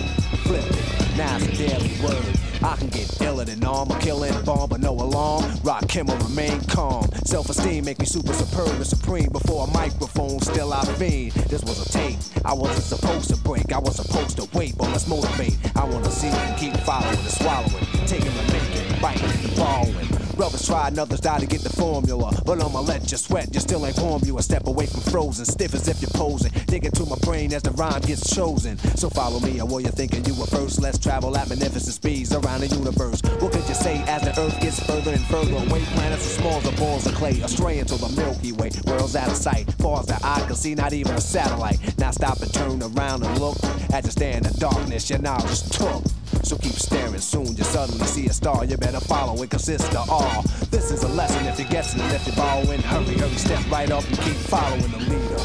flip 0.44 0.64
it, 0.64 1.16
now 1.16 1.36
it's 1.36 1.46
a 1.46 1.68
daily 1.68 1.92
word. 2.02 2.51
I 2.64 2.76
can 2.76 2.88
get 2.88 3.20
iller 3.20 3.44
than 3.44 3.64
arm, 3.64 3.90
a 3.90 3.98
killing 3.98 4.40
bomb, 4.44 4.68
but 4.68 4.80
no 4.80 4.92
alarm. 4.92 5.42
Rakim 5.64 6.08
or 6.08 6.28
remain 6.28 6.60
calm. 6.62 7.08
Self-esteem 7.24 7.84
make 7.84 7.98
me 7.98 8.06
super 8.06 8.32
superb 8.32 8.70
and 8.70 8.86
supreme. 8.86 9.30
Before 9.30 9.66
a 9.66 9.70
microphone, 9.72 10.38
still 10.40 10.72
I 10.72 10.84
fiend. 10.94 11.32
This 11.32 11.62
was 11.62 11.86
a 11.86 11.92
tape. 11.92 12.18
I 12.44 12.52
wasn't 12.52 12.84
supposed 12.84 13.30
to 13.30 13.36
break. 13.36 13.72
I 13.72 13.78
was 13.78 13.96
supposed 13.96 14.36
to 14.36 14.48
wait, 14.56 14.78
but 14.78 14.90
let's 14.90 15.08
motivate. 15.08 15.58
I 15.76 15.84
wanna 15.84 16.10
see 16.10 16.28
and 16.28 16.56
keep 16.56 16.76
following 16.84 17.18
and 17.18 17.28
swallowing, 17.28 17.86
taking 18.06 18.28
and 18.28 18.52
making, 18.52 19.00
biting 19.00 19.30
and 19.30 19.56
borrowing. 19.56 20.11
Brothers 20.36 20.66
try 20.66 20.88
and 20.88 20.98
others 20.98 21.20
die 21.20 21.40
to 21.40 21.46
get 21.46 21.60
the 21.60 21.70
formula. 21.70 22.32
But 22.44 22.62
I'ma 22.62 22.80
let 22.80 23.10
you 23.10 23.18
sweat, 23.18 23.52
you 23.52 23.60
still 23.60 23.86
ain't 23.86 23.98
warm. 23.98 24.22
You 24.24 24.38
a 24.38 24.42
step 24.42 24.66
away 24.66 24.86
from 24.86 25.00
frozen, 25.00 25.44
stiff 25.44 25.74
as 25.74 25.88
if 25.88 26.00
you're 26.00 26.10
posing. 26.10 26.52
Dig 26.66 26.84
into 26.84 27.04
my 27.06 27.16
brain 27.22 27.52
as 27.52 27.62
the 27.62 27.70
rhyme 27.72 28.00
gets 28.00 28.34
chosen. 28.34 28.78
So 28.96 29.10
follow 29.10 29.40
me, 29.40 29.60
or 29.60 29.66
what 29.66 29.84
you 29.84 29.90
thinking 29.90 30.24
you 30.24 30.34
were 30.34 30.46
first. 30.46 30.80
Let's 30.80 30.98
travel 30.98 31.36
at 31.36 31.48
magnificent 31.48 31.94
speeds 31.94 32.32
around 32.32 32.60
the 32.60 32.68
universe. 32.68 33.20
What 33.40 33.52
could 33.52 33.68
you 33.68 33.74
say 33.74 34.02
as 34.08 34.22
the 34.22 34.38
earth 34.40 34.60
gets 34.60 34.84
further 34.84 35.12
and 35.12 35.24
further 35.26 35.56
away? 35.56 35.84
Planets 35.94 36.26
as 36.26 36.36
small 36.36 36.58
as 36.58 36.70
balls 36.78 37.06
of 37.06 37.14
clay, 37.14 37.40
astray 37.40 37.78
into 37.78 37.96
the 37.96 38.08
Milky 38.16 38.52
Way. 38.52 38.70
Worlds 38.86 39.16
out 39.16 39.28
of 39.28 39.36
sight, 39.36 39.70
far 39.74 40.00
as 40.00 40.06
the 40.06 40.18
eye 40.22 40.44
can 40.46 40.56
see, 40.56 40.74
not 40.74 40.92
even 40.92 41.14
a 41.14 41.20
satellite. 41.20 41.78
Now 41.98 42.10
stop 42.10 42.40
and 42.40 42.52
turn 42.52 42.82
around 42.82 43.24
and 43.24 43.38
look. 43.38 43.56
As 43.92 44.04
you 44.04 44.10
stand 44.10 44.46
in 44.46 44.52
darkness, 44.54 45.10
your 45.10 45.18
knowledge 45.18 45.62
took. 45.70 46.02
So 46.42 46.56
keep 46.56 46.72
staring, 46.72 47.20
soon 47.20 47.56
you 47.56 47.64
suddenly 47.64 48.06
see 48.06 48.26
a 48.26 48.32
star. 48.32 48.64
You 48.64 48.76
better 48.76 49.00
follow, 49.00 49.42
it 49.42 49.50
consists 49.50 49.94
of 49.94 50.10
all. 50.10 50.42
This 50.70 50.90
is 50.90 51.02
a 51.02 51.08
lesson 51.08 51.46
if 51.46 51.58
you're 51.58 51.68
guessing, 51.68 52.00
and 52.00 52.12
if 52.12 52.26
you're 52.26 52.36
borrowing, 52.36 52.80
hurry, 52.82 53.16
hurry, 53.18 53.36
step 53.36 53.62
right 53.70 53.90
up 53.90 54.04
and 54.08 54.18
keep 54.18 54.36
following 54.36 54.90
the 54.90 54.98
leader. 54.98 55.38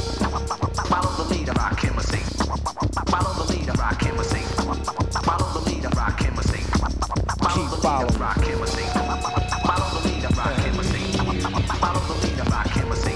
Follow 0.88 1.23
the 1.23 1.34
leader, 1.34 1.51
rock 1.53 1.77
chemistry. 1.77 2.19
Follow 3.07 3.34
the 3.45 3.53
leader, 3.53 3.73
rock 3.73 3.99
chemistry. 3.99 4.41
Follow 5.23 5.59
the 5.59 5.69
leader, 5.69 5.89
rock 5.95 6.18
chemistry. 6.18 6.61
Follow 7.47 7.69
the 7.73 7.80
leader, 7.80 8.19
rock 8.26 8.41
chemistry. 8.43 8.84
Follow 9.64 9.89
the 9.95 10.07
leader, 10.07 10.30
rock 10.35 10.55
chemistry. 10.55 11.03
Follow 11.80 12.01
the 12.07 12.15
leader, 12.26 12.43
rock 12.49 12.68
chemistry. 12.68 13.14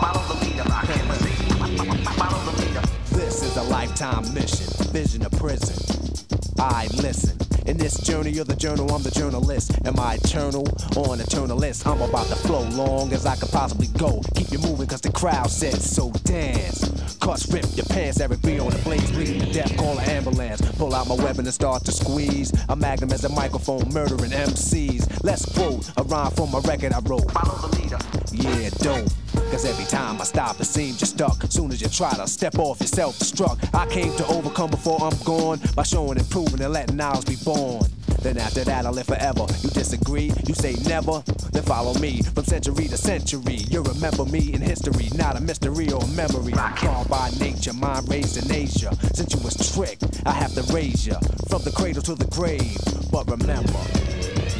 Follow 0.00 0.22
the 0.28 0.36
leader, 0.44 0.64
rock. 0.64 0.86
Follow 2.18 2.40
the 2.50 2.62
leader. 2.62 2.82
This 3.12 3.42
is 3.42 3.56
a 3.56 3.62
lifetime 3.62 4.32
mission, 4.34 4.66
vision 4.92 5.24
of 5.24 5.32
prison. 5.32 6.07
I 6.58 6.88
listen. 6.96 7.38
In 7.66 7.76
this 7.76 8.00
journey 8.00 8.38
of 8.38 8.48
the 8.48 8.56
journal, 8.56 8.90
I'm 8.92 9.02
the 9.02 9.10
journalist. 9.10 9.72
Am 9.84 10.00
I 10.00 10.14
eternal 10.14 10.66
or 10.96 11.12
an 11.12 11.20
eternalist? 11.20 11.86
I'm 11.86 12.00
about 12.00 12.26
to 12.28 12.34
flow 12.34 12.62
long 12.70 13.12
as 13.12 13.26
I 13.26 13.36
could 13.36 13.50
possibly 13.50 13.88
go. 13.98 14.22
Keep 14.34 14.52
you 14.52 14.58
moving 14.58 14.86
cause 14.86 15.02
the 15.02 15.12
crowd 15.12 15.50
says 15.50 15.88
so 15.88 16.10
dance. 16.24 17.16
Cuss 17.20 17.52
rip 17.52 17.66
your 17.76 17.84
pants, 17.86 18.20
Eric 18.20 18.40
B 18.42 18.58
on 18.58 18.70
the 18.70 18.78
blaze, 18.78 19.10
bleeding 19.10 19.40
to 19.40 19.52
death, 19.52 19.76
call 19.76 19.98
an 19.98 20.08
ambulance. 20.08 20.62
Pull 20.78 20.94
out 20.94 21.08
my 21.08 21.14
weapon 21.16 21.44
and 21.44 21.52
start 21.54 21.84
to 21.84 21.92
squeeze. 21.92 22.52
A 22.70 22.74
magnum 22.74 23.12
as 23.12 23.24
a 23.24 23.28
microphone, 23.28 23.92
murdering 23.92 24.30
MCs. 24.30 25.22
Let's 25.22 25.44
quote 25.44 25.90
a 25.96 26.02
rhyme 26.04 26.30
from 26.32 26.54
a 26.54 26.60
record 26.60 26.92
I 26.92 27.00
wrote. 27.00 27.30
Follow 27.30 27.68
the 27.68 27.76
leader. 27.76 27.98
Yeah, 28.32 28.70
dope. 28.78 29.12
Cause 29.50 29.64
every 29.64 29.84
time 29.86 30.20
I 30.20 30.24
stop, 30.24 30.60
it 30.60 30.66
seems 30.66 31.00
you're 31.00 31.06
stuck. 31.06 31.42
Soon 31.50 31.72
as 31.72 31.80
you 31.80 31.88
try 31.88 32.12
to 32.14 32.26
step 32.26 32.58
off, 32.58 32.80
you're 32.80 32.86
self 32.86 33.18
destruct. 33.18 33.74
I 33.74 33.86
came 33.86 34.14
to 34.16 34.26
overcome 34.26 34.70
before 34.70 34.98
I'm 35.02 35.16
gone 35.24 35.60
by 35.74 35.82
showing 35.82 36.18
and 36.18 36.28
proving 36.30 36.60
and 36.60 36.72
letting 36.72 37.00
ours 37.00 37.24
be 37.24 37.36
born. 37.44 37.84
Then 38.22 38.36
after 38.38 38.64
that, 38.64 38.84
I 38.84 38.90
live 38.90 39.06
forever. 39.06 39.46
You 39.62 39.70
disagree? 39.70 40.32
You 40.46 40.54
say 40.54 40.74
never? 40.86 41.22
Then 41.52 41.62
follow 41.62 41.94
me 41.94 42.22
from 42.22 42.44
century 42.44 42.88
to 42.88 42.96
century. 42.96 43.58
You'll 43.70 43.84
remember 43.84 44.24
me 44.24 44.52
in 44.52 44.60
history, 44.60 45.08
not 45.14 45.36
a 45.36 45.40
mystery 45.40 45.90
or 45.92 46.02
a 46.02 46.06
memory. 46.08 46.52
Called 46.52 47.08
by 47.08 47.30
nature, 47.38 47.72
mind 47.72 48.08
raised 48.08 48.44
in 48.44 48.52
Asia. 48.52 48.94
Since 49.14 49.34
you 49.34 49.40
was 49.40 49.54
tricked, 49.74 50.04
I 50.26 50.32
have 50.32 50.52
to 50.54 50.62
raise 50.72 51.06
you 51.06 51.14
from 51.48 51.62
the 51.62 51.70
cradle 51.70 52.02
to 52.02 52.14
the 52.14 52.26
grave. 52.26 52.76
But 53.12 53.30
remember, 53.30 53.78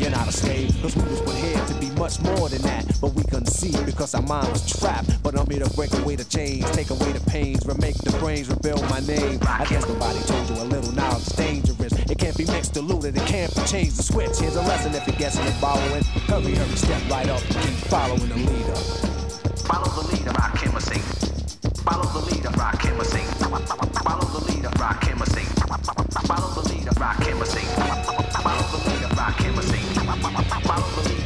you're 0.01 0.11
not 0.11 0.29
a 0.29 0.33
slave, 0.33 0.75
cause 0.81 0.95
we 0.97 1.03
was 1.03 1.21
put 1.21 1.35
here 1.35 1.65
to 1.67 1.75
be 1.75 1.91
much 1.99 2.21
more 2.21 2.49
than 2.49 2.63
that. 2.63 2.87
But 3.01 3.15
we 3.15 3.23
couldn't 3.25 3.47
see 3.51 3.73
because 3.85 4.15
our 4.15 4.23
mind 4.23 4.49
was 4.49 4.65
trapped. 4.79 5.23
But 5.23 5.39
I'm 5.39 5.49
here 5.51 5.65
to 5.65 5.71
break 5.75 5.93
away 5.95 6.17
the 6.17 6.25
chains, 6.25 6.71
take 6.73 6.91
away 6.91 7.13
the 7.13 7.21
pains, 7.31 7.67
remake 7.67 7.97
the 7.99 8.13
brains, 8.19 8.49
rebuild 8.49 8.83
my 8.91 9.01
name. 9.01 9.39
I 9.43 9.65
guess 9.65 9.87
nobody 9.89 10.21
told 10.21 10.49
you 10.51 10.57
a 10.63 10.67
little 10.67 10.93
knowledge 10.93 11.27
is 11.27 11.37
dangerous. 11.37 11.93
It 11.93 12.19
can't 12.19 12.37
be 12.37 12.45
mixed, 12.47 12.75
diluted, 12.75 13.17
it 13.17 13.27
can't 13.27 13.55
be 13.55 13.63
changed. 13.63 13.97
The 13.99 14.03
switch, 14.03 14.39
here's 14.39 14.57
a 14.57 14.63
lesson 14.63 14.95
if 14.95 15.07
you're 15.07 15.17
guessing 15.17 15.45
and 15.45 15.55
following. 15.57 16.05
Hurry, 16.29 16.55
hurry, 16.55 16.77
step 16.77 17.03
right 17.11 17.29
up, 17.29 17.41
keep 17.41 17.77
following 17.91 18.29
the 18.29 18.37
leader. 18.37 18.79
Follow 19.67 19.91
the 20.01 20.15
leader, 20.15 20.31
rock 20.33 20.55
chemistry. 20.57 21.01
Follow 21.83 22.07
the 22.13 22.35
leader, 22.35 22.51
rock 22.51 22.79
chemistry. 22.81 23.23
Follow 24.03 24.27
the 24.27 24.53
leader, 24.53 24.71
rock 24.79 25.01
chemistry. 25.01 25.45
Follow 26.27 26.63
the 26.63 26.69
leader, 26.69 26.91
rock 27.01 27.21
chemistry. 27.21 28.08
Follow 30.69 31.03
the 31.03 31.18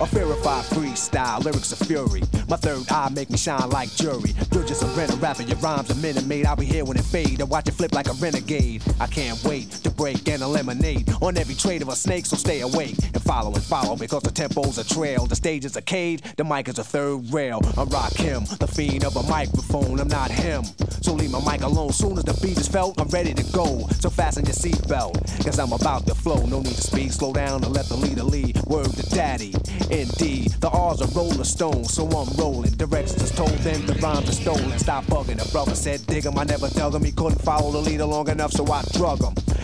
A 0.00 0.06
verified 0.06 0.64
freestyle, 0.66 1.42
lyrics 1.42 1.72
of 1.72 1.78
fury. 1.78 2.22
My 2.48 2.54
third 2.54 2.88
eye 2.88 3.08
make 3.08 3.30
me 3.30 3.36
shine 3.36 3.68
like 3.70 3.92
jury. 3.96 4.32
You're 4.52 4.64
just 4.64 4.84
a 4.84 4.86
renter 4.88 5.16
rapper, 5.16 5.42
your 5.42 5.56
rhymes 5.58 5.90
a 5.90 5.96
minute 5.96 6.24
made. 6.24 6.46
I'll 6.46 6.54
be 6.54 6.66
here 6.66 6.84
when 6.84 6.96
it 6.96 7.04
fade 7.04 7.40
and 7.40 7.50
watch 7.50 7.66
it 7.66 7.72
flip 7.72 7.92
like 7.92 8.06
a 8.06 8.12
renegade. 8.12 8.84
I 9.00 9.08
can't 9.08 9.42
wait 9.42 9.72
to 9.82 9.90
break 9.90 10.28
and 10.28 10.40
eliminate 10.40 11.10
on 11.20 11.36
every 11.36 11.56
trade 11.56 11.82
of 11.82 11.88
a 11.88 11.96
snake, 11.96 12.26
so 12.26 12.36
stay 12.36 12.60
awake 12.60 12.96
and 13.12 13.20
follow 13.24 13.52
and 13.52 13.62
follow 13.64 13.96
because 13.96 14.22
the 14.22 14.30
tempo's 14.30 14.78
a 14.78 14.84
trail. 14.84 15.26
The 15.26 15.34
stage 15.34 15.64
is 15.64 15.74
a 15.74 15.82
cage, 15.82 16.22
the 16.36 16.44
mic 16.44 16.68
is 16.68 16.78
a 16.78 16.84
third 16.84 17.32
rail. 17.32 17.58
I'm 17.76 17.88
Rakim, 17.88 18.56
the 18.58 18.68
fiend 18.68 19.04
of 19.04 19.16
a 19.16 19.24
microphone, 19.24 19.98
I'm 19.98 20.06
not 20.06 20.30
him. 20.30 20.62
So 21.02 21.12
leave 21.12 21.32
my 21.32 21.40
mic 21.44 21.62
alone. 21.62 21.90
Soon 21.90 22.18
as 22.18 22.24
the 22.24 22.38
beat 22.40 22.56
is 22.58 22.68
felt, 22.68 23.00
I'm 23.00 23.08
ready 23.08 23.34
to 23.34 23.42
go. 23.52 23.88
So 23.98 24.10
fasten 24.10 24.44
your 24.44 24.54
seatbelt, 24.54 25.44
cause 25.44 25.58
I'm 25.58 25.72
about 25.72 26.06
to 26.06 26.14
flow. 26.14 26.46
No 26.46 26.60
need 26.60 26.76
to 26.76 26.82
speed, 26.82 27.12
slow 27.12 27.32
down 27.32 27.64
and 27.64 27.72
let 27.72 27.86
the 27.86 27.96
leader 27.96 28.22
lead. 28.22 28.62
Word 28.66 28.92
to 28.92 29.02
daddy. 29.10 29.54
Indeed, 29.90 30.18
B. 30.18 30.48
The 30.60 30.68
R's 30.68 31.00
are 31.00 31.08
roller 31.08 31.44
stones, 31.44 31.94
so 31.94 32.06
I'm 32.06 32.28
rolling. 32.36 32.72
Directors 32.72 33.30
told 33.30 33.56
them 33.58 33.86
the 33.86 33.94
rhymes 33.94 34.28
are 34.28 34.32
stolen. 34.32 34.78
Stop 34.78 35.04
bugging. 35.04 35.42
The 35.42 35.48
brother 35.50 35.74
said, 35.74 36.06
dig 36.06 36.26
'em. 36.26 36.38
I 36.38 36.44
never 36.44 36.68
dug 36.68 36.94
'em. 36.94 37.04
He 37.04 37.12
couldn't 37.12 37.40
follow 37.42 37.70
the 37.72 37.78
leader 37.78 38.04
long 38.04 38.28
enough, 38.28 38.52
so 38.52 38.64
I 38.70 38.82
drug. 38.92 39.20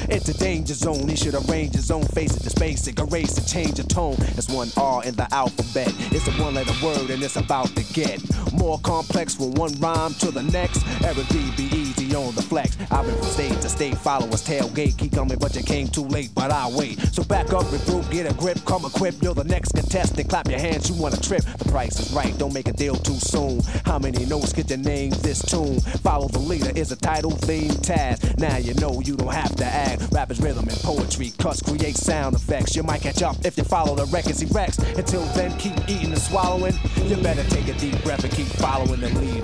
It's 0.08 0.28
a 0.28 0.34
danger 0.34 0.74
zone. 0.74 1.08
He 1.08 1.16
should 1.16 1.34
arrange 1.34 1.74
his 1.74 1.90
own 1.90 2.04
face. 2.08 2.36
It's 2.36 2.54
basic. 2.54 2.98
Erase 2.98 3.38
and 3.38 3.46
change 3.46 3.74
the 3.74 3.84
tone. 3.84 4.16
It's 4.36 4.48
one 4.48 4.70
R 4.76 5.02
in 5.04 5.14
the 5.14 5.32
alphabet. 5.32 5.92
It's 6.10 6.26
a 6.28 6.32
one 6.32 6.54
letter 6.54 6.74
word, 6.84 7.10
and 7.10 7.22
it's 7.22 7.36
about 7.36 7.74
to 7.76 7.82
get 7.92 8.20
more 8.52 8.78
complex 8.80 9.34
from 9.34 9.52
one 9.52 9.72
rhyme 9.80 10.14
to 10.14 10.30
the 10.30 10.42
next. 10.42 10.84
Eric 11.02 11.28
B 11.30 11.50
be 11.56 11.64
easy 11.76 12.14
on 12.14 12.34
the 12.34 12.42
flex. 12.42 12.76
I've 12.90 13.06
been 13.06 13.16
from 13.16 13.28
state 13.28 13.60
to 13.62 13.68
state, 13.68 13.96
followers 13.98 14.42
tailgate. 14.42 14.96
Keep 14.98 15.12
coming, 15.12 15.38
but 15.38 15.54
you 15.54 15.62
came 15.62 15.88
too 15.88 16.04
late, 16.04 16.30
but 16.34 16.50
I 16.50 16.68
wait. 16.70 16.98
So 17.14 17.22
back 17.24 17.52
up, 17.52 17.64
regroup, 17.66 18.10
get 18.10 18.30
a 18.30 18.34
grip, 18.34 18.58
come 18.64 18.84
equipped. 18.84 19.22
You're 19.22 19.34
the 19.34 19.44
next 19.44 19.72
contestant. 19.72 20.13
Then 20.14 20.26
clap 20.28 20.48
your 20.48 20.58
hands, 20.60 20.88
you 20.88 21.00
wanna 21.00 21.16
trip. 21.18 21.42
The 21.42 21.64
price 21.70 21.98
is 21.98 22.12
right, 22.12 22.36
don't 22.38 22.52
make 22.54 22.68
a 22.68 22.72
deal 22.72 22.94
too 22.96 23.14
soon. 23.18 23.60
How 23.84 23.98
many 23.98 24.24
notes 24.26 24.52
get 24.52 24.68
your 24.70 24.78
name 24.78 25.10
this 25.22 25.42
tune? 25.42 25.80
Follow 26.02 26.28
the 26.28 26.38
leader 26.38 26.70
is 26.74 26.92
a 26.92 26.96
title 26.96 27.32
theme 27.32 27.70
task. 27.82 28.38
Now 28.38 28.56
you 28.56 28.74
know 28.74 29.00
you 29.04 29.16
don't 29.16 29.32
have 29.34 29.54
to 29.56 29.64
act. 29.64 30.08
Rap 30.12 30.30
is 30.30 30.40
rhythm 30.40 30.68
and 30.68 30.78
poetry. 30.78 31.32
Cuts 31.38 31.62
create 31.62 31.96
sound 31.96 32.36
effects. 32.36 32.76
You 32.76 32.82
might 32.82 33.02
catch 33.02 33.22
up 33.22 33.36
if 33.44 33.56
you 33.58 33.64
follow 33.64 33.94
the 33.94 34.06
records 34.06 34.40
he 34.40 34.46
wrecks. 34.46 34.78
Until 34.78 35.24
then, 35.34 35.56
keep 35.58 35.76
eating 35.88 36.12
and 36.12 36.18
swallowing. 36.20 36.74
You 37.02 37.16
better 37.16 37.44
take 37.50 37.68
a 37.68 37.74
deep 37.74 38.02
breath 38.04 38.24
and 38.24 38.32
keep 38.32 38.46
following 38.46 39.00
the 39.00 39.08
leader. 39.18 39.42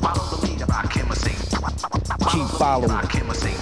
Follow 0.00 0.36
the 0.36 0.46
leader, 0.46 0.64
rock 0.66 0.92
him 0.92 1.10
a 1.10 1.16
sing. 1.16 1.36
Keep 2.30 2.48
following. 2.58 2.90
Rock 2.90 3.12
him 3.12 3.30
a 3.30 3.34
sing. 3.34 3.54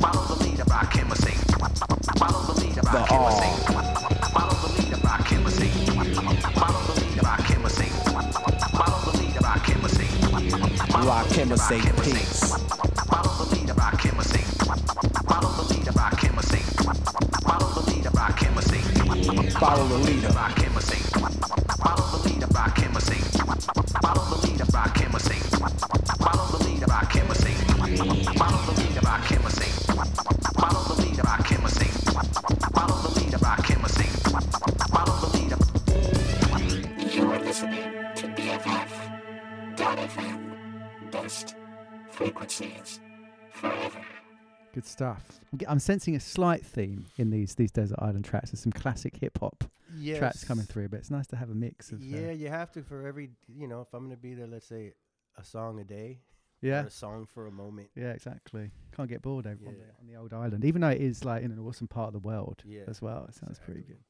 Follow 0.00 0.34
the 0.34 0.44
leader, 0.44 0.64
rock 0.64 0.92
him 0.94 1.10
a 1.12 1.16
sing. 1.16 1.38
Follow 2.18 2.52
the 2.52 2.60
leader, 2.60 2.80
The 2.80 2.90
rock 2.90 3.10
him 3.10 3.20
a 3.20 3.24
R. 3.24 3.42
sing. 3.66 3.77
Say 11.38 11.78
peace. 12.02 12.52
Follow 13.06 13.44
the 13.44 13.54
him 14.00 14.18
a 14.18 14.24
sing. 14.24 14.42
Follow 15.28 15.52
the 15.52 15.72
leader, 15.72 15.92
a 16.36 16.42
sing. 16.42 16.64
Follow 17.46 17.68
the 17.74 17.84
rock 18.10 18.40
him 18.40 18.58
a. 18.62 19.52
Follow 19.52 19.86
the 19.86 19.98
leader. 19.98 20.30
Rock 20.30 20.58
him 20.58 20.67
I'm 45.68 45.78
sensing 45.78 46.14
a 46.16 46.20
slight 46.20 46.64
theme 46.64 47.06
in 47.16 47.30
these 47.30 47.54
these 47.54 47.70
desert 47.70 47.98
island 48.00 48.24
tracks. 48.24 48.50
There's 48.50 48.60
some 48.60 48.72
classic 48.72 49.16
hip 49.16 49.38
hop 49.40 49.64
tracks 50.16 50.44
coming 50.44 50.66
through, 50.66 50.88
but 50.88 50.98
it's 50.98 51.10
nice 51.10 51.26
to 51.28 51.36
have 51.36 51.50
a 51.50 51.54
mix 51.54 51.90
of. 51.92 52.00
uh, 52.00 52.04
Yeah, 52.04 52.30
you 52.32 52.48
have 52.48 52.70
to 52.72 52.82
for 52.82 53.06
every, 53.06 53.30
you 53.48 53.66
know, 53.66 53.80
if 53.80 53.88
I'm 53.94 54.00
going 54.04 54.10
to 54.16 54.20
be 54.22 54.34
there, 54.34 54.46
let's 54.46 54.66
say 54.66 54.92
a 55.36 55.44
song 55.44 55.80
a 55.80 55.84
day. 55.84 56.20
Yeah. 56.60 56.84
A 56.86 56.90
song 56.90 57.24
for 57.32 57.46
a 57.46 57.52
moment. 57.52 57.88
Yeah, 57.94 58.10
exactly. 58.10 58.72
Can't 58.96 59.08
get 59.08 59.22
bored 59.22 59.46
over 59.46 59.64
on, 59.66 59.74
Yeah. 59.74 59.78
the, 59.96 60.00
on 60.00 60.06
the 60.12 60.16
old 60.20 60.34
island, 60.34 60.64
even 60.64 60.80
though 60.80 60.88
it 60.88 61.00
is 61.00 61.24
like 61.24 61.44
in 61.44 61.52
an 61.52 61.58
awesome 61.60 61.86
part 61.86 62.08
of 62.08 62.14
the 62.14 62.18
world 62.28 62.62
Yeah, 62.66 62.80
as 62.88 63.00
well. 63.00 63.26
It 63.28 63.36
sounds 63.36 63.60
pretty 63.64 63.82
good. 63.82 64.00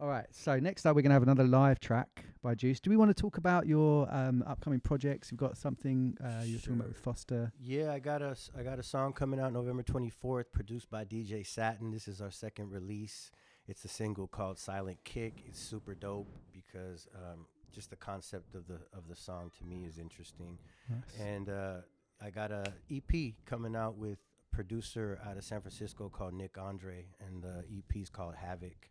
All 0.00 0.08
right, 0.08 0.26
so 0.32 0.58
next 0.58 0.84
up 0.84 0.96
we're 0.96 1.02
gonna 1.02 1.14
have 1.14 1.22
another 1.22 1.44
live 1.44 1.78
track 1.78 2.24
by 2.42 2.54
Deuce. 2.54 2.80
Do 2.80 2.90
we 2.90 2.96
want 2.96 3.14
to 3.14 3.20
talk 3.20 3.36
about 3.36 3.66
your 3.66 4.12
um, 4.12 4.42
upcoming 4.46 4.80
projects? 4.80 5.30
You've 5.30 5.38
got 5.38 5.56
something 5.56 6.16
uh, 6.22 6.42
you're 6.44 6.58
talking 6.58 6.74
about 6.74 6.88
with 6.88 6.98
Foster. 6.98 7.52
Yeah, 7.60 7.92
I 7.92 7.98
got 8.00 8.20
a 8.20 8.36
I 8.58 8.62
got 8.62 8.78
a 8.78 8.82
song 8.82 9.12
coming 9.12 9.38
out 9.38 9.52
November 9.52 9.82
24th, 9.82 10.46
produced 10.52 10.90
by 10.90 11.04
DJ 11.04 11.46
Satin. 11.46 11.92
This 11.92 12.08
is 12.08 12.20
our 12.20 12.30
second 12.32 12.72
release. 12.72 13.30
It's 13.68 13.84
a 13.84 13.88
single 13.88 14.26
called 14.26 14.58
Silent 14.58 14.98
Kick. 15.04 15.44
It's 15.46 15.60
super 15.60 15.94
dope 15.94 16.36
because 16.52 17.06
um, 17.14 17.46
just 17.70 17.90
the 17.90 17.96
concept 17.96 18.56
of 18.56 18.66
the 18.66 18.80
of 18.92 19.06
the 19.08 19.16
song 19.16 19.52
to 19.58 19.64
me 19.64 19.84
is 19.84 19.98
interesting. 19.98 20.58
Nice. 20.88 21.20
And 21.20 21.48
uh, 21.48 21.76
I 22.20 22.30
got 22.30 22.50
a 22.50 22.72
EP 22.90 23.34
coming 23.46 23.76
out 23.76 23.96
with 23.96 24.18
producer 24.52 25.20
out 25.26 25.36
of 25.36 25.44
San 25.44 25.60
Francisco 25.60 26.08
called 26.08 26.34
Nick 26.34 26.58
Andre, 26.58 27.06
and 27.24 27.42
the 27.42 27.64
EP 27.72 28.02
is 28.02 28.10
called 28.10 28.34
Havoc. 28.34 28.88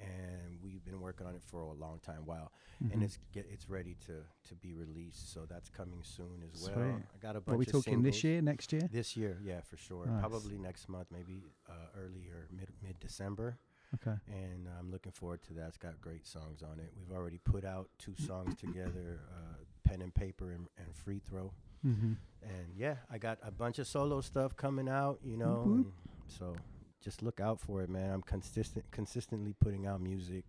And 0.00 0.58
we've 0.62 0.84
been 0.84 1.00
working 1.00 1.26
on 1.26 1.34
it 1.34 1.42
for 1.42 1.60
a 1.60 1.72
long 1.72 1.98
time, 2.00 2.24
while, 2.24 2.52
Mhm. 2.82 2.92
and 2.92 3.02
it's 3.02 3.18
get, 3.32 3.46
it's 3.50 3.68
ready 3.68 3.94
to 4.06 4.22
to 4.48 4.54
be 4.54 4.72
released. 4.74 5.32
So 5.32 5.44
that's 5.46 5.68
coming 5.70 6.02
soon 6.04 6.42
as 6.52 6.62
well. 6.62 6.74
Sweet. 6.74 7.04
I 7.14 7.18
got 7.20 7.34
a 7.36 7.40
bunch 7.40 7.46
What, 7.46 7.58
we 7.58 7.66
of 7.66 7.72
talking 7.72 8.02
this 8.02 8.22
year, 8.22 8.40
next 8.40 8.72
year? 8.72 8.88
This 8.92 9.16
year, 9.16 9.40
yeah, 9.42 9.60
for 9.62 9.76
sure. 9.76 10.06
Nice. 10.06 10.20
Probably 10.20 10.56
next 10.58 10.88
month, 10.88 11.08
maybe 11.10 11.42
uh, 11.68 11.72
early 11.96 12.28
or 12.28 12.46
mid 12.52 12.68
mid 12.82 13.00
December. 13.00 13.58
Okay. 13.94 14.16
And 14.28 14.68
I'm 14.78 14.90
looking 14.90 15.12
forward 15.12 15.42
to 15.44 15.54
that. 15.54 15.68
It's 15.68 15.78
got 15.78 15.98
great 16.00 16.26
songs 16.26 16.62
on 16.62 16.78
it. 16.78 16.92
We've 16.96 17.10
already 17.16 17.38
put 17.38 17.64
out 17.64 17.88
two 17.98 18.14
songs 18.16 18.54
together, 18.56 19.20
uh, 19.32 19.56
Pen 19.82 20.02
and 20.02 20.14
Paper 20.14 20.52
and, 20.52 20.68
and 20.76 20.94
Free 20.94 21.18
Throw. 21.20 21.52
Mhm. 21.84 22.16
And 22.42 22.76
yeah, 22.76 22.96
I 23.10 23.18
got 23.18 23.38
a 23.42 23.50
bunch 23.50 23.78
of 23.78 23.86
solo 23.86 24.20
stuff 24.20 24.54
coming 24.56 24.88
out, 24.88 25.20
you 25.24 25.36
know. 25.38 25.62
and 25.62 25.92
so 26.26 26.54
just 27.02 27.22
look 27.22 27.40
out 27.40 27.60
for 27.60 27.82
it, 27.82 27.88
man. 27.90 28.10
I'm 28.12 28.22
consistent 28.22 28.84
consistently 28.90 29.54
putting 29.60 29.86
out 29.86 30.00
music 30.00 30.44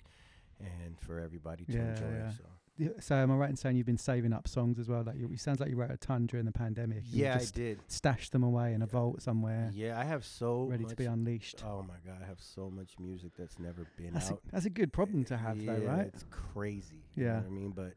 and 0.60 1.00
for 1.00 1.20
everybody 1.20 1.66
to 1.66 1.74
Yeah, 1.74 1.90
enjoy. 1.92 2.12
yeah. 2.12 2.32
So 2.32 2.44
Yeah, 2.78 2.90
So 3.02 3.16
am 3.16 3.32
I 3.32 3.36
right 3.36 3.50
in 3.50 3.56
saying 3.58 3.76
you've 3.76 3.86
been 3.86 3.98
saving 3.98 4.32
up 4.34 4.48
songs 4.48 4.80
as 4.80 4.88
well? 4.88 5.04
Like 5.04 5.18
you, 5.18 5.30
it 5.32 5.40
sounds 5.40 5.60
like 5.60 5.70
you 5.70 5.76
wrote 5.76 5.92
a 5.92 5.98
ton 5.98 6.26
during 6.28 6.46
the 6.46 6.52
pandemic. 6.52 7.04
you 7.12 7.24
Yeah, 7.26 7.38
I 7.40 7.46
did. 7.54 7.80
Stashed 7.88 8.32
them 8.32 8.44
away 8.44 8.74
in 8.74 8.82
a 8.82 8.86
vault 8.88 9.22
somewhere. 9.22 9.70
Yeah, 9.74 10.00
I 10.00 10.04
have 10.06 10.24
so 10.26 10.64
ready 10.64 10.84
much, 10.84 10.92
to 10.92 10.96
be 10.96 11.06
unleashed. 11.06 11.64
Oh 11.66 11.84
my 11.84 11.96
god, 12.06 12.22
I 12.24 12.26
have 12.28 12.40
so 12.42 12.70
much 12.70 12.98
music 13.00 13.32
that's 13.38 13.60
never 13.60 13.86
been 13.98 14.14
That's 14.14 14.30
a, 14.30 14.34
out. 14.34 14.42
that's 14.52 14.66
a 14.66 14.70
good 14.70 14.92
problem 14.94 15.24
to 15.26 15.38
have, 15.38 15.62
yeah, 15.62 15.74
though, 15.76 15.86
right? 15.86 16.08
It's 16.08 16.26
crazy. 16.32 17.04
you 17.16 17.26
know 17.26 17.30
Yeah. 17.32 17.38
what 17.40 17.46
I 17.48 17.50
mean, 17.50 17.72
but 17.72 17.94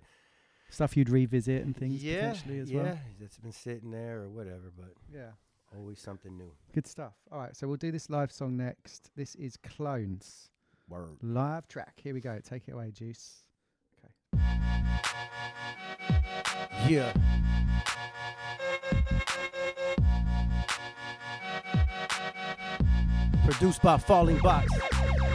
Stuff 0.70 0.96
you'd 0.96 1.10
revisit 1.10 1.64
and 1.64 1.76
things 1.76 2.02
yeah, 2.02 2.30
potentially 2.30 2.58
as 2.60 2.70
yeah, 2.70 2.82
well. 2.82 2.98
that's 3.20 3.36
been 3.38 3.52
sitting 3.52 3.90
there 3.90 4.22
or 4.22 4.30
whatever. 4.30 4.72
But 4.76 4.94
Yeah. 5.12 5.32
Always 5.76 6.00
something 6.00 6.36
new. 6.36 6.52
Good 6.74 6.86
stuff. 6.86 7.14
All 7.30 7.38
right, 7.38 7.56
so 7.56 7.66
we'll 7.66 7.76
do 7.76 7.90
this 7.90 8.10
live 8.10 8.30
song 8.30 8.56
next. 8.56 9.10
This 9.16 9.34
is 9.36 9.56
Clones. 9.56 10.50
Word. 10.88 11.16
Live 11.22 11.66
track. 11.68 11.94
Here 12.02 12.12
we 12.12 12.20
go. 12.20 12.38
Take 12.44 12.68
it 12.68 12.72
away, 12.72 12.90
Deuce. 12.90 13.44
Yeah. 16.86 17.12
Produced 23.44 23.82
by 23.82 23.96
Falling 23.96 24.38
Box. 24.38 24.70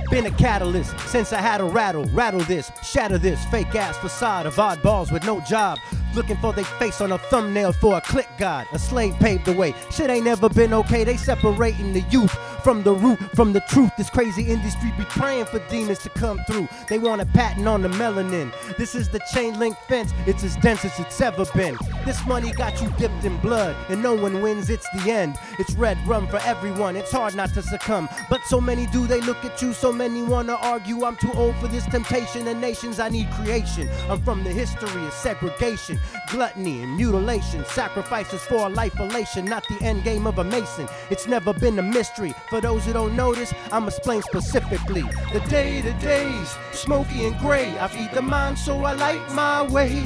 Been 0.10 0.26
a 0.28 0.32
catalyst 0.32 0.98
since 1.02 1.34
I 1.34 1.42
had 1.42 1.62
a 1.62 1.66
rattle. 1.66 2.06
Rattle 2.14 2.40
this, 2.42 2.72
shatter 2.84 3.18
this 3.18 3.44
fake 3.46 3.76
ass 3.76 3.98
facade 3.98 4.46
of 4.46 4.56
oddballs 4.56 5.12
with 5.12 5.26
no 5.26 5.42
job. 5.42 5.80
Looking 6.18 6.38
for 6.38 6.52
their 6.52 6.66
face 6.66 7.00
on 7.00 7.12
a 7.12 7.20
thumbnail 7.20 7.74
for 7.74 7.96
a 7.96 8.02
click 8.02 8.28
god. 8.40 8.66
A 8.74 8.80
slave 8.80 9.14
paved 9.20 9.46
the 9.46 9.54
way. 9.54 9.76
Shit 9.92 10.10
ain't 10.10 10.26
never 10.26 10.50
been 10.50 10.74
okay. 10.74 11.04
They 11.04 11.16
separating 11.16 11.94
the 11.94 12.02
youth 12.10 12.36
from 12.64 12.82
the 12.82 12.92
root, 12.94 13.20
from 13.36 13.54
the 13.54 13.62
truth. 13.70 13.92
This 14.00 14.10
crazy 14.10 14.48
industry 14.48 14.92
be 14.98 15.04
praying 15.04 15.46
for 15.46 15.60
demons 15.70 16.00
to 16.00 16.10
come 16.10 16.40
through. 16.48 16.68
They 16.90 16.98
want 16.98 17.22
a 17.22 17.26
patent 17.28 17.68
on 17.68 17.84
the 17.84 17.90
melanin. 17.90 18.52
This 18.78 18.96
is 18.96 19.10
the 19.10 19.20
chain 19.32 19.60
link 19.60 19.78
fence. 19.88 20.12
It's 20.26 20.44
as 20.44 20.56
dense 20.56 20.84
as 20.86 21.00
it's 21.00 21.22
ever 21.22 21.46
been. 21.54 21.78
This 22.04 22.26
money 22.26 22.52
got 22.52 22.82
you 22.82 22.90
dipped 22.98 23.24
in 23.24 23.38
blood, 23.38 23.76
and 23.90 24.02
no 24.02 24.16
one 24.16 24.42
wins. 24.42 24.72
It's 24.72 24.90
the 24.96 25.12
end. 25.12 25.38
It's 25.60 25.76
red 25.76 26.00
rum 26.08 26.28
for 26.28 26.40
everyone. 26.40 26.96
It's 26.96 27.12
hard 27.12 27.36
not 27.36 27.54
to 27.54 27.62
succumb. 27.62 28.10
But 28.28 28.42
so 28.46 28.60
many 28.60 28.88
do 28.88 29.06
they 29.06 29.22
look 29.22 29.46
at 29.46 29.62
you. 29.62 29.72
So 29.72 29.94
many 29.94 30.24
wanna 30.24 30.56
argue. 30.56 31.06
I'm 31.06 31.16
too 31.18 31.32
old 31.34 31.56
for 31.58 31.68
this 31.68 31.86
temptation. 31.86 32.48
And 32.48 32.60
nations, 32.60 33.00
I 33.00 33.10
need 33.10 33.30
creation. 33.30 33.88
I'm 34.10 34.20
from 34.24 34.44
the 34.44 34.52
history 34.52 35.06
of 35.06 35.14
segregation, 35.14 36.00
gluttony, 36.30 36.84
and 36.84 36.96
mutilation. 36.96 37.64
Sacrifices 37.66 38.42
for 38.42 38.68
a 38.68 38.70
life 38.70 39.00
elation, 39.00 39.46
not 39.46 39.66
the 39.68 39.84
end 39.84 40.04
game 40.04 40.28
of 40.28 40.38
a 40.40 40.44
mason. 40.44 40.88
It's 41.10 41.28
never 41.28 41.54
been 41.54 41.80
a 41.80 41.84
mystery. 41.84 42.34
For 42.50 42.62
those 42.62 42.86
who 42.86 42.94
don't 42.94 43.16
notice, 43.16 43.54
I'm 43.72 43.88
explain 43.88 44.22
specifically. 44.22 45.04
The 45.34 45.40
day 45.50 45.82
to 45.82 45.94
days, 45.94 46.56
smoky 46.72 47.26
and 47.26 47.38
gray. 47.40 47.78
I 47.80 47.88
feed 47.88 48.12
the 48.12 48.22
mind, 48.22 48.58
so 48.58 48.84
I 48.86 48.94
light 48.94 49.34
my 49.34 49.64
way. 49.64 50.04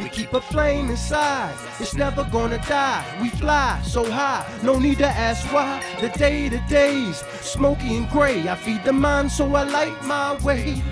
We 0.00 0.08
keep 0.08 0.32
a 0.32 0.40
flame 0.40 0.90
inside, 0.90 1.54
it's 1.80 1.94
never 1.94 2.22
gonna 2.24 2.58
die. 2.58 3.04
We 3.20 3.30
fly 3.30 3.80
so 3.82 4.08
high, 4.08 4.46
no 4.62 4.78
need 4.78 4.98
to 4.98 5.06
ask 5.06 5.44
why. 5.52 5.82
The 6.00 6.08
day 6.10 6.48
to 6.48 6.58
days, 6.68 7.18
smoky 7.40 7.96
and 7.96 8.08
gray. 8.08 8.48
I 8.48 8.54
feed 8.54 8.84
the 8.84 8.92
mind, 8.92 9.32
so 9.32 9.52
I 9.56 9.64
light 9.64 10.04
my 10.04 10.36
way. 10.44 10.82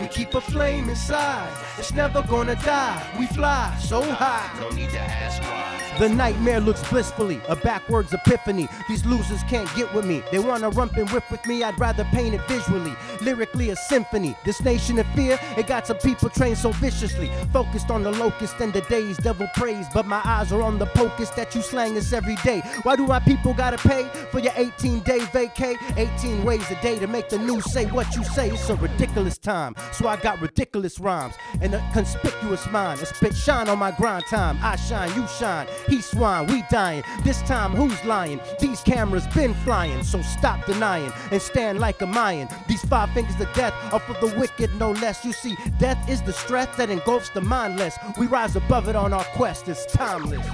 We 0.00 0.08
keep 0.08 0.34
a 0.34 0.40
flame 0.40 0.90
inside. 0.90 1.52
It's 1.78 1.92
never 1.92 2.22
gonna 2.22 2.56
die. 2.56 3.16
We 3.18 3.26
fly 3.26 3.76
so 3.80 4.02
high. 4.02 4.50
No 4.60 4.68
need 4.70 4.90
to 4.90 5.00
ask 5.00 5.42
why. 5.42 5.76
The 5.98 6.10
nightmare 6.10 6.60
looks 6.60 6.86
blissfully, 6.90 7.40
a 7.48 7.56
backwards 7.56 8.12
epiphany. 8.12 8.68
These 8.86 9.06
losers 9.06 9.42
can't 9.44 9.74
get 9.74 9.94
with 9.94 10.04
me. 10.04 10.22
They 10.30 10.38
wanna 10.38 10.68
rump 10.68 10.98
and 10.98 11.08
whip 11.08 11.24
with 11.30 11.46
me, 11.46 11.62
I'd 11.62 11.80
rather 11.80 12.04
paint 12.04 12.34
it 12.34 12.42
visually. 12.46 12.94
Lyrically, 13.22 13.70
a 13.70 13.76
symphony. 13.76 14.36
This 14.44 14.60
nation 14.62 14.98
of 14.98 15.06
fear, 15.14 15.38
it 15.56 15.66
got 15.66 15.86
some 15.86 15.96
people 15.96 16.28
trained 16.28 16.58
so 16.58 16.72
viciously. 16.72 17.30
Focused 17.50 17.90
on 17.90 18.02
the 18.02 18.10
locust 18.10 18.60
and 18.60 18.74
the 18.74 18.82
days, 18.82 19.16
devil 19.16 19.48
praise. 19.54 19.86
But 19.94 20.04
my 20.04 20.20
eyes 20.22 20.52
are 20.52 20.60
on 20.60 20.78
the 20.78 20.84
pocus 20.84 21.30
that 21.30 21.54
you 21.54 21.62
slang 21.62 21.96
us 21.96 22.12
every 22.12 22.36
day. 22.36 22.60
Why 22.82 22.96
do 22.96 23.06
my 23.06 23.20
people 23.20 23.54
gotta 23.54 23.78
pay 23.78 24.04
for 24.30 24.40
your 24.40 24.52
18 24.54 25.00
day 25.00 25.20
vacay? 25.20 25.76
18 25.96 26.44
ways 26.44 26.70
a 26.70 26.74
day 26.82 26.98
to 26.98 27.06
make 27.06 27.30
the 27.30 27.38
news 27.38 27.72
say 27.72 27.86
what 27.86 28.14
you 28.14 28.22
say. 28.22 28.50
It's 28.50 28.68
a 28.68 28.76
ridiculous 28.76 29.38
time. 29.38 29.74
So 29.92 30.08
I 30.08 30.16
got 30.16 30.40
ridiculous 30.40 30.98
rhymes 30.98 31.34
and 31.60 31.74
a 31.74 31.90
conspicuous 31.92 32.68
mind. 32.70 33.00
A 33.00 33.06
spit 33.06 33.34
shine 33.34 33.68
on 33.68 33.78
my 33.78 33.90
grind 33.90 34.24
time. 34.26 34.58
I 34.62 34.76
shine, 34.76 35.14
you 35.14 35.26
shine. 35.26 35.66
He 35.88 36.00
swine, 36.00 36.46
we 36.46 36.62
dying. 36.70 37.02
This 37.24 37.40
time 37.42 37.72
who's 37.72 38.02
lying? 38.04 38.40
These 38.60 38.80
cameras 38.80 39.26
been 39.28 39.54
flying, 39.54 40.02
so 40.02 40.22
stop 40.22 40.64
denying 40.66 41.12
and 41.30 41.40
stand 41.40 41.78
like 41.78 42.02
a 42.02 42.06
Mayan. 42.06 42.48
These 42.68 42.84
five 42.84 43.10
fingers 43.10 43.40
of 43.40 43.52
death 43.54 43.74
are 43.92 44.00
for 44.00 44.14
the 44.14 44.34
wicked, 44.38 44.74
no 44.78 44.92
less. 44.92 45.24
You 45.24 45.32
see, 45.32 45.56
death 45.78 46.08
is 46.08 46.22
the 46.22 46.32
stress 46.32 46.76
that 46.76 46.90
engulfs 46.90 47.30
the 47.30 47.40
mindless. 47.40 47.96
We 48.18 48.26
rise 48.26 48.56
above 48.56 48.88
it 48.88 48.96
on 48.96 49.12
our 49.12 49.24
quest, 49.24 49.68
it's 49.68 49.86
timeless. 49.86 50.46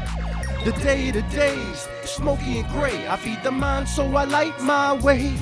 The 0.64 0.70
day 0.74 1.10
to 1.10 1.22
days, 1.22 1.88
smoky 2.04 2.60
and 2.60 2.68
gray. 2.68 3.08
I 3.08 3.16
feed 3.16 3.42
the 3.42 3.50
mind, 3.50 3.88
so 3.88 4.14
I 4.14 4.22
light 4.22 4.60
my 4.60 4.92
way. 4.92 5.34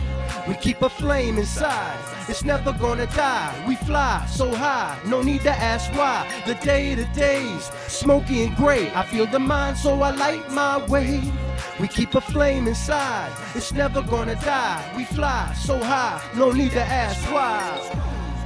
We 0.48 0.54
keep 0.54 0.80
a 0.80 0.88
flame 0.88 1.36
inside. 1.36 1.98
It's 2.26 2.42
never 2.42 2.72
gonna 2.72 3.06
die. 3.06 3.64
We 3.68 3.76
fly 3.76 4.24
so 4.30 4.54
high, 4.54 4.98
no 5.04 5.20
need 5.20 5.42
to 5.42 5.50
ask 5.50 5.92
why. 5.92 6.26
The 6.46 6.54
day 6.54 6.94
to 6.94 7.04
days, 7.06 7.64
smoky 7.86 8.44
and 8.44 8.56
gray. 8.56 8.90
I 8.94 9.04
feel 9.04 9.26
the 9.26 9.38
mind, 9.38 9.76
so 9.76 10.00
I 10.00 10.10
light 10.12 10.50
my 10.52 10.78
way. 10.86 11.20
We 11.78 11.88
keep 11.88 12.14
a 12.14 12.22
flame 12.22 12.66
inside. 12.66 13.30
It's 13.54 13.74
never 13.74 14.00
gonna 14.00 14.36
die. 14.36 14.82
We 14.96 15.04
fly 15.04 15.52
so 15.52 15.82
high, 15.82 16.22
no 16.34 16.50
need 16.50 16.72
to 16.72 16.82
ask 16.82 17.20
why. 17.30 17.60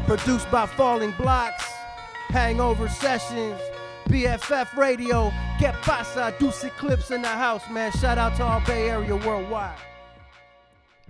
Produced 0.07 0.51
by 0.51 0.67
Falling 0.67 1.13
Blocks, 1.13 1.71
Hangover 2.31 2.89
Sessions, 2.89 3.61
BFF 4.09 4.77
Radio. 4.77 5.33
Get 5.59 5.75
pasa, 5.83 6.35
Deuce 6.39 6.65
Eclipse 6.65 7.11
in 7.11 7.23
the 7.23 7.29
house, 7.29 7.63
man. 7.71 7.93
Shout 7.93 8.19
out 8.19 8.37
to 8.37 8.45
all 8.45 8.61
Bay 8.61 8.91
Area 8.91 9.17
worldwide. 9.17 9.77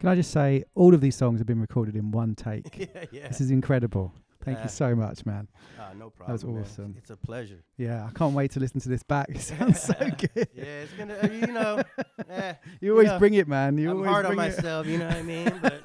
Can 0.00 0.08
I 0.08 0.14
just 0.14 0.30
say, 0.32 0.64
all 0.74 0.92
of 0.94 1.00
these 1.00 1.16
songs 1.16 1.40
have 1.40 1.46
been 1.46 1.60
recorded 1.60 1.96
in 1.96 2.10
one 2.10 2.34
take. 2.34 2.76
Yeah, 2.94 3.04
yeah. 3.10 3.28
This 3.28 3.40
is 3.40 3.50
incredible. 3.50 4.12
Thank 4.44 4.58
Yeah. 4.58 4.64
you 4.64 4.68
so 4.68 4.94
much, 4.94 5.24
man. 5.24 5.48
Ah, 5.80 5.92
no 5.98 6.12
That 6.26 6.32
was 6.32 6.42
problem, 6.42 6.54
man. 6.60 6.64
awesome. 6.70 6.94
It's 6.98 7.08
a 7.10 7.16
pleasure. 7.16 7.62
Yeah, 7.78 8.04
I 8.06 8.10
can't 8.10 8.34
wait 8.34 8.50
to 8.52 8.60
listen 8.60 8.80
to 8.80 8.88
this 8.90 9.02
back. 9.02 9.28
It 9.30 9.40
sounds 9.52 9.80
so 9.82 9.94
good. 9.94 10.48
Yeah, 10.54 10.64
it's 10.64 10.92
gonna, 10.92 11.14
uh, 11.22 11.26
you 11.28 11.46
know. 11.46 11.82
eh, 12.28 12.54
You 12.80 12.92
always 12.92 13.08
know, 13.08 13.18
bring 13.18 13.34
it, 13.34 13.48
man. 13.48 13.78
You 13.78 13.90
I'm 13.90 13.96
always 13.98 14.10
hard 14.10 14.26
on 14.26 14.34
bring 14.36 14.48
it. 14.50 14.56
myself, 14.56 14.86
you 14.86 14.98
know 14.98 15.06
what 15.08 15.16
I 15.16 15.22
mean? 15.22 15.52
But 15.62 15.82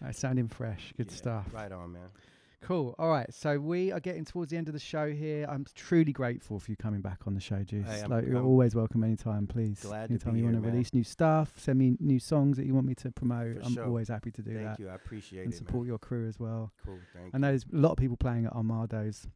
Right, 0.00 0.16
sounding 0.16 0.48
fresh. 0.48 0.94
Good 0.96 1.10
stuff. 1.10 1.44
right 1.52 1.70
on, 1.70 1.92
man. 1.92 2.08
Cool. 2.62 2.94
All 2.98 3.08
right. 3.08 3.32
So 3.32 3.58
we 3.58 3.90
are 3.90 4.00
getting 4.00 4.24
towards 4.24 4.50
the 4.50 4.56
end 4.58 4.68
of 4.68 4.74
the 4.74 4.80
show 4.80 5.10
here. 5.10 5.46
I'm 5.48 5.64
truly 5.74 6.12
grateful 6.12 6.58
for 6.58 6.70
you 6.70 6.76
coming 6.76 7.00
back 7.00 7.20
on 7.26 7.34
the 7.34 7.40
show, 7.40 7.62
Deuce. 7.64 7.86
Hey, 7.86 8.04
like 8.06 8.26
you're 8.26 8.42
always 8.42 8.74
welcome 8.74 9.02
anytime, 9.02 9.46
please. 9.46 9.80
glad 9.80 10.06
to 10.08 10.12
anytime 10.12 10.34
be 10.34 10.40
you 10.40 10.44
want 10.44 10.62
to 10.62 10.70
release 10.70 10.92
new 10.92 11.02
stuff, 11.02 11.52
send 11.56 11.78
me 11.78 11.96
new 12.00 12.18
songs 12.18 12.58
that 12.58 12.66
you 12.66 12.74
want 12.74 12.86
me 12.86 12.94
to 12.96 13.10
promote. 13.12 13.56
For 13.60 13.62
I'm 13.64 13.72
sure. 13.74 13.86
always 13.86 14.08
happy 14.08 14.30
to 14.32 14.42
do 14.42 14.50
Thank 14.52 14.62
that. 14.62 14.66
Thank 14.76 14.78
you, 14.80 14.88
I 14.90 14.94
appreciate 14.94 15.44
and 15.44 15.52
it, 15.52 15.56
man. 15.56 15.66
support 15.66 15.86
your 15.86 15.98
crew 15.98 16.28
as 16.28 16.38
well. 16.38 16.70
Cool, 16.84 16.98
thank 17.14 17.26
you. 17.26 17.30
I 17.32 17.38
know 17.38 17.48
there's 17.48 17.64
a 17.72 17.76
lot 17.76 17.92
of 17.92 17.96
people 17.96 18.18
playing 18.18 18.44
at 18.44 18.52
Amado's 18.54 19.26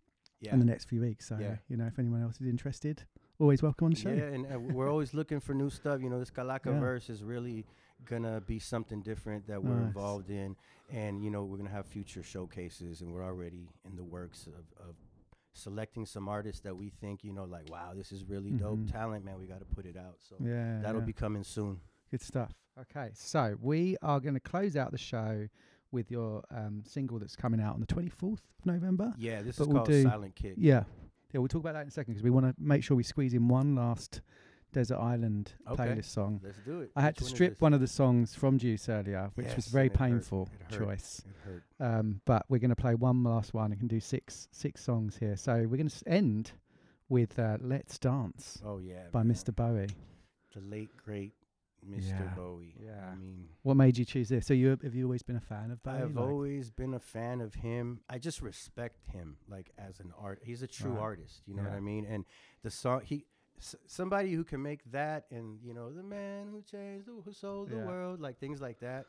Yeah. 0.40 0.52
in 0.52 0.58
the 0.58 0.66
next 0.66 0.84
few 0.90 1.00
weeks. 1.00 1.26
So 1.26 1.38
Yeah. 1.40 1.56
you 1.68 1.78
know, 1.78 1.86
if 1.86 1.98
anyone 1.98 2.22
else 2.22 2.38
is 2.42 2.46
interested, 2.46 3.04
always 3.38 3.62
welcome 3.62 3.86
on 3.86 3.90
the 3.92 3.96
show. 4.00 4.10
Yeah, 4.12 4.24
and 4.24 4.46
uh, 4.52 4.58
we're 4.60 4.90
always 4.90 5.14
looking 5.14 5.40
for 5.40 5.54
new 5.54 5.70
stuff. 5.70 6.02
You 6.02 6.10
know, 6.10 6.18
this 6.18 6.30
Kalaka 6.30 6.66
Yeah. 6.66 6.78
verse 6.80 7.08
is 7.08 7.22
really 7.24 7.64
gonna 8.04 8.42
be 8.42 8.58
something 8.58 9.00
different 9.00 9.46
that 9.46 9.64
we're 9.64 9.76
Nice. 9.78 9.86
involved 9.86 10.28
in, 10.28 10.56
and 10.94 11.22
you 11.22 11.30
know, 11.30 11.42
we're 11.44 11.56
gonna 11.58 11.70
have 11.70 11.86
future 11.86 12.22
showcases, 12.22 13.00
and 13.00 13.12
we're 13.12 13.24
already 13.24 13.68
in 13.84 13.96
the 13.96 14.04
works 14.04 14.46
of, 14.46 14.64
of 14.88 14.94
selecting 15.52 16.04
some 16.06 16.28
artists 16.28 16.60
that 16.62 16.76
we 16.76 16.90
think, 16.90 17.22
you 17.22 17.32
know, 17.32 17.44
like, 17.44 17.68
wow, 17.70 17.92
this 17.94 18.10
is 18.12 18.24
really 18.24 18.50
dope 18.50 18.78
Mhm. 18.80 18.90
talent, 18.90 19.24
man. 19.24 19.38
We 19.38 19.46
got 19.46 19.60
to 19.60 19.64
put 19.64 19.86
it 19.86 19.96
out. 19.96 20.16
So 20.20 20.36
Yeah, 20.40 20.80
that'll 20.82 21.00
yeah. 21.02 21.06
be 21.06 21.12
coming 21.12 21.44
soon. 21.44 21.80
Good 22.10 22.22
stuff. 22.22 22.52
Okay, 22.76 23.10
so 23.14 23.56
we 23.60 23.96
are 24.02 24.18
going 24.18 24.34
to 24.34 24.40
close 24.40 24.76
out 24.76 24.90
the 24.90 24.98
show 24.98 25.46
with 25.92 26.10
your 26.10 26.42
um, 26.50 26.82
single 26.84 27.20
that's 27.20 27.36
coming 27.36 27.60
out 27.60 27.74
on 27.74 27.80
the 27.80 27.86
24th 27.86 28.40
of 28.58 28.66
November. 28.66 29.14
Yeah, 29.16 29.42
this 29.42 29.56
But 29.58 29.62
is 29.62 29.68
we'll 29.68 29.76
called 29.78 29.88
do- 29.90 30.02
Silent 30.02 30.34
Kick. 30.34 30.54
Yeah, 30.56 30.82
yeah, 31.32 31.38
we'll 31.38 31.46
talk 31.46 31.60
about 31.60 31.74
that 31.74 31.82
in 31.82 31.88
a 31.88 31.92
second 31.92 32.14
because 32.14 32.24
we 32.24 32.30
want 32.30 32.46
to 32.46 32.54
make 32.60 32.82
sure 32.82 32.96
we 32.96 33.04
squeeze 33.04 33.32
in 33.32 33.46
one 33.46 33.76
last 33.76 34.22
Desert 34.74 34.98
Island 34.98 35.54
Okay, 35.68 35.82
playlist 35.82 36.04
song. 36.06 36.40
let's 36.44 36.58
do 36.58 36.80
it. 36.80 36.90
I 36.94 37.00
had 37.00 37.14
Which 37.14 37.18
to 37.18 37.24
one 37.24 37.34
strip 37.34 37.60
one 37.60 37.72
of 37.74 37.80
the 37.80 37.86
songs 37.86 38.34
from 38.34 38.58
Deuce 38.58 38.88
earlier, 38.88 39.30
which 39.34 39.46
was 39.46 39.54
Yes, 39.56 39.66
a 39.68 39.70
very 39.70 39.86
and 39.86 39.94
it 39.94 39.98
hurt. 39.98 40.08
painful 40.10 40.48
It 40.68 40.74
hurt. 40.74 40.84
choice. 40.86 41.22
It 41.26 41.36
hurt. 41.48 41.64
Um, 41.80 42.20
but 42.26 42.44
we're 42.48 42.58
going 42.58 42.70
to 42.70 42.76
play 42.76 42.94
one 42.94 43.24
last 43.24 43.54
one 43.54 43.70
and 43.72 43.78
can 43.80 43.88
do 43.88 44.00
six 44.00 44.48
six 44.52 44.82
songs 44.82 45.16
here. 45.16 45.36
So 45.36 45.54
we're 45.68 45.78
going 45.78 45.88
to 45.88 46.08
end 46.08 46.52
with 47.08 47.38
uh, 47.38 47.56
"Let's 47.60 47.98
Dance." 47.98 48.60
Oh, 48.64 48.78
yeah, 48.78 49.08
by 49.12 49.22
man. 49.22 49.34
Mr. 49.34 49.54
Bowie. 49.54 49.88
The 50.54 50.60
late 50.60 50.90
great 50.96 51.32
Mr. 51.86 52.08
Yeah, 52.10 52.34
Bowie. 52.34 52.74
yeah. 52.82 53.10
I 53.12 53.14
mean, 53.16 53.46
What 53.62 53.76
made 53.76 53.98
you 53.98 54.06
choose 54.06 54.30
this? 54.30 54.46
So 54.46 54.54
you 54.54 54.70
have 54.82 54.94
you 54.94 55.04
always 55.04 55.22
been 55.22 55.36
a 55.36 55.40
fan 55.40 55.70
of 55.70 55.82
Bowie? 55.82 55.94
I've 55.96 56.14
Like- 56.16 56.24
always 56.28 56.70
been 56.70 56.94
a 56.94 56.98
fan 56.98 57.40
of 57.42 57.54
him. 57.56 58.00
I 58.08 58.18
just 58.18 58.40
respect 58.40 59.04
him, 59.10 59.36
like 59.48 59.70
as 59.76 60.00
an 60.00 60.12
art. 60.18 60.40
He's 60.42 60.62
a 60.62 60.66
true 60.66 60.92
Right. 60.92 61.00
artist. 61.02 61.42
You 61.46 61.54
know 61.56 61.62
what 61.64 61.72
I 61.72 61.80
mean? 61.80 62.06
And 62.06 62.24
the 62.62 62.70
song, 62.70 63.02
he, 63.04 63.26
s- 63.64 63.76
somebody 63.86 64.32
who 64.32 64.44
can 64.44 64.62
make 64.62 64.80
that, 64.92 65.24
and 65.30 65.58
you 65.62 65.74
know, 65.74 65.90
the 65.92 66.02
man 66.02 66.48
who 66.52 66.62
changed, 66.62 67.06
the, 67.06 67.12
who 67.24 67.32
sold 67.32 67.70
the 67.70 67.76
Yeah. 67.76 67.86
world, 67.86 68.20
like 68.20 68.38
things 68.38 68.60
like 68.60 68.78
that. 68.80 69.06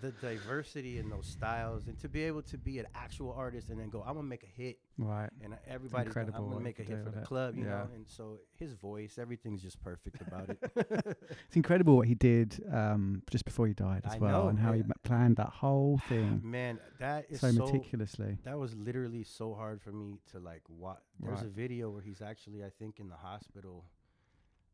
The 0.00 0.12
diversity 0.12 0.98
in 0.98 1.10
those 1.10 1.26
styles, 1.26 1.86
and 1.86 1.98
to 2.00 2.08
be 2.08 2.22
able 2.24 2.42
to 2.42 2.56
be 2.56 2.78
an 2.78 2.86
actual 2.94 3.32
artist 3.32 3.68
and 3.68 3.78
then 3.78 3.90
go, 3.90 4.00
I'm 4.00 4.14
gonna 4.14 4.22
make 4.22 4.42
a 4.44 4.46
hit, 4.62 4.78
Right. 4.98 5.30
And 5.42 5.54
everybody's 5.66 6.12
gonna, 6.14 6.26
incredible 6.26 6.44
I'm 6.46 6.52
gonna 6.52 6.64
make 6.64 6.78
a 6.78 6.82
hit 6.82 7.02
for 7.04 7.10
the 7.10 7.20
club, 7.22 7.56
you 7.56 7.64
Yeah. 7.64 7.70
know. 7.70 7.88
And 7.94 8.06
so 8.06 8.38
his 8.58 8.72
voice, 8.74 9.18
everything's 9.18 9.62
just 9.62 9.80
perfect 9.82 10.20
about 10.20 10.50
it. 10.50 10.58
It's 11.46 11.56
incredible 11.56 11.96
what 11.96 12.06
he 12.06 12.14
did 12.14 12.62
um, 12.72 13.22
just 13.30 13.44
before 13.44 13.66
he 13.66 13.74
died 13.74 14.02
as 14.04 14.14
I 14.14 14.18
well, 14.18 14.42
know, 14.44 14.48
and 14.48 14.58
how 14.58 14.72
he 14.72 14.82
planned 15.04 15.36
that 15.36 15.48
whole 15.50 15.98
thing. 16.08 16.40
Man, 16.44 16.78
that 16.98 17.26
is 17.30 17.40
so 17.40 17.50
so, 17.50 17.66
meticulously. 17.66 18.38
That 18.44 18.58
was 18.58 18.74
literally 18.76 19.24
so 19.24 19.54
hard 19.54 19.80
for 19.82 19.90
me 19.92 20.18
to 20.32 20.38
like 20.38 20.62
watch. 20.68 20.98
There's 21.20 21.42
a 21.42 21.48
video 21.48 21.90
where 21.90 22.02
he's 22.02 22.22
actually, 22.22 22.62
I 22.64 22.70
think, 22.78 23.00
in 23.00 23.08
the 23.08 23.16
hospital. 23.16 23.84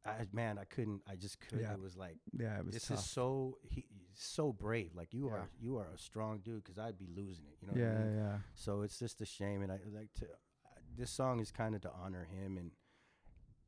I 0.06 0.26
man, 0.32 0.58
I 0.58 0.64
couldn't. 0.64 1.02
I 1.10 1.16
just 1.16 1.40
couldn't. 1.40 1.60
Yeah. 1.64 1.72
It 1.74 1.80
was 1.80 1.96
like, 1.96 2.16
Yeah, 2.38 2.58
it 2.58 2.64
was 2.64 2.74
this 2.74 2.88
tough. 2.88 2.98
is 2.98 3.04
so 3.04 3.58
he 3.62 3.84
so 4.14 4.52
brave. 4.52 4.90
Like 4.94 5.12
you 5.12 5.26
Yeah. 5.28 5.34
are, 5.34 5.48
you 5.60 5.76
are 5.78 5.88
a 5.94 5.98
strong 5.98 6.38
dude. 6.44 6.62
Because 6.64 6.78
I'd 6.78 6.98
be 6.98 7.08
losing 7.14 7.46
it. 7.46 7.56
You 7.60 7.68
know. 7.68 7.74
Yeah, 7.76 7.92
what 7.92 8.00
I 8.00 8.04
mean? 8.04 8.16
yeah. 8.16 8.36
So 8.54 8.82
it's 8.82 8.98
just 8.98 9.20
a 9.20 9.26
shame, 9.26 9.62
and 9.62 9.70
I 9.72 9.78
like 9.92 10.12
to. 10.20 10.26
This 10.96 11.10
song 11.10 11.40
is 11.40 11.50
kind 11.52 11.74
of 11.74 11.82
to 11.82 11.90
honor 12.02 12.24
him 12.24 12.56
and 12.56 12.70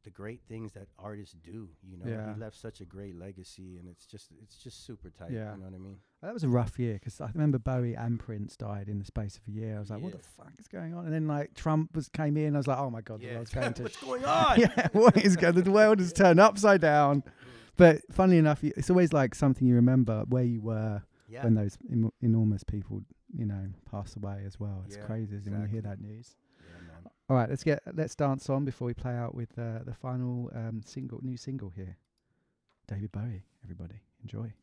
the 0.05 0.11
great 0.11 0.41
things 0.49 0.73
that 0.73 0.89
artists 0.99 1.35
do. 1.45 1.69
You 1.83 1.99
know, 1.99 2.07
Yeah. 2.07 2.33
he 2.35 2.41
left 2.41 2.57
such 2.57 2.81
a 2.81 2.85
great 2.85 3.17
legacy, 3.17 3.77
and 3.79 3.89
it's 3.89 4.07
just 4.07 4.31
it's 4.43 4.57
just 4.59 4.85
super 4.87 5.11
tight. 5.11 5.31
Yeah. 5.33 5.55
You 5.55 5.61
know 5.61 5.67
what 5.67 5.75
I 5.75 5.79
mean? 5.79 5.99
That 6.23 6.33
was 6.35 6.45
a 6.45 6.49
rough 6.49 6.79
year 6.79 6.95
because 6.95 7.21
I 7.21 7.31
remember 7.33 7.59
Bowie 7.59 7.95
and 7.95 8.19
Prince 8.19 8.57
died 8.57 8.89
in 8.89 8.99
the 8.99 9.05
space 9.05 9.37
of 9.37 9.43
a 9.47 9.51
year. 9.51 9.77
I 9.77 9.81
was 9.81 9.91
like, 9.91 10.01
what 10.03 10.13
the 10.13 10.19
fuck 10.19 10.53
is 10.59 10.67
going 10.69 10.95
on? 10.95 11.05
And 11.05 11.13
then 11.15 11.27
like 11.29 11.55
Trump 11.55 11.95
was 11.95 12.09
came 12.09 12.37
in. 12.37 12.55
I 12.55 12.59
was 12.59 12.67
like, 12.67 12.79
oh 12.79 12.91
my 12.91 13.01
god, 13.03 13.21
the 13.21 13.29
world's 13.35 13.51
going 13.51 13.73
to 13.75 13.83
What's 13.83 13.97
going 14.03 14.25
on? 14.37 14.61
yeah, 14.61 14.89
what 14.93 15.17
is 15.17 15.37
going? 15.37 15.55
The 15.61 15.71
world 15.71 15.99
has 16.01 16.13
turned 16.13 16.41
upside 16.41 16.81
down. 16.81 17.23
But 17.77 18.01
funnily 18.11 18.39
enough, 18.39 18.65
it's 18.65 18.91
always 18.91 19.13
like 19.13 19.35
something 19.37 19.67
you 19.67 19.77
remember 19.77 20.25
where 20.29 20.43
you 20.43 20.61
were 20.61 21.03
Yeah. 21.29 21.45
when 21.45 21.55
those 21.55 21.79
enormous 22.21 22.65
people, 22.65 23.03
you 23.33 23.47
know, 23.47 23.69
pass 23.89 24.17
away 24.17 24.43
as 24.47 24.59
well. 24.59 24.83
It's 24.87 24.97
Yeah, 24.97 25.05
crazy 25.05 25.37
isn't 25.37 25.53
when 25.53 25.63
you 25.63 25.69
hear 25.69 25.83
that 25.83 25.95
exactly. 25.99 26.17
news. 26.17 26.37
All 27.31 27.37
right, 27.37 27.49
let's 27.49 27.63
get 27.63 27.83
let's 27.95 28.15
dance 28.15 28.49
on 28.49 28.65
before 28.65 28.87
we 28.87 28.95
play 28.95 29.15
out 29.15 29.35
with 29.35 29.59
uh, 29.59 29.81
the 29.85 29.93
final 29.93 30.51
um, 30.55 30.81
single, 30.85 31.21
new 31.23 31.37
single 31.37 31.69
here. 31.69 31.99
David 32.87 33.13
Bowie, 33.13 33.45
everybody, 33.63 34.01
enjoy. 34.23 34.55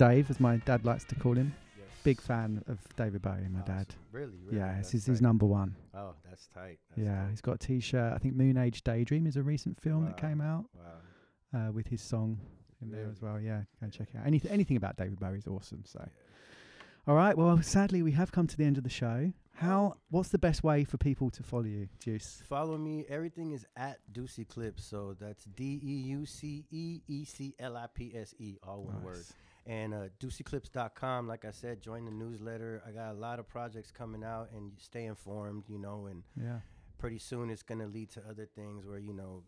Dave, 0.00 0.30
as 0.30 0.40
my 0.40 0.56
dad 0.58 0.84
likes 0.86 1.04
to 1.04 1.14
call 1.14 1.34
him. 1.34 1.52
Yes. 1.78 1.86
Big 2.04 2.20
fan 2.20 2.64
of 2.68 2.78
David 2.96 3.20
Bowie, 3.20 3.48
my 3.50 3.60
dad. 3.60 3.86
Really, 4.12 4.32
really? 4.46 4.56
Yeah, 4.58 4.74
That's 4.76 4.94
it's 4.94 5.04
his, 5.06 5.20
number 5.20 5.44
one. 5.44 5.76
Oh, 5.94 6.14
that's 6.26 6.46
tight. 6.48 6.78
That's 6.96 7.06
yeah, 7.06 7.22
tight. 7.22 7.30
he's 7.30 7.40
got 7.42 7.54
a 7.56 7.58
T-shirt. 7.58 8.12
I 8.14 8.18
think 8.18 8.34
Moon 8.34 8.56
Age 8.56 8.82
Daydream 8.82 9.26
is 9.26 9.36
a 9.36 9.42
recent 9.42 9.78
film 9.80 10.06
that 10.06 10.16
came 10.16 10.40
out 10.40 10.64
Wow. 10.74 11.68
uh, 11.68 11.72
with 11.72 11.86
his 11.88 12.00
song 12.00 12.38
in 12.80 12.90
there 12.90 13.08
as 13.10 13.20
well. 13.20 13.38
Yeah, 13.38 13.58
go 13.58 13.64
and 13.82 13.92
check 13.92 14.08
it 14.14 14.18
out. 14.18 14.26
Anything, 14.26 14.50
anything 14.50 14.76
about 14.78 14.96
David 14.96 15.20
Bowie 15.20 15.36
is 15.38 15.46
awesome. 15.46 15.82
So, 15.84 16.02
all 17.06 17.14
right. 17.14 17.36
Well, 17.36 17.60
sadly, 17.62 18.02
we 18.02 18.12
have 18.12 18.32
come 18.32 18.46
to 18.46 18.56
the 18.56 18.64
end 18.64 18.78
of 18.78 18.84
the 18.84 18.88
show. 18.90 19.32
How? 19.56 19.98
What's 20.08 20.30
the 20.30 20.38
best 20.38 20.64
way 20.64 20.84
for 20.84 20.96
people 20.96 21.28
to 21.28 21.42
follow 21.42 21.64
you, 21.64 21.88
Deuce? 22.02 22.42
Follow 22.48 22.78
me. 22.78 23.04
Everything 23.10 23.52
is 23.52 23.66
at 23.76 23.98
Deuce 24.10 24.38
Eclipse. 24.38 24.82
So 24.82 25.14
that's 25.20 25.44
D 25.44 25.78
E 25.84 25.92
U 26.12 26.24
C 26.24 26.64
E 26.70 27.02
E 27.06 27.24
C 27.26 27.54
L 27.58 27.76
I 27.76 27.86
P 27.92 28.12
S 28.16 28.34
E, 28.38 28.56
all 28.66 28.84
one 28.84 29.02
word. 29.02 29.24
And 29.66 29.92
uh, 29.94 30.08
DeuceEclipse.com. 30.18 31.28
Like 31.28 31.44
I 31.44 31.50
said, 31.50 31.80
join 31.82 32.04
the 32.04 32.10
newsletter. 32.10 32.82
I 32.86 32.90
got 32.90 33.10
a 33.12 33.18
lot 33.18 33.38
of 33.38 33.46
projects 33.48 33.90
coming 33.90 34.24
out, 34.24 34.48
and 34.54 34.72
stay 34.78 35.04
informed. 35.04 35.64
You 35.68 35.78
know, 35.78 36.06
and 36.06 36.22
Yeah. 36.36 36.60
pretty 36.98 37.18
soon 37.18 37.50
it's 37.50 37.62
gonna 37.62 37.86
lead 37.86 38.10
to 38.10 38.22
other 38.28 38.46
things 38.46 38.86
where 38.86 38.98
you 38.98 39.12
know 39.12 39.42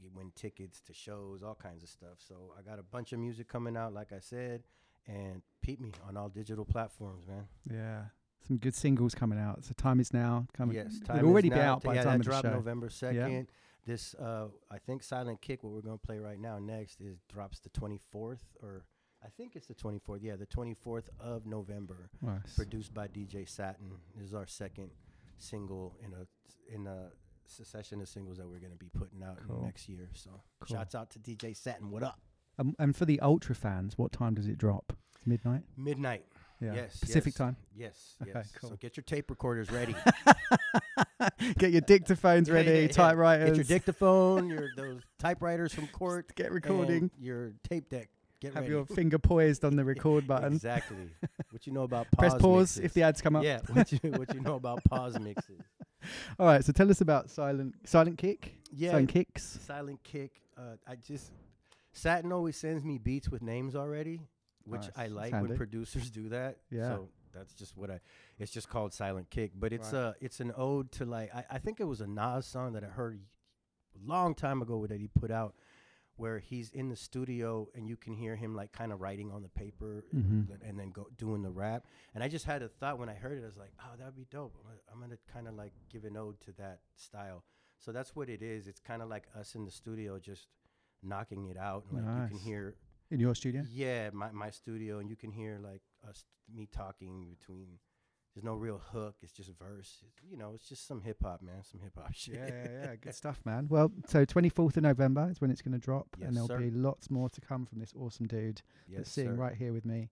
you 0.00 0.10
win 0.14 0.30
tickets 0.34 0.80
to 0.82 0.92
shows, 0.92 1.42
all 1.42 1.54
kinds 1.54 1.82
of 1.82 1.88
stuff. 1.88 2.18
So 2.18 2.52
I 2.58 2.62
got 2.62 2.78
a 2.78 2.82
bunch 2.82 3.12
of 3.12 3.18
music 3.18 3.48
coming 3.48 3.76
out, 3.76 3.92
like 3.94 4.12
I 4.12 4.20
said, 4.20 4.64
and 5.06 5.40
peep 5.62 5.80
me 5.80 5.92
on 6.06 6.16
all 6.16 6.28
digital 6.28 6.64
platforms, 6.66 7.26
man. 7.26 7.48
Yeah. 7.70 8.04
Some 8.46 8.58
good 8.58 8.74
singles 8.74 9.14
coming 9.14 9.38
out. 9.38 9.64
So 9.64 9.72
time 9.76 9.98
is 9.98 10.12
now 10.12 10.46
coming. 10.52 10.76
Yes, 10.76 11.00
time 11.00 11.24
already 11.26 11.48
is 11.48 11.54
be 11.54 11.58
now. 11.60 11.72
out 11.74 11.82
by 11.82 11.94
yeah, 11.94 12.02
time 12.02 12.12
that 12.12 12.14
of 12.20 12.24
the 12.26 12.30
dropped 12.30 12.44
show. 12.46 12.52
November 12.52 12.86
Yeah. 12.86 12.90
second. 12.92 13.50
This, 13.86 14.14
uh, 14.14 14.48
I 14.70 14.76
think, 14.78 15.02
Silent 15.02 15.40
Kick. 15.40 15.64
What 15.64 15.72
we're 15.72 15.80
gonna 15.80 15.96
play 15.98 16.18
right 16.18 16.38
now 16.38 16.58
next 16.58 17.00
is 17.00 17.18
drops 17.32 17.58
the 17.60 17.70
twenty 17.70 17.96
fourth, 18.10 18.44
or 18.62 18.84
I 19.24 19.28
think 19.36 19.56
it's 19.56 19.66
the 19.66 19.74
twenty 19.74 19.98
fourth. 19.98 20.22
Yeah, 20.22 20.36
the 20.36 20.46
twenty 20.46 20.74
fourth 20.74 21.08
of 21.20 21.44
November. 21.46 22.08
Nice. 22.22 22.54
Produced 22.56 22.94
by 22.94 23.08
DJ 23.08 23.48
Satin. 23.48 23.90
This 24.16 24.26
is 24.28 24.34
our 24.34 24.46
second 24.46 24.90
single 25.38 25.96
in 26.04 26.12
a 26.12 26.74
in 26.74 26.86
a 26.86 27.10
succession 27.46 28.00
of 28.00 28.08
singles 28.08 28.36
that 28.38 28.46
we're 28.48 28.58
gonna 28.60 28.76
be 28.76 28.90
putting 28.96 29.22
out 29.22 29.38
Cool. 29.46 29.62
next 29.62 29.88
year. 29.88 30.10
So, 30.14 30.30
Cool. 30.60 30.76
shouts 30.76 30.94
out 30.94 31.10
to 31.10 31.18
DJ 31.18 31.54
Satin. 31.56 31.90
What 31.90 32.02
up? 32.02 32.20
Um, 32.58 32.74
and 32.78 32.94
for 32.94 33.04
the 33.06 33.18
ultra 33.20 33.54
fans, 33.54 33.96
what 33.96 34.12
time 34.12 34.34
does 34.34 34.46
it 34.46 34.58
drop? 34.58 34.92
It's 35.16 35.26
midnight. 35.26 35.62
Midnight. 35.76 36.24
Yeah. 36.60 36.74
Yes. 36.74 36.98
Pacific 36.98 37.32
yes, 37.34 37.38
time. 37.38 37.56
Yes. 37.74 38.16
Okay, 38.22 38.32
Yes. 38.34 38.52
cool. 38.60 38.70
So 38.70 38.76
get 38.76 38.96
your 38.96 39.04
tape 39.04 39.30
recorders 39.30 39.70
ready. 39.70 39.94
Get 41.58 41.72
your 41.72 41.82
dictaphones 41.82 42.50
ready, 42.52 42.70
yeah, 42.70 42.76
yeah. 42.82 42.88
typewriters. 42.88 43.48
Get 43.50 43.56
your 43.56 43.64
dictaphone, 43.64 44.48
your 44.48 44.68
those 44.76 45.02
typewriters 45.18 45.72
from 45.74 45.86
court. 45.88 46.34
Get 46.36 46.52
recording. 46.52 47.10
Your 47.18 47.52
tape 47.68 47.88
deck. 47.88 48.08
Get 48.40 48.54
Have 48.54 48.62
ready. 48.64 48.74
your 48.74 48.86
finger 48.98 49.18
poised 49.18 49.64
on 49.64 49.74
the 49.76 49.84
record 49.84 50.26
button. 50.28 50.52
Exactly. 50.54 51.10
What 51.50 51.66
you 51.66 51.72
know 51.72 51.82
about 51.82 52.06
pause 52.12 52.30
Press 52.32 52.34
pause 52.42 52.60
mixes. 52.76 52.84
if 52.84 52.92
the 52.94 53.02
ads 53.02 53.20
come 53.20 53.36
up. 53.36 53.44
Yeah. 53.44 53.60
What 53.72 53.90
you 53.92 53.98
what 54.12 54.32
you 54.34 54.40
know 54.40 54.54
about 54.54 54.84
pause 54.84 55.18
mixes. 55.18 55.60
All 56.38 56.46
right, 56.46 56.64
so 56.64 56.72
tell 56.72 56.90
us 56.90 57.00
about 57.00 57.30
Silent 57.30 57.74
Silent 57.84 58.18
Kick. 58.18 58.54
Yeah. 58.72 58.90
Silent 58.92 59.08
Kicks. 59.08 59.58
Silent 59.66 60.02
kick. 60.04 60.40
Uh, 60.56 60.76
I 60.86 60.94
just 60.96 61.32
Satin 61.92 62.32
always 62.32 62.56
sends 62.56 62.84
me 62.84 62.98
beats 62.98 63.28
with 63.28 63.42
names 63.42 63.74
already, 63.74 64.20
which 64.64 64.82
Nice. 64.82 64.90
I 64.96 65.06
like 65.08 65.32
when 65.32 65.56
producers 65.56 66.10
do 66.10 66.28
that. 66.28 66.58
Yeah. 66.70 66.88
So 66.90 67.08
that's 67.34 67.54
just 67.54 67.76
what 67.76 67.90
I. 67.90 67.98
It's 68.38 68.52
just 68.52 68.68
called 68.68 68.92
Silent 68.94 69.30
Kick, 69.30 69.52
but 69.56 69.72
it's 69.72 69.92
Right. 69.92 69.98
uh 70.00 70.12
it's 70.20 70.38
an 70.38 70.52
ode 70.56 70.92
to 70.92 71.04
like 71.04 71.34
I, 71.34 71.44
I 71.52 71.58
think 71.58 71.80
it 71.80 71.84
was 71.84 72.00
a 72.00 72.06
Nas 72.06 72.46
song 72.46 72.72
that 72.74 72.84
I 72.84 72.88
heard 72.88 73.18
a 73.96 74.08
long 74.08 74.34
time 74.34 74.62
ago 74.62 74.86
that 74.86 75.00
he 75.00 75.08
put 75.08 75.30
out, 75.32 75.54
where 76.18 76.38
he's 76.40 76.70
in 76.70 76.88
the 76.88 76.96
studio 76.96 77.68
and 77.74 77.88
you 77.88 77.96
can 77.96 78.12
hear 78.14 78.36
him 78.36 78.54
like 78.54 78.72
kind 78.72 78.92
of 78.92 79.00
writing 79.00 79.30
on 79.30 79.42
the 79.42 79.48
paper 79.48 80.04
Mhm. 80.14 80.50
and, 80.52 80.62
and 80.62 80.78
then 80.78 80.90
go 80.90 81.06
doing 81.16 81.42
the 81.42 81.50
rap. 81.50 81.86
And 82.14 82.22
I 82.24 82.28
just 82.28 82.44
had 82.44 82.60
a 82.62 82.68
thought 82.68 82.98
when 82.98 83.08
I 83.08 83.14
heard 83.14 83.38
it. 83.38 83.42
I 83.42 83.46
was 83.46 83.56
like, 83.56 83.72
oh, 83.80 83.96
that'd 83.98 84.16
be 84.16 84.26
dope. 84.30 84.54
I'm 84.58 84.64
gonna, 84.68 84.80
I'm 84.92 85.00
gonna 85.00 85.18
kind 85.32 85.48
of 85.48 85.54
like 85.54 85.72
give 85.90 86.04
an 86.04 86.16
ode 86.16 86.40
to 86.42 86.52
that 86.58 86.80
style. 86.96 87.44
So 87.78 87.92
that's 87.92 88.14
what 88.16 88.28
it 88.28 88.42
is. 88.42 88.66
It's 88.66 88.80
kind 88.80 89.00
of 89.02 89.08
like 89.08 89.26
us 89.38 89.54
in 89.54 89.64
the 89.64 89.70
studio 89.70 90.18
just 90.18 90.48
knocking 91.02 91.46
it 91.46 91.56
out. 91.56 91.84
And 91.90 92.04
like 92.04 92.22
you 92.22 92.28
can 92.36 92.38
hear 92.44 92.74
In 93.10 93.20
your 93.20 93.34
studio? 93.34 93.62
Yeah, 93.70 94.10
my 94.12 94.30
my 94.32 94.50
studio, 94.50 94.98
and 94.98 95.08
you 95.08 95.16
can 95.16 95.30
hear 95.30 95.58
like 95.62 95.82
us 96.08 96.24
me 96.52 96.66
talking 96.70 97.28
between. 97.38 97.78
There's 98.38 98.44
no 98.44 98.54
real 98.54 98.80
hook. 98.92 99.16
It's 99.20 99.32
just 99.32 99.50
verse. 99.58 99.98
It's, 100.06 100.14
you 100.30 100.36
know, 100.36 100.52
it's 100.54 100.68
just 100.68 100.86
some 100.86 101.00
hip 101.00 101.16
hop, 101.24 101.42
man. 101.42 101.64
Some 101.68 101.80
hip 101.80 101.94
hop 102.00 102.12
shit. 102.14 102.36
Yeah, 102.36 102.46
yeah, 102.46 102.84
yeah. 102.84 102.94
Good 102.94 103.12
stuff, 103.16 103.40
man. 103.44 103.66
Well, 103.68 103.90
so 104.06 104.24
24th 104.24 104.76
of 104.76 104.84
November 104.84 105.26
is 105.28 105.40
when 105.40 105.50
it's 105.50 105.60
going 105.60 105.72
to 105.72 105.84
drop, 105.84 106.06
Yes, 106.20 106.28
and 106.28 106.36
there'll 106.36 106.46
sir. 106.46 106.58
be 106.60 106.70
lots 106.70 107.10
more 107.10 107.28
to 107.30 107.40
come 107.40 107.66
from 107.66 107.80
this 107.80 107.92
awesome 107.98 108.28
dude 108.28 108.62
Yes, 108.86 108.98
that's 108.98 109.10
sitting 109.10 109.32
sir. 109.34 109.42
right 109.42 109.56
here 109.56 109.72
with 109.72 109.84
me. 109.84 110.10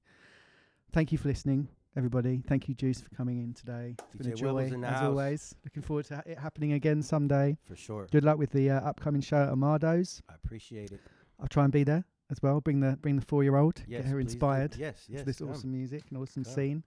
Thank 0.92 1.12
you 1.12 1.18
for 1.18 1.28
listening, 1.28 1.68
everybody. 1.96 2.42
Thank 2.48 2.66
you, 2.68 2.74
Deuce, 2.74 3.00
for 3.00 3.10
coming 3.14 3.38
in 3.38 3.54
today. 3.54 3.94
It's 4.08 4.16
been 4.16 4.32
a 4.32 4.34
joy, 4.34 4.46
Webbles 4.48 4.72
in 4.72 4.80
the 4.80 4.88
as 4.88 4.94
house. 4.94 5.04
always. 5.04 5.54
Looking 5.64 5.82
forward 5.84 6.06
to 6.06 6.16
ha- 6.16 6.22
it 6.26 6.36
happening 6.36 6.72
again 6.72 7.02
someday. 7.02 7.56
For 7.64 7.76
sure. 7.76 8.08
Good 8.10 8.24
luck 8.24 8.38
with 8.38 8.50
the 8.50 8.70
uh, 8.70 8.80
upcoming 8.80 9.20
show 9.20 9.44
at 9.44 9.50
Amado's. 9.50 10.20
I 10.28 10.34
appreciate 10.34 10.90
it. 10.90 11.00
I'll 11.38 11.46
try 11.46 11.62
and 11.62 11.72
be 11.72 11.84
there 11.84 12.02
as 12.28 12.42
well. 12.42 12.60
Bring 12.60 12.80
the 12.80 12.96
bring 13.00 13.14
the 13.14 13.24
four 13.24 13.44
year 13.44 13.54
old. 13.54 13.84
Yes, 13.86 14.02
get 14.02 14.10
her 14.10 14.18
inspired. 14.18 14.74
Yes, 14.76 15.06
for 15.16 15.22
this 15.22 15.38
come. 15.38 15.50
awesome 15.50 15.70
music 15.70 16.02
and 16.10 16.18
awesome 16.18 16.42
Come. 16.42 16.52
scene. 16.54 16.84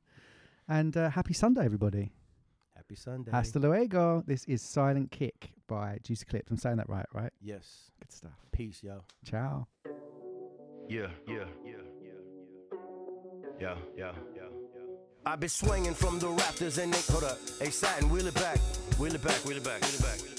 And 0.70 0.96
uh, 0.96 1.10
happy 1.10 1.34
Sunday, 1.34 1.66
everybody. 1.66 2.12
Happy 2.76 2.94
Sunday. 2.96 3.32
Hasta 3.32 3.58
luego. 3.60 4.24
This 4.28 4.46
is 4.46 4.62
Silent 4.62 5.10
Kick 5.10 5.52
by 5.68 5.98
Deuce 6.04 6.22
Eclipse. 6.22 6.52
I'm 6.52 6.58
saying 6.58 6.78
that 6.78 6.88
right, 6.88 7.08
right? 7.12 7.32
Yes. 7.42 7.92
Good 8.00 8.12
stuff. 8.12 8.32
Peace, 8.52 8.84
yo. 8.84 9.02
Ciao. 9.26 9.68
Yeah, 10.88 11.08
yeah, 11.28 11.46
yeah, 11.66 11.72
yeah, 13.60 13.76
yeah, 13.98 14.12
yeah. 14.36 14.42
I've 15.26 15.40
been 15.40 15.50
swinging 15.50 15.94
from 15.96 16.20
the 16.20 16.30
rafters 16.30 16.78
and 16.78 16.94
they 16.94 17.12
hold 17.12 17.24
up. 17.24 17.38
Hey, 17.60 17.72
Satin, 17.72 18.10
wheel 18.10 18.28
it 18.28 18.34
back, 18.36 18.60
wheel 18.98 19.14
it 19.14 19.24
back, 19.24 19.44
wheel 19.46 19.58
it 19.58 19.64
back, 19.64 19.82
wheel 19.82 19.94
it 19.94 20.02
back. 20.02 20.39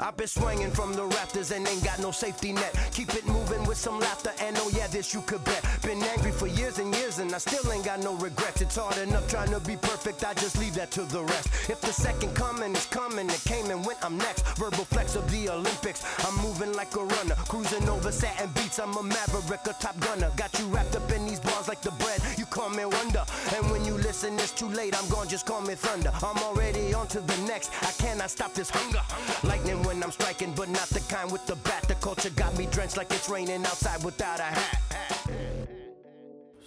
I've 0.00 0.16
been 0.16 0.26
swinging 0.26 0.70
from 0.70 0.94
the 0.94 1.04
rafters 1.04 1.50
and 1.50 1.66
ain't 1.68 1.84
got 1.84 1.98
no 1.98 2.10
safety 2.10 2.52
net. 2.52 2.74
Keep 2.92 3.14
it 3.14 3.26
moving 3.26 3.62
with 3.64 3.76
some 3.76 4.00
laughter 4.00 4.32
and 4.40 4.56
oh 4.58 4.70
yeah, 4.74 4.86
this 4.86 5.12
you 5.12 5.20
could 5.22 5.44
bet. 5.44 5.62
Been 5.82 6.02
angry 6.02 6.32
for 6.32 6.46
years 6.46 6.78
and 6.78 6.94
years 6.94 7.18
and 7.18 7.32
I 7.34 7.38
still 7.38 7.70
ain't 7.70 7.84
got 7.84 8.00
no 8.02 8.14
regrets. 8.14 8.62
It's 8.62 8.76
hard 8.76 8.96
enough 8.96 9.28
trying 9.28 9.50
to 9.50 9.60
be 9.60 9.76
perfect, 9.76 10.24
I 10.24 10.32
just 10.34 10.58
leave 10.58 10.74
that 10.74 10.90
to 10.92 11.02
the 11.02 11.22
rest. 11.22 11.48
If 11.68 11.82
the 11.82 11.92
second 11.92 12.34
coming 12.34 12.74
is 12.74 12.86
coming, 12.86 13.28
it 13.28 13.42
came 13.44 13.70
and 13.70 13.84
went, 13.84 14.02
I'm 14.02 14.16
next. 14.16 14.46
Verbal 14.56 14.86
flex 14.86 15.16
of 15.16 15.30
the 15.30 15.50
Olympics. 15.50 16.02
I'm 16.26 16.36
moving 16.36 16.72
like 16.72 16.96
a 16.96 17.04
runner, 17.04 17.34
cruising 17.48 17.86
over 17.88 18.10
satin 18.10 18.48
beats. 18.54 18.78
I'm 18.78 18.96
a 18.96 19.02
maverick, 19.02 19.60
a 19.66 19.74
top 19.74 19.98
gunner. 20.00 20.30
Got 20.36 20.58
you 20.58 20.64
wrapped 20.66 20.96
up 20.96 21.10
in 21.12 21.26
these 21.26 21.40
bars 21.40 21.68
like 21.68 21.82
the 21.82 21.92
bread. 21.92 22.20
You 22.50 22.56
call 22.56 22.70
me 22.70 22.84
wonder. 22.84 23.24
And 23.54 23.70
when 23.70 23.84
you 23.84 23.94
listen, 23.94 24.34
it's 24.34 24.50
too 24.50 24.66
late. 24.68 25.00
I'm 25.00 25.08
gone, 25.08 25.28
just 25.28 25.46
call 25.46 25.60
me 25.60 25.74
thunder. 25.76 26.10
I'm 26.14 26.38
already 26.38 26.92
on 26.92 27.06
to 27.08 27.20
the 27.20 27.36
next. 27.46 27.70
I 27.82 27.92
cannot 28.02 28.28
stop 28.30 28.54
this 28.54 28.70
hunger. 28.70 29.02
Lightning 29.46 29.80
when 29.84 30.02
I'm 30.02 30.10
striking, 30.10 30.52
but 30.56 30.68
not 30.68 30.88
the 30.88 31.00
kind 31.14 31.30
with 31.30 31.46
the 31.46 31.54
bat. 31.56 31.84
The 31.86 31.94
culture 31.94 32.30
got 32.30 32.56
me 32.58 32.66
drenched 32.66 32.96
like 32.96 33.12
it's 33.12 33.28
raining 33.28 33.64
outside 33.64 34.02
without 34.02 34.40
a 34.40 34.50
hat. 34.58 34.80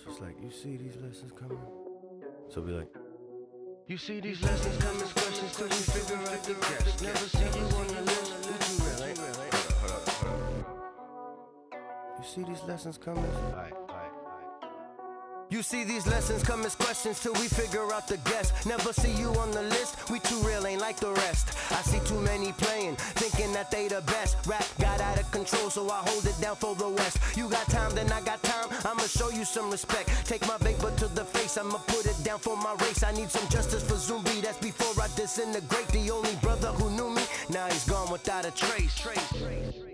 It's 0.08 0.22
like 0.22 0.36
you 0.42 0.52
see 0.52 0.78
these 0.78 0.96
lessons 1.04 1.34
coming. 1.38 1.58
So 2.50 2.62
be 2.62 2.72
like, 2.72 2.88
You 3.88 3.98
see 3.98 4.22
these 4.22 4.42
lessons 4.42 4.78
come 4.82 4.96
as 4.96 5.12
questions 5.12 5.56
till 5.58 5.68
we 5.68 5.74
figure 5.74 6.18
out 6.18 6.44
the 6.44 6.54
guess. 6.54 7.02
Never 7.02 7.28
see 7.28 7.60
you 7.60 7.66
on 7.76 7.88
the 7.88 8.02
list. 8.04 8.32
Would 8.48 8.64
you 8.70 8.78
really? 8.88 9.14
you 12.20 12.24
see 12.24 12.44
these 12.44 12.64
lessons 12.64 12.98
coming. 12.98 13.83
You 15.54 15.62
see 15.62 15.84
these 15.84 16.08
lessons 16.08 16.42
come 16.42 16.66
as 16.66 16.74
questions 16.74 17.20
till 17.22 17.34
we 17.34 17.48
figure 17.48 17.94
out 17.94 18.08
the 18.08 18.18
guess. 18.26 18.66
Never 18.66 18.92
see 18.92 19.12
you 19.12 19.30
on 19.36 19.52
the 19.52 19.62
list, 19.62 20.10
we 20.10 20.18
too 20.18 20.40
real, 20.40 20.66
ain't 20.66 20.82
like 20.82 20.98
the 20.98 21.12
rest. 21.12 21.56
I 21.70 21.80
see 21.84 22.00
too 22.10 22.20
many 22.22 22.52
playing, 22.54 22.96
thinking 22.96 23.54
that 23.54 23.70
they 23.70 23.88
the 23.88 24.02
best. 24.02 24.36
Rap 24.48 24.66
got 24.80 25.00
out 25.00 25.20
of 25.20 25.30
control, 25.30 25.70
so 25.70 25.88
I 25.92 26.02
hold 26.08 26.26
it 26.26 26.42
down 26.42 26.56
for 26.56 26.74
the 26.74 26.90
West. 26.90 27.38
You 27.38 27.48
got 27.50 27.68
time, 27.68 27.94
then 27.94 28.12
I 28.12 28.22
got 28.22 28.42
time, 28.42 28.68
I'ma 28.84 29.04
show 29.04 29.30
you 29.30 29.46
some 29.46 29.70
respect. 29.70 30.10
Take 30.26 30.42
my 30.48 30.58
vapor 30.58 30.90
to 30.90 31.08
the 31.10 31.24
face, 31.24 31.56
I'ma 31.56 31.78
put 31.86 32.08
it 32.08 32.18
down 32.24 32.40
for 32.40 32.58
my 32.58 32.74
race. 32.82 33.04
I 33.04 33.12
need 33.12 33.30
some 33.30 33.48
justice 33.50 33.84
for 33.84 33.94
Zumbi, 33.94 34.42
that's 34.42 34.58
before 34.58 35.04
I 35.04 35.08
disintegrate. 35.16 35.88
The 35.90 36.10
only 36.10 36.36
brother 36.42 36.70
who 36.70 36.90
knew 36.90 37.12
me, 37.12 37.26
now 37.52 37.68
he's 37.68 37.88
gone 37.88 38.12
without 38.12 38.44
a 38.48 38.50
trace. 38.50 38.98
trace, 38.98 39.30
trace. 39.30 39.74
Back 39.78 39.93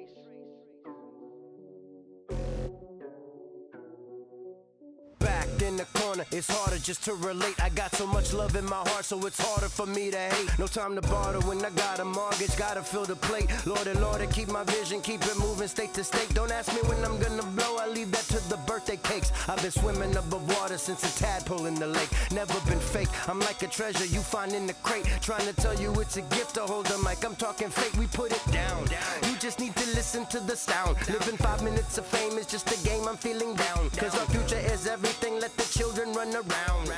the 5.80 6.00
corner. 6.00 6.26
It's 6.32 6.50
harder 6.52 6.78
just 6.78 7.04
to 7.06 7.14
relate. 7.14 7.56
I 7.62 7.70
got 7.70 7.96
so 7.96 8.06
much 8.06 8.34
love 8.34 8.56
in 8.58 8.66
my 8.66 8.84
heart, 8.90 9.06
so 9.06 9.26
it's 9.26 9.40
harder 9.40 9.70
for 9.70 9.86
me 9.86 10.12
to 10.12 10.18
hate. 10.18 10.60
No 10.60 10.68
time 10.68 10.94
to 10.96 11.02
barter 11.02 11.40
when 11.48 11.64
I 11.64 11.70
got 11.70 12.00
a 12.00 12.06
mortgage, 12.06 12.56
gotta 12.58 12.82
fill 12.82 13.06
the 13.06 13.16
plate. 13.16 13.50
Lord 13.66 13.88
and 13.88 14.02
Lord, 14.02 14.20
keep 14.32 14.50
my 14.50 14.66
vision, 14.66 15.00
keep 15.02 15.22
it 15.24 15.38
moving 15.40 15.70
state 15.70 15.94
to 15.94 16.04
state. 16.04 16.34
Don't 16.34 16.52
ask 16.52 16.68
me 16.74 16.82
when 16.90 17.00
I'm 17.06 17.18
gonna 17.20 17.44
blow, 17.58 17.78
I 17.78 17.88
leave 17.88 18.12
that 18.12 18.26
to 18.34 18.50
the 18.50 18.58
birthday 18.68 18.98
cakes. 18.98 19.32
I've 19.48 19.62
been 19.62 19.72
swimming 19.72 20.16
above 20.18 20.46
water 20.58 20.78
since 20.78 21.02
a 21.10 21.12
tadpole 21.18 21.66
in 21.66 21.76
the 21.76 21.88
lake. 21.88 22.10
Never 22.32 22.60
been 22.70 22.80
fake, 22.80 23.10
I'm 23.30 23.40
like 23.40 23.64
a 23.64 23.68
treasure 23.68 24.06
you 24.06 24.20
find 24.20 24.52
in 24.52 24.68
the 24.68 24.74
crate. 24.84 25.06
Trying 25.22 25.48
to 25.48 25.54
tell 25.54 25.76
you 25.80 25.94
it's 26.02 26.18
a 26.18 26.24
gift 26.24 26.56
to 26.56 26.62
hold 26.62 26.88
the 26.88 26.98
mic. 26.98 27.24
I'm 27.24 27.38
talking 27.38 27.70
fake, 27.70 27.96
we 27.98 28.08
put 28.08 28.34
it 28.34 28.46
down. 28.52 28.84
You 29.24 29.38
just 29.40 29.60
need 29.62 29.76
to 29.78 29.86
listen 29.96 30.26
to 30.26 30.42
the 30.42 30.58
sound. 30.58 30.98
Living 31.08 31.38
five 31.38 31.64
minutes 31.64 31.98
of 31.98 32.06
fame 32.06 32.38
is 32.38 32.48
just 32.48 32.68
a 32.68 32.80
game, 32.86 33.08
I'm 33.08 33.18
feeling 33.18 33.56
down. 33.56 33.90
Cause 33.92 34.14
our 34.20 34.28
future 34.36 34.62
is 34.74 34.86
everything, 34.86 35.40
let 35.40 35.56
the 35.56 35.69
children 35.70 36.14
run 36.14 36.34
around. 36.34 36.92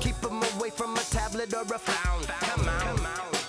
Keep 0.00 0.20
them 0.20 0.42
away 0.54 0.70
from 0.70 0.96
a 0.96 1.00
tablet 1.00 1.52
or 1.54 1.62
a 1.62 1.78
frown. 1.78 2.22
Come 2.40 2.68
on. 2.68 3.00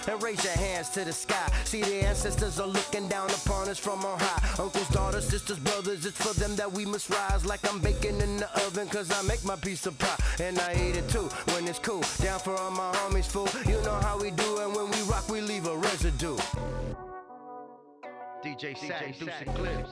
And 0.09 0.23
raise 0.23 0.43
your 0.43 0.53
hands 0.53 0.89
to 0.91 1.03
the 1.03 1.11
sky. 1.11 1.51
See, 1.65 1.81
the 1.81 2.05
ancestors 2.05 2.59
are 2.59 2.67
looking 2.67 3.07
down 3.09 3.29
upon 3.29 3.67
us 3.67 3.77
from 3.77 4.05
on 4.05 4.17
high. 4.19 4.63
Uncles, 4.63 4.87
daughters, 4.89 5.27
sisters, 5.27 5.59
brothers, 5.59 6.05
it's 6.05 6.17
for 6.17 6.33
them 6.39 6.55
that 6.55 6.71
we 6.71 6.85
must 6.85 7.09
rise. 7.09 7.45
Like 7.45 7.59
I'm 7.69 7.79
baking 7.79 8.21
in 8.21 8.37
the 8.37 8.49
oven, 8.65 8.87
cause 8.87 9.11
I 9.11 9.21
make 9.23 9.43
my 9.43 9.57
piece 9.57 9.85
of 9.85 9.97
pie. 9.99 10.17
And 10.39 10.57
I 10.59 10.73
eat 10.73 10.95
it 10.95 11.09
too 11.09 11.29
when 11.53 11.67
it's 11.67 11.79
cool. 11.79 12.03
Down 12.21 12.39
for 12.39 12.55
all 12.55 12.71
my 12.71 12.91
homies, 12.93 13.25
fool. 13.25 13.49
You 13.65 13.81
know 13.81 13.99
how 14.01 14.17
we 14.17 14.31
do, 14.31 14.59
and 14.59 14.73
when 14.75 14.89
we 14.91 15.01
rock, 15.03 15.27
we 15.29 15.41
leave 15.41 15.67
a 15.67 15.75
residue. 15.75 16.37
DJ 18.43 18.77
Sack, 18.77 19.19
Deuce 19.19 19.29
and 19.45 19.55
Clips. 19.55 19.89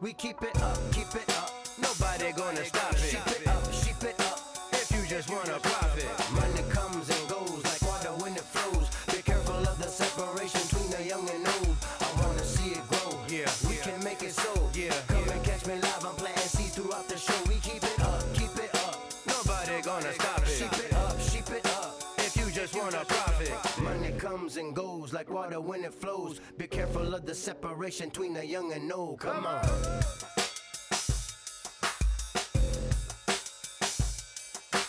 We 0.00 0.12
keep 0.14 0.42
it 0.42 0.60
up, 0.62 0.78
keep 0.92 1.14
it 1.14 1.28
up. 1.36 1.53
Nobody 1.78 2.32
gonna 2.32 2.64
stop 2.64 2.92
it. 2.92 3.10
Keep 3.10 3.40
it 3.40 3.48
up, 3.48 3.72
sheep 3.72 4.02
it 4.04 4.20
up. 4.20 4.40
If 4.72 4.90
you 4.92 5.06
just 5.08 5.28
wanna 5.30 5.58
profit, 5.58 6.06
money 6.30 6.62
comes 6.70 7.08
and 7.10 7.28
goes 7.28 7.62
like 7.64 7.82
water 7.82 8.14
when 8.22 8.34
it 8.34 8.46
flows. 8.54 8.86
Be 9.14 9.22
careful 9.22 9.56
of 9.56 9.78
the 9.78 9.88
separation 9.88 10.60
between 10.62 10.90
the 10.90 11.02
young 11.02 11.28
and 11.28 11.46
old. 11.46 11.76
I 12.00 12.08
wanna 12.22 12.44
see 12.44 12.70
it 12.70 12.84
grow. 12.88 13.18
Yeah, 13.28 13.50
we 13.68 13.76
can 13.76 14.02
make 14.04 14.22
it 14.22 14.32
so. 14.32 14.70
Yeah, 14.74 14.94
come 15.08 15.28
and 15.28 15.42
catch 15.42 15.66
me 15.66 15.74
live. 15.74 16.04
I'm 16.04 16.14
planting 16.14 16.42
seeds 16.42 16.74
throughout 16.76 17.08
the 17.08 17.18
show. 17.18 17.40
We 17.48 17.56
keep 17.56 17.82
it 17.82 18.00
up, 18.00 18.22
keep 18.34 18.54
it 18.56 18.72
up. 18.86 18.96
Nobody 19.26 19.82
gonna 19.82 20.12
stop 20.12 20.42
it. 20.42 20.48
Sheep 20.48 20.72
it 20.78 20.92
up, 20.94 21.20
sheep 21.20 21.50
it 21.50 21.66
up. 21.66 22.00
If 22.18 22.36
you 22.36 22.52
just 22.52 22.76
wanna 22.76 23.04
profit, 23.04 23.52
money 23.82 24.12
comes 24.12 24.58
and 24.58 24.76
goes 24.76 25.12
like 25.12 25.28
water 25.28 25.60
when 25.60 25.84
it 25.84 25.94
flows. 25.94 26.40
Be 26.56 26.68
careful 26.68 27.14
of 27.14 27.26
the 27.26 27.34
separation 27.34 28.10
between 28.10 28.34
the 28.34 28.46
young 28.46 28.72
and 28.72 28.92
old. 28.92 29.18
Come 29.18 29.46
on. 29.46 30.43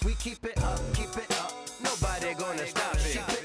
We 0.06 0.14
keep 0.14 0.46
it 0.46 0.62
up, 0.62 0.80
keep 0.94 1.10
it 1.18 1.32
up. 1.40 1.52
Nobody 1.84 2.36
gonna 2.36 2.68
stop 2.68 2.96
it. 2.96 3.45